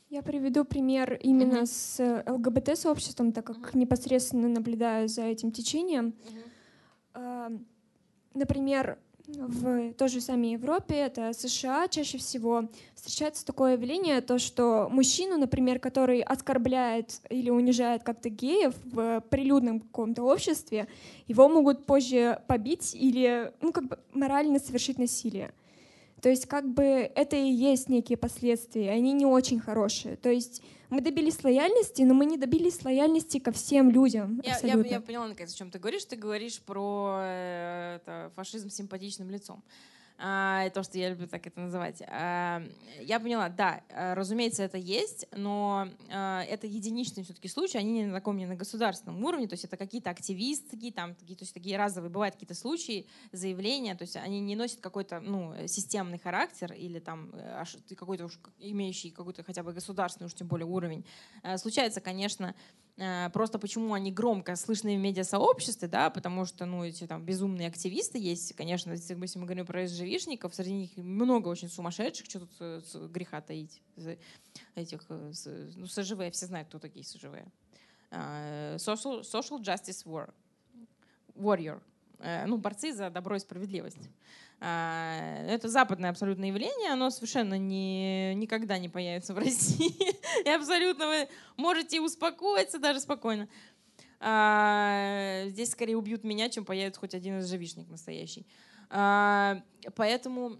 Я 0.10 0.23
приведу 0.23 0.65
пример 0.65 1.19
именно 1.22 1.61
mm-hmm. 1.61 1.65
с 1.68 2.23
ЛГБТ-сообществом, 2.26 3.31
так 3.31 3.45
как 3.45 3.57
mm-hmm. 3.57 3.77
непосредственно 3.77 4.48
наблюдаю 4.48 5.07
за 5.07 5.22
этим 5.22 5.52
течением. 5.52 6.15
Mm-hmm. 7.14 7.65
Например, 8.34 8.98
в 9.27 9.94
той 9.94 10.10
же 10.10 10.22
самой 10.22 10.53
Европе, 10.53 10.95
это 10.95 11.34
США, 11.34 11.88
чаще 11.88 12.18
всего 12.18 12.69
встречается 12.95 13.45
такое 13.45 13.73
явление, 13.73 14.22
то, 14.22 14.40
что 14.40 14.90
мужчину, 14.91 15.38
например, 15.38 15.80
который 15.80 16.22
оскорбляет 16.22 17.22
или 17.30 17.52
унижает 17.52 18.03
как-то 18.03 18.30
геев 18.30 18.73
в 18.86 19.23
прилюдном 19.30 19.81
каком-то 19.81 20.23
обществе, 20.23 20.88
его 21.27 21.48
могут 21.48 21.86
позже 21.86 22.41
побить 22.48 22.95
или 22.95 23.53
ну, 23.61 23.72
как 23.72 23.88
бы 23.88 23.99
морально 24.14 24.60
совершить 24.60 24.98
насилие. 24.98 25.53
То 26.21 26.29
есть 26.29 26.47
как 26.47 26.67
бы 26.67 26.83
это 26.83 27.35
и 27.35 27.49
есть 27.49 27.89
некие 27.89 28.17
последствия, 28.17 28.91
они 28.91 29.13
не 29.13 29.25
очень 29.25 29.59
хорошие. 29.59 30.15
То 30.15 30.29
есть 30.29 30.61
мы 30.89 31.01
добились 31.01 31.43
лояльности, 31.43 32.01
но 32.01 32.13
мы 32.13 32.25
не 32.25 32.37
добились 32.37 32.83
лояльности 32.83 33.39
ко 33.39 33.51
всем 33.51 33.91
людям. 33.91 34.41
Я, 34.43 34.57
я, 34.63 34.81
я 34.81 35.01
поняла, 35.01 35.27
наконец, 35.27 35.53
о 35.53 35.57
чем 35.57 35.71
ты 35.71 35.79
говоришь. 35.79 36.05
Ты 36.05 36.15
говоришь 36.15 36.59
про 36.61 37.19
э, 37.21 37.95
это, 37.97 38.31
фашизм 38.35 38.69
с 38.69 38.75
симпатичным 38.75 39.29
лицом 39.29 39.63
то, 40.19 40.83
что 40.83 40.97
я 40.97 41.11
люблю 41.11 41.27
так 41.27 41.47
это 41.47 41.61
называть. 41.61 42.01
А, 42.05 42.61
я 42.99 43.21
поняла, 43.21 43.47
да, 43.47 43.81
а, 43.89 44.15
разумеется, 44.15 44.63
это 44.63 44.77
есть, 44.77 45.25
но 45.31 45.87
а, 46.11 46.43
это 46.43 46.67
единичный 46.67 47.23
все-таки 47.23 47.47
случай, 47.47 47.77
они 47.77 48.03
на 48.03 48.15
таком, 48.15 48.35
не 48.35 48.45
на 48.45 48.55
государственном 48.55 49.23
уровне, 49.23 49.47
то 49.47 49.53
есть 49.53 49.63
это 49.63 49.77
какие-то 49.77 50.09
активистки, 50.09 50.91
там, 50.91 51.15
такие, 51.15 51.37
то 51.37 51.43
есть 51.43 51.53
такие 51.53 51.77
разовые, 51.77 52.11
бывают 52.11 52.35
какие-то 52.35 52.53
случаи, 52.53 53.07
заявления, 53.31 53.95
то 53.95 54.01
есть 54.01 54.17
они 54.17 54.41
не 54.41 54.57
носят 54.57 54.81
какой-то 54.81 55.21
ну, 55.21 55.53
системный 55.67 56.19
характер 56.19 56.73
или 56.73 56.99
там 56.99 57.31
э, 57.33 57.63
какой-то 57.95 58.25
уж 58.25 58.39
имеющий 58.59 59.11
какой-то 59.11 59.43
хотя 59.43 59.63
бы 59.63 59.71
государственный, 59.71 60.27
уж 60.27 60.33
тем 60.33 60.47
более 60.47 60.67
уровень. 60.67 61.05
А, 61.43 61.57
случается, 61.57 62.01
конечно, 62.01 62.55
Э, 62.89 62.89
просто 63.34 63.59
почему 63.59 63.93
они 63.93 64.11
громко 64.11 64.55
слышны 64.55 64.97
в 64.97 64.99
медиасообществе, 64.99 65.88
да, 65.88 66.09
потому 66.09 66.45
что, 66.45 66.65
ну, 66.65 66.84
эти 66.84 67.07
там 67.07 67.23
безумные 67.23 67.67
активисты 67.67 68.17
есть, 68.17 68.55
конечно, 68.55 68.91
если 68.91 69.13
мы 69.13 69.45
говорим 69.45 69.65
про 69.65 69.88
СЖВшников, 69.88 70.53
среди 70.53 70.73
них 70.73 70.97
много 70.97 71.47
очень 71.47 71.69
сумасшедших, 71.69 72.26
что 72.26 72.39
тут 72.41 72.51
э, 72.59 72.81
греха 73.07 73.41
таить, 73.41 73.81
этих, 74.76 75.05
э, 75.09 75.31
ну, 75.76 75.85
СЖВ, 75.85 76.31
все 76.31 76.45
знают, 76.45 76.67
кто 76.67 76.80
такие 76.80 77.05
СЖВ. 77.05 77.35
Social, 78.11 79.21
social 79.21 79.61
Justice 79.61 80.03
War, 80.05 80.34
Warrior, 81.35 81.80
ну, 82.47 82.57
борцы 82.57 82.91
за 82.91 83.09
добро 83.09 83.35
и 83.35 83.39
справедливость. 83.39 84.09
А, 84.61 85.44
это 85.48 85.69
западное 85.69 86.10
абсолютно 86.10 86.45
явление, 86.45 86.91
оно 86.91 87.10
совершенно 87.10 87.57
не, 87.57 88.34
никогда 88.36 88.77
не 88.77 88.90
появится 88.90 89.34
в 89.34 89.38
России. 89.40 89.95
И 90.45 90.49
абсолютно 90.49 91.07
вы 91.07 91.30
можете 91.56 92.02
успокоиться 92.02 92.80
даже 92.80 92.99
спокойно. 92.99 93.48
А, 94.19 95.45
здесь 95.48 95.72
скорее 95.72 95.95
убьют 95.95 96.23
меня, 96.23 96.49
чем 96.49 96.65
появится 96.65 96.99
хоть 96.99 97.14
один 97.15 97.40
из 97.40 97.49
живишник 97.49 97.88
настоящий. 97.88 98.45
А, 98.90 99.61
поэтому 99.95 100.60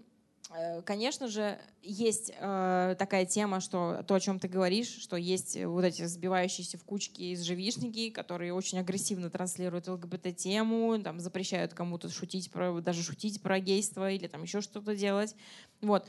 конечно 0.84 1.28
же, 1.28 1.58
есть 1.82 2.32
э, 2.36 2.96
такая 2.98 3.24
тема, 3.24 3.60
что 3.60 4.02
то, 4.06 4.14
о 4.14 4.20
чем 4.20 4.40
ты 4.40 4.48
говоришь, 4.48 4.88
что 4.88 5.16
есть 5.16 5.56
вот 5.64 5.84
эти 5.84 6.04
сбивающиеся 6.04 6.76
в 6.76 6.84
кучки 6.84 7.22
из 7.22 7.42
живишники, 7.42 8.10
которые 8.10 8.52
очень 8.52 8.78
агрессивно 8.78 9.30
транслируют 9.30 9.86
ЛГБТ-тему, 9.86 11.00
там 11.02 11.20
запрещают 11.20 11.74
кому-то 11.74 12.08
шутить 12.08 12.50
про, 12.50 12.80
даже 12.80 13.02
шутить 13.02 13.40
про 13.40 13.60
гейство 13.60 14.10
или 14.10 14.26
там 14.26 14.42
еще 14.42 14.60
что-то 14.60 14.96
делать. 14.96 15.36
Вот. 15.82 16.06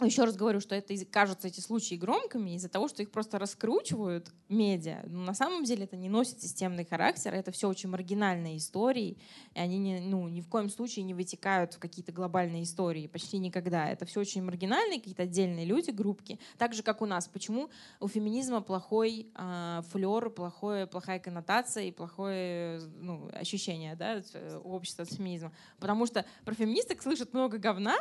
Еще 0.00 0.24
раз 0.24 0.36
говорю, 0.36 0.60
что 0.60 0.74
это 0.74 0.94
кажутся 1.04 1.48
эти 1.48 1.60
случаи 1.60 1.96
громкими 1.96 2.54
из-за 2.56 2.70
того, 2.70 2.88
что 2.88 3.02
их 3.02 3.10
просто 3.10 3.38
раскручивают 3.38 4.32
медиа. 4.48 5.02
Но 5.04 5.22
на 5.22 5.34
самом 5.34 5.64
деле 5.64 5.84
это 5.84 5.96
не 5.96 6.08
носит 6.08 6.40
системный 6.40 6.86
характер, 6.86 7.34
это 7.34 7.52
все 7.52 7.68
очень 7.68 7.90
маргинальные 7.90 8.56
истории, 8.56 9.18
и 9.54 9.58
они 9.58 9.78
не, 9.78 10.00
ну, 10.00 10.28
ни 10.28 10.40
в 10.40 10.48
коем 10.48 10.70
случае 10.70 11.04
не 11.04 11.12
вытекают 11.12 11.74
в 11.74 11.78
какие-то 11.78 12.10
глобальные 12.10 12.62
истории, 12.62 13.06
почти 13.06 13.36
никогда. 13.38 13.86
Это 13.90 14.06
все 14.06 14.20
очень 14.20 14.42
маргинальные 14.42 14.98
какие-то 14.98 15.24
отдельные 15.24 15.66
люди, 15.66 15.90
группки, 15.90 16.40
так 16.56 16.72
же, 16.72 16.82
как 16.82 17.02
у 17.02 17.06
нас. 17.06 17.28
Почему 17.28 17.68
у 18.00 18.08
феминизма 18.08 18.62
плохой 18.62 19.30
э, 19.34 19.82
флер, 19.90 20.30
плохое, 20.30 20.86
плохая 20.86 21.18
коннотация 21.18 21.84
и 21.84 21.92
плохое 21.92 22.80
ну, 22.98 23.28
ощущение 23.34 23.94
да, 23.94 24.22
у 24.64 24.72
общества 24.72 25.04
от 25.04 25.12
феминизма? 25.12 25.52
Потому 25.78 26.06
что 26.06 26.24
про 26.46 26.54
феминисток 26.54 27.02
слышат 27.02 27.34
много 27.34 27.58
говна, 27.58 27.96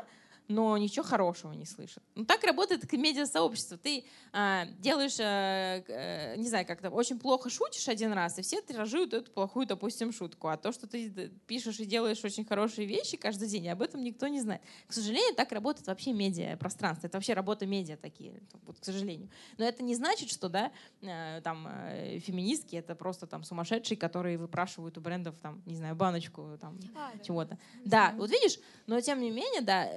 но 0.48 0.78
ничего 0.78 1.04
хорошего 1.06 1.54
не 1.54 1.66
слышат. 1.66 2.04
Ну, 2.16 2.26
так 2.26 2.44
работает 2.44 2.92
медиа-сообщество. 2.92 3.78
Ты 3.78 4.06
э, 4.34 4.64
делаешь, 4.80 5.20
э, 5.20 5.84
э, 5.88 6.36
не 6.38 6.48
знаю, 6.48 6.66
как-то 6.66 6.90
очень 6.90 7.20
плохо 7.20 7.50
шутишь 7.50 7.88
один 7.88 8.12
раз, 8.14 8.38
и 8.38 8.42
все 8.42 8.62
тиражируют 8.62 9.14
эту 9.14 9.32
плохую, 9.32 9.66
допустим, 9.66 10.12
шутку. 10.12 10.48
А 10.50 10.58
то, 10.58 10.72
что 10.72 10.88
ты 10.88 11.32
пишешь 11.48 11.80
и 11.80 11.86
делаешь 11.86 12.24
очень 12.24 12.46
хорошие 12.46 12.88
вещи 12.88 13.18
каждый 13.18 13.48
день, 13.48 13.70
об 13.70 13.82
этом 13.82 14.04
никто 14.04 14.28
не 14.28 14.42
знает. 14.42 14.62
К 14.88 14.94
сожалению, 14.94 15.36
так 15.36 15.52
работает 15.52 15.88
вообще 15.88 16.12
медиа-пространство. 16.14 17.08
Это 17.08 17.18
вообще 17.18 17.34
работа 17.34 17.66
медиа 17.66 17.98
такие, 17.98 18.42
вот, 18.66 18.80
к 18.80 18.86
сожалению. 18.86 19.30
Но 19.58 19.66
это 19.66 19.84
не 19.84 19.96
значит, 19.96 20.30
что 20.30 20.50
да, 20.50 20.72
э, 21.02 21.42
там, 21.44 21.68
э, 21.70 22.20
феминистки— 22.20 22.76
это 22.78 22.96
просто 22.96 23.28
там 23.28 23.44
сумасшедшие, 23.44 23.98
которые 23.98 24.38
выпрашивают 24.38 24.98
у 24.98 25.02
брендов, 25.02 25.36
там, 25.42 25.62
не 25.66 25.76
знаю, 25.76 25.96
баночку 25.96 26.58
там, 26.60 26.78
а, 26.96 27.18
чего-то. 27.24 27.58
Да. 27.86 28.12
да, 28.12 28.18
вот 28.18 28.30
видишь, 28.30 28.60
но 28.88 29.00
тем 29.00 29.22
не 29.22 29.32
менее, 29.32 29.62
да, 29.62 29.88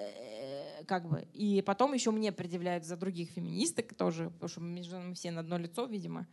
Э, 0.44 0.44
как 0.87 1.09
бы. 1.09 1.27
И 1.33 1.63
потом 1.63 1.95
еще 1.95 2.11
мне 2.11 2.33
предъявляют 2.33 2.85
за 2.85 2.97
других 2.97 3.31
феминисток 3.31 3.95
тоже, 3.95 4.31
потому 4.31 4.49
что 4.49 4.61
мы 4.61 5.15
все 5.15 5.31
на 5.31 5.41
одно 5.41 5.59
лицо, 5.59 5.87
видимо. 5.87 6.27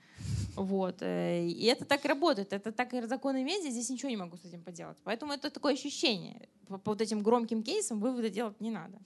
Вот. 0.56 1.02
Э, 1.02 1.46
и 1.46 1.66
это 1.66 1.86
так 1.86 2.06
работает. 2.06 2.54
Это 2.54 2.72
так 2.72 2.94
и 2.94 3.02
законы 3.08 3.44
медиа, 3.44 3.72
здесь 3.72 3.90
ничего 3.90 4.10
не 4.10 4.18
могу 4.18 4.38
с 4.38 4.46
этим 4.46 4.62
поделать. 4.62 4.98
Поэтому 5.04 5.34
это 5.34 5.50
такое 5.50 5.74
ощущение. 5.74 6.50
По, 6.68 6.78
по 6.78 6.92
вот 6.92 7.02
этим 7.02 7.24
громким 7.24 7.64
кейсам 7.64 8.00
выводы 8.00 8.30
делать 8.30 8.60
не 8.62 8.72
надо. 8.72 8.98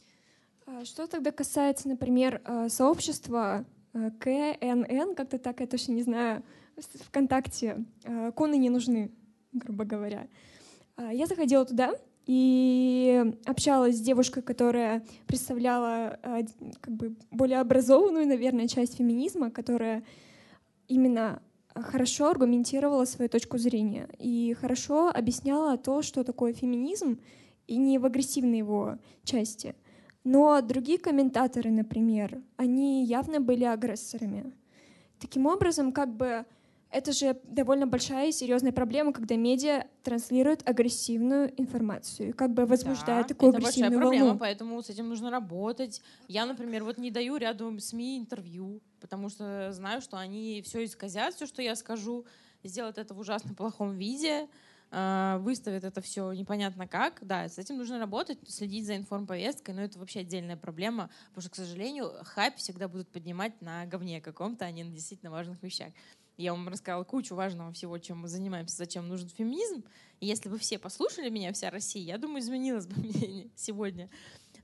А 0.65 0.85
что 0.85 1.07
тогда 1.07 1.31
касается, 1.31 1.87
например, 1.87 2.41
э, 2.45 2.69
сообщества 2.69 3.65
КНН, 3.93 5.15
как-то 5.15 5.39
так, 5.39 5.61
я 5.61 5.67
точно 5.67 5.93
не 5.93 6.03
знаю, 6.03 6.43
ВКонтакте, 7.07 7.85
коны 8.35 8.57
не 8.57 8.69
нужны, 8.69 9.09
грубо 9.53 9.85
говоря. 9.85 10.27
А, 10.97 11.13
я 11.13 11.27
заходила 11.27 11.65
туда, 11.65 11.93
и 12.25 13.33
общалась 13.45 13.97
с 13.97 14.01
девушкой, 14.01 14.41
которая 14.41 15.03
представляла 15.27 16.19
а, 16.23 16.41
как 16.81 16.93
бы 16.93 17.15
более 17.31 17.59
образованную, 17.59 18.27
наверное, 18.27 18.67
часть 18.67 18.97
феминизма, 18.97 19.51
которая 19.51 20.03
именно 20.87 21.41
хорошо 21.75 22.29
аргументировала 22.29 23.05
свою 23.05 23.29
точку 23.29 23.57
зрения 23.57 24.07
и 24.17 24.55
хорошо 24.59 25.09
объясняла 25.09 25.77
то, 25.77 26.01
что 26.01 26.23
такое 26.23 26.53
феминизм, 26.53 27.19
и 27.67 27.77
не 27.77 27.97
в 27.97 28.05
агрессивной 28.05 28.59
его 28.59 28.97
части. 29.23 29.75
Но 30.23 30.61
другие 30.61 30.97
комментаторы, 30.97 31.71
например, 31.71 32.41
они 32.57 33.05
явно 33.05 33.39
были 33.39 33.63
агрессорами. 33.63 34.53
Таким 35.19 35.45
образом, 35.45 35.91
как 35.91 36.15
бы 36.15 36.45
это 36.95 37.11
же 37.11 37.37
довольно 37.43 37.87
большая 37.87 38.29
и 38.29 38.31
серьезная 38.31 38.71
проблема, 38.71 39.11
когда 39.11 39.35
медиа 39.35 39.85
транслируют 40.01 40.65
агрессивную 40.65 41.53
информацию, 41.59 42.33
как 42.33 42.53
бы 42.53 42.65
возбуждает 42.65 43.27
да, 43.27 43.33
такую 43.33 43.49
это 43.49 43.57
агрессивную 43.57 43.99
большая 43.99 44.05
волну. 44.05 44.17
проблема, 44.19 44.39
поэтому 44.39 44.81
с 44.81 44.89
этим 44.89 45.09
нужно 45.09 45.29
работать. 45.29 46.01
Я, 46.29 46.45
например, 46.45 46.85
вот 46.85 46.97
не 46.97 47.11
даю 47.11 47.35
ряду 47.35 47.77
СМИ 47.77 48.19
интервью, 48.19 48.81
потому 49.01 49.27
что 49.27 49.73
знаю, 49.73 49.99
что 49.99 50.17
они 50.17 50.61
все 50.65 50.85
исказят, 50.85 51.35
все, 51.35 51.45
что 51.45 51.61
я 51.61 51.75
скажу, 51.75 52.25
сделают 52.63 52.97
это 52.97 53.13
в 53.13 53.19
ужасно 53.19 53.53
плохом 53.53 53.97
виде, 53.97 54.47
а, 54.89 55.39
выставят 55.39 55.83
это 55.83 55.99
все 55.99 56.31
непонятно 56.31 56.87
как. 56.87 57.19
Да, 57.21 57.49
с 57.49 57.57
этим 57.57 57.75
нужно 57.75 57.99
работать, 57.99 58.39
следить 58.47 58.85
за 58.85 58.95
информповесткой, 58.95 59.75
но 59.75 59.81
это 59.81 59.99
вообще 59.99 60.21
отдельная 60.21 60.55
проблема, 60.55 61.09
потому 61.27 61.41
что, 61.41 61.49
к 61.49 61.55
сожалению, 61.55 62.13
хайп 62.23 62.55
всегда 62.55 62.87
будут 62.87 63.09
поднимать 63.09 63.61
на 63.61 63.85
говне 63.85 64.21
каком-то, 64.21 64.63
а 64.63 64.71
не 64.71 64.85
на 64.85 64.91
действительно 64.91 65.31
важных 65.31 65.61
вещах. 65.61 65.89
Я 66.37 66.51
вам 66.53 66.67
рассказала 66.67 67.03
кучу 67.03 67.33
важного 67.33 67.71
всего, 67.71 67.97
чем 67.97 68.19
мы 68.19 68.27
занимаемся, 68.27 68.75
зачем 68.75 69.07
нужен 69.07 69.29
феминизм. 69.29 69.83
И 70.19 70.25
если 70.25 70.49
бы 70.49 70.57
все 70.57 70.77
послушали 70.77 71.29
меня, 71.29 71.53
вся 71.53 71.69
Россия, 71.69 72.03
я 72.03 72.17
думаю, 72.17 72.41
изменилось 72.41 72.87
бы 72.87 72.95
мнение 72.99 73.49
сегодня 73.55 74.09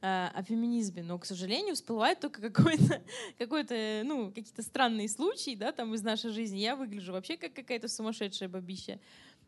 а, 0.01 0.31
о 0.35 0.43
феминизме, 0.43 1.01
но, 1.01 1.17
к 1.17 1.25
сожалению, 1.25 1.75
всплывает 1.75 2.19
только 2.19 2.41
какой-то, 2.49 3.01
какой-то, 3.37 4.01
ну, 4.03 4.29
какие-то 4.31 4.63
странные 4.63 5.07
случаи, 5.07 5.55
да, 5.55 5.71
там 5.71 5.93
из 5.93 6.03
нашей 6.03 6.31
жизни. 6.31 6.59
Я 6.59 6.75
выгляжу 6.75 7.13
вообще 7.13 7.37
как 7.37 7.53
какая-то 7.53 7.87
сумасшедшая 7.87 8.49
бабища. 8.49 8.99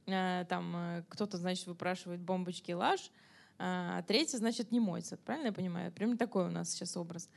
А, 0.07 0.45
там 0.45 0.75
э, 0.75 1.03
кто-то, 1.09 1.37
значит, 1.37 1.67
выпрашивает 1.67 2.21
бомбочки 2.21 2.71
лаж, 2.71 3.11
а 3.59 4.01
третья, 4.03 4.37
значит, 4.37 4.71
не 4.71 4.79
моется. 4.79 5.17
Правильно 5.17 5.47
я 5.47 5.53
понимаю? 5.53 5.91
Прям 5.91 6.17
такой 6.17 6.45
у 6.45 6.51
нас 6.51 6.71
сейчас 6.71 6.97
образ. 6.97 7.29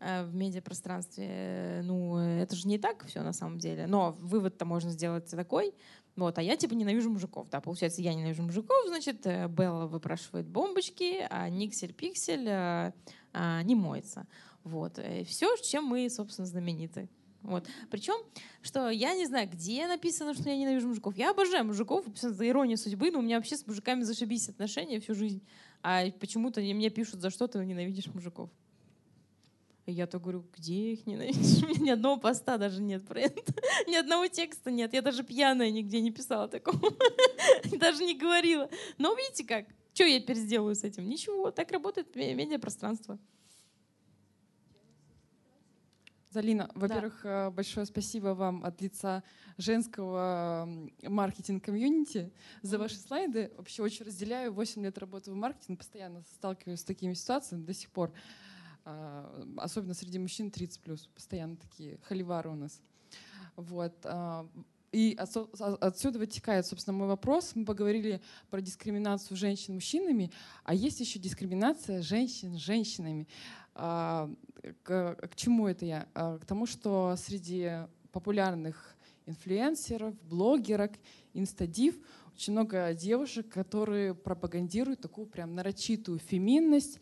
Э, 0.00 0.24
в 0.24 0.34
медиапространстве, 0.34 1.80
ну, 1.84 2.18
это 2.18 2.54
же 2.56 2.68
не 2.68 2.78
так 2.78 3.06
все 3.06 3.22
на 3.22 3.32
самом 3.32 3.58
деле. 3.58 3.86
Но 3.86 4.12
вывод-то 4.20 4.64
можно 4.64 4.90
сделать 4.90 5.30
такой. 5.30 5.74
Вот, 6.16 6.38
а 6.38 6.42
я 6.42 6.56
типа 6.56 6.74
ненавижу 6.74 7.10
мужиков. 7.10 7.48
Да, 7.50 7.60
получается, 7.60 8.02
я 8.02 8.14
ненавижу 8.14 8.42
мужиков, 8.42 8.76
значит, 8.86 9.26
э, 9.26 9.48
Белла 9.48 9.86
выпрашивает 9.86 10.46
бомбочки, 10.46 11.26
а 11.30 11.48
Никсель-Пиксель 11.48 12.48
а, 12.48 12.92
а, 13.32 13.62
не 13.62 13.74
моется. 13.74 14.26
Вот. 14.62 14.98
И 14.98 15.24
все, 15.24 15.56
чем 15.56 15.84
мы, 15.84 16.08
собственно, 16.10 16.46
знамениты. 16.46 17.08
Вот. 17.42 17.66
Причем, 17.90 18.14
что 18.62 18.90
я 18.90 19.14
не 19.14 19.26
знаю, 19.26 19.48
где 19.50 19.86
написано, 19.86 20.34
что 20.34 20.48
я 20.48 20.56
ненавижу 20.56 20.88
мужиков. 20.88 21.16
Я 21.16 21.30
обожаю 21.30 21.64
мужиков, 21.64 22.04
за 22.14 22.48
иронию 22.48 22.78
судьбы, 22.78 23.10
но 23.10 23.18
у 23.18 23.22
меня 23.22 23.36
вообще 23.36 23.56
с 23.56 23.66
мужиками 23.66 24.02
зашибись 24.02 24.48
отношения 24.48 25.00
всю 25.00 25.14
жизнь. 25.14 25.42
А 25.82 26.10
почему-то 26.20 26.60
мне 26.60 26.90
пишут, 26.90 27.20
за 27.20 27.30
что 27.30 27.46
ты 27.46 27.64
ненавидишь 27.64 28.06
мужиков. 28.14 28.50
Я 29.86 30.06
то 30.06 30.18
говорю, 30.18 30.46
где 30.56 30.92
их 30.92 31.06
ненавидишь? 31.06 31.62
У 31.62 31.66
меня 31.66 31.80
ни 31.80 31.90
одного 31.90 32.16
поста 32.16 32.56
даже 32.56 32.80
нет 32.80 33.06
про 33.06 33.20
это. 33.20 33.52
ни 33.86 33.94
одного 33.94 34.26
текста 34.28 34.70
нет. 34.70 34.94
Я 34.94 35.02
даже 35.02 35.22
пьяная 35.22 35.70
нигде 35.70 36.00
не 36.00 36.10
писала 36.10 36.48
такого. 36.48 36.90
даже 37.78 38.04
не 38.04 38.16
говорила. 38.16 38.70
Но 38.96 39.14
видите 39.14 39.44
как? 39.44 39.66
Что 39.92 40.04
я 40.04 40.20
теперь 40.20 40.36
сделаю 40.36 40.74
с 40.74 40.84
этим? 40.84 41.06
Ничего. 41.08 41.50
Так 41.50 41.70
работает 41.70 42.14
медиапространство. 42.16 43.18
Залина, 46.30 46.68
во-первых, 46.74 47.20
да. 47.22 47.46
Э, 47.46 47.50
большое 47.50 47.86
спасибо 47.86 48.28
вам 48.28 48.64
от 48.64 48.80
лица 48.80 49.22
женского 49.56 50.68
маркетинг-комьюнити 51.02 52.32
за 52.60 52.78
ваши 52.78 52.96
слайды. 52.96 53.52
Вообще 53.56 53.82
очень 53.82 54.04
разделяю. 54.04 54.52
8 54.52 54.82
лет 54.82 54.98
работы 54.98 55.30
в 55.30 55.36
маркетинге, 55.36 55.78
постоянно 55.78 56.24
сталкиваюсь 56.34 56.80
с 56.80 56.84
такими 56.84 57.14
ситуациями 57.14 57.64
до 57.64 57.72
сих 57.72 57.90
пор. 57.90 58.12
А, 58.84 59.44
особенно 59.56 59.94
среди 59.94 60.18
мужчин 60.18 60.50
30 60.50 60.80
плюс, 60.80 61.08
постоянно 61.14 61.56
такие 61.56 61.98
холивары 62.02 62.50
у 62.50 62.54
нас. 62.54 62.80
Вот. 63.56 63.94
А, 64.04 64.46
и 64.92 65.16
отсюда 65.18 66.18
вытекает, 66.20 66.66
собственно, 66.66 66.96
мой 66.96 67.08
вопрос. 67.08 67.52
Мы 67.54 67.64
поговорили 67.64 68.20
про 68.50 68.60
дискриминацию 68.60 69.36
женщин 69.36 69.74
мужчинами, 69.74 70.30
а 70.62 70.72
есть 70.72 71.00
еще 71.00 71.18
дискриминация 71.18 72.00
женщин 72.00 72.56
женщинами. 72.58 73.26
А, 73.74 74.30
к, 74.82 75.14
к 75.14 75.34
чему 75.34 75.66
это 75.66 75.84
я? 75.84 76.06
К 76.14 76.44
тому, 76.46 76.66
что 76.66 77.16
среди 77.16 77.88
популярных 78.12 78.94
инфлюенсеров, 79.26 80.14
блогерок, 80.22 80.92
инстадив 81.32 81.96
очень 82.36 82.52
много 82.52 82.94
девушек, 82.94 83.48
которые 83.48 84.14
пропагандируют 84.14 85.00
такую 85.00 85.26
прям 85.26 85.54
нарочитую 85.54 86.18
феминность, 86.18 87.00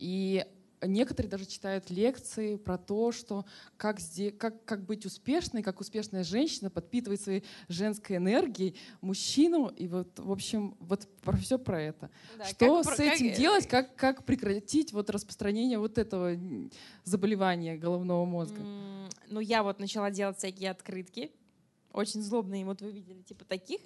и 0.00 0.46
некоторые 0.82 1.30
даже 1.30 1.44
читают 1.44 1.90
лекции 1.90 2.56
про 2.56 2.78
то, 2.78 3.12
что 3.12 3.44
как, 3.76 4.00
здесь, 4.00 4.32
как, 4.38 4.64
как 4.64 4.86
быть 4.86 5.04
успешной, 5.04 5.62
как 5.62 5.80
успешная 5.80 6.24
женщина 6.24 6.70
подпитывает 6.70 7.20
своей 7.20 7.44
женской 7.68 8.16
энергией 8.16 8.76
мужчину. 9.02 9.68
И 9.68 9.86
вот, 9.88 10.18
в 10.18 10.32
общем, 10.32 10.76
вот 10.80 11.06
про 11.22 11.36
все 11.36 11.58
про 11.58 11.82
это. 11.82 12.10
Да, 12.38 12.44
что 12.46 12.82
с 12.82 12.98
этим 12.98 13.28
как... 13.28 13.38
делать, 13.38 13.68
как, 13.68 13.94
как 13.94 14.24
прекратить 14.24 14.94
вот 14.94 15.10
распространение 15.10 15.78
вот 15.78 15.98
этого 15.98 16.34
заболевания 17.04 17.76
головного 17.76 18.24
мозга? 18.24 18.62
Mm, 18.62 19.10
ну, 19.28 19.40
я 19.40 19.62
вот 19.62 19.80
начала 19.80 20.10
делать 20.10 20.38
всякие 20.38 20.70
открытки, 20.70 21.30
очень 21.92 22.22
злобные, 22.22 22.64
вот 22.64 22.80
вы 22.80 22.92
видели, 22.92 23.20
типа 23.22 23.44
таких. 23.44 23.80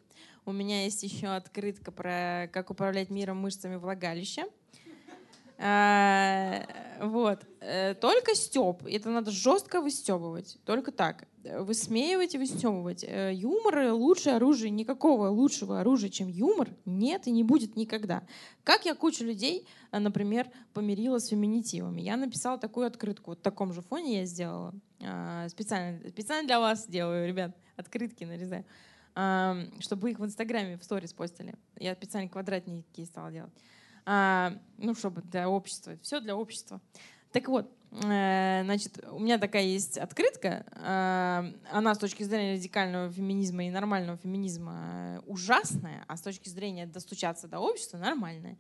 У 0.45 0.53
меня 0.53 0.85
есть 0.85 1.03
еще 1.03 1.29
открытка 1.29 1.91
про 1.91 2.49
как 2.53 2.71
управлять 2.71 3.11
миром 3.11 3.39
мышцами 3.39 3.77
влагалища. 3.77 4.45
А, 5.67 6.67
вот. 7.01 7.47
Э, 7.61 7.95
только 7.95 8.35
степ. 8.35 8.85
Это 8.85 9.09
надо 9.09 9.31
жестко 9.31 9.81
выстебывать. 9.81 10.59
Только 10.67 10.93
так. 10.93 11.27
Высмеивать 11.43 12.35
и 12.35 12.39
выстебывать. 12.39 13.03
Э, 13.03 13.33
юмор— 13.33 13.93
лучшее 13.93 14.37
оружие. 14.37 14.69
Никакого 14.69 15.29
лучшего 15.29 15.81
оружия, 15.81 16.11
чем 16.11 16.29
юмор, 16.29 16.69
нет 16.85 17.27
и 17.27 17.31
не 17.31 17.45
будет 17.45 17.77
никогда. 17.77 18.25
Как 18.63 18.85
я 18.85 18.95
кучу 18.95 19.25
людей, 19.25 19.67
э, 19.91 19.99
например, 19.99 20.51
помирила 20.75 21.19
с 21.19 21.29
феминитивами. 21.29 22.03
Я 22.03 22.19
написала 22.19 22.59
такую 22.59 22.87
открытку. 22.87 23.31
Вот 23.31 23.39
в 23.39 23.43
таком 23.43 23.73
же 23.73 23.81
фоне 23.81 24.21
я 24.21 24.27
сделала. 24.27 24.75
Специально, 25.49 25.99
специально 26.11 26.47
для 26.47 26.61
вас 26.61 26.87
делаю, 26.87 27.27
ребят. 27.27 27.57
Открытки 27.77 28.25
нарезаю. 28.25 28.67
Чтобы 29.81 30.03
вы 30.03 30.11
их 30.11 30.19
в 30.19 30.25
Инстаграме, 30.27 30.77
в 30.77 30.85
сторис 30.85 31.15
постили. 31.15 31.55
Я 31.79 31.95
специально 31.95 32.29
квадратники 32.29 33.05
стала 33.05 33.31
делать. 33.31 33.53
А, 34.07 34.59
ну, 34.79 34.95
чтобы 34.95 35.23
для 35.23 35.49
общества. 35.49 35.97
Все 36.03 36.21
для 36.21 36.37
общества. 36.37 36.81
Так 37.33 37.49
вот, 37.49 37.71
э, 37.91 38.63
значит, 38.65 39.05
у 39.11 39.19
меня 39.19 39.39
такая 39.39 39.65
есть 39.65 39.99
открытка. 39.99 40.65
Э, 40.73 41.53
она 41.73 41.95
с 41.95 41.99
точки 41.99 42.23
зрения 42.23 42.55
радикального 42.55 43.11
феминизма 43.11 43.67
и 43.67 43.71
нормального 43.71 44.19
феминизма 44.19 45.23
ужасная, 45.27 46.05
а 46.07 46.17
с 46.17 46.21
точки 46.21 46.49
зрения 46.49 46.87
достучаться 46.87 47.49
до 47.49 47.61
общества 47.61 47.99
нормальная. 47.99 48.59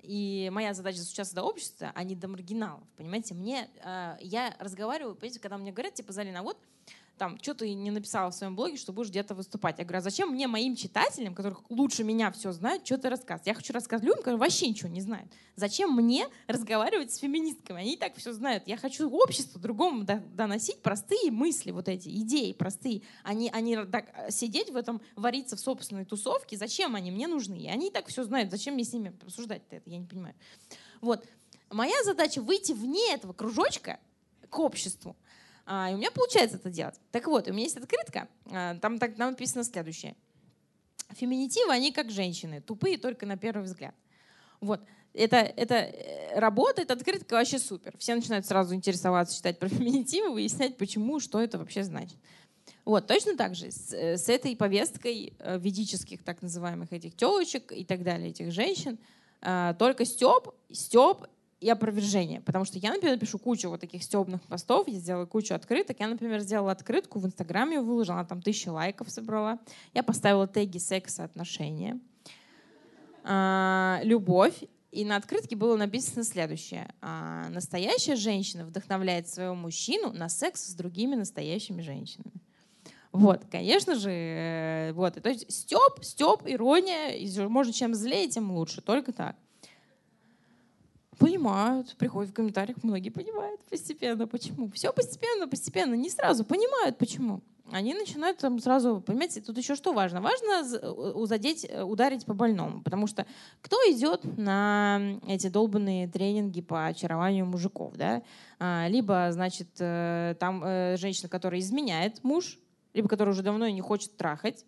И 0.00 0.50
моя 0.52 0.74
задача 0.74 0.98
достучаться 0.98 1.34
до 1.34 1.42
общества, 1.42 1.90
а 1.94 2.04
не 2.04 2.14
до 2.14 2.28
маргиналов. 2.28 2.86
Понимаете, 2.96 3.34
мне, 3.34 3.68
э, 3.82 4.16
я 4.20 4.54
разговариваю, 4.58 5.16
понимаете, 5.16 5.40
когда 5.40 5.58
мне 5.58 5.72
говорят, 5.72 5.94
типа, 5.94 6.12
Залина, 6.12 6.42
вот 6.42 6.58
там, 7.16 7.38
что 7.40 7.54
ты 7.54 7.72
не 7.74 7.90
написала 7.90 8.30
в 8.30 8.34
своем 8.34 8.56
блоге, 8.56 8.76
что 8.76 8.92
будешь 8.92 9.10
где-то 9.10 9.34
выступать. 9.34 9.78
Я 9.78 9.84
говорю, 9.84 9.98
а 9.98 10.02
зачем 10.02 10.30
мне, 10.30 10.46
моим 10.48 10.74
читателям, 10.74 11.34
которых 11.34 11.62
лучше 11.70 12.04
меня 12.04 12.30
все 12.32 12.52
знают, 12.52 12.84
что 12.84 12.98
ты 12.98 13.08
рассказывать? 13.08 13.46
Я 13.46 13.54
хочу 13.54 13.72
рассказать 13.72 14.04
людям, 14.04 14.18
которые 14.18 14.38
вообще 14.38 14.68
ничего 14.68 14.88
не 14.88 15.00
знают. 15.00 15.30
Зачем 15.56 15.94
мне 15.94 16.26
разговаривать 16.48 17.12
с 17.12 17.18
феминистками? 17.18 17.80
Они 17.80 17.94
и 17.94 17.96
так 17.96 18.16
все 18.16 18.32
знают. 18.32 18.64
Я 18.66 18.76
хочу 18.76 19.08
обществу 19.08 19.60
другому 19.60 20.04
доносить 20.04 20.82
простые 20.82 21.30
мысли, 21.30 21.70
вот 21.70 21.88
эти 21.88 22.08
идеи 22.08 22.52
простые. 22.52 23.02
Они, 23.22 23.50
они 23.50 23.76
так, 23.84 24.06
сидеть 24.30 24.70
в 24.70 24.76
этом, 24.76 25.00
вариться 25.14 25.56
в 25.56 25.60
собственной 25.60 26.04
тусовке, 26.04 26.56
зачем 26.56 26.96
они 26.96 27.10
мне 27.10 27.28
нужны? 27.28 27.56
И 27.56 27.68
они 27.68 27.88
и 27.88 27.90
так 27.90 28.08
все 28.08 28.24
знают. 28.24 28.50
Зачем 28.50 28.74
мне 28.74 28.84
с 28.84 28.92
ними 28.92 29.12
обсуждать-то 29.22 29.76
это? 29.76 29.88
Я 29.88 29.98
не 29.98 30.06
понимаю. 30.06 30.34
Вот. 31.00 31.24
Моя 31.70 32.02
задача 32.04 32.40
выйти 32.42 32.72
вне 32.72 33.12
этого 33.12 33.32
кружочка 33.32 33.98
к 34.48 34.58
обществу 34.58 35.16
а, 35.66 35.90
и 35.90 35.94
у 35.94 35.96
меня 35.96 36.10
получается 36.10 36.56
это 36.56 36.70
делать. 36.70 36.96
Так 37.10 37.26
вот, 37.26 37.48
у 37.48 37.52
меня 37.52 37.64
есть 37.64 37.76
открытка, 37.76 38.28
а, 38.50 38.76
там, 38.76 38.98
так, 38.98 39.16
там 39.16 39.30
написано 39.30 39.64
следующее. 39.64 40.16
Феминитивы, 41.10 41.72
они 41.72 41.92
как 41.92 42.10
женщины, 42.10 42.60
тупые 42.60 42.98
только 42.98 43.26
на 43.26 43.36
первый 43.36 43.64
взгляд. 43.64 43.94
Вот. 44.60 44.80
Это, 45.12 45.36
это 45.36 45.74
э, 45.76 46.38
работает, 46.38 46.90
открытка 46.90 47.34
вообще 47.34 47.60
супер. 47.60 47.94
Все 47.98 48.16
начинают 48.16 48.46
сразу 48.46 48.74
интересоваться, 48.74 49.36
читать 49.36 49.58
про 49.58 49.68
феминитивы, 49.70 50.32
выяснять, 50.32 50.76
почему, 50.76 51.20
что 51.20 51.40
это 51.40 51.56
вообще 51.56 51.84
значит. 51.84 52.18
Вот, 52.84 53.06
точно 53.06 53.36
так 53.36 53.54
же 53.54 53.70
с, 53.70 53.92
э, 53.92 54.16
с 54.16 54.28
этой 54.28 54.56
повесткой 54.56 55.34
э, 55.38 55.58
ведических 55.58 56.24
так 56.24 56.42
называемых 56.42 56.92
этих 56.92 57.14
телочек 57.16 57.70
и 57.72 57.84
так 57.84 58.02
далее, 58.02 58.30
этих 58.30 58.52
женщин, 58.52 58.98
только 59.78 60.06
Степ, 60.06 60.48
Степ 60.72 61.26
и 61.64 61.70
опровержение. 61.70 62.42
Потому 62.42 62.66
что 62.66 62.78
я, 62.78 62.92
например, 62.92 63.18
пишу 63.18 63.38
кучу 63.38 63.70
вот 63.70 63.80
таких 63.80 64.02
стебных 64.02 64.42
постов, 64.42 64.86
я 64.86 64.98
сделала 64.98 65.24
кучу 65.24 65.54
открыток. 65.54 65.98
Я, 65.98 66.08
например, 66.08 66.40
сделала 66.40 66.72
открытку 66.72 67.18
в 67.20 67.26
Инстаграме, 67.26 67.80
выложила, 67.80 68.16
она 68.18 68.26
там 68.26 68.42
тысячи 68.42 68.68
лайков 68.68 69.10
собрала. 69.10 69.58
Я 69.94 70.02
поставила 70.02 70.46
теги 70.46 70.76
секса, 70.76 71.24
отношения, 71.24 71.98
а, 73.22 74.00
любовь. 74.02 74.64
И 74.92 75.06
на 75.06 75.16
открытке 75.16 75.56
было 75.56 75.78
написано 75.78 76.22
следующее. 76.22 76.92
А, 77.00 77.48
настоящая 77.48 78.16
женщина 78.16 78.66
вдохновляет 78.66 79.26
своего 79.26 79.54
мужчину 79.54 80.12
на 80.12 80.28
секс 80.28 80.66
с 80.66 80.74
другими 80.74 81.14
настоящими 81.14 81.80
женщинами. 81.80 82.42
Вот, 83.10 83.46
конечно 83.50 83.94
же, 83.94 84.10
э, 84.10 84.92
вот. 84.92 85.14
То 85.14 85.30
есть 85.30 85.50
степ, 85.50 86.02
степ, 86.02 86.42
ирония, 86.44 87.48
можно 87.48 87.72
чем 87.72 87.94
злее, 87.94 88.28
тем 88.28 88.50
лучше, 88.50 88.82
только 88.82 89.12
так. 89.12 89.36
Понимают, 91.18 91.94
приходят 91.96 92.30
в 92.30 92.34
комментариях, 92.34 92.82
многие 92.82 93.10
понимают 93.10 93.60
постепенно, 93.70 94.26
почему. 94.26 94.70
Все 94.70 94.92
постепенно, 94.92 95.46
постепенно, 95.48 95.94
не 95.94 96.10
сразу 96.10 96.44
понимают, 96.44 96.98
почему. 96.98 97.40
Они 97.72 97.94
начинают 97.94 98.38
там 98.38 98.58
сразу, 98.58 99.00
понимаете, 99.00 99.40
тут 99.40 99.56
еще 99.56 99.74
что 99.74 99.94
важно? 99.94 100.20
Важно 100.20 100.78
узадеть, 101.14 101.66
э, 101.68 101.82
ударить 101.82 102.26
по 102.26 102.34
больному, 102.34 102.82
потому 102.82 103.06
что 103.06 103.26
кто 103.62 103.76
идет 103.90 104.22
на 104.36 105.18
эти 105.26 105.48
долбанные 105.48 106.06
тренинги 106.06 106.60
по 106.60 106.86
очарованию 106.86 107.46
мужиков, 107.46 107.94
да? 107.96 108.22
А, 108.58 108.86
либо, 108.88 109.28
значит, 109.32 109.68
э, 109.78 110.34
там 110.38 110.62
э, 110.62 110.96
женщина, 110.98 111.28
которая 111.30 111.60
изменяет 111.60 112.22
муж, 112.22 112.58
либо 112.92 113.08
которая 113.08 113.32
уже 113.32 113.42
давно 113.42 113.66
не 113.68 113.80
хочет 113.80 114.14
трахать, 114.16 114.66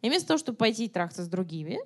и 0.00 0.08
вместо 0.08 0.28
того, 0.28 0.38
чтобы 0.38 0.58
пойти 0.58 0.88
трахаться 0.88 1.24
с 1.24 1.28
другими, 1.28 1.80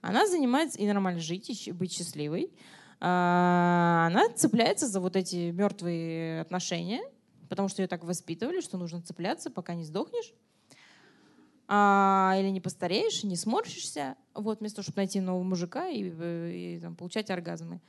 она 0.00 0.28
занимается 0.28 0.78
и 0.78 0.86
нормально 0.86 1.20
жить, 1.20 1.66
и 1.66 1.72
быть 1.72 1.92
счастливой, 1.92 2.52
она 3.00 4.28
цепляется 4.34 4.86
за 4.86 5.00
вот 5.00 5.16
эти 5.16 5.50
мертвые 5.50 6.40
отношения, 6.40 7.02
потому 7.48 7.68
что 7.68 7.82
ее 7.82 7.88
так 7.88 8.04
воспитывали, 8.04 8.60
что 8.60 8.76
нужно 8.76 9.02
цепляться, 9.02 9.50
пока 9.50 9.74
не 9.74 9.84
сдохнешь. 9.84 10.32
А, 11.70 12.34
или 12.38 12.48
не 12.48 12.62
постареешь, 12.62 13.24
не 13.24 13.36
сморщишься, 13.36 14.16
вот, 14.34 14.60
вместо 14.60 14.76
того, 14.76 14.84
чтобы 14.84 14.96
найти 14.96 15.20
нового 15.20 15.42
мужика 15.42 15.86
и, 15.86 16.02
и, 16.02 16.76
и 16.76 16.80
там, 16.80 16.96
получать 16.96 17.30
оргазмы. 17.30 17.82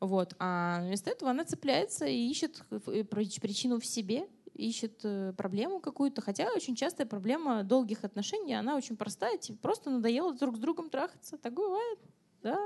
Вот. 0.00 0.34
А 0.40 0.80
вместо 0.82 1.10
этого 1.10 1.30
она 1.30 1.44
цепляется 1.44 2.04
и 2.06 2.28
ищет 2.28 2.64
причину 2.68 3.78
в 3.78 3.86
себе, 3.86 4.28
ищет 4.54 5.00
э, 5.04 5.32
проблему 5.36 5.80
какую-то. 5.80 6.20
Хотя 6.20 6.52
очень 6.52 6.74
частая 6.74 7.06
проблема 7.06 7.62
долгих 7.62 8.04
отношений, 8.04 8.54
она 8.54 8.76
очень 8.76 8.96
простая. 8.96 9.38
Типа 9.38 9.58
просто 9.60 9.90
надоело 9.90 10.34
друг 10.34 10.56
с 10.56 10.58
другом 10.58 10.90
трахаться. 10.90 11.38
Так 11.38 11.54
бывает. 11.54 11.98
Да, 12.42 12.58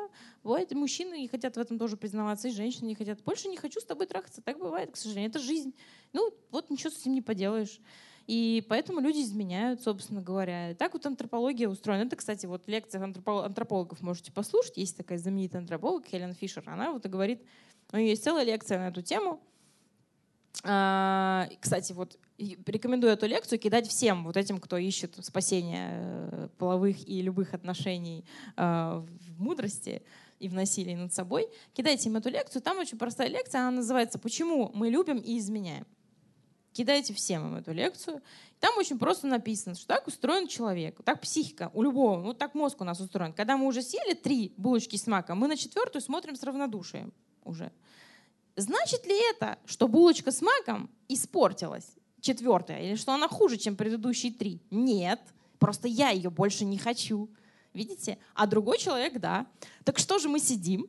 бывает, 0.43 0.73
мужчины 0.73 1.19
не 1.19 1.29
хотят 1.29 1.57
в 1.57 1.61
этом 1.61 1.79
тоже 1.79 1.99
признаваться, 1.99 2.49
и 2.49 2.51
женщины 2.51 2.87
не 2.87 2.95
хотят. 2.95 3.23
Больше 3.23 3.49
не 3.49 3.59
хочу 3.59 3.79
с 3.79 3.85
тобой 3.85 4.07
трахаться. 4.07 4.41
Так 4.41 4.59
бывает, 4.59 4.91
к 4.91 4.97
сожалению. 4.97 5.31
Это 5.31 5.39
жизнь. 5.39 5.75
Ну, 6.15 6.33
вот 6.51 6.71
ничего 6.71 6.91
с 6.91 6.99
этим 6.99 7.13
не 7.13 7.21
поделаешь. 7.21 7.79
И 8.27 8.65
поэтому 8.69 9.01
люди 9.01 9.21
изменяют, 9.21 9.83
собственно 9.83 10.23
говоря. 10.23 10.71
И 10.71 10.75
так 10.75 10.95
вот 10.95 11.05
антропология 11.05 11.69
устроена. 11.69 12.07
Это, 12.07 12.17
кстати, 12.17 12.47
вот 12.47 12.67
лекция 12.67 13.03
антропологов 13.03 14.01
можете 14.01 14.33
послушать. 14.33 14.79
Есть 14.79 14.97
такая 14.97 15.19
знаменитая 15.19 15.61
антрополог 15.61 16.07
Хелен 16.07 16.35
Фишер. 16.35 16.65
Она 16.67 16.93
вот 16.93 17.05
и 17.05 17.09
говорит, 17.09 17.43
у 17.93 17.97
нее 17.97 18.11
есть 18.11 18.25
целая 18.25 18.45
лекция 18.45 18.79
на 18.79 18.89
эту 18.89 19.03
тему. 19.03 19.41
А, 20.65 21.49
кстати, 21.61 21.93
вот 21.93 22.19
рекомендую 22.39 23.13
эту 23.13 23.27
лекцию 23.27 23.59
кидать 23.59 23.89
всем 23.89 24.25
вот 24.25 24.37
этим, 24.37 24.59
кто 24.59 24.77
ищет 24.77 25.17
спасения 25.25 25.89
э, 25.93 26.49
половых 26.59 27.09
и 27.09 27.23
любых 27.23 27.55
отношений 27.55 28.25
э, 28.57 28.63
в 28.63 29.41
мудрости 29.43 30.03
и 30.39 30.49
в 30.49 30.55
насилии 30.55 30.95
над 30.95 31.13
собой. 31.15 31.49
Кидайте 31.73 32.09
им 32.09 32.17
эту 32.17 32.29
лекцию. 32.29 32.63
Там 32.63 32.79
очень 32.79 32.99
простая 32.99 33.29
лекция, 33.29 33.63
она 33.63 33.71
называется 33.71 34.19
«Почему 34.19 34.71
мы 34.75 34.91
любим 34.91 35.19
и 35.19 35.39
изменяем». 35.39 35.87
Кидайте 36.73 37.15
всем 37.15 37.47
им 37.47 37.57
эту 37.57 37.73
лекцию. 37.73 38.21
Там 38.61 38.77
очень 38.77 38.99
просто 38.99 39.27
написано, 39.27 39.75
что 39.75 39.87
так 39.87 40.07
устроен 40.07 40.47
человек, 40.47 41.01
так 41.05 41.23
психика 41.23 41.71
у 41.73 41.83
любого, 41.83 42.21
ну 42.21 42.35
так 42.35 42.55
мозг 42.55 42.83
у 42.83 42.85
нас 42.85 43.01
устроен. 43.01 43.33
Когда 43.33 43.57
мы 43.57 43.67
уже 43.67 43.81
съели 43.81 44.13
три 44.13 44.53
булочки 44.59 44.97
с 44.97 45.07
маком, 45.07 45.39
мы 45.39 45.49
на 45.49 45.57
четвертую 45.57 46.03
смотрим 46.03 46.37
с 46.37 46.43
равнодушием 46.43 47.15
уже. 47.45 47.73
Значит 48.57 49.07
ли 49.07 49.19
это, 49.31 49.59
что 49.65 49.89
булочка 49.89 50.31
с 50.31 50.43
маком 50.43 50.91
испортилась? 51.09 51.97
Четвертая, 52.27 52.83
или 52.83 52.97
что 52.97 53.13
она 53.13 53.29
хуже, 53.29 53.57
чем 53.57 53.77
предыдущие 53.77 54.33
три. 54.33 54.61
Нет, 54.71 55.21
просто 55.59 55.89
я 55.89 56.11
ее 56.11 56.31
больше 56.31 56.65
не 56.65 56.79
хочу. 56.79 57.29
Видите? 57.73 58.19
А 58.35 58.47
другой 58.47 58.79
человек, 58.79 59.19
да. 59.21 59.47
Так 59.85 59.99
что 59.99 60.19
же 60.19 60.29
мы 60.29 60.41
сидим? 60.41 60.87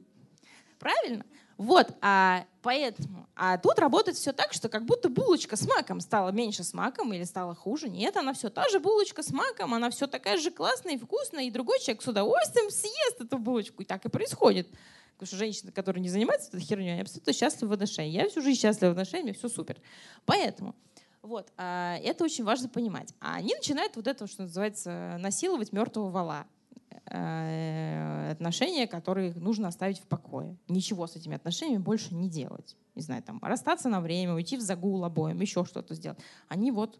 Правильно? 0.80 1.26
Вот, 1.58 1.88
а 2.02 2.46
поэтому, 2.62 3.28
а 3.36 3.58
тут 3.58 3.80
работает 3.80 4.16
все 4.16 4.32
так, 4.32 4.54
что 4.54 4.70
как 4.70 4.86
будто 4.86 5.10
булочка 5.10 5.56
с 5.56 5.68
маком 5.68 6.02
стала 6.02 6.30
меньше 6.30 6.64
с 6.64 6.72
маком 6.72 7.12
или 7.14 7.24
стала 7.24 7.56
хуже. 7.56 7.90
Нет, 7.90 8.16
она 8.16 8.34
все 8.34 8.50
та 8.50 8.70
же 8.70 8.80
булочка 8.80 9.24
с 9.24 9.32
маком, 9.32 9.74
она 9.74 9.90
все 9.90 10.06
такая 10.06 10.38
же 10.38 10.52
классная 10.52 10.94
и 10.94 10.98
вкусная, 10.98 11.46
и 11.46 11.52
другой 11.52 11.80
человек 11.80 12.04
с 12.04 12.08
удовольствием 12.08 12.70
съест 12.70 13.22
эту 13.22 13.40
булочку. 13.40 13.82
И 13.82 13.86
так 13.86 14.06
и 14.06 14.10
происходит. 14.10 14.68
Потому 15.14 15.28
что 15.28 15.38
женщины, 15.38 15.72
которые 15.72 16.04
не 16.04 16.10
занимаются 16.10 16.50
этой 16.50 16.62
херней, 16.62 16.92
они 16.92 17.02
абсолютно 17.02 17.34
счастливы 17.34 17.70
в 17.70 17.74
отношениях. 17.74 18.24
Я 18.26 18.30
всю 18.30 18.42
жизнь 18.44 18.62
счастлива 18.62 18.90
в 18.90 18.92
отношениях, 18.92 19.36
все 19.36 19.50
супер. 19.50 19.82
Поэтому 20.26 20.76
вот, 21.22 21.52
а, 21.58 21.98
это 21.98 22.24
очень 22.24 22.44
важно 22.44 22.70
понимать. 22.70 23.14
А 23.20 23.36
они 23.36 23.54
начинают 23.56 23.96
вот 23.96 24.08
это, 24.08 24.28
что 24.28 24.44
называется, 24.44 25.18
насиловать 25.20 25.74
мертвого 25.74 26.10
вала 26.10 26.48
э, 27.06 28.32
отношения, 28.32 28.88
которые 28.88 29.34
нужно 29.34 29.68
оставить 29.68 30.00
в 30.00 30.08
покое. 30.08 30.58
Ничего 30.68 31.08
с 31.08 31.16
этими 31.16 31.36
отношениями 31.36 31.82
больше 31.82 32.14
не 32.14 32.30
делать. 32.30 32.76
Не 32.96 33.02
знаю, 33.02 33.24
там, 33.24 33.40
расстаться 33.42 33.90
на 33.90 34.02
время, 34.02 34.34
уйти 34.34 34.58
в 34.58 34.62
загул 34.62 35.04
обоим, 35.04 35.40
еще 35.42 35.66
что-то 35.66 35.96
сделать. 35.96 36.20
Они 36.48 36.72
вот 36.72 37.00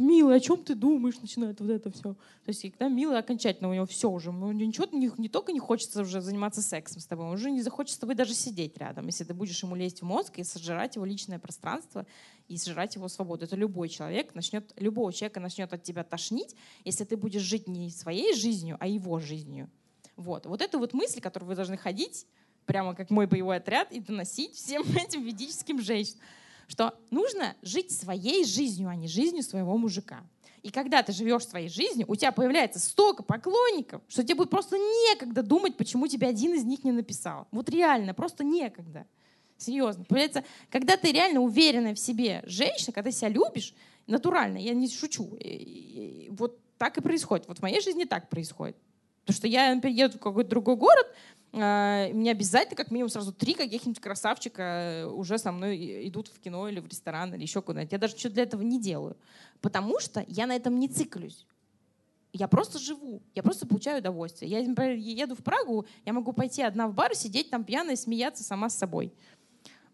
милый, 0.00 0.36
о 0.36 0.40
чем 0.40 0.62
ты 0.62 0.74
думаешь, 0.74 1.18
начинает 1.20 1.60
вот 1.60 1.70
это 1.70 1.90
все. 1.90 2.14
То 2.14 2.48
есть, 2.48 2.62
когда 2.62 2.88
милый 2.88 3.18
окончательно 3.18 3.68
у 3.70 3.74
него 3.74 3.86
все 3.86 4.10
уже, 4.10 4.32
ну, 4.32 4.52
ничего 4.52 4.86
не, 4.92 5.10
не 5.18 5.28
только 5.28 5.52
не 5.52 5.58
хочется 5.58 6.02
уже 6.02 6.20
заниматься 6.20 6.62
сексом 6.62 7.00
с 7.00 7.06
тобой, 7.06 7.26
он 7.26 7.34
уже 7.34 7.50
не 7.50 7.62
захочет 7.62 7.94
с 7.94 7.98
тобой 7.98 8.14
даже 8.14 8.34
сидеть 8.34 8.76
рядом, 8.78 9.06
если 9.06 9.24
ты 9.24 9.34
будешь 9.34 9.62
ему 9.62 9.74
лезть 9.74 10.00
в 10.00 10.04
мозг 10.04 10.38
и 10.38 10.44
сожрать 10.44 10.96
его 10.96 11.04
личное 11.04 11.38
пространство 11.38 12.06
и 12.48 12.56
сжирать 12.56 12.94
его 12.94 13.08
свободу. 13.08 13.44
Это 13.44 13.56
любой 13.56 13.88
человек 13.88 14.34
начнет, 14.34 14.72
любого 14.76 15.12
человека 15.12 15.40
начнет 15.40 15.72
от 15.72 15.82
тебя 15.82 16.04
тошнить, 16.04 16.56
если 16.84 17.04
ты 17.04 17.16
будешь 17.16 17.42
жить 17.42 17.68
не 17.68 17.90
своей 17.90 18.34
жизнью, 18.34 18.76
а 18.80 18.86
его 18.86 19.18
жизнью. 19.18 19.70
Вот. 20.16 20.46
Вот 20.46 20.62
эту 20.62 20.78
вот 20.78 20.94
мысль, 20.94 21.20
которую 21.20 21.48
вы 21.48 21.54
должны 21.54 21.76
ходить, 21.76 22.26
прямо 22.64 22.94
как 22.94 23.10
мой 23.10 23.26
боевой 23.26 23.56
отряд, 23.56 23.92
и 23.92 24.00
доносить 24.00 24.54
всем 24.54 24.82
этим 24.96 25.22
ведическим 25.22 25.80
женщинам, 25.80 26.20
что 26.66 26.94
нужно 27.10 27.54
жить 27.62 27.90
своей 27.90 28.44
жизнью, 28.44 28.88
а 28.88 28.96
не 28.96 29.08
жизнью 29.08 29.42
своего 29.42 29.76
мужика. 29.76 30.20
И 30.62 30.70
когда 30.70 31.02
ты 31.02 31.12
живешь 31.12 31.46
своей 31.46 31.68
жизнью, 31.68 32.06
у 32.08 32.16
тебя 32.16 32.32
появляется 32.32 32.80
столько 32.80 33.22
поклонников, 33.22 34.02
что 34.08 34.24
тебе 34.24 34.34
будет 34.34 34.50
просто 34.50 34.76
некогда 34.76 35.42
думать, 35.42 35.76
почему 35.76 36.08
тебе 36.08 36.26
один 36.26 36.54
из 36.54 36.64
них 36.64 36.82
не 36.82 36.90
написал. 36.90 37.46
Вот 37.52 37.68
реально, 37.68 38.14
просто 38.14 38.42
некогда. 38.42 39.06
Серьезно. 39.58 40.04
Появляется, 40.04 40.44
когда 40.70 40.96
ты 40.96 41.12
реально 41.12 41.40
уверенная 41.40 41.94
в 41.94 42.00
себе 42.00 42.42
женщина, 42.46 42.92
когда 42.92 43.10
себя 43.12 43.28
любишь, 43.28 43.74
натурально, 44.06 44.58
я 44.58 44.74
не 44.74 44.88
шучу, 44.88 45.38
вот 46.30 46.58
так 46.78 46.98
и 46.98 47.00
происходит. 47.00 47.46
Вот 47.48 47.58
в 47.58 47.62
моей 47.62 47.80
жизни 47.80 48.04
так 48.04 48.28
происходит. 48.28 48.76
Потому 49.22 49.36
что 49.38 49.48
я, 49.48 49.74
например, 49.74 50.06
еду 50.06 50.18
в 50.18 50.20
какой-то 50.20 50.50
другой 50.50 50.76
город, 50.76 51.06
мне 51.52 52.30
обязательно 52.30 52.76
как 52.76 52.90
минимум 52.90 53.08
сразу 53.08 53.32
три 53.32 53.54
каких-нибудь 53.54 54.00
красавчика 54.00 54.62
э, 54.62 55.06
уже 55.06 55.38
со 55.38 55.52
мной 55.52 56.06
идут 56.08 56.28
в 56.28 56.38
кино 56.38 56.68
или 56.68 56.80
в 56.80 56.86
ресторан 56.86 57.32
или 57.34 57.42
еще 57.42 57.62
куда-нибудь. 57.62 57.92
Я 57.92 57.98
даже 57.98 58.16
что 58.16 58.28
для 58.28 58.42
этого 58.42 58.62
не 58.62 58.80
делаю. 58.80 59.16
Потому 59.60 59.98
что 60.00 60.24
я 60.28 60.46
на 60.46 60.54
этом 60.54 60.78
не 60.78 60.88
циклюсь. 60.88 61.46
Я 62.32 62.48
просто 62.48 62.78
живу, 62.78 63.22
я 63.34 63.42
просто 63.42 63.66
получаю 63.66 64.00
удовольствие. 64.00 64.50
Я, 64.50 64.68
например, 64.68 64.96
еду 64.96 65.34
в 65.34 65.42
Прагу, 65.42 65.86
я 66.04 66.12
могу 66.12 66.32
пойти 66.32 66.62
одна 66.62 66.88
в 66.88 66.92
бар, 66.92 67.14
сидеть 67.14 67.48
там 67.48 67.64
пьяная, 67.64 67.96
смеяться 67.96 68.44
сама 68.44 68.68
с 68.68 68.76
собой. 68.76 69.12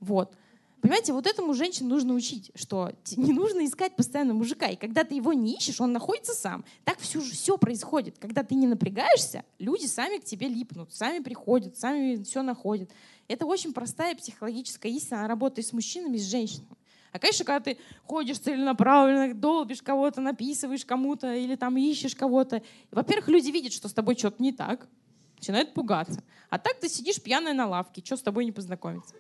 Вот. 0.00 0.34
Понимаете, 0.82 1.12
вот 1.12 1.28
этому 1.28 1.54
женщину 1.54 1.90
нужно 1.90 2.12
учить, 2.12 2.50
что 2.56 2.90
не 3.16 3.32
нужно 3.32 3.64
искать 3.64 3.94
постоянно 3.94 4.34
мужика. 4.34 4.66
И 4.66 4.74
когда 4.74 5.04
ты 5.04 5.14
его 5.14 5.32
не 5.32 5.54
ищешь, 5.54 5.80
он 5.80 5.92
находится 5.92 6.34
сам. 6.34 6.64
Так 6.82 6.98
все, 6.98 7.20
все 7.20 7.56
происходит. 7.56 8.18
Когда 8.18 8.42
ты 8.42 8.56
не 8.56 8.66
напрягаешься, 8.66 9.44
люди 9.60 9.86
сами 9.86 10.18
к 10.18 10.24
тебе 10.24 10.48
липнут, 10.48 10.92
сами 10.92 11.22
приходят, 11.22 11.78
сами 11.78 12.20
все 12.24 12.42
находят. 12.42 12.90
Это 13.28 13.46
очень 13.46 13.72
простая 13.72 14.16
психологическая 14.16 14.90
истина. 14.90 15.20
Она 15.20 15.28
работает 15.28 15.68
с 15.68 15.72
мужчинами, 15.72 16.16
с 16.16 16.28
женщинами. 16.28 16.76
А, 17.12 17.20
конечно, 17.20 17.44
когда 17.44 17.60
ты 17.60 17.78
ходишь 18.02 18.40
целенаправленно, 18.40 19.34
долбишь 19.34 19.82
кого-то, 19.82 20.20
написываешь 20.20 20.84
кому-то 20.84 21.32
или 21.32 21.54
там 21.54 21.76
ищешь 21.76 22.16
кого-то, 22.16 22.60
во-первых, 22.90 23.28
люди 23.28 23.52
видят, 23.52 23.72
что 23.72 23.88
с 23.88 23.92
тобой 23.92 24.16
что-то 24.16 24.42
не 24.42 24.50
так, 24.50 24.88
начинают 25.36 25.74
пугаться. 25.74 26.24
А 26.50 26.59
так 26.59 26.80
ты 26.80 26.88
сидишь 26.88 27.22
пьяная 27.22 27.54
на 27.54 27.68
лавке, 27.68 28.02
что 28.04 28.16
с 28.16 28.22
тобой 28.22 28.44
не 28.44 28.52
познакомиться. 28.52 29.14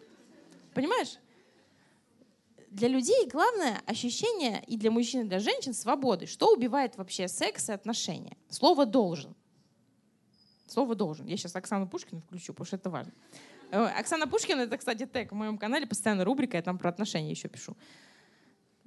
Понимаешь? 0.74 1.18
Для 2.72 2.88
людей 2.88 3.28
главное 3.30 3.82
ощущение 3.86 4.64
и 4.66 4.78
для 4.78 4.90
мужчин, 4.90 5.22
и 5.22 5.28
для 5.28 5.38
женщин 5.40 5.74
свободы. 5.74 6.26
Что 6.26 6.52
убивает 6.52 6.96
вообще 6.96 7.28
секс 7.28 7.68
и 7.68 7.72
отношения? 7.72 8.36
Слово 8.48 8.86
«должен». 8.86 9.34
Слово 10.66 10.94
«должен». 10.94 11.26
Я 11.26 11.36
сейчас 11.36 11.54
Оксану 11.54 11.86
Пушкину 11.86 12.22
включу, 12.22 12.54
потому 12.54 12.66
что 12.66 12.76
это 12.76 12.88
важно. 12.88 13.12
Э, 13.70 13.84
Оксана 13.98 14.26
Пушкина— 14.26 14.60
это, 14.62 14.78
кстати, 14.78 15.04
тег 15.04 15.32
в 15.32 15.34
моем 15.34 15.58
канале, 15.58 15.86
постоянно 15.86 16.24
рубрика, 16.24 16.56
я 16.56 16.62
там 16.62 16.78
про 16.78 16.88
отношения 16.88 17.30
еще 17.30 17.48
пишу. 17.48 17.76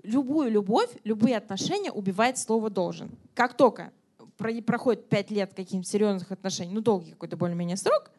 Любую 0.02 0.50
любовь, 0.50 0.90
любые 1.04 1.38
отношения 1.38 1.92
убивает 1.92 2.40
слово 2.40 2.72
«должен». 2.72 3.12
Как 3.36 3.56
только 3.56 3.94
проходит 4.38 5.10
пять 5.10 5.30
лет 5.30 5.54
каких-нибудь 5.54 5.88
серьезных 5.88 6.32
отношений, 6.32 6.74
ну, 6.74 6.82
долгий 6.82 7.12
какой-то 7.12 7.38
более-менее 7.38 7.78
срок, 7.78 8.12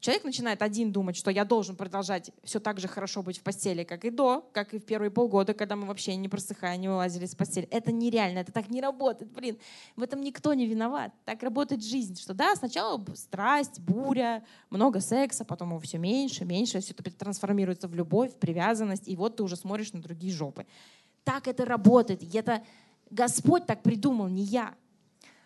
Человек 0.00 0.22
начинает 0.22 0.62
один 0.62 0.92
думать, 0.92 1.16
что 1.16 1.30
я 1.30 1.44
должен 1.44 1.74
продолжать 1.74 2.30
все 2.44 2.60
так 2.60 2.78
же 2.78 2.86
хорошо 2.86 3.22
быть 3.24 3.38
в 3.38 3.42
постели, 3.42 3.82
как 3.82 4.04
и 4.04 4.10
до, 4.10 4.48
как 4.52 4.72
и 4.72 4.78
в 4.78 4.84
первые 4.84 5.10
полгода, 5.10 5.54
когда 5.54 5.74
мы 5.74 5.86
вообще 5.86 6.14
не 6.14 6.28
просыхая, 6.28 6.76
не 6.76 6.86
вылазили 6.86 7.26
с 7.26 7.34
постели. 7.34 7.66
Это 7.68 7.90
нереально, 7.90 8.38
это 8.38 8.52
так 8.52 8.70
не 8.70 8.80
работает, 8.80 9.32
блин. 9.32 9.58
В 9.96 10.02
этом 10.02 10.20
никто 10.20 10.54
не 10.54 10.66
виноват. 10.66 11.12
Так 11.24 11.42
работает 11.42 11.82
жизнь, 11.82 12.16
что 12.16 12.32
да, 12.32 12.54
сначала 12.54 13.04
страсть, 13.16 13.80
буря, 13.80 14.44
много 14.70 15.00
секса, 15.00 15.44
потом 15.44 15.70
его 15.70 15.80
все 15.80 15.98
меньше, 15.98 16.44
меньше, 16.44 16.78
все 16.80 16.94
это 16.96 17.10
трансформируется 17.10 17.88
в 17.88 17.94
любовь, 17.96 18.32
в 18.32 18.36
привязанность, 18.36 19.08
и 19.08 19.16
вот 19.16 19.36
ты 19.36 19.42
уже 19.42 19.56
смотришь 19.56 19.92
на 19.92 20.00
другие 20.00 20.32
жопы. 20.32 20.64
Так 21.24 21.48
это 21.48 21.64
работает, 21.64 22.22
и 22.22 22.38
это 22.38 22.62
Господь 23.10 23.66
так 23.66 23.82
придумал, 23.82 24.28
не 24.28 24.42
я. 24.42 24.74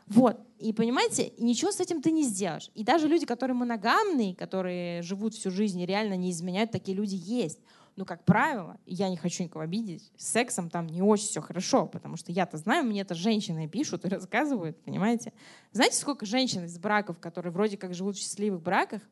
Вот. 0.06 0.40
И 0.58 0.72
понимаете, 0.72 1.32
ничего 1.38 1.72
с 1.72 1.80
этим 1.80 2.02
ты 2.02 2.10
не 2.10 2.24
сделаешь. 2.24 2.70
И 2.74 2.84
даже 2.84 3.08
люди, 3.08 3.26
которые 3.26 3.56
моногамные, 3.56 4.34
которые 4.34 5.02
живут 5.02 5.34
всю 5.34 5.50
жизнь 5.50 5.80
и 5.80 5.86
реально 5.86 6.14
не 6.14 6.30
изменяют, 6.30 6.70
такие 6.70 6.96
люди 6.96 7.14
есть. 7.14 7.60
Но, 7.94 8.06
как 8.06 8.24
правило, 8.24 8.78
я 8.86 9.10
не 9.10 9.18
хочу 9.18 9.42
никого 9.42 9.60
обидеть, 9.64 10.10
с 10.16 10.28
сексом 10.28 10.70
там 10.70 10.86
не 10.86 11.02
очень 11.02 11.26
все 11.26 11.42
хорошо, 11.42 11.86
потому 11.86 12.16
что 12.16 12.32
я-то 12.32 12.56
знаю, 12.56 12.84
мне 12.86 13.02
это 13.02 13.14
женщины 13.14 13.68
пишут 13.68 14.06
и 14.06 14.08
рассказывают, 14.08 14.82
понимаете? 14.82 15.34
Знаете, 15.72 15.96
сколько 15.96 16.24
женщин 16.24 16.64
из 16.64 16.78
браков, 16.78 17.18
которые 17.18 17.52
вроде 17.52 17.76
как 17.76 17.92
живут 17.92 18.16
в 18.16 18.20
счастливых 18.20 18.62
браках, 18.62 19.02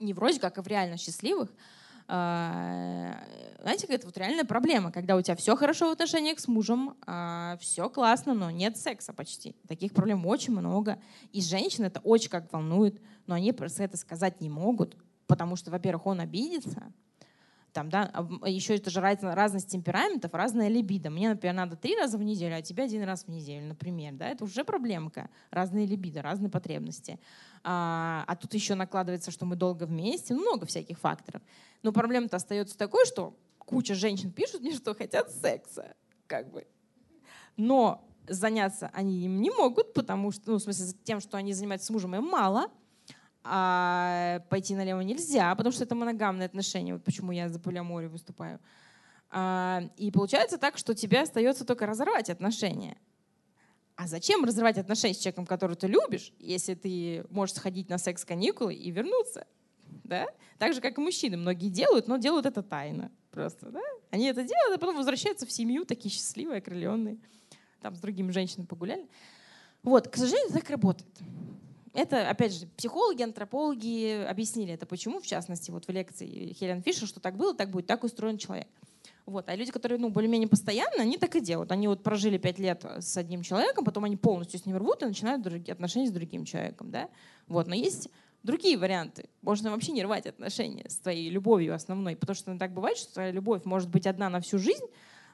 не 0.00 0.12
вроде 0.12 0.40
как, 0.40 0.58
а 0.58 0.62
в 0.62 0.66
реально 0.66 0.96
счастливых, 0.96 1.50
знаете, 2.06 3.86
это 3.88 4.06
вот 4.06 4.16
реальная 4.16 4.44
проблема, 4.44 4.90
когда 4.90 5.16
у 5.16 5.22
тебя 5.22 5.36
все 5.36 5.56
хорошо 5.56 5.88
в 5.88 5.92
отношениях 5.92 6.40
с 6.40 6.48
мужем, 6.48 6.96
а, 7.06 7.56
все 7.60 7.88
классно, 7.88 8.34
но 8.34 8.50
нет 8.50 8.76
секса 8.76 9.12
почти. 9.12 9.54
Таких 9.68 9.92
проблем 9.92 10.26
очень 10.26 10.52
много. 10.52 10.98
И 11.32 11.40
женщин 11.40 11.84
это 11.84 12.00
очень 12.00 12.30
как 12.30 12.52
волнует, 12.52 13.00
но 13.26 13.34
они 13.34 13.52
просто 13.52 13.84
это 13.84 13.96
сказать 13.96 14.40
не 14.40 14.50
могут, 14.50 14.96
потому 15.26 15.56
что, 15.56 15.70
во-первых, 15.70 16.06
он 16.06 16.20
обидится, 16.20 16.92
там, 17.72 17.88
да, 17.88 18.10
а 18.12 18.48
еще 18.48 18.76
это 18.76 18.90
же 18.90 19.00
разность 19.00 19.68
темпераментов, 19.70 20.34
разная 20.34 20.68
либидо. 20.68 21.10
Мне, 21.10 21.30
например, 21.30 21.54
надо 21.54 21.76
три 21.76 21.96
раза 21.96 22.18
в 22.18 22.22
неделю, 22.22 22.56
а 22.56 22.62
тебе 22.62 22.84
один 22.84 23.02
раз 23.02 23.24
в 23.24 23.28
неделю, 23.28 23.66
например, 23.66 24.14
да, 24.14 24.28
это 24.28 24.44
уже 24.44 24.64
проблемка. 24.64 25.30
Разные 25.50 25.86
либидо, 25.86 26.22
разные 26.22 26.50
потребности. 26.50 27.18
А, 27.64 28.24
а 28.26 28.36
тут 28.36 28.54
еще 28.54 28.74
накладывается, 28.74 29.30
что 29.30 29.46
мы 29.46 29.56
долго 29.56 29.84
вместе, 29.84 30.34
много 30.34 30.66
всяких 30.66 30.98
факторов. 30.98 31.42
Но 31.82 31.92
проблема-то 31.92 32.36
остается 32.36 32.76
такой, 32.76 33.06
что 33.06 33.36
куча 33.58 33.94
женщин 33.94 34.30
пишут 34.30 34.60
мне, 34.60 34.74
что 34.74 34.94
хотят 34.94 35.30
секса, 35.30 35.94
как 36.26 36.50
бы. 36.50 36.66
Но 37.56 38.06
заняться 38.28 38.90
они 38.92 39.24
им 39.24 39.40
не 39.40 39.50
могут, 39.50 39.94
потому 39.94 40.30
что, 40.30 40.52
ну, 40.52 40.58
в 40.58 40.62
смысле, 40.62 40.94
тем, 41.04 41.20
что 41.20 41.36
они 41.38 41.52
занимаются 41.52 41.86
с 41.86 41.90
мужем, 41.90 42.14
им 42.14 42.24
мало— 42.24 42.66
а 43.44 44.40
пойти 44.50 44.74
налево 44.74 45.00
нельзя, 45.00 45.54
потому 45.54 45.72
что 45.72 45.84
это 45.84 45.94
моногамные 45.94 46.46
отношения. 46.46 46.94
Вот 46.94 47.04
почему 47.04 47.32
я 47.32 47.48
за 47.48 47.58
полиаморию 47.58 48.10
выступаю. 48.10 48.60
А, 49.30 49.82
и 49.96 50.10
получается 50.10 50.58
так, 50.58 50.78
что 50.78 50.94
тебе 50.94 51.20
остается 51.20 51.64
только 51.64 51.86
разорвать 51.86 52.30
отношения. 52.30 52.96
А 53.96 54.06
зачем 54.06 54.44
разрывать 54.44 54.78
отношения 54.78 55.14
с 55.14 55.18
человеком, 55.18 55.46
которого 55.46 55.76
ты 55.76 55.86
любишь, 55.86 56.32
если 56.38 56.74
ты 56.74 57.24
можешь 57.30 57.56
сходить 57.56 57.88
на 57.88 57.98
секс-каникулы 57.98 58.74
и 58.74 58.90
вернуться? 58.90 59.46
Да? 60.04 60.26
Так 60.58 60.74
же, 60.74 60.80
как 60.80 60.98
и 60.98 61.00
мужчины. 61.00 61.36
Многие 61.36 61.68
делают, 61.68 62.08
но 62.08 62.16
делают 62.16 62.46
это 62.46 62.62
тайно. 62.62 63.10
Просто, 63.30 63.70
да? 63.70 63.80
Они 64.10 64.26
это 64.26 64.42
делают, 64.42 64.76
а 64.76 64.78
потом 64.78 64.96
возвращаются 64.96 65.46
в 65.46 65.52
семью, 65.52 65.84
такие 65.84 66.10
счастливые, 66.10 66.58
окрыленные. 66.58 67.18
Там 67.80 67.94
с 67.94 67.98
другими 67.98 68.30
женщинами 68.30 68.66
погуляли. 68.66 69.08
Вот, 69.82 70.08
к 70.08 70.16
сожалению, 70.16 70.52
так 70.52 70.68
работает. 70.70 71.10
Это, 71.94 72.30
опять 72.30 72.54
же, 72.54 72.66
психологи, 72.76 73.22
антропологи 73.22 74.24
объяснили 74.24 74.72
это, 74.72 74.86
почему, 74.86 75.20
в 75.20 75.26
частности, 75.26 75.70
вот 75.70 75.86
в 75.86 75.90
лекции 75.90 76.54
Хелен 76.54 76.82
Фишер, 76.82 77.06
что 77.06 77.20
так 77.20 77.36
было, 77.36 77.54
так 77.54 77.70
будет, 77.70 77.86
так 77.86 78.02
устроен 78.02 78.38
человек. 78.38 78.68
Вот. 79.26 79.48
А 79.48 79.54
люди, 79.54 79.70
которые 79.70 79.98
ну, 79.98 80.08
более-менее 80.08 80.48
постоянно, 80.48 81.02
они 81.02 81.16
так 81.16 81.36
и 81.36 81.40
делают. 81.40 81.70
Они 81.70 81.86
вот 81.86 82.02
прожили 82.02 82.38
пять 82.38 82.58
лет 82.58 82.84
с 82.84 83.16
одним 83.16 83.42
человеком, 83.42 83.84
потом 83.84 84.04
они 84.04 84.16
полностью 84.16 84.58
с 84.58 84.66
ним 84.66 84.76
рвут 84.76 85.02
и 85.02 85.06
начинают 85.06 85.42
другие 85.42 85.72
отношения 85.72 86.08
с 86.08 86.12
другим 86.12 86.44
человеком. 86.44 86.90
Да? 86.90 87.08
Вот. 87.46 87.66
Но 87.68 87.74
есть 87.74 88.08
другие 88.42 88.76
варианты. 88.76 89.28
Можно 89.42 89.70
вообще 89.70 89.92
не 89.92 90.02
рвать 90.02 90.26
отношения 90.26 90.88
с 90.88 90.96
твоей 90.96 91.30
любовью 91.30 91.74
основной, 91.74 92.16
потому 92.16 92.34
что 92.34 92.58
так 92.58 92.72
бывает, 92.72 92.96
что 92.96 93.14
твоя 93.14 93.30
любовь 93.30 93.64
может 93.64 93.90
быть 93.90 94.06
одна 94.06 94.28
на 94.28 94.40
всю 94.40 94.58
жизнь, 94.58 94.84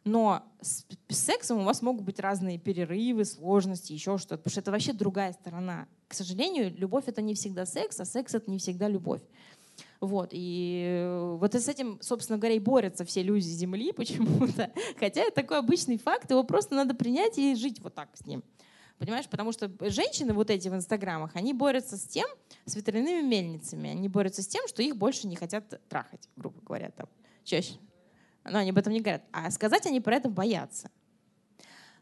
но 0.05 0.43
с 0.60 0.85
сексом 1.09 1.59
у 1.59 1.64
вас 1.64 1.82
могут 1.82 2.02
быть 2.02 2.20
разные 2.20 2.59
перерывы, 2.59 3.24
сложности, 3.24 3.93
еще 3.93 4.18
что-то, 4.18 4.39
потому 4.39 4.51
что 4.51 4.60
это 4.60 4.70
вообще 4.70 4.93
другая 4.93 5.32
сторона. 5.32 5.86
К 6.09 6.14
сожалению, 6.14 6.74
любовь— 6.76 7.05
это 7.06 7.22
не 7.22 7.35
всегда 7.35 7.66
секс, 7.66 8.01
а 8.01 8.05
секс— 8.05 8.35
это 8.35 8.51
не 8.51 8.59
всегда 8.59 8.89
любовь. 8.89 9.20
Вот, 10.01 10.30
и 10.32 10.85
э, 10.86 11.36
вот 11.39 11.55
с 11.55 11.68
этим, 11.68 11.98
собственно 12.01 12.39
говоря, 12.39 12.56
и 12.56 12.59
борются 12.59 13.05
все 13.05 13.22
люди 13.22 13.44
Земли 13.44 13.93
почему-то. 13.97 14.72
Хотя 14.98 15.22
это 15.22 15.35
такой 15.35 15.59
обычный 15.59 15.98
факт, 15.98 16.30
его 16.30 16.43
просто 16.44 16.74
надо 16.74 16.94
принять 16.94 17.39
и 17.39 17.55
жить 17.55 17.80
вот 17.80 17.94
так 17.94 18.09
с 18.14 18.26
ним. 18.26 18.43
Понимаешь, 18.98 19.28
потому 19.28 19.52
что 19.52 19.70
женщины 19.90 20.32
вот 20.32 20.51
эти 20.51 20.68
в 20.68 20.74
инстаграмах, 20.74 21.36
они 21.36 21.52
борются 21.52 21.97
с 21.97 22.02
тем, 22.05 22.28
с 22.64 22.74
ветряными 22.74 23.22
мельницами, 23.22 23.90
они 23.90 24.09
борются 24.09 24.43
с 24.43 24.48
тем, 24.48 24.66
что 24.66 24.82
их 24.82 24.97
больше 24.97 25.28
не 25.28 25.36
хотят 25.36 25.80
трахать, 25.89 26.28
грубо 26.36 26.60
говоря, 26.62 26.90
там, 26.90 27.06
чаще 27.44 27.74
но 28.51 28.59
они 28.59 28.70
об 28.70 28.78
этом 28.78 28.93
не 28.93 29.01
говорят. 29.01 29.22
А 29.32 29.51
сказать 29.51 29.86
они 29.86 30.01
про 30.01 30.16
это 30.16 30.28
боятся. 30.28 30.90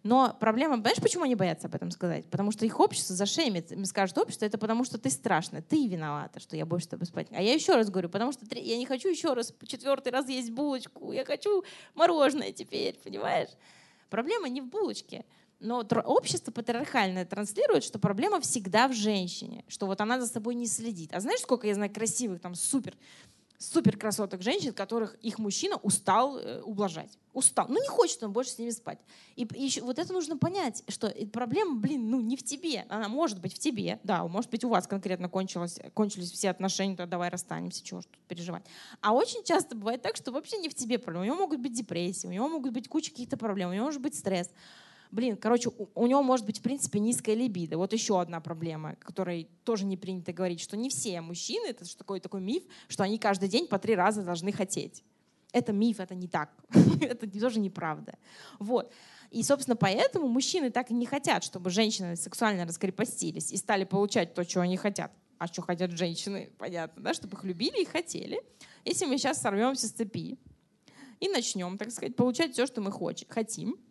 Но 0.06 0.36
проблема, 0.38 0.76
знаешь, 0.76 0.98
почему 1.02 1.24
они 1.24 1.34
боятся 1.34 1.66
об 1.66 1.74
этом 1.74 1.90
сказать? 1.90 2.26
Потому 2.26 2.52
что 2.52 2.64
их 2.64 2.78
общество 2.78 3.16
зашемит. 3.16 3.72
Им 3.72 3.84
скажет 3.84 4.16
общество, 4.18 4.44
это 4.44 4.56
потому 4.56 4.84
что 4.84 4.98
ты 4.98 5.10
страшная, 5.10 5.62
ты 5.62 5.88
виновата, 5.88 6.38
что 6.38 6.56
я 6.56 6.64
больше 6.64 6.86
с 6.86 6.88
тобой 6.90 7.06
спать. 7.06 7.26
А 7.32 7.42
я 7.42 7.52
еще 7.52 7.74
раз 7.74 7.90
говорю, 7.90 8.08
потому 8.08 8.30
что 8.30 8.46
я 8.52 8.76
не 8.76 8.86
хочу 8.86 9.08
еще 9.08 9.32
раз 9.32 9.52
четвертый 9.66 10.12
раз 10.12 10.28
есть 10.28 10.52
булочку, 10.52 11.10
я 11.10 11.24
хочу 11.24 11.64
мороженое 11.94 12.52
теперь, 12.52 12.96
понимаешь? 13.02 13.48
Проблема 14.08 14.48
не 14.48 14.60
в 14.60 14.66
булочке. 14.66 15.24
Но 15.58 15.80
общество 16.04 16.52
патриархальное 16.52 17.24
транслирует, 17.24 17.82
что 17.82 17.98
проблема 17.98 18.40
всегда 18.40 18.86
в 18.86 18.92
женщине, 18.92 19.64
что 19.66 19.86
вот 19.86 20.00
она 20.00 20.20
за 20.20 20.28
собой 20.28 20.54
не 20.54 20.66
следит. 20.66 21.14
А 21.14 21.20
знаешь, 21.20 21.40
сколько 21.40 21.66
я 21.66 21.74
знаю 21.74 21.92
красивых, 21.92 22.40
там, 22.40 22.54
супер 22.54 22.94
супер 23.58 23.96
красоток 23.96 24.42
женщин, 24.42 24.72
которых 24.72 25.14
их 25.16 25.38
мужчина 25.38 25.76
устал 25.76 26.38
э, 26.38 26.60
ублажать. 26.62 27.18
Устал. 27.32 27.66
Ну, 27.68 27.80
не 27.80 27.88
хочет 27.88 28.22
он 28.22 28.32
больше 28.32 28.52
с 28.52 28.58
ними 28.58 28.70
спать. 28.70 28.98
И, 29.34 29.44
и 29.44 29.64
еще, 29.64 29.82
вот 29.82 29.98
это 29.98 30.12
нужно 30.12 30.36
понять, 30.36 30.82
что 30.88 31.08
проблема, 31.32 31.76
блин, 31.76 32.10
ну, 32.10 32.20
не 32.20 32.36
в 32.36 32.42
тебе. 32.42 32.86
Она 32.88 33.08
может 33.08 33.40
быть 33.40 33.54
в 33.54 33.58
тебе. 33.58 34.00
Да, 34.04 34.26
может 34.26 34.50
быть, 34.50 34.64
у 34.64 34.68
вас 34.68 34.86
конкретно 34.86 35.28
кончилось, 35.28 35.78
кончились 35.94 36.32
все 36.32 36.50
отношения, 36.50 36.96
то 36.96 37.06
давай 37.06 37.28
расстанемся, 37.28 37.84
чего 37.84 38.00
ж 38.00 38.04
тут 38.04 38.22
переживать. 38.28 38.64
А 39.00 39.12
очень 39.12 39.44
часто 39.44 39.74
бывает 39.76 40.02
так, 40.02 40.16
что 40.16 40.32
вообще 40.32 40.58
не 40.58 40.68
в 40.68 40.74
тебе 40.74 40.98
проблема. 40.98 41.24
У 41.24 41.26
него 41.26 41.36
могут 41.36 41.60
быть 41.60 41.72
депрессии, 41.72 42.26
у 42.26 42.32
него 42.32 42.48
могут 42.48 42.72
быть 42.72 42.88
куча 42.88 43.10
каких-то 43.10 43.36
проблем, 43.36 43.70
у 43.70 43.72
него 43.72 43.84
может 43.86 44.00
быть 44.00 44.14
стресс 44.14 44.50
блин, 45.10 45.36
короче, 45.36 45.70
у, 45.94 46.06
него 46.06 46.22
может 46.22 46.46
быть, 46.46 46.58
в 46.58 46.62
принципе, 46.62 46.98
низкая 46.98 47.34
либидо. 47.34 47.78
Вот 47.78 47.92
еще 47.92 48.20
одна 48.20 48.40
проблема, 48.40 48.96
которой 48.96 49.48
тоже 49.64 49.84
не 49.84 49.96
принято 49.96 50.32
говорить, 50.32 50.60
что 50.60 50.76
не 50.76 50.88
все 50.88 51.20
мужчины, 51.20 51.66
это 51.66 51.84
же 51.84 51.96
такой, 51.96 52.20
такой 52.20 52.40
миф, 52.40 52.62
что 52.88 53.02
они 53.02 53.18
каждый 53.18 53.48
день 53.48 53.66
по 53.66 53.78
три 53.78 53.94
раза 53.94 54.22
должны 54.22 54.52
хотеть. 54.52 55.04
Это 55.52 55.72
миф, 55.72 56.00
это 56.00 56.14
не 56.14 56.28
так. 56.28 56.50
это 57.00 57.28
тоже 57.30 57.60
неправда. 57.60 58.18
Вот. 58.58 58.92
И, 59.30 59.42
собственно, 59.42 59.76
поэтому 59.76 60.28
мужчины 60.28 60.70
так 60.70 60.90
и 60.90 60.94
не 60.94 61.06
хотят, 61.06 61.44
чтобы 61.44 61.70
женщины 61.70 62.16
сексуально 62.16 62.64
раскрепостились 62.66 63.52
и 63.52 63.56
стали 63.56 63.84
получать 63.84 64.34
то, 64.34 64.44
чего 64.44 64.62
они 64.62 64.76
хотят. 64.76 65.12
А 65.38 65.46
что 65.46 65.62
хотят 65.62 65.90
женщины, 65.90 66.50
понятно, 66.58 67.02
да, 67.02 67.14
чтобы 67.14 67.36
их 67.36 67.44
любили 67.44 67.82
и 67.82 67.84
хотели. 67.84 68.42
Если 68.84 69.04
мы 69.04 69.18
сейчас 69.18 69.40
сорвемся 69.40 69.86
с 69.86 69.90
цепи 69.90 70.38
и 71.20 71.28
начнем, 71.28 71.76
так 71.76 71.90
сказать, 71.90 72.16
получать 72.16 72.52
все, 72.52 72.66
что 72.66 72.80
мы 72.80 72.92
хотим, 73.28 73.72
а, 73.74 73.85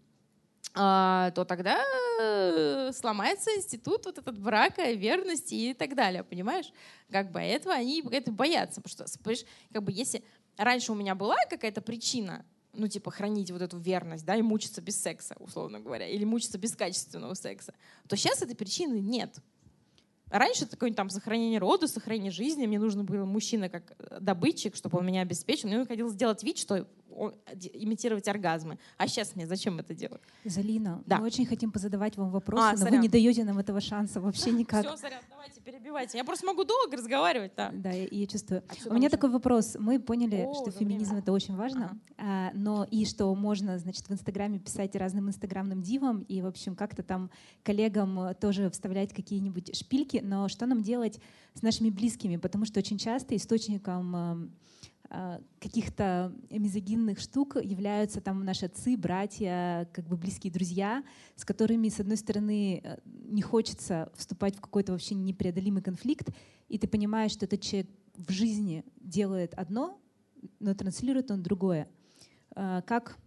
то 0.74 1.46
тогда 1.48 1.82
э, 2.20 2.92
сломается 2.94 3.50
институт 3.56 4.06
вот 4.06 4.18
этот 4.18 4.38
брака, 4.38 4.92
верности 4.92 5.54
и 5.54 5.74
так 5.74 5.96
далее, 5.96 6.24
понимаешь? 6.24 6.72
Как 7.10 7.32
бы 7.32 7.40
этого 7.40 7.74
они 7.74 8.04
это 8.12 8.32
боятся, 8.32 8.82
потому 8.82 9.08
что, 9.08 9.20
понимаешь, 9.20 9.46
как 9.72 9.84
бы 9.84 9.92
если 9.92 10.24
раньше 10.58 10.92
у 10.92 10.96
меня 10.96 11.16
была 11.16 11.38
какая-то 11.50 11.82
причина, 11.82 12.46
ну, 12.74 12.88
типа, 12.88 13.12
хранить 13.12 13.52
вот 13.52 13.62
эту 13.62 13.78
верность, 13.78 14.26
да, 14.26 14.36
и 14.36 14.42
мучиться 14.42 14.82
без 14.82 15.02
секса, 15.02 15.36
условно 15.40 15.80
говоря, 15.80 16.08
или 16.08 16.26
мучиться 16.26 16.58
без 16.58 16.76
качественного 16.76 17.34
секса, 17.34 17.74
то 18.08 18.18
сейчас 18.18 18.42
этой 18.42 18.56
причины 18.56 19.00
нет. 19.00 19.38
Раньше 20.30 20.66
такое 20.66 20.92
там 20.92 21.10
сохранение 21.10 21.60
рода, 21.60 21.88
сохранение 21.88 22.32
жизни, 22.32 22.66
мне 22.66 22.80
нужно 22.80 23.04
было 23.04 23.26
мужчина 23.26 23.70
как 23.70 23.96
э, 23.98 24.18
добытчик, 24.20 24.76
чтобы 24.76 24.98
он 24.98 25.06
меня 25.06 25.22
обеспечил. 25.22 25.70
Мне 25.70 25.86
хотелось 25.86 26.14
сделать 26.14 26.44
вид, 26.44 26.58
что 26.58 26.88
имитировать 27.74 28.28
оргазмы. 28.28 28.78
А 28.98 29.08
сейчас 29.08 29.36
мне 29.36 29.48
зачем 29.48 29.80
это 29.80 29.94
делать? 29.94 30.22
Залина, 30.44 31.02
да. 31.06 31.20
мы 31.20 31.26
очень 31.26 31.46
хотим 31.46 31.72
позадавать 31.72 32.18
вам 32.18 32.30
вопросы, 32.30 32.64
а, 32.64 32.72
но 32.72 32.78
сорян. 32.78 32.96
вы 32.96 33.02
не 33.02 33.10
даете 33.10 33.44
нам 33.44 33.58
этого 33.58 33.82
шанса 33.82 34.20
вообще 34.20 34.52
никак. 34.52 34.86
Все, 34.86 34.98
сорян, 34.98 35.22
давайте 35.30 35.62
перебивайте. 35.62 36.18
Я 36.18 36.24
просто 36.24 36.46
могу 36.46 36.64
долго 36.64 36.98
разговаривать. 36.98 37.54
Да, 37.56 37.72
да 37.74 37.92
я, 37.92 38.08
я 38.10 38.28
чувствую. 38.28 38.64
А 38.70 38.90
У 38.90 38.94
меня 38.94 39.10
такой 39.10 39.30
вопрос. 39.30 39.76
Мы 39.80 40.00
поняли, 40.00 40.46
О, 40.48 40.54
что 40.54 40.72
феминизм 40.72 41.12
время. 41.12 41.22
это 41.22 41.32
очень 41.32 41.56
важно, 41.56 41.98
ага. 42.18 42.50
а, 42.50 42.52
но 42.54 42.86
и 42.90 43.06
что 43.06 43.34
можно, 43.34 43.78
значит, 43.80 44.08
в 44.08 44.12
Инстаграме 44.12 44.60
писать 44.60 44.96
разным 44.96 45.30
инстаграмным 45.30 45.82
дивам 45.82 46.22
и, 46.24 46.42
в 46.42 46.46
общем, 46.46 46.76
как-то 46.76 47.04
там 47.04 47.30
коллегам 47.64 48.36
тоже 48.40 48.70
вставлять 48.70 49.14
какие-нибудь 49.14 49.76
шпильки, 49.76 50.22
но 50.24 50.48
что 50.48 50.66
нам 50.66 50.82
делать 50.84 51.20
с 51.54 51.62
нашими 51.62 51.90
близкими? 51.90 52.38
Потому 52.38 52.66
что 52.66 52.80
очень 52.80 52.98
часто 52.98 53.36
источником 53.36 54.16
а, 54.16 54.38
каких-то 55.60 56.34
мизогинных 56.50 57.20
штук 57.20 57.56
являются 57.56 58.22
там 58.22 58.44
наши 58.44 58.66
отцы, 58.66 58.98
братья, 58.98 59.90
как 59.94 60.08
бы 60.08 60.18
близкие 60.18 60.52
друзья, 60.52 61.04
с 61.36 61.46
которыми, 61.46 61.90
с 61.90 62.00
одной 62.00 62.18
стороны, 62.18 62.82
э, 62.84 62.98
не 63.06 63.42
хочется 63.42 64.12
вступать 64.16 64.56
в 64.56 64.62
какой-то 64.62 64.92
вообще 64.92 65.16
непреодолимый 65.16 65.82
конфликт, 65.82 66.30
и 66.68 66.78
ты 66.78 66.88
понимаешь, 66.88 67.32
что 67.32 67.46
этот 67.46 67.62
человек 67.62 67.90
в 68.16 68.32
жизни 68.32 68.84
делает 68.98 69.54
одно, 69.54 70.00
но 70.60 70.74
транслирует 70.74 71.32
он 71.32 71.44
другое. 71.44 71.88
А, 72.56 72.82
как 72.82 73.18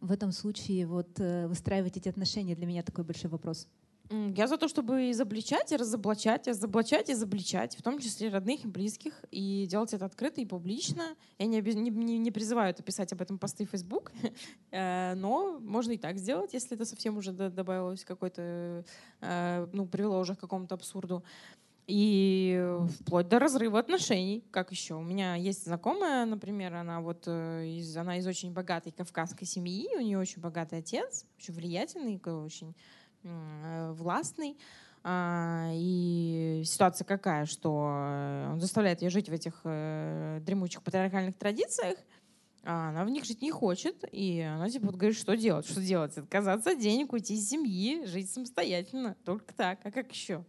в 0.00 0.12
этом 0.12 0.32
случае 0.32 0.86
вот 0.86 1.18
э, 1.20 1.46
выстраивать 1.48 1.96
эти 1.96 2.08
отношения? 2.08 2.54
Для 2.54 2.66
меня 2.66 2.82
такой 2.82 3.04
большой 3.04 3.30
вопрос. 3.30 3.68
Я 4.10 4.46
за 4.46 4.56
то, 4.56 4.68
чтобы 4.68 5.10
изобличать 5.10 5.72
и 5.72 5.76
разоблачать, 5.76 6.46
разоблачать 6.46 7.08
и 7.08 7.12
изобличать, 7.12 7.76
в 7.76 7.82
том 7.82 7.98
числе 7.98 8.28
родных 8.28 8.64
и 8.64 8.68
близких, 8.68 9.24
и 9.30 9.66
делать 9.68 9.92
это 9.94 10.04
открыто 10.04 10.40
и 10.40 10.46
публично. 10.46 11.16
Я 11.38 11.46
не, 11.46 11.60
не, 11.60 12.18
не 12.18 12.30
призываю 12.30 12.70
это 12.70 12.82
писать 12.82 13.12
об 13.12 13.22
этом 13.22 13.38
посты 13.38 13.66
в 13.66 13.70
Facebook, 13.70 14.12
э, 14.70 15.14
но 15.16 15.58
можно 15.60 15.92
и 15.92 15.98
так 15.98 16.18
сделать, 16.18 16.52
если 16.54 16.76
это 16.76 16.84
совсем 16.84 17.16
уже 17.16 17.32
добавилось 17.32 18.04
какой-то, 18.04 18.84
э, 19.20 19.66
ну, 19.72 19.86
привело 19.86 20.20
уже 20.20 20.36
к 20.36 20.40
какому-то 20.40 20.76
абсурду. 20.76 21.24
И 21.86 22.78
вплоть 23.00 23.28
до 23.28 23.38
разрыва 23.38 23.78
отношений. 23.78 24.42
Как 24.50 24.72
еще? 24.72 24.94
У 24.94 25.02
меня 25.02 25.36
есть 25.36 25.64
знакомая, 25.64 26.26
например, 26.26 26.74
она 26.74 27.00
вот 27.00 27.24
э, 27.26 27.64
из, 27.78 27.96
она 27.96 28.18
из 28.18 28.26
очень 28.26 28.52
богатой 28.52 28.90
кавказской 28.90 29.44
семьи, 29.44 29.88
у 29.96 30.00
нее 30.00 30.18
очень 30.18 30.42
богатый 30.42 30.80
отец, 30.80 31.24
очень 31.38 31.54
влиятельный, 31.54 32.20
очень 32.24 32.74
властный. 33.92 34.56
А, 35.08 35.70
и 35.72 36.62
ситуация 36.64 37.04
какая, 37.04 37.46
что 37.46 37.90
э, 37.92 38.50
он 38.50 38.60
заставляет 38.60 39.02
ее 39.02 39.08
жить 39.10 39.28
в 39.28 39.32
этих 39.32 39.60
э, 39.62 40.40
дремучих 40.44 40.82
патриархальных 40.82 41.36
традициях, 41.36 41.96
а 42.64 42.88
она 42.88 43.04
в 43.04 43.10
них 43.10 43.24
жить 43.24 43.40
не 43.40 43.52
хочет, 43.52 44.04
и 44.10 44.40
она 44.40 44.68
типа 44.68 44.86
вот 44.86 44.96
говорит, 44.96 45.16
что 45.16 45.36
делать? 45.36 45.64
Что 45.64 45.80
делать? 45.80 46.18
Отказаться 46.18 46.72
от 46.72 46.80
денег, 46.80 47.12
уйти 47.12 47.34
из 47.34 47.48
семьи, 47.48 48.04
жить 48.04 48.28
самостоятельно. 48.28 49.16
Только 49.24 49.54
так. 49.54 49.78
А 49.84 49.92
как 49.92 50.10
еще? 50.10 50.44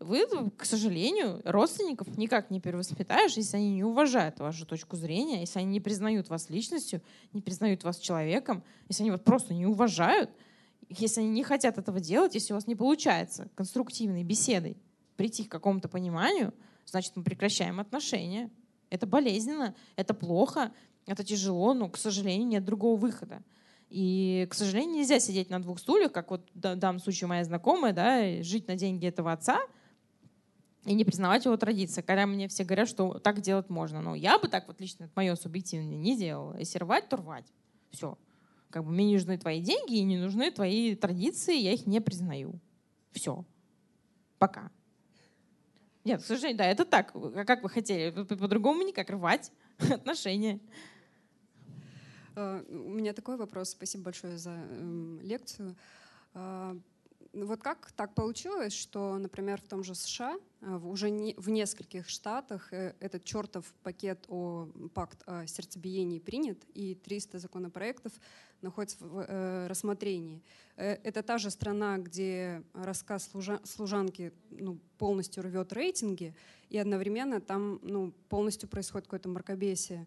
Вы, 0.00 0.26
к 0.56 0.64
сожалению, 0.64 1.40
родственников 1.44 2.18
никак 2.18 2.50
не 2.50 2.60
перевоспитаешь, 2.60 3.36
если 3.36 3.58
они 3.58 3.74
не 3.74 3.84
уважают 3.84 4.40
вашу 4.40 4.66
точку 4.66 4.96
зрения, 4.96 5.38
если 5.38 5.60
они 5.60 5.70
не 5.70 5.80
признают 5.80 6.30
вас 6.30 6.50
личностью, 6.50 7.00
не 7.32 7.42
признают 7.42 7.84
вас 7.84 7.98
человеком, 7.98 8.64
если 8.88 9.04
они 9.04 9.12
вас 9.12 9.20
просто 9.20 9.54
не 9.54 9.66
уважают— 9.66 10.32
если 10.88 11.20
они 11.20 11.30
не 11.30 11.42
хотят 11.42 11.78
этого 11.78 12.00
делать, 12.00 12.34
если 12.34 12.52
у 12.52 12.56
вас 12.56 12.66
не 12.66 12.74
получается 12.74 13.48
конструктивной 13.54 14.24
беседой 14.24 14.76
прийти 15.16 15.44
к 15.44 15.50
какому-то 15.50 15.88
пониманию, 15.88 16.54
значит, 16.86 17.12
мы 17.16 17.22
прекращаем 17.22 17.80
отношения. 17.80 18.50
Это 18.90 19.06
болезненно, 19.06 19.74
это 19.96 20.14
плохо, 20.14 20.72
это 21.06 21.24
тяжело, 21.24 21.74
но, 21.74 21.88
к 21.88 21.96
сожалению, 21.96 22.48
нет 22.48 22.64
другого 22.64 22.98
выхода. 22.98 23.42
И, 23.90 24.46
к 24.50 24.54
сожалению, 24.54 24.96
нельзя 24.96 25.18
сидеть 25.18 25.50
на 25.50 25.60
двух 25.60 25.78
стульях, 25.78 26.12
как 26.12 26.30
вот 26.30 26.48
в 26.54 26.60
данном 26.60 27.00
случае 27.00 27.28
моя 27.28 27.44
знакомая, 27.44 27.92
да, 27.92 28.42
жить 28.42 28.68
на 28.68 28.76
деньги 28.76 29.06
этого 29.06 29.32
отца 29.32 29.60
и 30.84 30.94
не 30.94 31.04
признавать 31.04 31.44
его 31.44 31.56
традиции. 31.56 32.02
Когда 32.02 32.26
мне 32.26 32.48
все 32.48 32.64
говорят, 32.64 32.88
что 32.88 33.18
так 33.18 33.40
делать 33.40 33.70
можно. 33.70 34.00
Но 34.00 34.14
я 34.14 34.38
бы 34.38 34.48
так 34.48 34.68
вот 34.68 34.80
лично, 34.80 35.04
это 35.04 35.12
мое 35.16 35.34
субъективное, 35.36 35.96
не 35.96 36.16
делала. 36.16 36.56
Если 36.58 36.78
рвать, 36.78 37.08
то 37.08 37.16
рвать. 37.16 37.46
Все. 37.90 38.18
Как 38.70 38.84
бы 38.84 38.90
мне 38.90 39.06
не 39.06 39.14
нужны 39.14 39.38
твои 39.38 39.60
деньги 39.60 39.96
и 39.96 40.04
не 40.04 40.18
нужны 40.18 40.50
твои 40.50 40.94
традиции, 40.94 41.56
я 41.56 41.72
их 41.72 41.86
не 41.86 42.00
признаю. 42.00 42.60
Все. 43.12 43.44
Пока. 44.38 44.70
Нет, 46.04 46.22
к 46.22 46.24
сожалению, 46.24 46.58
да, 46.58 46.66
это 46.66 46.84
так. 46.84 47.12
А 47.14 47.44
как 47.44 47.62
вы 47.62 47.68
хотели? 47.68 48.10
По-другому 48.10 48.82
никак 48.82 49.10
рвать 49.10 49.52
отношения. 49.78 50.60
А, 52.34 52.64
у 52.68 52.90
меня 52.90 53.12
такой 53.12 53.36
вопрос. 53.36 53.70
Спасибо 53.70 54.04
большое 54.04 54.38
за 54.38 54.54
э, 54.56 55.18
лекцию. 55.22 55.76
Вот 57.34 57.62
как 57.62 57.92
так 57.92 58.14
получилось, 58.14 58.72
что, 58.72 59.18
например, 59.18 59.60
в 59.60 59.68
том 59.68 59.84
же 59.84 59.94
США, 59.94 60.38
э, 60.60 60.76
уже 60.76 61.10
не, 61.10 61.34
в 61.36 61.50
нескольких 61.50 62.08
штатах 62.08 62.72
э, 62.72 62.94
этот 63.00 63.24
чертов 63.24 63.72
пакет 63.82 64.24
о 64.28 64.68
пакт 64.94 65.22
о 65.26 65.46
сердцебиении 65.46 66.20
принят, 66.20 66.58
и 66.74 66.94
300 66.94 67.38
законопроектов 67.38 68.12
находится 68.62 68.96
в 69.04 69.26
э, 69.28 69.66
рассмотрении. 69.66 70.42
Э, 70.76 70.94
это 71.04 71.22
та 71.22 71.36
же 71.36 71.50
страна, 71.50 71.98
где 71.98 72.62
рассказ 72.72 73.28
служа, 73.30 73.60
служанки 73.64 74.32
ну, 74.50 74.78
полностью 74.96 75.42
рвет 75.42 75.72
рейтинги, 75.74 76.34
и 76.70 76.78
одновременно 76.78 77.42
там 77.42 77.78
ну, 77.82 78.12
полностью 78.30 78.70
происходит 78.70 79.06
какое-то 79.06 79.28
мракобесие. 79.28 80.06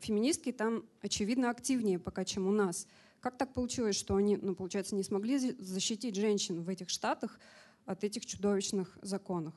Феминистки 0.00 0.50
там, 0.50 0.84
очевидно, 1.02 1.50
активнее 1.50 1.98
пока, 1.98 2.24
чем 2.24 2.46
у 2.48 2.50
нас. 2.50 2.86
Как 3.20 3.36
так 3.38 3.52
получилось, 3.52 3.96
что 3.96 4.16
они, 4.16 4.36
ну, 4.36 4.54
получается, 4.54 4.94
не 4.94 5.02
смогли 5.02 5.38
защитить 5.38 6.14
женщин 6.14 6.62
в 6.62 6.68
этих 6.68 6.90
штатах 6.90 7.38
от 7.84 8.04
этих 8.04 8.26
чудовищных 8.26 8.98
законов? 9.02 9.54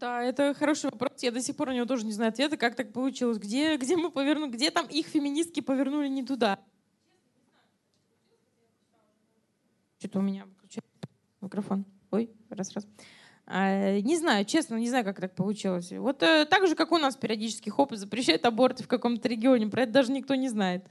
Да, 0.00 0.22
это 0.22 0.54
хороший 0.54 0.90
вопрос. 0.90 1.22
Я 1.22 1.32
до 1.32 1.40
сих 1.40 1.56
пор 1.56 1.68
на 1.68 1.74
него 1.74 1.86
тоже 1.86 2.06
не 2.06 2.12
знаю 2.12 2.30
ответа, 2.30 2.56
как 2.56 2.76
так 2.76 2.92
получилось. 2.92 3.38
Где, 3.38 3.76
где 3.76 3.96
мы 3.96 4.10
повернули, 4.10 4.50
где 4.50 4.70
там 4.70 4.86
их 4.86 5.06
феминистки 5.06 5.60
повернули 5.60 6.08
не 6.08 6.24
туда? 6.24 6.60
Что-то 9.98 10.20
у 10.20 10.22
меня 10.22 10.46
выключается 10.46 11.08
микрофон. 11.40 11.84
Ой, 12.12 12.30
раз-раз. 12.48 12.86
А, 13.46 13.98
не 14.00 14.16
знаю, 14.16 14.44
честно, 14.44 14.76
не 14.76 14.88
знаю, 14.88 15.04
как 15.04 15.20
так 15.20 15.34
получилось. 15.34 15.90
Вот 15.90 16.22
э, 16.22 16.44
так 16.44 16.68
же, 16.68 16.76
как 16.76 16.92
у 16.92 16.98
нас 16.98 17.16
периодически 17.16 17.70
хоп 17.70 17.94
запрещает 17.94 18.44
аборты 18.44 18.84
в 18.84 18.88
каком-то 18.88 19.26
регионе, 19.26 19.66
про 19.66 19.82
это 19.82 19.92
даже 19.92 20.12
никто 20.12 20.34
не 20.36 20.48
знает. 20.48 20.84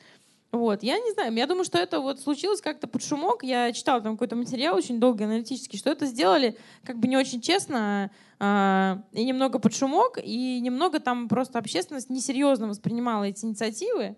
Вот, 0.52 0.82
я 0.82 0.98
не 0.98 1.12
знаю, 1.12 1.34
я 1.34 1.46
думаю, 1.46 1.66
что 1.66 1.78
это 1.78 2.00
вот 2.00 2.22
случилось 2.22 2.62
как-то 2.62 2.88
под 2.88 3.04
шумок. 3.04 3.44
Я 3.44 3.74
читала 3.74 4.00
там 4.02 4.14
какой-то 4.14 4.38
материал 4.38 4.76
очень 4.76 5.00
долго 5.00 5.26
аналитический, 5.26 5.78
что 5.78 5.90
это 5.90 6.06
сделали 6.06 6.58
как 6.86 6.98
бы 7.00 7.08
не 7.08 7.18
очень 7.18 7.42
честно 7.42 8.12
э, 8.40 8.96
и 9.12 9.26
немного 9.26 9.60
под 9.60 9.76
шумок, 9.76 10.18
и 10.24 10.60
немного 10.62 11.00
там 11.00 11.28
просто 11.28 11.60
общественность 11.60 12.10
несерьезно 12.10 12.70
воспринимала 12.70 13.26
эти 13.26 13.44
инициативы. 13.44 14.16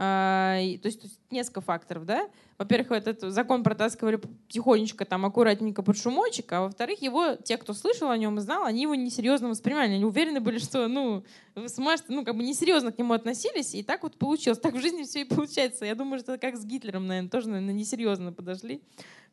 А, 0.00 0.54
то, 0.54 0.86
есть, 0.86 1.00
то 1.00 1.06
есть 1.08 1.20
несколько 1.32 1.60
факторов, 1.60 2.06
да. 2.06 2.28
Во-первых, 2.56 2.92
этот 2.92 3.32
закон 3.32 3.64
протаскивали 3.64 4.20
тихонечко, 4.48 5.04
там, 5.04 5.26
аккуратненько 5.26 5.82
под 5.82 5.98
шумочек, 5.98 6.52
а 6.52 6.62
во-вторых, 6.62 7.02
его, 7.02 7.34
те, 7.34 7.56
кто 7.56 7.72
слышал 7.72 8.08
о 8.08 8.16
нем 8.16 8.38
и 8.38 8.40
знал, 8.40 8.64
они 8.64 8.82
его 8.82 8.94
несерьезно 8.94 9.48
воспринимали. 9.48 9.94
Они 9.94 10.04
уверены 10.04 10.38
были, 10.38 10.58
что, 10.58 10.86
ну, 10.86 11.24
сможете, 11.66 12.06
ну, 12.10 12.24
как 12.24 12.36
бы 12.36 12.44
несерьезно 12.44 12.92
к 12.92 12.98
нему 12.98 13.12
относились, 13.12 13.74
и 13.74 13.82
так 13.82 14.04
вот 14.04 14.16
получилось. 14.16 14.60
Так 14.60 14.74
в 14.74 14.80
жизни 14.80 15.02
все 15.02 15.22
и 15.22 15.24
получается. 15.24 15.84
Я 15.84 15.96
думаю, 15.96 16.20
что 16.20 16.34
это 16.34 16.46
как 16.46 16.56
с 16.56 16.64
Гитлером, 16.64 17.08
наверное, 17.08 17.30
тоже, 17.30 17.48
наверное, 17.48 17.74
несерьезно 17.74 18.32
подошли 18.32 18.80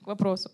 к 0.02 0.08
вопросу. 0.08 0.50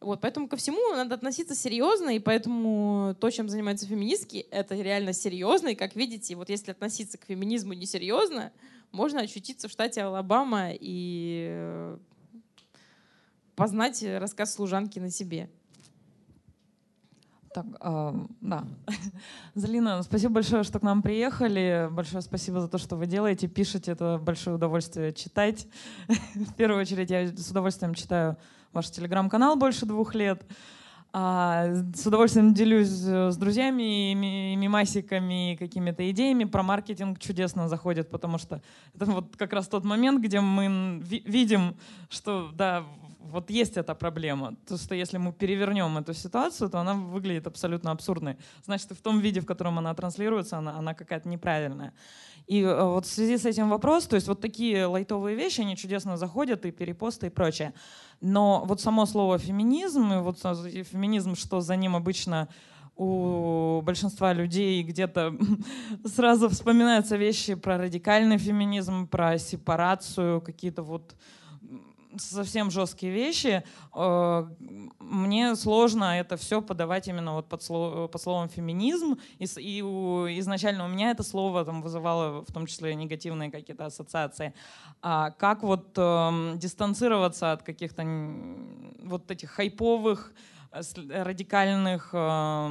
Вот, 0.00 0.20
поэтому 0.20 0.48
ко 0.48 0.56
всему 0.56 0.94
надо 0.94 1.14
относиться 1.14 1.54
серьезно, 1.54 2.10
и 2.10 2.18
поэтому 2.18 3.14
то, 3.20 3.30
чем 3.30 3.50
занимаются 3.50 3.86
феминистки, 3.86 4.46
это 4.50 4.74
реально 4.74 5.12
серьезно. 5.12 5.68
И 5.68 5.74
как 5.74 5.94
видите, 5.94 6.36
вот 6.36 6.48
если 6.48 6.70
относиться 6.70 7.18
к 7.18 7.26
феминизму 7.26 7.74
несерьезно, 7.74 8.50
можно 8.92 9.22
очутиться 9.22 9.68
в 9.68 9.70
штате 9.70 10.02
Алабама 10.02 10.70
и 10.72 11.48
э, 11.50 11.98
познать 13.56 14.02
рассказ 14.02 14.54
служанки 14.54 14.98
на 14.98 15.10
себе. 15.10 15.50
Так, 17.54 17.66
э, 17.80 18.12
да. 18.40 18.64
Залина, 19.54 20.02
спасибо 20.02 20.34
большое, 20.34 20.62
что 20.62 20.78
к 20.78 20.82
нам 20.82 21.02
приехали. 21.02 21.88
Большое 21.90 22.22
спасибо 22.22 22.60
за 22.60 22.68
то, 22.68 22.78
что 22.78 22.96
вы 22.96 23.06
делаете, 23.06 23.48
пишете. 23.48 23.92
Это 23.92 24.18
большое 24.22 24.56
удовольствие 24.56 25.12
читать. 25.12 25.66
В 26.34 26.54
первую 26.54 26.80
очередь 26.80 27.10
я 27.10 27.28
с 27.28 27.50
удовольствием 27.50 27.94
читаю 27.94 28.36
ваш 28.72 28.90
телеграм-канал 28.90 29.56
больше 29.56 29.84
двух 29.84 30.14
лет. 30.14 30.42
А, 31.14 31.66
с 31.94 32.06
удовольствием 32.06 32.54
делюсь 32.54 32.88
с 32.88 33.36
друзьями, 33.36 34.14
мимасиками, 34.54 35.56
какими-то 35.58 36.10
идеями. 36.10 36.44
Про 36.44 36.62
маркетинг 36.62 37.18
чудесно 37.18 37.68
заходит, 37.68 38.08
потому 38.08 38.38
что 38.38 38.62
это 38.94 39.04
вот 39.04 39.36
как 39.36 39.52
раз 39.52 39.68
тот 39.68 39.84
момент, 39.84 40.22
где 40.22 40.40
мы 40.40 41.02
видим, 41.02 41.76
что 42.08 42.50
да, 42.54 42.84
вот 43.30 43.50
есть 43.50 43.76
эта 43.76 43.94
проблема. 43.94 44.54
То, 44.66 44.76
что 44.76 44.94
если 44.94 45.18
мы 45.18 45.32
перевернем 45.32 45.98
эту 45.98 46.14
ситуацию, 46.14 46.70
то 46.70 46.78
она 46.78 46.94
выглядит 46.94 47.46
абсолютно 47.46 47.90
абсурдной. 47.90 48.36
Значит, 48.64 48.92
в 48.92 49.00
том 49.00 49.20
виде, 49.20 49.40
в 49.40 49.46
котором 49.46 49.78
она 49.78 49.94
транслируется, 49.94 50.58
она, 50.58 50.78
она 50.78 50.94
какая-то 50.94 51.28
неправильная. 51.28 51.92
И 52.46 52.62
э, 52.62 52.84
вот 52.84 53.06
в 53.06 53.08
связи 53.08 53.38
с 53.38 53.46
этим 53.46 53.68
вопрос, 53.68 54.06
то 54.06 54.16
есть 54.16 54.28
вот 54.28 54.40
такие 54.40 54.86
лайтовые 54.86 55.36
вещи, 55.36 55.60
они 55.60 55.76
чудесно 55.76 56.16
заходят, 56.16 56.66
и 56.66 56.70
перепосты, 56.70 57.26
и 57.26 57.30
прочее. 57.30 57.72
Но 58.20 58.64
вот 58.66 58.80
само 58.80 59.06
слово 59.06 59.38
феминизм, 59.38 60.12
и 60.12 60.20
вот 60.20 60.38
феминизм, 60.38 61.34
что 61.34 61.60
за 61.60 61.76
ним 61.76 61.96
обычно 61.96 62.48
у 62.96 63.80
большинства 63.82 64.32
людей 64.32 64.82
где-то 64.82 65.34
сразу 66.04 66.48
вспоминаются 66.48 67.16
вещи 67.16 67.54
про 67.54 67.78
радикальный 67.78 68.38
феминизм, 68.38 69.06
про 69.06 69.38
сепарацию, 69.38 70.40
какие-то 70.40 70.82
вот 70.82 71.14
совсем 72.18 72.70
жесткие 72.70 73.12
вещи, 73.12 73.62
э, 73.94 74.46
мне 74.98 75.56
сложно 75.56 76.18
это 76.18 76.36
все 76.36 76.62
подавать 76.62 77.08
именно 77.08 77.34
вот 77.34 77.48
под, 77.48 77.62
слово, 77.62 78.08
под 78.08 78.22
словом 78.22 78.48
феминизм. 78.48 79.18
И, 79.38 79.46
и 79.60 79.82
у, 79.82 80.26
изначально 80.38 80.84
у 80.84 80.88
меня 80.88 81.10
это 81.10 81.22
слово 81.22 81.64
там 81.64 81.82
вызывало 81.82 82.44
в 82.44 82.52
том 82.52 82.66
числе 82.66 82.94
негативные 82.94 83.50
какие-то 83.50 83.86
ассоциации. 83.86 84.54
А 85.00 85.30
как 85.30 85.62
вот 85.62 85.92
э, 85.96 86.54
дистанцироваться 86.56 87.52
от 87.52 87.62
каких-то 87.62 88.02
вот 89.02 89.30
этих 89.30 89.50
хайповых 89.50 90.32
радикальных 90.72 92.10
э, 92.12 92.68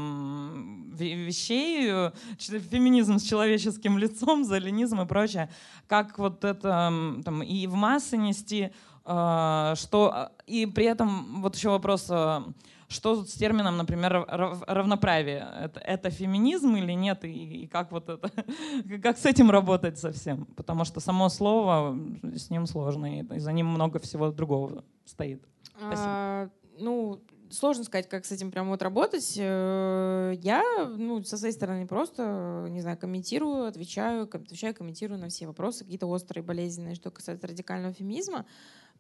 вещей, 0.98 2.12
феминизм 2.40 3.20
с 3.20 3.24
человеческим 3.24 3.98
лицом, 3.98 4.44
заленизм 4.44 5.02
и 5.02 5.06
прочее, 5.06 5.50
как 5.88 6.18
вот 6.18 6.44
это 6.44 7.22
там, 7.24 7.44
и 7.44 7.68
в 7.68 7.76
массы 7.76 8.18
нести, 8.18 8.72
что 9.04 10.12
а, 10.14 10.32
и 10.46 10.66
при 10.66 10.86
этом 10.86 11.42
вот 11.42 11.56
еще 11.56 11.70
вопрос, 11.70 12.08
а, 12.10 12.44
что 12.88 13.24
с 13.24 13.34
термином, 13.34 13.78
например, 13.78 14.26
равноправие? 14.68 15.48
Это, 15.60 15.80
это 15.80 16.10
феминизм 16.10 16.76
или 16.76 16.92
нет? 16.92 17.24
И, 17.24 17.64
и 17.64 17.68
как 17.68 17.92
вот 17.92 18.10
это, 18.10 18.30
как 19.02 19.18
с 19.18 19.26
этим 19.26 19.50
работать 19.50 19.98
совсем? 19.98 20.46
Потому 20.56 20.86
что 20.86 21.00
само 21.00 21.30
слово 21.30 21.98
с 22.36 22.50
ним 22.50 22.68
сложно, 22.68 23.22
и 23.22 23.40
за 23.40 23.52
ним 23.52 23.68
много 23.68 24.00
всего 24.00 24.32
другого 24.32 24.84
стоит. 25.06 25.44
А, 25.80 26.50
ну, 26.78 27.22
сложно 27.50 27.84
сказать, 27.84 28.10
как 28.10 28.26
с 28.26 28.32
этим 28.32 28.52
прям 28.52 28.70
вот 28.70 28.82
работать. 28.82 29.36
Э, 29.38 30.34
я, 30.42 30.64
ну, 30.86 31.24
со 31.24 31.38
своей 31.38 31.54
стороны 31.54 31.88
просто, 31.88 32.68
не 32.70 32.82
знаю, 32.82 32.98
комментирую, 32.98 33.66
отвечаю, 33.66 34.24
отвечаю, 34.24 34.76
комментирую 34.76 35.20
на 35.20 35.30
все 35.30 35.48
вопросы, 35.48 35.84
какие-то 35.84 36.08
острые, 36.08 36.44
болезненные, 36.44 36.96
что 36.96 37.12
касается 37.12 37.48
радикального 37.48 37.94
феминизма 37.94 38.46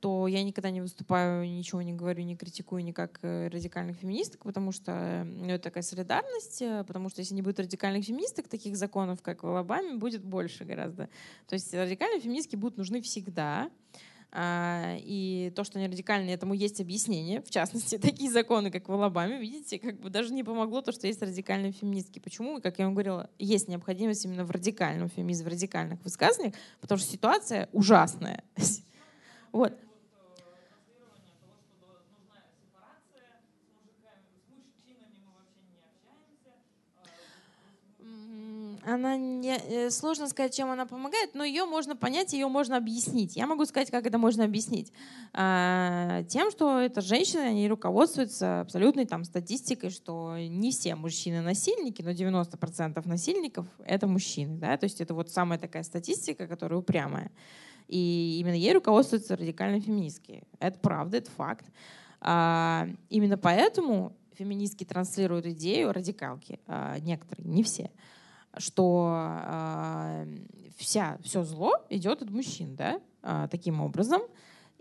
то 0.01 0.27
я 0.27 0.43
никогда 0.43 0.71
не 0.71 0.81
выступаю, 0.81 1.47
ничего 1.47 1.83
не 1.83 1.93
говорю, 1.93 2.23
не 2.23 2.35
критикую 2.35 2.83
никак 2.83 3.19
э, 3.21 3.47
радикальных 3.49 3.97
феминисток, 3.97 4.43
потому 4.43 4.71
что 4.71 5.23
ну, 5.25 5.45
это 5.45 5.63
такая 5.65 5.83
солидарность, 5.83 6.61
э, 6.63 6.83
потому 6.87 7.09
что 7.09 7.21
если 7.21 7.35
не 7.35 7.43
будет 7.43 7.59
радикальных 7.59 8.03
феминисток, 8.03 8.47
таких 8.47 8.75
законов, 8.75 9.21
как 9.21 9.43
в 9.43 9.47
Алабаме, 9.47 9.95
будет 9.97 10.23
больше 10.23 10.65
гораздо. 10.65 11.07
То 11.47 11.53
есть 11.53 11.71
радикальные 11.71 12.19
феминистки 12.19 12.55
будут 12.55 12.77
нужны 12.77 13.01
всегда, 13.03 13.69
а, 14.33 14.95
и 14.97 15.51
то, 15.55 15.63
что 15.63 15.77
они 15.77 15.87
радикальные, 15.87 16.33
этому 16.33 16.55
есть 16.55 16.81
объяснение. 16.81 17.43
В 17.43 17.51
частности, 17.51 17.97
такие 17.99 18.31
законы, 18.31 18.71
как 18.71 18.89
в 18.89 18.91
Алабаме, 18.91 19.39
видите, 19.39 19.77
как 19.77 19.99
бы 19.99 20.09
даже 20.09 20.33
не 20.33 20.43
помогло 20.43 20.81
то, 20.81 20.91
что 20.91 21.05
есть 21.05 21.21
радикальные 21.21 21.73
феминистки. 21.73 22.17
Почему? 22.17 22.59
Как 22.59 22.79
я 22.79 22.85
вам 22.85 22.95
говорила, 22.95 23.29
есть 23.37 23.67
необходимость 23.67 24.25
именно 24.25 24.45
в 24.45 24.51
радикальном 24.51 25.09
феминизме, 25.09 25.45
в 25.45 25.49
радикальных 25.49 26.03
высказываниях, 26.03 26.55
потому 26.79 26.97
что 26.97 27.11
ситуация 27.11 27.69
ужасная. 27.71 28.43
Вот. 29.51 29.77
Она 38.83 39.17
не, 39.17 39.57
э, 39.57 39.89
сложно 39.91 40.27
сказать, 40.27 40.55
чем 40.55 40.69
она 40.69 40.85
помогает, 40.85 41.35
но 41.35 41.43
ее 41.43 41.65
можно 41.65 41.95
понять, 41.95 42.33
ее 42.33 42.47
можно 42.47 42.77
объяснить. 42.77 43.35
Я 43.35 43.47
могу 43.47 43.65
сказать, 43.65 43.91
как 43.91 44.05
это 44.05 44.17
можно 44.17 44.43
объяснить. 44.43 44.91
А, 45.33 46.23
тем, 46.23 46.51
что 46.51 46.79
это 46.79 47.01
женщины, 47.01 47.41
они 47.41 47.67
руководствуются 47.67 48.61
абсолютной 48.61 49.05
там, 49.05 49.23
статистикой, 49.23 49.91
что 49.91 50.35
не 50.37 50.71
все 50.71 50.95
мужчины 50.95 51.41
насильники, 51.41 52.01
но 52.01 52.11
90% 52.11 53.07
насильников— 53.07 53.67
это 53.85 54.07
мужчины. 54.07 54.57
Да? 54.57 54.77
То 54.77 54.85
есть 54.85 54.99
это 54.99 55.13
вот 55.13 55.29
самая 55.29 55.59
такая 55.59 55.83
статистика, 55.83 56.47
которая 56.47 56.79
упрямая. 56.79 57.31
И 57.87 58.37
именно 58.39 58.55
ей 58.55 58.73
руководствуются 58.73 59.35
радикальные 59.35 59.81
феминистки. 59.81 60.43
Это 60.59 60.79
правда, 60.79 61.17
это 61.17 61.29
факт. 61.31 61.65
А, 62.19 62.87
именно 63.09 63.37
поэтому 63.37 64.15
феминистки 64.33 64.85
транслируют 64.85 65.45
идею 65.45 65.91
радикалки, 65.91 66.59
а, 66.67 66.97
некоторые, 66.99 67.47
не 67.47 67.63
все, 67.63 67.91
что 68.57 69.39
э, 69.43 70.25
вся, 70.77 71.17
все 71.23 71.43
зло 71.43 71.73
идет 71.89 72.21
от 72.21 72.29
мужчин, 72.29 72.75
да, 72.75 72.99
э, 73.23 73.47
таким 73.49 73.81
образом. 73.81 74.21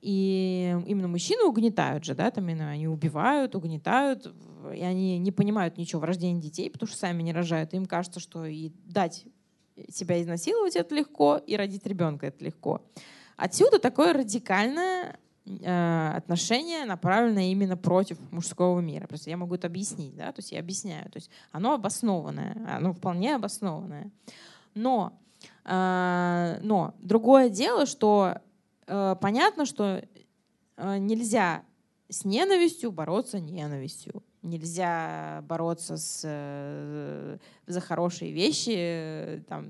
И 0.01 0.77
именно 0.87 1.09
мужчины 1.09 1.45
угнетают 1.45 2.05
же, 2.05 2.15
да, 2.15 2.31
там 2.31 2.49
именно 2.49 2.71
они 2.71 2.89
убивают, 2.89 3.55
угнетают, 3.55 4.33
и 4.75 4.81
они 4.81 5.19
не 5.19 5.31
понимают 5.31 5.77
ничего 5.77 6.01
в 6.01 6.05
рождении 6.05 6.41
детей, 6.41 6.71
потому 6.71 6.89
что 6.89 6.99
сами 6.99 7.23
не 7.23 7.33
рожают. 7.33 7.75
Им 7.75 7.85
кажется, 7.85 8.19
что 8.19 8.47
и 8.47 8.71
дать 8.87 9.27
себя 9.91 10.21
изнасиловать 10.23 10.77
это 10.77 10.95
легко, 10.95 11.37
и 11.37 11.55
родить 11.57 11.87
ребенка 11.87 12.27
это 12.27 12.45
легко. 12.45 12.83
Отсюда 13.37 13.79
такое 13.79 14.13
радикальное 14.13 15.19
отношение, 15.47 16.85
направленное 16.85 17.51
именно 17.51 17.77
против 17.77 18.19
мужского 18.31 18.81
мира. 18.81 19.07
Просто 19.07 19.31
я 19.31 19.37
могу 19.37 19.55
это 19.55 19.67
объяснить, 19.67 20.15
да, 20.15 20.33
то 20.33 20.41
есть 20.41 20.53
я 20.53 20.61
объясняю. 20.61 21.11
То 21.11 21.17
есть 21.17 21.31
оно 21.51 21.75
обоснованное, 21.75 22.57
оно 22.69 22.93
вполне 22.93 23.35
обоснованное. 23.35 24.11
Но, 24.75 25.19
э, 25.65 26.59
но 26.63 26.95
другое 27.01 27.49
дело, 27.49 27.87
что 27.87 28.41
э, 28.87 29.17
понятно, 29.21 29.65
что 29.65 30.05
нельзя 30.77 31.63
с 32.09 32.25
ненавистью 32.25 32.93
бороться 32.93 33.41
ненавистью. 33.41 34.23
Нельзя 34.43 35.45
бороться 35.47 35.99
с, 35.99 36.21
за 37.67 37.81
хорошие 37.81 38.33
вещи, 38.33 39.45
там, 39.47 39.69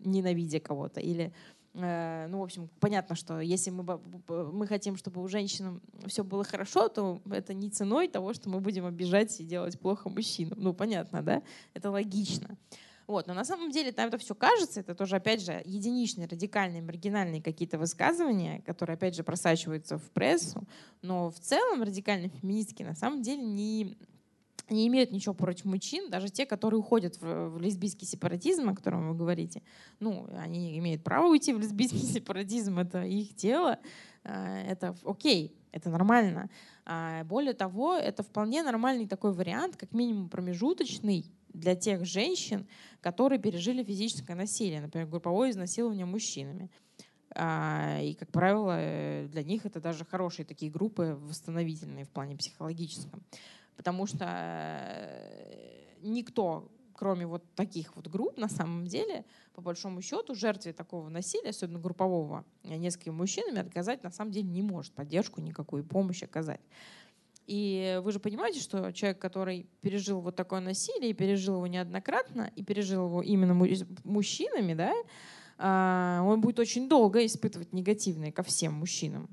ненавидя 0.00 0.58
кого-то. 0.58 0.98
Или 0.98 1.32
Э, 1.32 1.53
ну, 1.74 2.38
в 2.38 2.42
общем, 2.42 2.70
понятно, 2.78 3.16
что 3.16 3.40
если 3.40 3.70
мы, 3.70 4.00
мы 4.28 4.66
хотим, 4.68 4.96
чтобы 4.96 5.20
у 5.20 5.26
женщин 5.26 5.80
все 6.06 6.22
было 6.22 6.44
хорошо, 6.44 6.88
то 6.88 7.20
это 7.28 7.52
не 7.52 7.68
ценой 7.68 8.06
того, 8.06 8.32
что 8.32 8.48
мы 8.48 8.60
будем 8.60 8.86
обижать 8.86 9.40
и 9.40 9.44
делать 9.44 9.78
плохо 9.80 10.08
мужчинам. 10.08 10.56
Ну, 10.60 10.72
понятно, 10.72 11.22
да? 11.22 11.42
Это 11.74 11.90
логично. 11.90 12.56
Вот. 13.06 13.26
Но 13.26 13.34
на 13.34 13.44
самом 13.44 13.70
деле 13.70 13.92
там 13.92 14.08
это 14.08 14.18
все 14.18 14.34
кажется, 14.34 14.80
это 14.80 14.94
тоже, 14.94 15.16
опять 15.16 15.42
же, 15.42 15.60
единичные, 15.64 16.28
радикальные, 16.28 16.82
маргинальные 16.82 17.42
какие-то 17.42 17.76
высказывания, 17.76 18.62
которые, 18.62 18.94
опять 18.94 19.16
же, 19.16 19.24
просачиваются 19.24 19.98
в 19.98 20.10
прессу. 20.10 20.64
Но 21.02 21.30
в 21.30 21.38
целом 21.38 21.82
радикальные 21.82 22.30
феминистки 22.30 22.82
на 22.82 22.94
самом 22.94 23.22
деле 23.22 23.42
не 23.42 23.98
не 24.70 24.86
имеют 24.88 25.10
ничего 25.10 25.34
против 25.34 25.66
мужчин, 25.66 26.10
даже 26.10 26.28
те, 26.28 26.46
которые 26.46 26.80
уходят 26.80 27.16
в, 27.20 27.50
в 27.50 27.60
лесбийский 27.60 28.06
сепаратизм, 28.06 28.68
о 28.68 28.74
котором 28.74 29.08
вы 29.08 29.14
говорите, 29.14 29.62
ну, 30.00 30.26
они 30.36 30.78
имеют 30.78 31.02
право 31.02 31.26
уйти 31.26 31.52
в 31.52 31.58
лесбийский 31.58 31.98
сепаратизм, 32.14 32.78
это 32.78 33.04
их 33.04 33.34
тело, 33.34 33.78
а, 34.24 34.62
это 34.62 34.96
окей, 35.04 35.54
это 35.72 35.90
нормально. 35.90 36.48
А, 36.86 37.24
более 37.24 37.54
того, 37.54 37.94
это 37.94 38.22
вполне 38.22 38.62
нормальный 38.62 39.06
такой 39.06 39.32
вариант, 39.32 39.76
как 39.76 39.92
минимум 39.92 40.28
промежуточный 40.28 41.26
для 41.48 41.76
тех 41.76 42.04
женщин, 42.04 42.66
которые 43.00 43.38
пережили 43.38 43.84
физическое 43.84 44.34
насилие, 44.34 44.80
например, 44.80 45.06
групповое 45.06 45.50
изнасилование 45.50 46.06
мужчинами. 46.06 46.70
А, 47.36 48.00
и, 48.00 48.14
как 48.14 48.30
правило, 48.30 48.76
э, 48.78 49.26
для 49.28 49.42
них 49.42 49.66
это 49.66 49.80
даже 49.80 50.04
хорошие 50.04 50.46
такие 50.46 50.70
группы 50.70 51.18
восстановительные 51.20 52.04
в 52.04 52.10
плане 52.10 52.36
психологическом 52.36 53.22
потому 53.76 54.06
что 54.06 54.26
э, 54.26 55.96
никто, 56.02 56.70
кроме 56.92 57.26
вот 57.26 57.44
таких 57.54 57.96
вот 57.96 58.08
групп, 58.08 58.38
на 58.38 58.48
самом 58.48 58.86
деле, 58.86 59.24
по 59.54 59.62
большому 59.62 60.00
счету, 60.02 60.34
жертве 60.34 60.72
такого 60.72 61.08
насилия, 61.08 61.50
особенно 61.50 61.78
группового, 61.78 62.44
э, 62.62 62.76
несколькими 62.76 63.14
мужчинами, 63.14 63.60
отказать 63.60 64.02
на 64.02 64.10
самом 64.10 64.30
деле 64.30 64.48
не 64.48 64.62
может, 64.62 64.92
поддержку 64.92 65.40
никакую, 65.40 65.84
помощь 65.84 66.22
оказать. 66.22 66.60
И 67.46 68.00
вы 68.02 68.12
же 68.12 68.20
понимаете, 68.20 68.60
что 68.60 68.90
человек, 68.92 69.18
который 69.18 69.66
пережил 69.82 70.20
вот 70.20 70.34
такое 70.34 70.60
насилие, 70.60 71.10
и 71.10 71.14
пережил 71.14 71.56
его 71.56 71.66
неоднократно, 71.66 72.50
и 72.56 72.62
пережил 72.62 73.06
его 73.06 73.22
именно 73.22 73.54
мужчинами, 74.04 74.72
да, 74.72 74.94
а, 75.58 76.22
он 76.24 76.40
будет 76.40 76.58
очень 76.58 76.88
долго 76.88 77.24
испытывать 77.26 77.72
негативное 77.72 78.32
ко 78.32 78.42
всем 78.42 78.72
мужчинам 78.72 79.28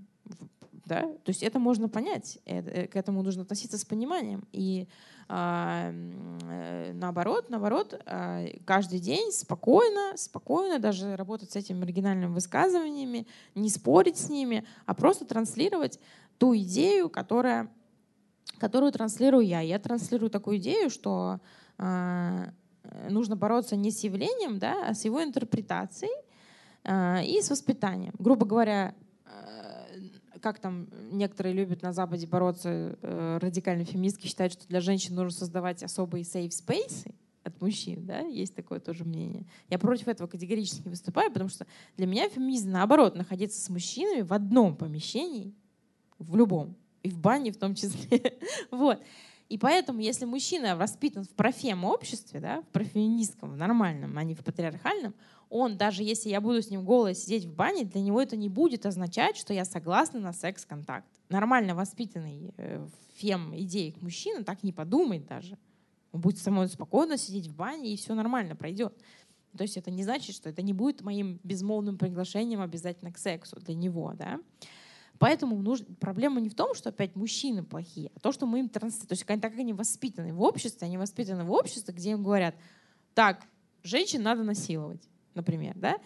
да? 0.91 1.03
То 1.03 1.30
есть 1.30 1.41
это 1.41 1.57
можно 1.57 1.88
понять, 1.88 2.39
э, 2.43 2.85
к 2.88 2.97
этому 2.97 3.23
нужно 3.23 3.43
относиться 3.43 3.77
с 3.77 3.85
пониманием. 3.85 4.45
И 4.51 4.89
а, 5.30 5.93
э, 5.93 6.91
наоборот, 6.93 7.49
наоборот, 7.49 7.97
а, 8.05 8.45
каждый 8.65 8.99
день 8.99 9.31
спокойно, 9.31 10.18
спокойно 10.18 10.80
даже 10.80 11.15
работать 11.15 11.51
с 11.51 11.55
этими 11.55 11.80
маргинальными 11.80 12.34
высказываниями, 12.34 13.26
не 13.55 13.69
спорить 13.69 14.18
с 14.18 14.30
ними, 14.30 14.65
а 14.85 14.93
просто 14.93 15.23
транслировать 15.23 15.97
ту 16.38 16.53
идею, 16.57 17.09
которая, 17.09 17.69
которую 18.57 18.91
транслирую 18.91 19.45
я. 19.45 19.61
Я 19.61 19.80
транслирую 19.80 20.30
такую 20.30 20.57
идею, 20.57 20.89
что 20.89 21.39
а, 21.77 22.49
нужно 23.09 23.38
бороться 23.38 23.77
не 23.77 23.91
с 23.91 24.03
явлением, 24.03 24.59
да, 24.59 24.89
а 24.89 24.93
с 24.93 25.05
его 25.05 25.23
интерпретацией 25.23 26.11
и 26.84 27.39
с 27.39 27.49
воспитанием. 27.51 28.11
Грубо 28.18 28.43
говоря, 28.47 28.95
как 30.41 30.59
там 30.59 30.88
некоторые 31.11 31.53
любят 31.53 31.81
на 31.81 31.93
Западе 31.93 32.27
бороться, 32.27 32.97
э, 33.01 33.38
радикальные 33.41 33.85
феминистки 33.85 34.27
считают, 34.27 34.53
что 34.53 34.68
для 34.68 34.81
женщин 34.81 35.15
нужно 35.15 35.31
создавать 35.31 35.84
особые 35.84 36.23
safe 36.23 36.49
space 36.49 37.13
от 37.43 37.59
мужчин, 37.61 38.05
да, 38.05 38.19
есть 38.19 38.55
такое 38.55 38.80
тоже 38.80 39.03
мнение. 39.03 39.45
Я 39.69 39.80
против 39.80 40.07
этого 40.07 40.27
категорически 40.27 40.88
выступаю, 40.88 41.31
потому 41.31 41.49
что 41.49 41.65
для 41.97 42.05
меня 42.05 42.30
феминизм, 42.30 42.72
наоборот, 42.72 43.15
находиться 43.15 43.59
с 43.59 43.69
мужчинами 43.69 44.22
в 44.22 44.34
одном 44.34 44.76
помещении, 44.76 45.53
в 46.19 46.35
любом, 46.35 46.76
и 47.03 47.09
в 47.09 47.18
бане 47.18 47.51
в 47.51 47.57
том 47.57 47.73
числе. 47.76 48.39
вот. 48.72 49.01
И 49.49 49.57
поэтому, 49.57 49.99
если 49.99 50.26
мужчина 50.26 50.77
воспитан 50.77 51.26
в 51.26 51.30
профем-обществе, 51.30 52.39
да, 52.39 52.61
в 52.61 52.68
профеминистском, 52.68 53.51
в 53.51 53.57
нормальном, 53.57 54.18
а 54.18 54.23
не 54.23 54.34
в 54.34 54.43
патриархальном, 54.43 55.13
он, 55.52 55.78
даже 55.78 56.02
если 56.02 56.30
я 56.30 56.40
буду 56.40 56.61
с 56.61 56.69
ним 56.69 56.86
голой 56.86 57.14
сидеть 57.14 57.44
в 57.44 57.53
бане, 57.53 57.84
для 57.84 58.02
него 58.02 58.22
это 58.22 58.38
не 58.38 58.48
будет 58.48 58.86
означать, 58.86 59.36
что 59.36 59.53
я 59.53 59.65
согласна 59.65 60.22
на 60.22 60.32
секс-контакт. 60.32 61.06
Нормально 61.28 61.76
воспитанный 61.76 62.53
э, 62.56 62.88
фем 63.15 63.53
идеек 63.60 64.02
мужчина 64.02 64.45
так 64.45 64.64
не 64.64 64.72
подумает 64.72 65.28
даже. 65.28 65.57
Он 66.14 66.22
будет 66.22 66.38
самой 66.38 66.69
спокойно 66.69 67.18
сидеть 67.18 67.48
в 67.48 67.56
бане, 67.56 67.94
и 67.94 67.98
все 67.98 68.15
нормально 68.15 68.56
пройдет. 68.56 68.98
То 69.57 69.64
есть 69.64 69.76
это 69.76 69.91
не 69.91 70.03
значит, 70.03 70.34
что 70.34 70.49
это 70.49 70.61
не 70.61 70.72
будет 70.72 71.02
моим 71.02 71.41
безмолвным 71.44 71.98
приглашением 71.98 72.61
обязательно 72.61 73.11
к 73.11 73.18
сексу 73.18 73.57
для 73.60 73.76
него. 73.76 74.14
Да? 74.14 74.40
Поэтому 75.19 75.61
нужно, 75.61 75.86
проблема 75.99 76.40
не 76.40 76.48
в 76.48 76.56
том, 76.56 76.73
что 76.76 76.90
опять 76.90 77.18
мужчины 77.18 77.61
плохие, 77.61 78.10
а 78.15 78.22
то, 78.22 78.32
что 78.32 78.45
мы 78.45 78.60
им 78.60 78.69
транслируем. 78.69 79.07
То 79.10 79.14
есть 79.14 79.26
так 79.26 79.41
как 79.41 79.60
они 79.60 79.73
воспитаны 79.73 80.34
в 80.34 80.41
обществе, 80.41 80.86
они 80.88 80.98
воспитаны 80.98 81.44
в 81.44 81.52
обществе, 81.52 81.94
где 81.94 82.11
им 82.11 82.23
говорят, 82.23 82.56
так, 83.14 83.44
женщин 83.84 84.23
надо 84.23 84.44
насиловать, 84.44 85.11
например, 85.34 85.74
да? 85.76 85.98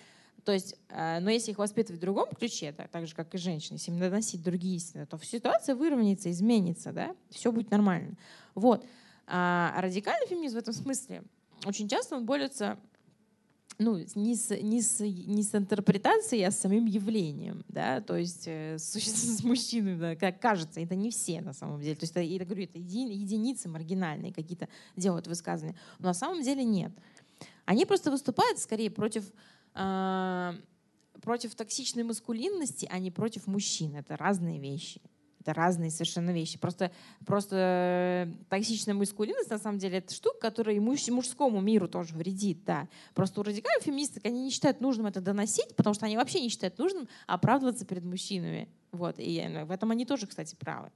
То 0.43 0.51
есть, 0.51 0.75
э, 0.89 1.19
но 1.19 1.29
если 1.29 1.51
их 1.51 1.57
воспитывать 1.57 1.99
в 1.99 2.01
другом 2.01 2.27
ключе, 2.37 2.71
так, 2.71 2.89
так 2.89 3.07
же, 3.07 3.15
как 3.15 3.33
и 3.33 3.37
женщины, 3.37 3.77
если 3.77 3.91
им 3.91 3.99
доносить 3.99 4.43
другие 4.43 4.77
истины, 4.77 5.05
то 5.05 5.17
ситуация 5.17 5.75
выровняется, 5.75 6.29
изменится, 6.29 6.91
да? 6.91 7.15
Все 7.29 7.51
будет 7.51 7.71
нормально. 7.71 8.15
Вот. 8.53 8.85
А 9.27 9.73
радикальный 9.81 10.27
феминизм 10.27 10.55
в 10.55 10.59
этом 10.59 10.73
смысле 10.73 11.23
очень 11.65 11.87
часто 11.87 12.15
он 12.15 12.25
борется 12.25 12.77
ну, 13.77 13.97
не 14.15 14.35
с, 14.35 14.49
не, 14.61 14.81
с, 14.81 14.99
не 15.01 15.43
с 15.43 15.53
интерпретацией, 15.53 16.45
а 16.45 16.51
с 16.51 16.59
самим 16.59 16.85
явлением, 16.85 17.65
да, 17.67 17.99
то 17.99 18.15
есть 18.15 18.47
э, 18.47 18.77
с, 18.77 18.93
с 18.93 19.43
мужчиной, 19.43 19.97
да, 19.97 20.15
как 20.15 20.39
кажется, 20.39 20.79
это 20.79 20.95
не 20.95 21.11
все 21.11 21.41
на 21.41 21.53
самом 21.53 21.81
деле, 21.81 21.95
то 21.95 22.03
есть 22.03 22.13
это, 22.13 22.21
я 22.21 22.45
говорю, 22.45 22.63
это 22.63 22.77
еди, 22.77 22.99
единицы 22.99 23.67
маргинальные 23.67 24.33
какие-то 24.33 24.69
делают 24.95 25.27
высказывания, 25.27 25.75
но 25.99 26.07
на 26.07 26.13
самом 26.13 26.41
деле 26.41 26.63
нет. 26.63 26.91
Они 27.65 27.85
просто 27.85 28.11
выступают 28.11 28.59
скорее 28.59 28.89
против 28.89 29.25
э, 29.73 30.53
против 31.21 31.55
токсичной 31.55 32.03
маскулинности, 32.03 32.87
а 32.91 32.99
не 32.99 33.11
против 33.11 33.47
мужчин. 33.47 33.95
Это 33.95 34.15
разные 34.17 34.59
вещи. 34.59 35.01
Это 35.41 35.53
разные 35.53 35.91
совершенно 35.91 36.31
вещи. 36.31 36.57
Просто, 36.57 36.91
просто 37.25 37.55
э, 37.55 38.33
токсичная 38.49 38.95
маскулинность, 38.95 39.51
на 39.51 39.59
самом 39.59 39.77
деле, 39.77 39.99
это 39.99 40.13
штука, 40.13 40.39
которая 40.39 40.75
и 40.75 40.79
муж, 40.79 41.07
мужскому 41.09 41.61
миру 41.61 41.87
тоже 41.87 42.15
вредит, 42.15 42.63
да. 42.65 42.87
Просто 43.13 43.41
у 43.41 43.43
радикальных 43.43 43.83
феминисток 43.83 44.25
они 44.25 44.41
не 44.41 44.49
считают 44.49 44.81
нужным 44.81 45.05
это 45.05 45.21
доносить, 45.21 45.75
потому 45.75 45.93
что 45.93 46.07
они 46.07 46.17
вообще 46.17 46.41
не 46.41 46.49
считают 46.49 46.79
нужным 46.79 47.07
оправдываться 47.27 47.85
перед 47.85 48.03
мужчинами. 48.03 48.69
Вот. 48.91 49.15
И 49.19 49.39
в 49.65 49.71
этом 49.71 49.91
они 49.91 50.05
тоже, 50.05 50.25
кстати, 50.25 50.55
правы. 50.55 50.91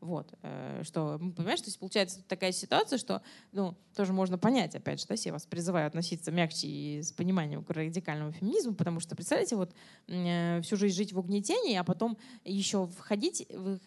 Вот, 0.00 0.32
э, 0.42 0.82
что, 0.84 1.18
понимаешь, 1.18 1.60
то 1.60 1.68
есть 1.68 1.78
получается 1.78 2.22
такая 2.28 2.52
ситуация, 2.52 2.98
что, 2.98 3.22
ну, 3.52 3.74
тоже 3.94 4.12
можно 4.12 4.36
понять, 4.36 4.74
опять 4.74 5.00
же, 5.00 5.06
да, 5.06 5.14
я 5.16 5.32
вас 5.32 5.46
призываю 5.46 5.86
относиться 5.86 6.30
мягче 6.30 6.66
и 6.66 7.02
с 7.02 7.12
пониманием 7.12 7.64
к 7.64 7.70
радикальному 7.70 8.32
феминизму, 8.32 8.74
потому 8.74 9.00
что, 9.00 9.16
представляете, 9.16 9.56
вот 9.56 9.72
э, 10.08 10.60
всю 10.62 10.76
жизнь 10.76 10.96
жить 10.96 11.12
в 11.12 11.18
угнетении, 11.18 11.76
а 11.76 11.84
потом 11.84 12.18
еще 12.44 12.86
входить 12.86 13.40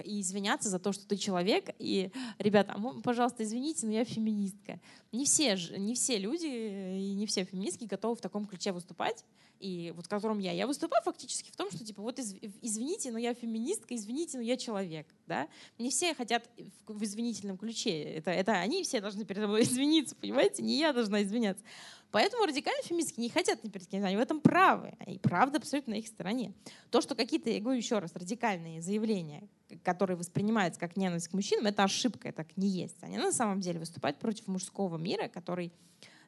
и 0.04 0.22
извиняться 0.22 0.70
за 0.70 0.80
то, 0.80 0.92
что 0.92 1.08
ты 1.08 1.16
человек, 1.16 1.70
и, 1.78 2.12
ребята, 2.40 2.76
пожалуйста, 3.04 3.44
извините, 3.44 3.86
но 3.86 3.94
я 3.94 4.04
феминистка. 4.04 4.80
Не 5.12 5.26
все, 5.26 5.56
не 5.78 5.94
все 5.94 6.18
люди 6.18 6.48
и 6.48 7.14
не 7.14 7.26
все 7.28 7.44
феминистки 7.44 7.86
готовы 7.86 8.16
в 8.16 8.22
таком 8.22 8.46
ключе 8.46 8.72
выступать, 8.72 9.24
и 9.60 9.92
вот 9.96 10.06
в 10.06 10.10
котором 10.10 10.40
я. 10.40 10.54
Я 10.54 10.68
выступаю 10.68 11.04
фактически 11.04 11.52
в 11.52 11.56
том, 11.56 11.70
что 11.70 11.84
типа 11.84 12.02
вот 12.02 12.18
извините, 12.20 13.12
но 13.12 13.20
я 13.20 13.34
феминистка, 13.34 13.96
извините, 13.96 14.38
но 14.38 14.44
я 14.44 14.58
человек. 14.58 15.08
Да? 15.28 15.48
Не 15.78 15.90
все 15.90 15.99
хотят 16.14 16.50
в 16.88 17.04
извинительном 17.04 17.58
ключе. 17.58 18.02
Это, 18.04 18.32
это 18.32 18.54
они 18.54 18.84
все 18.84 19.02
должны 19.02 19.26
передо 19.26 19.48
мной 19.48 19.62
извиниться, 19.64 20.16
понимаете? 20.16 20.64
Не 20.64 20.80
я 20.80 20.94
должна 20.94 21.22
извиняться. 21.24 21.64
Поэтому 22.12 22.46
радикальные 22.46 22.84
феминистки 22.84 23.20
не 23.20 23.30
хотят 23.30 23.64
ни 23.64 23.70
перед 23.70 23.88
кем, 23.88 24.04
они 24.04 24.18
в 24.18 24.20
этом 24.20 24.42
правы. 24.42 24.94
И 25.06 25.20
правда 25.20 25.60
абсолютно 25.60 25.94
на 25.94 26.00
их 26.00 26.08
стороне. 26.08 26.54
То, 26.90 27.02
что 27.02 27.14
какие-то, 27.14 27.50
я 27.52 27.60
говорю 27.60 27.78
еще 27.78 28.00
раз, 28.00 28.16
радикальные 28.16 28.82
заявления, 28.82 29.48
которые 29.84 30.18
воспринимаются 30.18 30.80
как 30.80 30.98
ненависть 30.98 31.28
к 31.28 31.34
мужчинам, 31.34 31.68
это 31.68 31.84
ошибка, 31.84 32.30
это 32.30 32.38
так 32.38 32.58
не 32.58 32.68
есть. 32.68 32.98
Они 33.02 33.18
на 33.18 33.32
самом 33.32 33.60
деле 33.60 33.80
выступают 33.80 34.18
против 34.18 34.48
мужского 34.48 34.98
мира, 34.98 35.28
который 35.28 35.72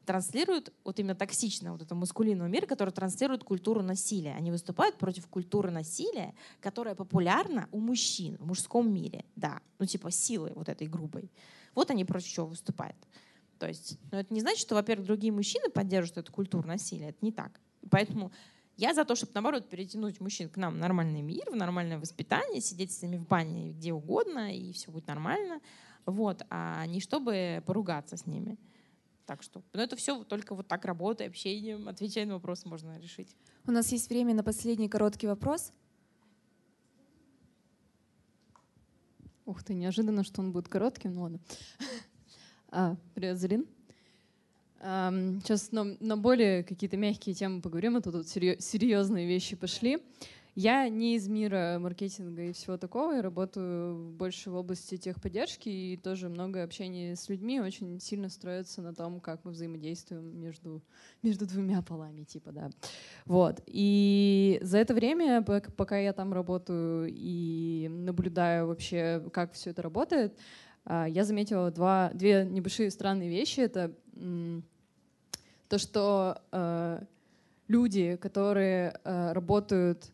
транслируют 0.04 0.72
вот 0.84 0.98
именно 0.98 1.14
токсично 1.14 1.72
вот 1.72 1.82
эту 1.82 1.94
маскулинного 1.94 2.48
мира, 2.48 2.66
который 2.66 2.90
транслирует 2.90 3.44
культуру 3.44 3.82
насилия. 3.82 4.34
Они 4.34 4.50
выступают 4.50 4.98
против 4.98 5.26
культуры 5.28 5.70
насилия, 5.70 6.34
которая 6.60 6.94
популярна 6.94 7.68
у 7.72 7.80
мужчин 7.80 8.36
в 8.38 8.46
мужском 8.46 8.92
мире, 8.92 9.24
да, 9.36 9.60
ну 9.78 9.86
типа 9.86 10.10
силы 10.10 10.52
вот 10.54 10.68
этой 10.68 10.86
грубой. 10.86 11.30
Вот 11.74 11.90
они 11.90 12.04
против 12.04 12.28
чего 12.28 12.46
выступают. 12.46 12.96
То 13.58 13.68
есть, 13.68 13.98
но 14.10 14.18
это 14.18 14.34
не 14.34 14.40
значит, 14.40 14.60
что, 14.60 14.74
во-первых, 14.74 15.06
другие 15.06 15.32
мужчины 15.32 15.70
поддерживают 15.70 16.26
эту 16.26 16.32
культуру 16.32 16.66
насилия. 16.66 17.10
Это 17.10 17.18
не 17.20 17.30
так. 17.30 17.60
Поэтому 17.90 18.32
я 18.76 18.94
за 18.94 19.04
то, 19.04 19.14
чтобы, 19.14 19.32
наоборот, 19.34 19.68
перетянуть 19.68 20.20
мужчин 20.20 20.48
к 20.48 20.56
нам 20.56 20.74
в 20.74 20.78
нормальный 20.78 21.22
мир, 21.22 21.50
в 21.50 21.54
нормальное 21.54 21.98
воспитание, 21.98 22.60
сидеть 22.60 22.92
с 22.92 23.02
ними 23.02 23.18
в 23.18 23.26
бане 23.26 23.70
где 23.70 23.92
угодно, 23.92 24.52
и 24.52 24.72
все 24.72 24.90
будет 24.90 25.06
нормально. 25.06 25.60
Вот, 26.06 26.42
а 26.50 26.84
не 26.86 27.00
чтобы 27.00 27.62
поругаться 27.64 28.16
с 28.16 28.26
ними. 28.26 28.58
Так 29.26 29.42
что, 29.42 29.62
но 29.72 29.82
это 29.82 29.94
все 29.96 30.24
только 30.24 30.54
вот 30.54 30.66
так 30.66 30.84
работой, 30.84 31.28
общением, 31.28 31.88
отвечая 31.88 32.26
на 32.26 32.34
вопросы 32.34 32.68
можно 32.68 32.98
решить. 32.98 33.36
У 33.66 33.70
нас 33.70 33.92
есть 33.92 34.10
время 34.10 34.34
на 34.34 34.42
последний 34.42 34.88
короткий 34.88 35.28
вопрос. 35.28 35.72
Ух 39.44 39.62
ты, 39.62 39.74
неожиданно, 39.74 40.24
что 40.24 40.40
он 40.40 40.52
будет 40.52 40.68
коротким, 40.68 41.14
ну 41.14 41.22
ладно. 41.22 41.40
А, 42.74 42.96
привет, 43.14 43.38
Залин. 43.38 43.66
Сейчас 44.80 45.72
на, 45.72 45.84
на 46.00 46.16
более 46.16 46.64
какие-то 46.64 46.96
мягкие 46.96 47.34
темы 47.34 47.60
поговорим, 47.60 47.96
а 47.96 48.00
то 48.00 48.10
тут 48.10 48.26
серьезные 48.26 49.28
вещи 49.28 49.54
пошли. 49.56 50.02
Я 50.54 50.86
не 50.90 51.16
из 51.16 51.28
мира 51.28 51.78
маркетинга 51.80 52.42
и 52.42 52.52
всего 52.52 52.76
такого, 52.76 53.12
я 53.12 53.22
работаю 53.22 54.10
больше 54.12 54.50
в 54.50 54.54
области 54.54 54.98
техподдержки, 54.98 55.70
и 55.70 55.96
тоже 55.96 56.28
много 56.28 56.62
общения 56.62 57.16
с 57.16 57.30
людьми 57.30 57.58
очень 57.58 57.98
сильно 58.00 58.28
строится 58.28 58.82
на 58.82 58.94
том, 58.94 59.20
как 59.20 59.44
мы 59.44 59.52
взаимодействуем 59.52 60.38
между, 60.38 60.82
между 61.22 61.46
двумя 61.46 61.80
полами, 61.80 62.24
типа, 62.24 62.52
да. 62.52 62.70
Вот. 63.24 63.62
И 63.66 64.58
за 64.60 64.76
это 64.76 64.92
время, 64.92 65.42
пока 65.42 65.96
я 65.96 66.12
там 66.12 66.34
работаю 66.34 67.06
и 67.10 67.88
наблюдаю 67.90 68.66
вообще, 68.66 69.24
как 69.32 69.54
все 69.54 69.70
это 69.70 69.80
работает, 69.80 70.38
а, 70.84 71.06
я 71.08 71.24
заметила 71.24 71.70
два, 71.70 72.10
две 72.12 72.44
небольшие 72.44 72.90
странные 72.90 73.30
вещи. 73.30 73.60
Это 73.60 73.94
то, 75.68 75.78
что 75.78 76.42
э, 76.52 77.04
люди, 77.68 78.16
которые 78.16 79.00
э, 79.04 79.32
работают 79.32 80.12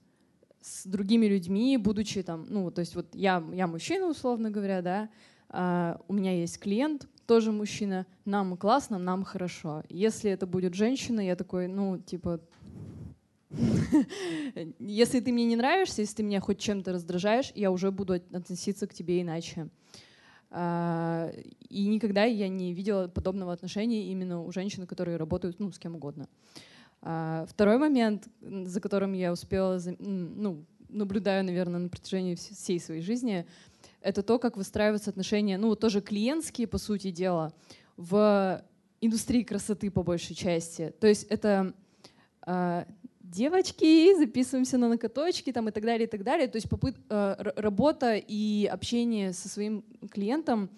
с 0.60 0.86
другими 0.86 1.26
людьми, 1.26 1.76
будучи 1.76 2.22
там, 2.22 2.47
ну, 2.48 2.70
то 2.70 2.80
есть 2.80 2.94
вот 2.94 3.14
я, 3.14 3.44
я 3.52 3.66
мужчина, 3.66 4.06
условно 4.06 4.51
говоря, 4.51 4.82
да, 4.82 5.09
а, 5.48 6.01
у 6.09 6.12
меня 6.12 6.32
есть 6.32 6.59
клиент, 6.59 7.09
тоже 7.26 7.52
мужчина, 7.52 8.06
нам 8.24 8.56
классно, 8.56 8.98
нам 8.98 9.24
хорошо. 9.24 9.82
Если 9.89 10.30
это 10.30 10.47
будет 10.47 10.74
женщина, 10.74 11.20
я 11.20 11.36
такой, 11.36 11.68
ну, 11.68 11.98
типа, 11.98 12.40
если 14.78 15.20
ты 15.20 15.32
мне 15.32 15.44
не 15.44 15.56
нравишься, 15.56 16.02
если 16.02 16.16
ты 16.16 16.22
меня 16.22 16.40
хоть 16.40 16.59
чем-то 16.59 16.93
раздражаешь, 16.93 17.52
я 17.55 17.70
уже 17.70 17.90
буду 17.90 18.14
относиться 18.14 18.86
к 18.86 18.94
тебе 18.94 19.20
иначе. 19.22 19.68
А, 20.51 21.30
и 21.68 21.86
никогда 21.86 22.24
я 22.24 22.48
не 22.48 22.72
видела 22.72 23.09
подобного 23.09 23.52
отношения 23.52 24.10
именно 24.10 24.43
у 24.43 24.51
женщин, 24.51 24.86
которые 24.86 25.16
работают 25.16 25.60
ну, 25.60 25.70
с 25.70 25.78
кем 25.78 25.97
угодно. 25.97 26.28
А, 27.03 27.47
второй 27.49 27.79
момент, 27.79 28.29
за 28.41 28.81
которым 28.81 29.12
я 29.12 29.33
успела, 29.33 29.81
ну, 29.99 30.65
наблюдаю, 30.89 31.45
наверное, 31.45 31.81
на 31.81 31.89
протяжении 31.89 32.35
всей 32.35 32.81
своей 32.81 33.03
жизни, 33.03 33.47
это 34.01 34.23
то, 34.23 34.39
как 34.39 34.57
выстраиваются 34.57 35.11
отношения, 35.11 35.59
ну, 35.59 35.75
тоже 35.77 36.01
клиентские, 36.01 36.66
по 36.66 36.79
сути 36.79 37.11
дела, 37.11 37.53
в 37.97 38.62
индустрии 39.01 39.43
красоты 39.43 39.91
по 39.91 40.03
большей 40.03 40.35
части. 40.35 40.93
То 41.01 41.07
есть 41.07 41.25
это 41.25 41.75
э, 42.47 42.85
девочки, 43.20 44.16
записываемся 44.16 44.79
на 44.79 44.89
накаточки 44.89 45.53
там, 45.53 45.69
и 45.69 45.73
так 45.73 45.85
далее, 45.85 46.07
и 46.07 46.11
так 46.11 46.25
далее. 46.25 46.49
То 46.49 46.57
есть 46.57 46.69
попыт, 46.69 46.97
э, 47.09 47.53
работа 47.57 48.16
и 48.16 48.66
общение 48.66 49.33
со 49.33 49.49
своим 49.49 49.85
клиентом 50.11 50.70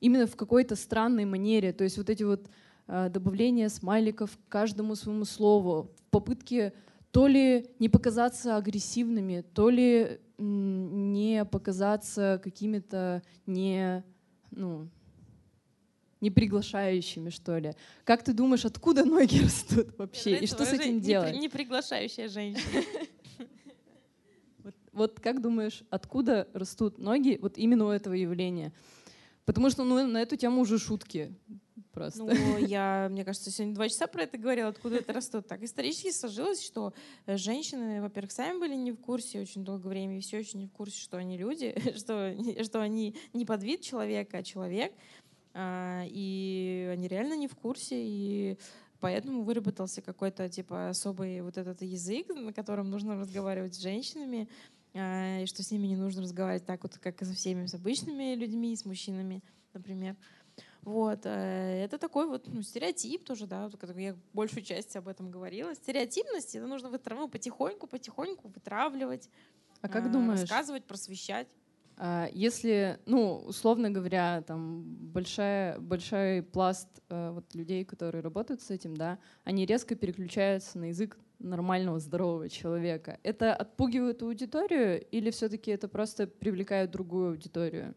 именно 0.00 0.26
в 0.26 0.36
какой-то 0.36 0.76
странной 0.76 1.24
манере. 1.24 1.72
То 1.72 1.84
есть 1.84 1.98
вот 1.98 2.10
эти 2.10 2.22
вот 2.22 2.48
добавление 2.88 3.68
смайликов 3.68 4.36
к 4.36 4.48
каждому 4.48 4.94
своему 4.96 5.24
слову, 5.24 5.90
в 5.96 6.10
попытке 6.10 6.72
то 7.10 7.26
ли 7.26 7.70
не 7.78 7.88
показаться 7.88 8.56
агрессивными, 8.56 9.44
то 9.54 9.70
ли 9.70 10.20
не 10.38 11.44
показаться 11.44 12.40
какими-то 12.42 13.22
не, 13.46 14.04
ну, 14.50 14.88
не 16.20 16.30
приглашающими, 16.30 17.30
что 17.30 17.58
ли. 17.58 17.72
Как 18.04 18.22
ты 18.22 18.32
думаешь, 18.32 18.64
откуда 18.64 19.04
ноги 19.04 19.40
растут 19.42 19.96
вообще? 19.98 20.32
Это 20.32 20.44
и 20.44 20.46
что 20.46 20.64
с 20.64 20.72
этим 20.72 21.00
делать? 21.00 21.36
Не 21.36 21.48
приглашающая 21.48 22.28
женщина. 22.28 22.62
Вот, 24.58 24.74
вот 24.92 25.20
как 25.20 25.40
думаешь, 25.40 25.82
откуда 25.90 26.48
растут 26.52 26.98
ноги 26.98 27.38
вот 27.40 27.56
именно 27.56 27.86
у 27.86 27.90
этого 27.90 28.14
явления? 28.14 28.72
Потому 29.44 29.70
что 29.70 29.84
ну, 29.84 30.06
на 30.06 30.20
эту 30.20 30.36
тему 30.36 30.60
уже 30.60 30.78
шутки 30.78 31.34
просто. 31.92 32.24
Ну, 32.24 32.30
я, 32.58 33.08
мне 33.10 33.24
кажется, 33.24 33.50
сегодня 33.50 33.74
два 33.74 33.88
часа 33.88 34.06
про 34.06 34.22
это 34.22 34.38
говорила, 34.38 34.68
откуда 34.68 34.96
это 34.96 35.12
растет. 35.12 35.46
Так 35.46 35.62
исторически 35.62 36.10
сложилось, 36.10 36.64
что 36.64 36.92
э, 37.26 37.36
женщины, 37.36 38.00
во-первых, 38.00 38.32
сами 38.32 38.58
были 38.58 38.74
не 38.74 38.92
в 38.92 38.96
курсе 38.96 39.40
очень 39.40 39.64
долгое 39.64 39.88
время, 39.88 40.18
и 40.18 40.20
все 40.20 40.38
еще 40.38 40.58
не 40.58 40.66
в 40.66 40.72
курсе, 40.72 41.00
что 41.00 41.16
они 41.16 41.36
люди, 41.36 41.74
что, 41.96 42.34
что 42.64 42.80
они 42.80 43.16
не 43.32 43.44
под 43.44 43.62
вид 43.62 43.80
человека, 43.82 44.38
а 44.38 44.42
человек. 44.42 44.92
А, 45.54 46.04
и 46.06 46.88
они 46.92 47.08
реально 47.08 47.34
не 47.34 47.48
в 47.48 47.56
курсе, 47.56 47.96
и 47.98 48.58
поэтому 49.00 49.42
выработался 49.42 50.02
какой-то 50.02 50.48
типа 50.48 50.90
особый 50.90 51.40
вот 51.42 51.56
этот 51.56 51.82
язык, 51.82 52.28
на 52.28 52.52
котором 52.52 52.90
нужно 52.90 53.16
разговаривать 53.16 53.74
с 53.74 53.80
женщинами, 53.80 54.48
а, 54.94 55.40
и 55.40 55.46
что 55.46 55.62
с 55.62 55.70
ними 55.70 55.86
не 55.86 55.96
нужно 55.96 56.22
разговаривать 56.22 56.66
так 56.66 56.82
вот, 56.82 56.98
как 56.98 57.20
и 57.22 57.24
со 57.24 57.34
всеми 57.34 57.66
с 57.66 57.74
обычными 57.74 58.34
людьми, 58.34 58.76
с 58.76 58.84
мужчинами, 58.84 59.42
например. 59.72 60.16
Вот. 60.88 61.26
Э, 61.26 61.84
это 61.84 61.98
такой 61.98 62.26
вот 62.26 62.46
ну, 62.46 62.62
стереотип 62.62 63.22
тоже, 63.22 63.46
да, 63.46 63.70
я 63.94 64.16
большую 64.32 64.62
часть 64.62 64.96
об 64.96 65.06
этом 65.06 65.30
говорила. 65.30 65.74
Стереотипность, 65.74 66.54
это 66.54 66.66
нужно 66.66 66.88
ну, 66.90 67.28
потихоньку, 67.28 67.86
потихоньку 67.86 68.48
вытравливать. 68.48 69.28
А 69.82 69.88
как 69.88 70.10
думаешь? 70.10 70.40
Рассказывать, 70.40 70.84
просвещать. 70.84 71.48
А, 71.98 72.30
если, 72.32 72.98
ну, 73.04 73.36
условно 73.46 73.90
говоря, 73.90 74.40
там 74.46 74.82
большая, 74.82 75.78
большой 75.78 76.42
пласт 76.42 76.88
э, 77.10 77.32
вот, 77.32 77.54
людей, 77.54 77.84
которые 77.84 78.22
работают 78.22 78.62
с 78.62 78.70
этим, 78.70 78.96
да, 78.96 79.18
они 79.44 79.66
резко 79.66 79.94
переключаются 79.94 80.78
на 80.78 80.86
язык 80.86 81.18
нормального, 81.38 81.98
здорового 82.00 82.48
человека. 82.48 83.18
Это 83.22 83.54
отпугивает 83.54 84.22
аудиторию 84.22 85.04
или 85.10 85.30
все-таки 85.30 85.70
это 85.70 85.86
просто 85.86 86.26
привлекает 86.26 86.90
другую 86.90 87.32
аудиторию? 87.32 87.94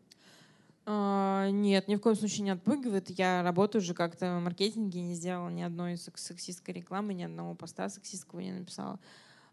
А, 0.86 1.50
нет, 1.52 1.88
ни 1.88 1.96
в 1.96 2.00
коем 2.00 2.16
случае 2.16 2.44
не 2.44 2.50
отпугивает. 2.52 3.10
Я 3.12 3.44
работаю 3.44 3.82
уже 3.82 3.94
как-то 3.94 4.38
в 4.38 4.44
маркетинге, 4.44 5.02
не 5.02 5.14
сделала 5.14 5.50
ни 5.50 5.62
одной 5.62 5.98
сексистской 5.98 6.74
рекламы, 6.74 7.14
ни 7.14 7.24
одного 7.24 7.54
поста 7.54 7.90
сексистского 7.90 8.40
не 8.40 8.52
написала. 8.52 9.00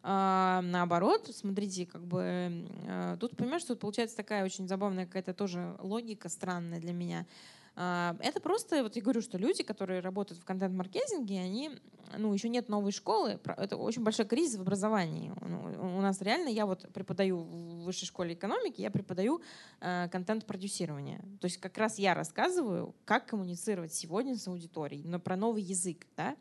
А, 0.02 0.62
наоборот, 0.62 1.28
смотрите, 1.34 1.84
как 1.84 2.02
бы 2.02 2.66
а, 2.86 3.16
тут 3.18 3.36
понимаешь, 3.36 3.62
что 3.62 3.76
получается 3.76 4.16
такая 4.16 4.44
очень 4.44 4.68
забавная 4.68 5.06
какая-то 5.06 5.34
тоже 5.34 5.76
логика 5.80 6.28
странная 6.28 6.80
для 6.80 6.92
меня. 6.92 7.26
А, 7.80 8.16
это 8.18 8.40
просто, 8.40 8.82
вот 8.82 8.96
я 8.96 9.02
говорю, 9.02 9.22
что 9.22 9.38
люди, 9.38 9.62
которые 9.62 10.00
работают 10.00 10.42
в 10.42 10.44
контент-маркетинге, 10.44 11.38
они, 11.38 11.70
ну, 12.16 12.34
еще 12.34 12.48
нет 12.48 12.68
новой 12.68 12.90
школы, 12.90 13.38
это 13.44 13.76
очень 13.76 14.02
большой 14.02 14.26
кризис 14.26 14.58
в 14.58 14.62
образовании. 14.62 15.32
Ну, 15.40 15.96
у 15.96 16.00
нас 16.00 16.20
реально, 16.20 16.48
я 16.48 16.66
вот 16.66 16.92
преподаю 16.92 17.38
в 17.38 17.84
высшей 17.84 18.08
школе 18.08 18.34
экономики, 18.34 18.80
я 18.80 18.90
преподаю 18.90 19.42
э, 19.80 20.08
контент-продюсирование. 20.10 21.20
То 21.40 21.44
есть 21.44 21.58
как 21.58 21.78
раз 21.78 22.00
я 22.00 22.14
рассказываю, 22.14 22.96
как 23.04 23.26
коммуницировать 23.26 23.94
сегодня 23.94 24.34
с 24.34 24.48
аудиторией, 24.48 25.04
но 25.04 25.20
про 25.20 25.36
новый 25.36 25.62
язык, 25.62 26.04
да 26.16 26.34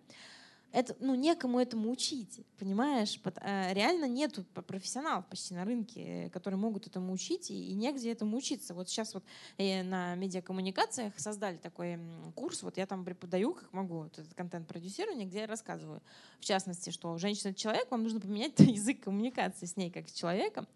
это, 0.71 0.95
ну, 0.99 1.15
некому 1.15 1.59
этому 1.59 1.89
учить, 1.89 2.41
понимаешь? 2.59 3.19
Э, 3.41 3.73
реально 3.73 4.05
нету 4.05 4.43
профессионалов 4.43 5.25
почти 5.27 5.53
на 5.53 5.63
рынке, 5.63 6.29
которые 6.33 6.59
могут 6.59 6.87
этому 6.87 7.13
учить, 7.13 7.49
и 7.49 7.73
негде 7.73 8.11
этому 8.11 8.37
учиться. 8.37 8.73
Вот 8.73 8.89
сейчас 8.89 9.13
вот 9.13 9.23
э, 9.57 9.81
на 9.83 10.15
медиакоммуникациях 10.15 11.17
создали 11.17 11.57
такой 11.57 11.99
курс, 12.35 12.63
вот 12.63 12.77
я 12.77 12.85
там 12.85 13.05
преподаю, 13.05 13.53
как 13.53 13.71
могу, 13.71 14.03
вот 14.03 14.19
этот 14.19 14.33
контент-продюсирование, 14.33 15.25
где 15.25 15.39
я 15.39 15.47
рассказываю, 15.47 16.01
в 16.39 16.45
частности, 16.45 16.89
что 16.89 17.17
женщина— 17.17 17.49
это 17.51 17.59
человек, 17.59 17.89
вам 17.89 18.03
нужно 18.03 18.19
поменять 18.19 18.53
язык 18.59 19.01
коммуникации 19.01 19.65
с 19.65 19.77
ней, 19.77 19.89
как 19.89 20.09
с 20.09 20.13
человеком. 20.13 20.67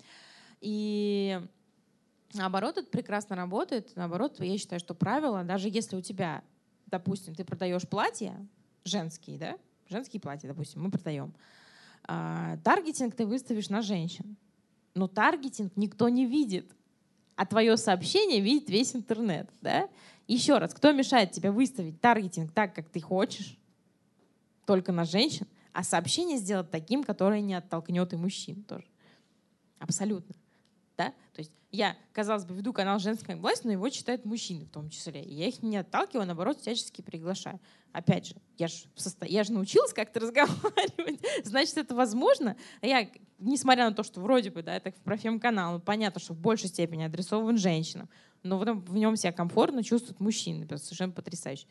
И 0.62 1.42
наоборот, 2.34 2.78
это 2.78 2.90
прекрасно 2.90 3.36
работает. 3.36 3.96
Наоборот, 3.96 4.40
я 4.40 4.58
считаю, 4.58 4.80
что 4.80 4.94
правило, 4.94 5.44
даже 5.44 5.68
если 5.70 5.98
у 5.98 6.02
тебя, 6.02 6.44
допустим, 6.86 7.36
ты 7.36 7.44
продаешь 7.44 7.88
платья 7.88 8.48
женские, 8.84 9.38
да, 9.38 9.58
женские 9.92 10.20
платья, 10.20 10.48
допустим, 10.48 10.82
мы 10.82 10.90
продаем. 10.90 11.34
А, 12.04 12.58
таргетинг 12.64 13.16
ты 13.16 13.26
выставишь 13.26 13.70
на 13.70 13.82
женщин. 13.82 14.38
Но 14.96 15.08
таргетинг 15.08 15.74
никто 15.76 16.10
не 16.10 16.26
видит. 16.26 16.72
А 17.36 17.46
твое 17.46 17.78
сообщение 17.78 18.42
видит 18.42 18.70
весь 18.70 18.96
интернет. 18.96 19.50
Да? 19.62 19.90
Еще 20.28 20.58
раз, 20.58 20.74
кто 20.74 20.92
мешает 20.92 21.32
тебе 21.32 21.52
выставить 21.52 22.02
таргетинг 22.02 22.52
так, 22.52 22.74
как 22.74 22.90
ты 22.90 23.00
хочешь, 23.00 23.58
только 24.66 24.92
на 24.92 25.06
женщин, 25.06 25.48
а 25.74 25.84
сообщение 25.84 26.38
сделать 26.38 26.72
таким, 26.72 27.04
которое 27.04 27.42
не 27.42 27.54
оттолкнет 27.54 28.14
и 28.14 28.18
мужчин 28.18 28.64
тоже. 28.64 28.86
Абсолютно. 29.80 30.36
Да? 30.98 31.10
То 31.34 31.40
есть 31.40 31.52
я, 31.72 31.95
казалось 32.11 32.43
бы, 32.43 32.53
веду 32.53 32.73
канал 32.73 32.99
«Женская 32.99 33.38
власть», 33.38 33.64
но 33.64 33.72
его 33.72 33.88
читают 33.89 34.26
мужчины 34.26 34.65
в 34.65 34.69
том 34.69 34.89
числе. 34.89 35.23
И 35.23 35.34
я 35.34 35.48
их 35.48 35.64
не 35.64 35.77
отталкиваю, 35.77 36.23
а 36.23 36.26
наоборот, 36.26 36.60
всячески 36.60 37.02
приглашаю. 37.02 37.60
Опять 37.93 38.27
же, 38.27 38.35
я 38.57 38.68
же 38.68 38.76
состо... 38.95 39.26
я 39.26 39.43
же 39.43 39.53
научилась 39.53 39.93
как-то 39.93 40.19
разговаривать, 40.19 41.19
значит, 41.43 41.77
это 41.77 41.95
возможно. 41.95 42.57
А 42.81 42.88
я, 42.88 43.10
несмотря 43.39 43.89
на 43.89 43.95
то, 43.95 44.03
что 44.03 44.19
вроде 44.19 44.52
бы, 44.52 44.64
да, 44.64 44.76
это 44.76 44.91
профем-канал, 45.03 45.80
понятно, 45.80 46.19
что 46.19 46.34
в 46.34 46.39
большей 46.39 46.68
степени 46.68 47.03
адресован 47.03 47.57
женщинам, 47.57 48.10
но 48.43 48.57
в 48.57 48.95
нем 48.95 49.15
себя 49.15 49.31
комфортно 49.31 49.84
чувствуют 49.84 50.19
мужчины, 50.19 50.65
это 50.65 50.77
совершенно 50.77 51.14
потрясающе. 51.14 51.68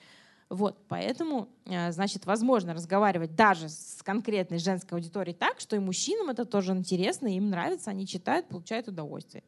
Вот, 0.48 0.76
поэтому, 0.88 1.48
э, 1.66 1.92
значит, 1.92 2.26
возможно 2.26 2.74
разговаривать 2.74 3.36
даже 3.36 3.68
с 3.68 4.02
конкретной 4.02 4.58
женской 4.58 4.98
аудиторией 4.98 5.36
так, 5.36 5.60
что 5.60 5.76
и 5.76 5.78
мужчинам 5.78 6.30
это 6.30 6.44
тоже 6.44 6.72
интересно, 6.72 7.28
им 7.28 7.50
нравится, 7.50 7.90
они 7.90 8.06
читают, 8.06 8.48
получают 8.48 8.88
удовольствие. 8.88 9.44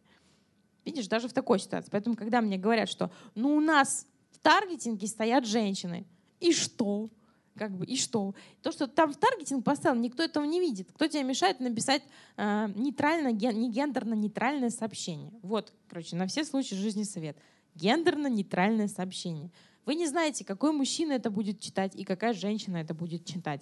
Видишь, 0.85 1.07
даже 1.07 1.29
в 1.29 1.33
такой 1.33 1.59
ситуации. 1.59 1.91
Поэтому, 1.91 2.17
когда 2.17 2.41
мне 2.41 2.59
говорят, 2.59 2.89
что 2.89 3.11
ну 3.35 3.55
у 3.57 3.61
нас 3.61 4.07
в 4.31 4.39
таргетинге 4.39 5.07
стоят 5.07 5.47
женщины, 5.47 6.07
и 6.41 6.53
что? 6.53 7.11
Как 7.57 7.71
бы, 7.77 7.85
и 7.85 7.97
что? 7.97 8.35
То, 8.63 8.73
что 8.73 8.87
там 8.87 9.13
в 9.13 9.17
таргетинг 9.17 9.65
поставил, 9.65 10.01
никто 10.01 10.23
этого 10.23 10.45
не 10.45 10.59
видит. 10.59 10.91
Кто 10.93 11.07
тебе 11.07 11.23
мешает 11.23 11.61
написать 11.61 12.03
э, 12.37 12.69
нейтрально, 12.75 13.33
ген, 13.33 13.59
не 13.61 13.71
гендерно-нейтральное 13.71 14.71
сообщение? 14.71 15.33
Вот, 15.43 15.73
короче, 15.89 16.17
на 16.17 16.27
все 16.27 16.45
случаи 16.45 16.75
жизни 16.75 17.03
совет. 17.03 17.37
Гендерно-нейтральное 17.75 18.89
сообщение. 18.89 19.51
Вы 19.85 19.97
не 19.97 20.07
знаете, 20.07 20.45
какой 20.45 20.73
мужчина 20.73 21.13
это 21.13 21.31
будет 21.31 21.61
читать 21.61 21.95
и 21.95 22.05
какая 22.05 22.33
женщина 22.33 22.79
это 22.79 22.95
будет 22.95 23.25
читать. 23.27 23.61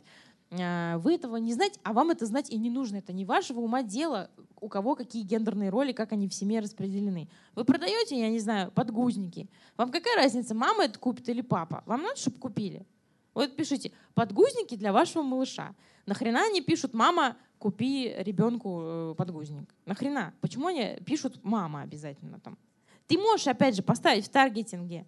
А, 0.53 0.99
вы 0.99 1.15
этого 1.15 1.37
не 1.37 1.53
знаете, 1.55 1.79
а 1.85 1.93
вам 1.93 2.11
это 2.11 2.27
знать 2.27 2.51
и 2.51 2.59
не 2.59 2.71
нужно. 2.71 2.97
Это 2.97 3.13
не 3.13 3.25
вашего 3.25 3.61
ума 3.61 3.83
дело, 3.83 4.31
у 4.61 4.69
кого 4.69 4.95
какие 4.95 5.23
гендерные 5.23 5.71
роли, 5.71 5.93
как 5.93 6.13
они 6.13 6.29
в 6.29 6.35
семье 6.35 6.61
распределены. 6.61 7.29
Вы 7.55 7.65
продаете, 7.65 8.19
я 8.19 8.29
не 8.29 8.39
знаю, 8.39 8.71
подгузники. 8.73 9.49
Вам 9.77 9.91
какая 9.91 10.17
разница, 10.17 10.55
мама 10.55 10.85
это 10.85 10.99
купит 10.99 11.29
или 11.29 11.41
папа? 11.41 11.83
Вам 11.87 12.03
надо, 12.03 12.17
чтобы 12.17 12.39
купили. 12.39 12.87
Вот 13.35 13.55
пишите, 13.55 13.93
подгузники 14.15 14.75
для 14.77 14.93
вашего 14.93 15.23
малыша. 15.23 15.75
Нахрена 16.07 16.43
они 16.47 16.61
пишут, 16.61 16.95
мама, 16.95 17.37
купи 17.59 18.13
ребенку 18.19 18.81
э, 18.83 19.15
подгузник? 19.17 19.73
Нахрена? 19.87 20.35
Почему 20.41 20.67
они 20.67 20.99
пишут 21.07 21.39
мама 21.45 21.83
обязательно 21.83 22.41
там? 22.41 22.59
Ты 23.07 23.19
можешь, 23.19 23.47
опять 23.47 23.77
же, 23.77 23.83
поставить 23.83 24.27
в 24.27 24.31
таргетинге 24.31 25.07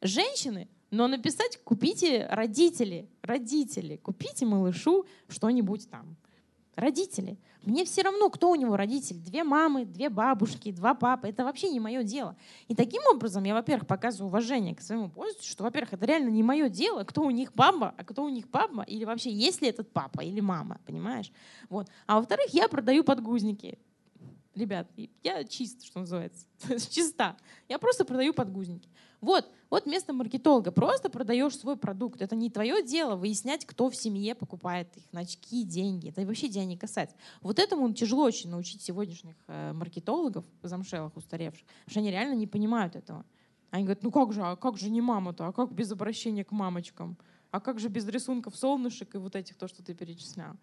женщины, 0.00 0.68
но 0.90 1.06
написать 1.06 1.58
купите 1.62 2.26
родители, 2.30 3.08
родители, 3.22 3.96
купите 3.96 4.44
малышу 4.46 5.06
что-нибудь 5.28 5.88
там. 5.88 6.16
Родители. 6.76 7.38
Мне 7.62 7.84
все 7.84 8.02
равно, 8.02 8.30
кто 8.30 8.50
у 8.50 8.54
него 8.54 8.76
родитель. 8.76 9.16
Две 9.16 9.44
мамы, 9.44 9.84
две 9.84 10.08
бабушки, 10.08 10.72
два 10.72 10.94
папы. 10.94 11.28
Это 11.28 11.44
вообще 11.44 11.68
не 11.68 11.78
мое 11.78 12.02
дело. 12.02 12.36
И 12.68 12.74
таким 12.74 13.02
образом 13.12 13.44
я, 13.44 13.54
во-первых, 13.54 13.86
показываю 13.86 14.28
уважение 14.28 14.74
к 14.74 14.80
своему 14.80 15.10
пользователю, 15.10 15.50
что, 15.50 15.64
во-первых, 15.64 15.92
это 15.92 16.06
реально 16.06 16.30
не 16.30 16.42
мое 16.42 16.68
дело, 16.70 17.04
кто 17.04 17.22
у 17.22 17.30
них 17.30 17.52
баба, 17.52 17.94
а 17.98 18.04
кто 18.04 18.24
у 18.24 18.28
них 18.30 18.48
папа, 18.48 18.82
или 18.82 19.04
вообще 19.04 19.30
есть 19.30 19.60
ли 19.60 19.68
этот 19.68 19.92
папа 19.92 20.22
или 20.22 20.40
мама, 20.40 20.80
понимаешь? 20.86 21.30
Вот. 21.68 21.88
А 22.06 22.16
во-вторых, 22.16 22.46
я 22.54 22.66
продаю 22.66 23.04
подгузники. 23.04 23.78
Ребят, 24.54 24.90
я 25.22 25.44
чист, 25.44 25.84
что 25.84 26.00
называется. 26.00 26.46
Чиста. 26.90 27.36
Я 27.68 27.78
просто 27.78 28.04
продаю 28.04 28.32
подгузники. 28.34 28.88
Вот, 29.20 29.50
вот 29.68 29.86
место 29.86 30.12
маркетолога. 30.12 30.72
Просто 30.72 31.10
продаешь 31.10 31.56
свой 31.56 31.76
продукт. 31.76 32.22
Это 32.22 32.34
не 32.36 32.50
твое 32.50 32.82
дело 32.82 33.16
выяснять, 33.16 33.66
кто 33.66 33.90
в 33.90 33.96
семье 33.96 34.34
покупает 34.34 34.96
их, 34.96 35.04
на 35.12 35.20
очки, 35.20 35.62
деньги. 35.62 36.08
Это 36.08 36.24
вообще 36.24 36.48
тебя 36.48 36.64
не 36.64 36.76
касается. 36.76 37.16
Вот 37.42 37.58
этому 37.58 37.92
тяжело 37.92 38.24
очень 38.24 38.50
научить 38.50 38.82
сегодняшних 38.82 39.36
э, 39.46 39.72
маркетологов, 39.72 40.44
замшелых, 40.62 41.16
устаревших, 41.16 41.66
потому 41.66 41.90
что 41.90 42.00
они 42.00 42.10
реально 42.10 42.34
не 42.34 42.46
понимают 42.46 42.96
этого. 42.96 43.24
Они 43.70 43.84
говорят, 43.84 44.02
ну 44.02 44.10
как 44.10 44.32
же, 44.32 44.42
а 44.42 44.56
как 44.56 44.78
же 44.78 44.90
не 44.90 45.00
мама-то, 45.00 45.46
а 45.46 45.52
как 45.52 45.72
без 45.72 45.92
обращения 45.92 46.44
к 46.44 46.50
мамочкам? 46.50 47.16
А 47.50 47.60
как 47.60 47.78
же 47.78 47.88
без 47.88 48.06
рисунков 48.08 48.56
солнышек 48.56 49.14
и 49.14 49.18
вот 49.18 49.36
этих, 49.36 49.56
то, 49.56 49.68
что 49.68 49.82
ты 49.82 49.94
перечислял? 49.94 50.54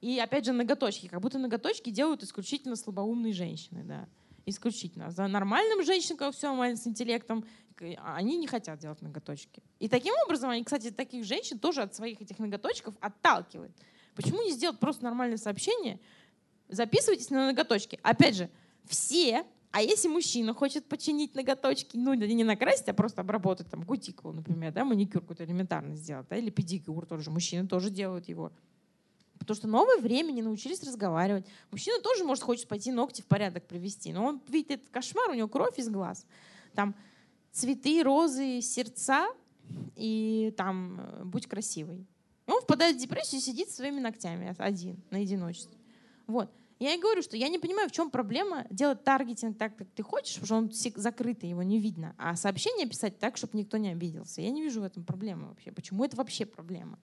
И 0.00 0.18
опять 0.18 0.44
же 0.44 0.52
ноготочки. 0.52 1.06
Как 1.06 1.20
будто 1.20 1.38
ноготочки 1.38 1.90
делают 1.90 2.22
исключительно 2.22 2.76
слабоумные 2.76 3.32
женщины. 3.32 3.82
Да 3.84 4.08
исключительно. 4.46 5.10
За 5.10 5.26
нормальным 5.26 5.84
женщинам, 5.84 6.32
все 6.32 6.48
нормально 6.48 6.76
с 6.76 6.86
интеллектом, 6.86 7.44
они 7.78 8.38
не 8.38 8.46
хотят 8.46 8.78
делать 8.78 9.02
ноготочки. 9.02 9.62
И 9.78 9.88
таким 9.88 10.14
образом 10.24 10.50
они, 10.50 10.64
кстати, 10.64 10.90
таких 10.90 11.24
женщин 11.24 11.58
тоже 11.58 11.82
от 11.82 11.94
своих 11.94 12.20
этих 12.20 12.38
ноготочков 12.38 12.94
отталкивают. 13.00 13.72
Почему 14.14 14.42
не 14.42 14.52
сделать 14.52 14.78
просто 14.78 15.04
нормальное 15.04 15.38
сообщение? 15.38 15.98
Записывайтесь 16.68 17.30
на 17.30 17.46
ноготочки. 17.46 17.98
Опять 18.02 18.36
же, 18.36 18.50
все 18.84 19.44
а 19.72 19.80
если 19.80 20.08
мужчина 20.08 20.52
хочет 20.52 20.84
починить 20.86 21.34
ноготочки, 21.34 21.96
ну 21.96 22.12
не 22.12 22.44
накрасить, 22.44 22.88
а 22.88 22.94
просто 22.94 23.22
обработать 23.22 23.70
там 23.70 23.84
кутикулу, 23.84 24.34
например, 24.34 24.70
да, 24.70 24.84
маникюр 24.84 25.22
какой-то 25.22 25.44
элементарно 25.44 25.96
сделать, 25.96 26.26
да, 26.28 26.36
или 26.36 26.50
педикюр 26.50 27.06
тоже, 27.06 27.30
мужчины 27.30 27.66
тоже 27.66 27.88
делают 27.88 28.28
его. 28.28 28.52
Потому 29.44 29.56
что 29.56 29.68
новое 29.68 29.98
время, 29.98 30.32
не 30.32 30.42
научились 30.42 30.82
разговаривать. 30.82 31.46
Мужчина 31.70 32.00
тоже, 32.00 32.24
может, 32.24 32.44
хочет 32.44 32.68
пойти 32.68 32.92
ногти 32.92 33.22
в 33.22 33.26
порядок 33.26 33.66
привести, 33.66 34.12
но 34.12 34.24
он 34.24 34.42
видит 34.48 34.70
этот 34.72 34.88
кошмар, 34.90 35.30
у 35.30 35.34
него 35.34 35.48
кровь 35.48 35.78
из 35.78 35.88
глаз. 35.88 36.26
Там 36.74 36.94
цветы, 37.50 38.02
розы, 38.02 38.60
сердца 38.60 39.28
и 39.96 40.54
там 40.56 41.00
э, 41.00 41.24
будь 41.24 41.46
красивой. 41.46 42.06
И 42.46 42.50
он 42.50 42.60
впадает 42.60 42.96
в 42.96 43.00
депрессию 43.00 43.40
и 43.40 43.44
сидит 43.44 43.70
своими 43.70 44.00
ногтями 44.00 44.54
один, 44.58 45.02
на 45.10 45.18
одиночестве. 45.18 45.76
Вот. 46.26 46.50
Я 46.78 46.94
и 46.94 47.00
говорю, 47.00 47.22
что 47.22 47.36
я 47.36 47.48
не 47.48 47.60
понимаю, 47.60 47.88
в 47.88 47.92
чем 47.92 48.10
проблема 48.10 48.66
делать 48.68 49.04
таргетинг 49.04 49.56
так, 49.56 49.76
как 49.76 49.88
ты 49.90 50.02
хочешь, 50.02 50.40
потому 50.40 50.70
что 50.70 50.88
он 50.88 51.00
закрытый, 51.00 51.48
его 51.48 51.62
не 51.62 51.78
видно. 51.78 52.14
А 52.18 52.34
сообщение 52.34 52.88
писать 52.88 53.20
так, 53.20 53.36
чтобы 53.36 53.56
никто 53.56 53.76
не 53.76 53.90
обиделся. 53.90 54.42
Я 54.42 54.50
не 54.50 54.62
вижу 54.62 54.80
в 54.80 54.84
этом 54.84 55.04
проблемы 55.04 55.48
вообще. 55.48 55.70
Почему 55.70 56.04
это 56.04 56.16
вообще 56.16 56.44
проблема? 56.44 56.98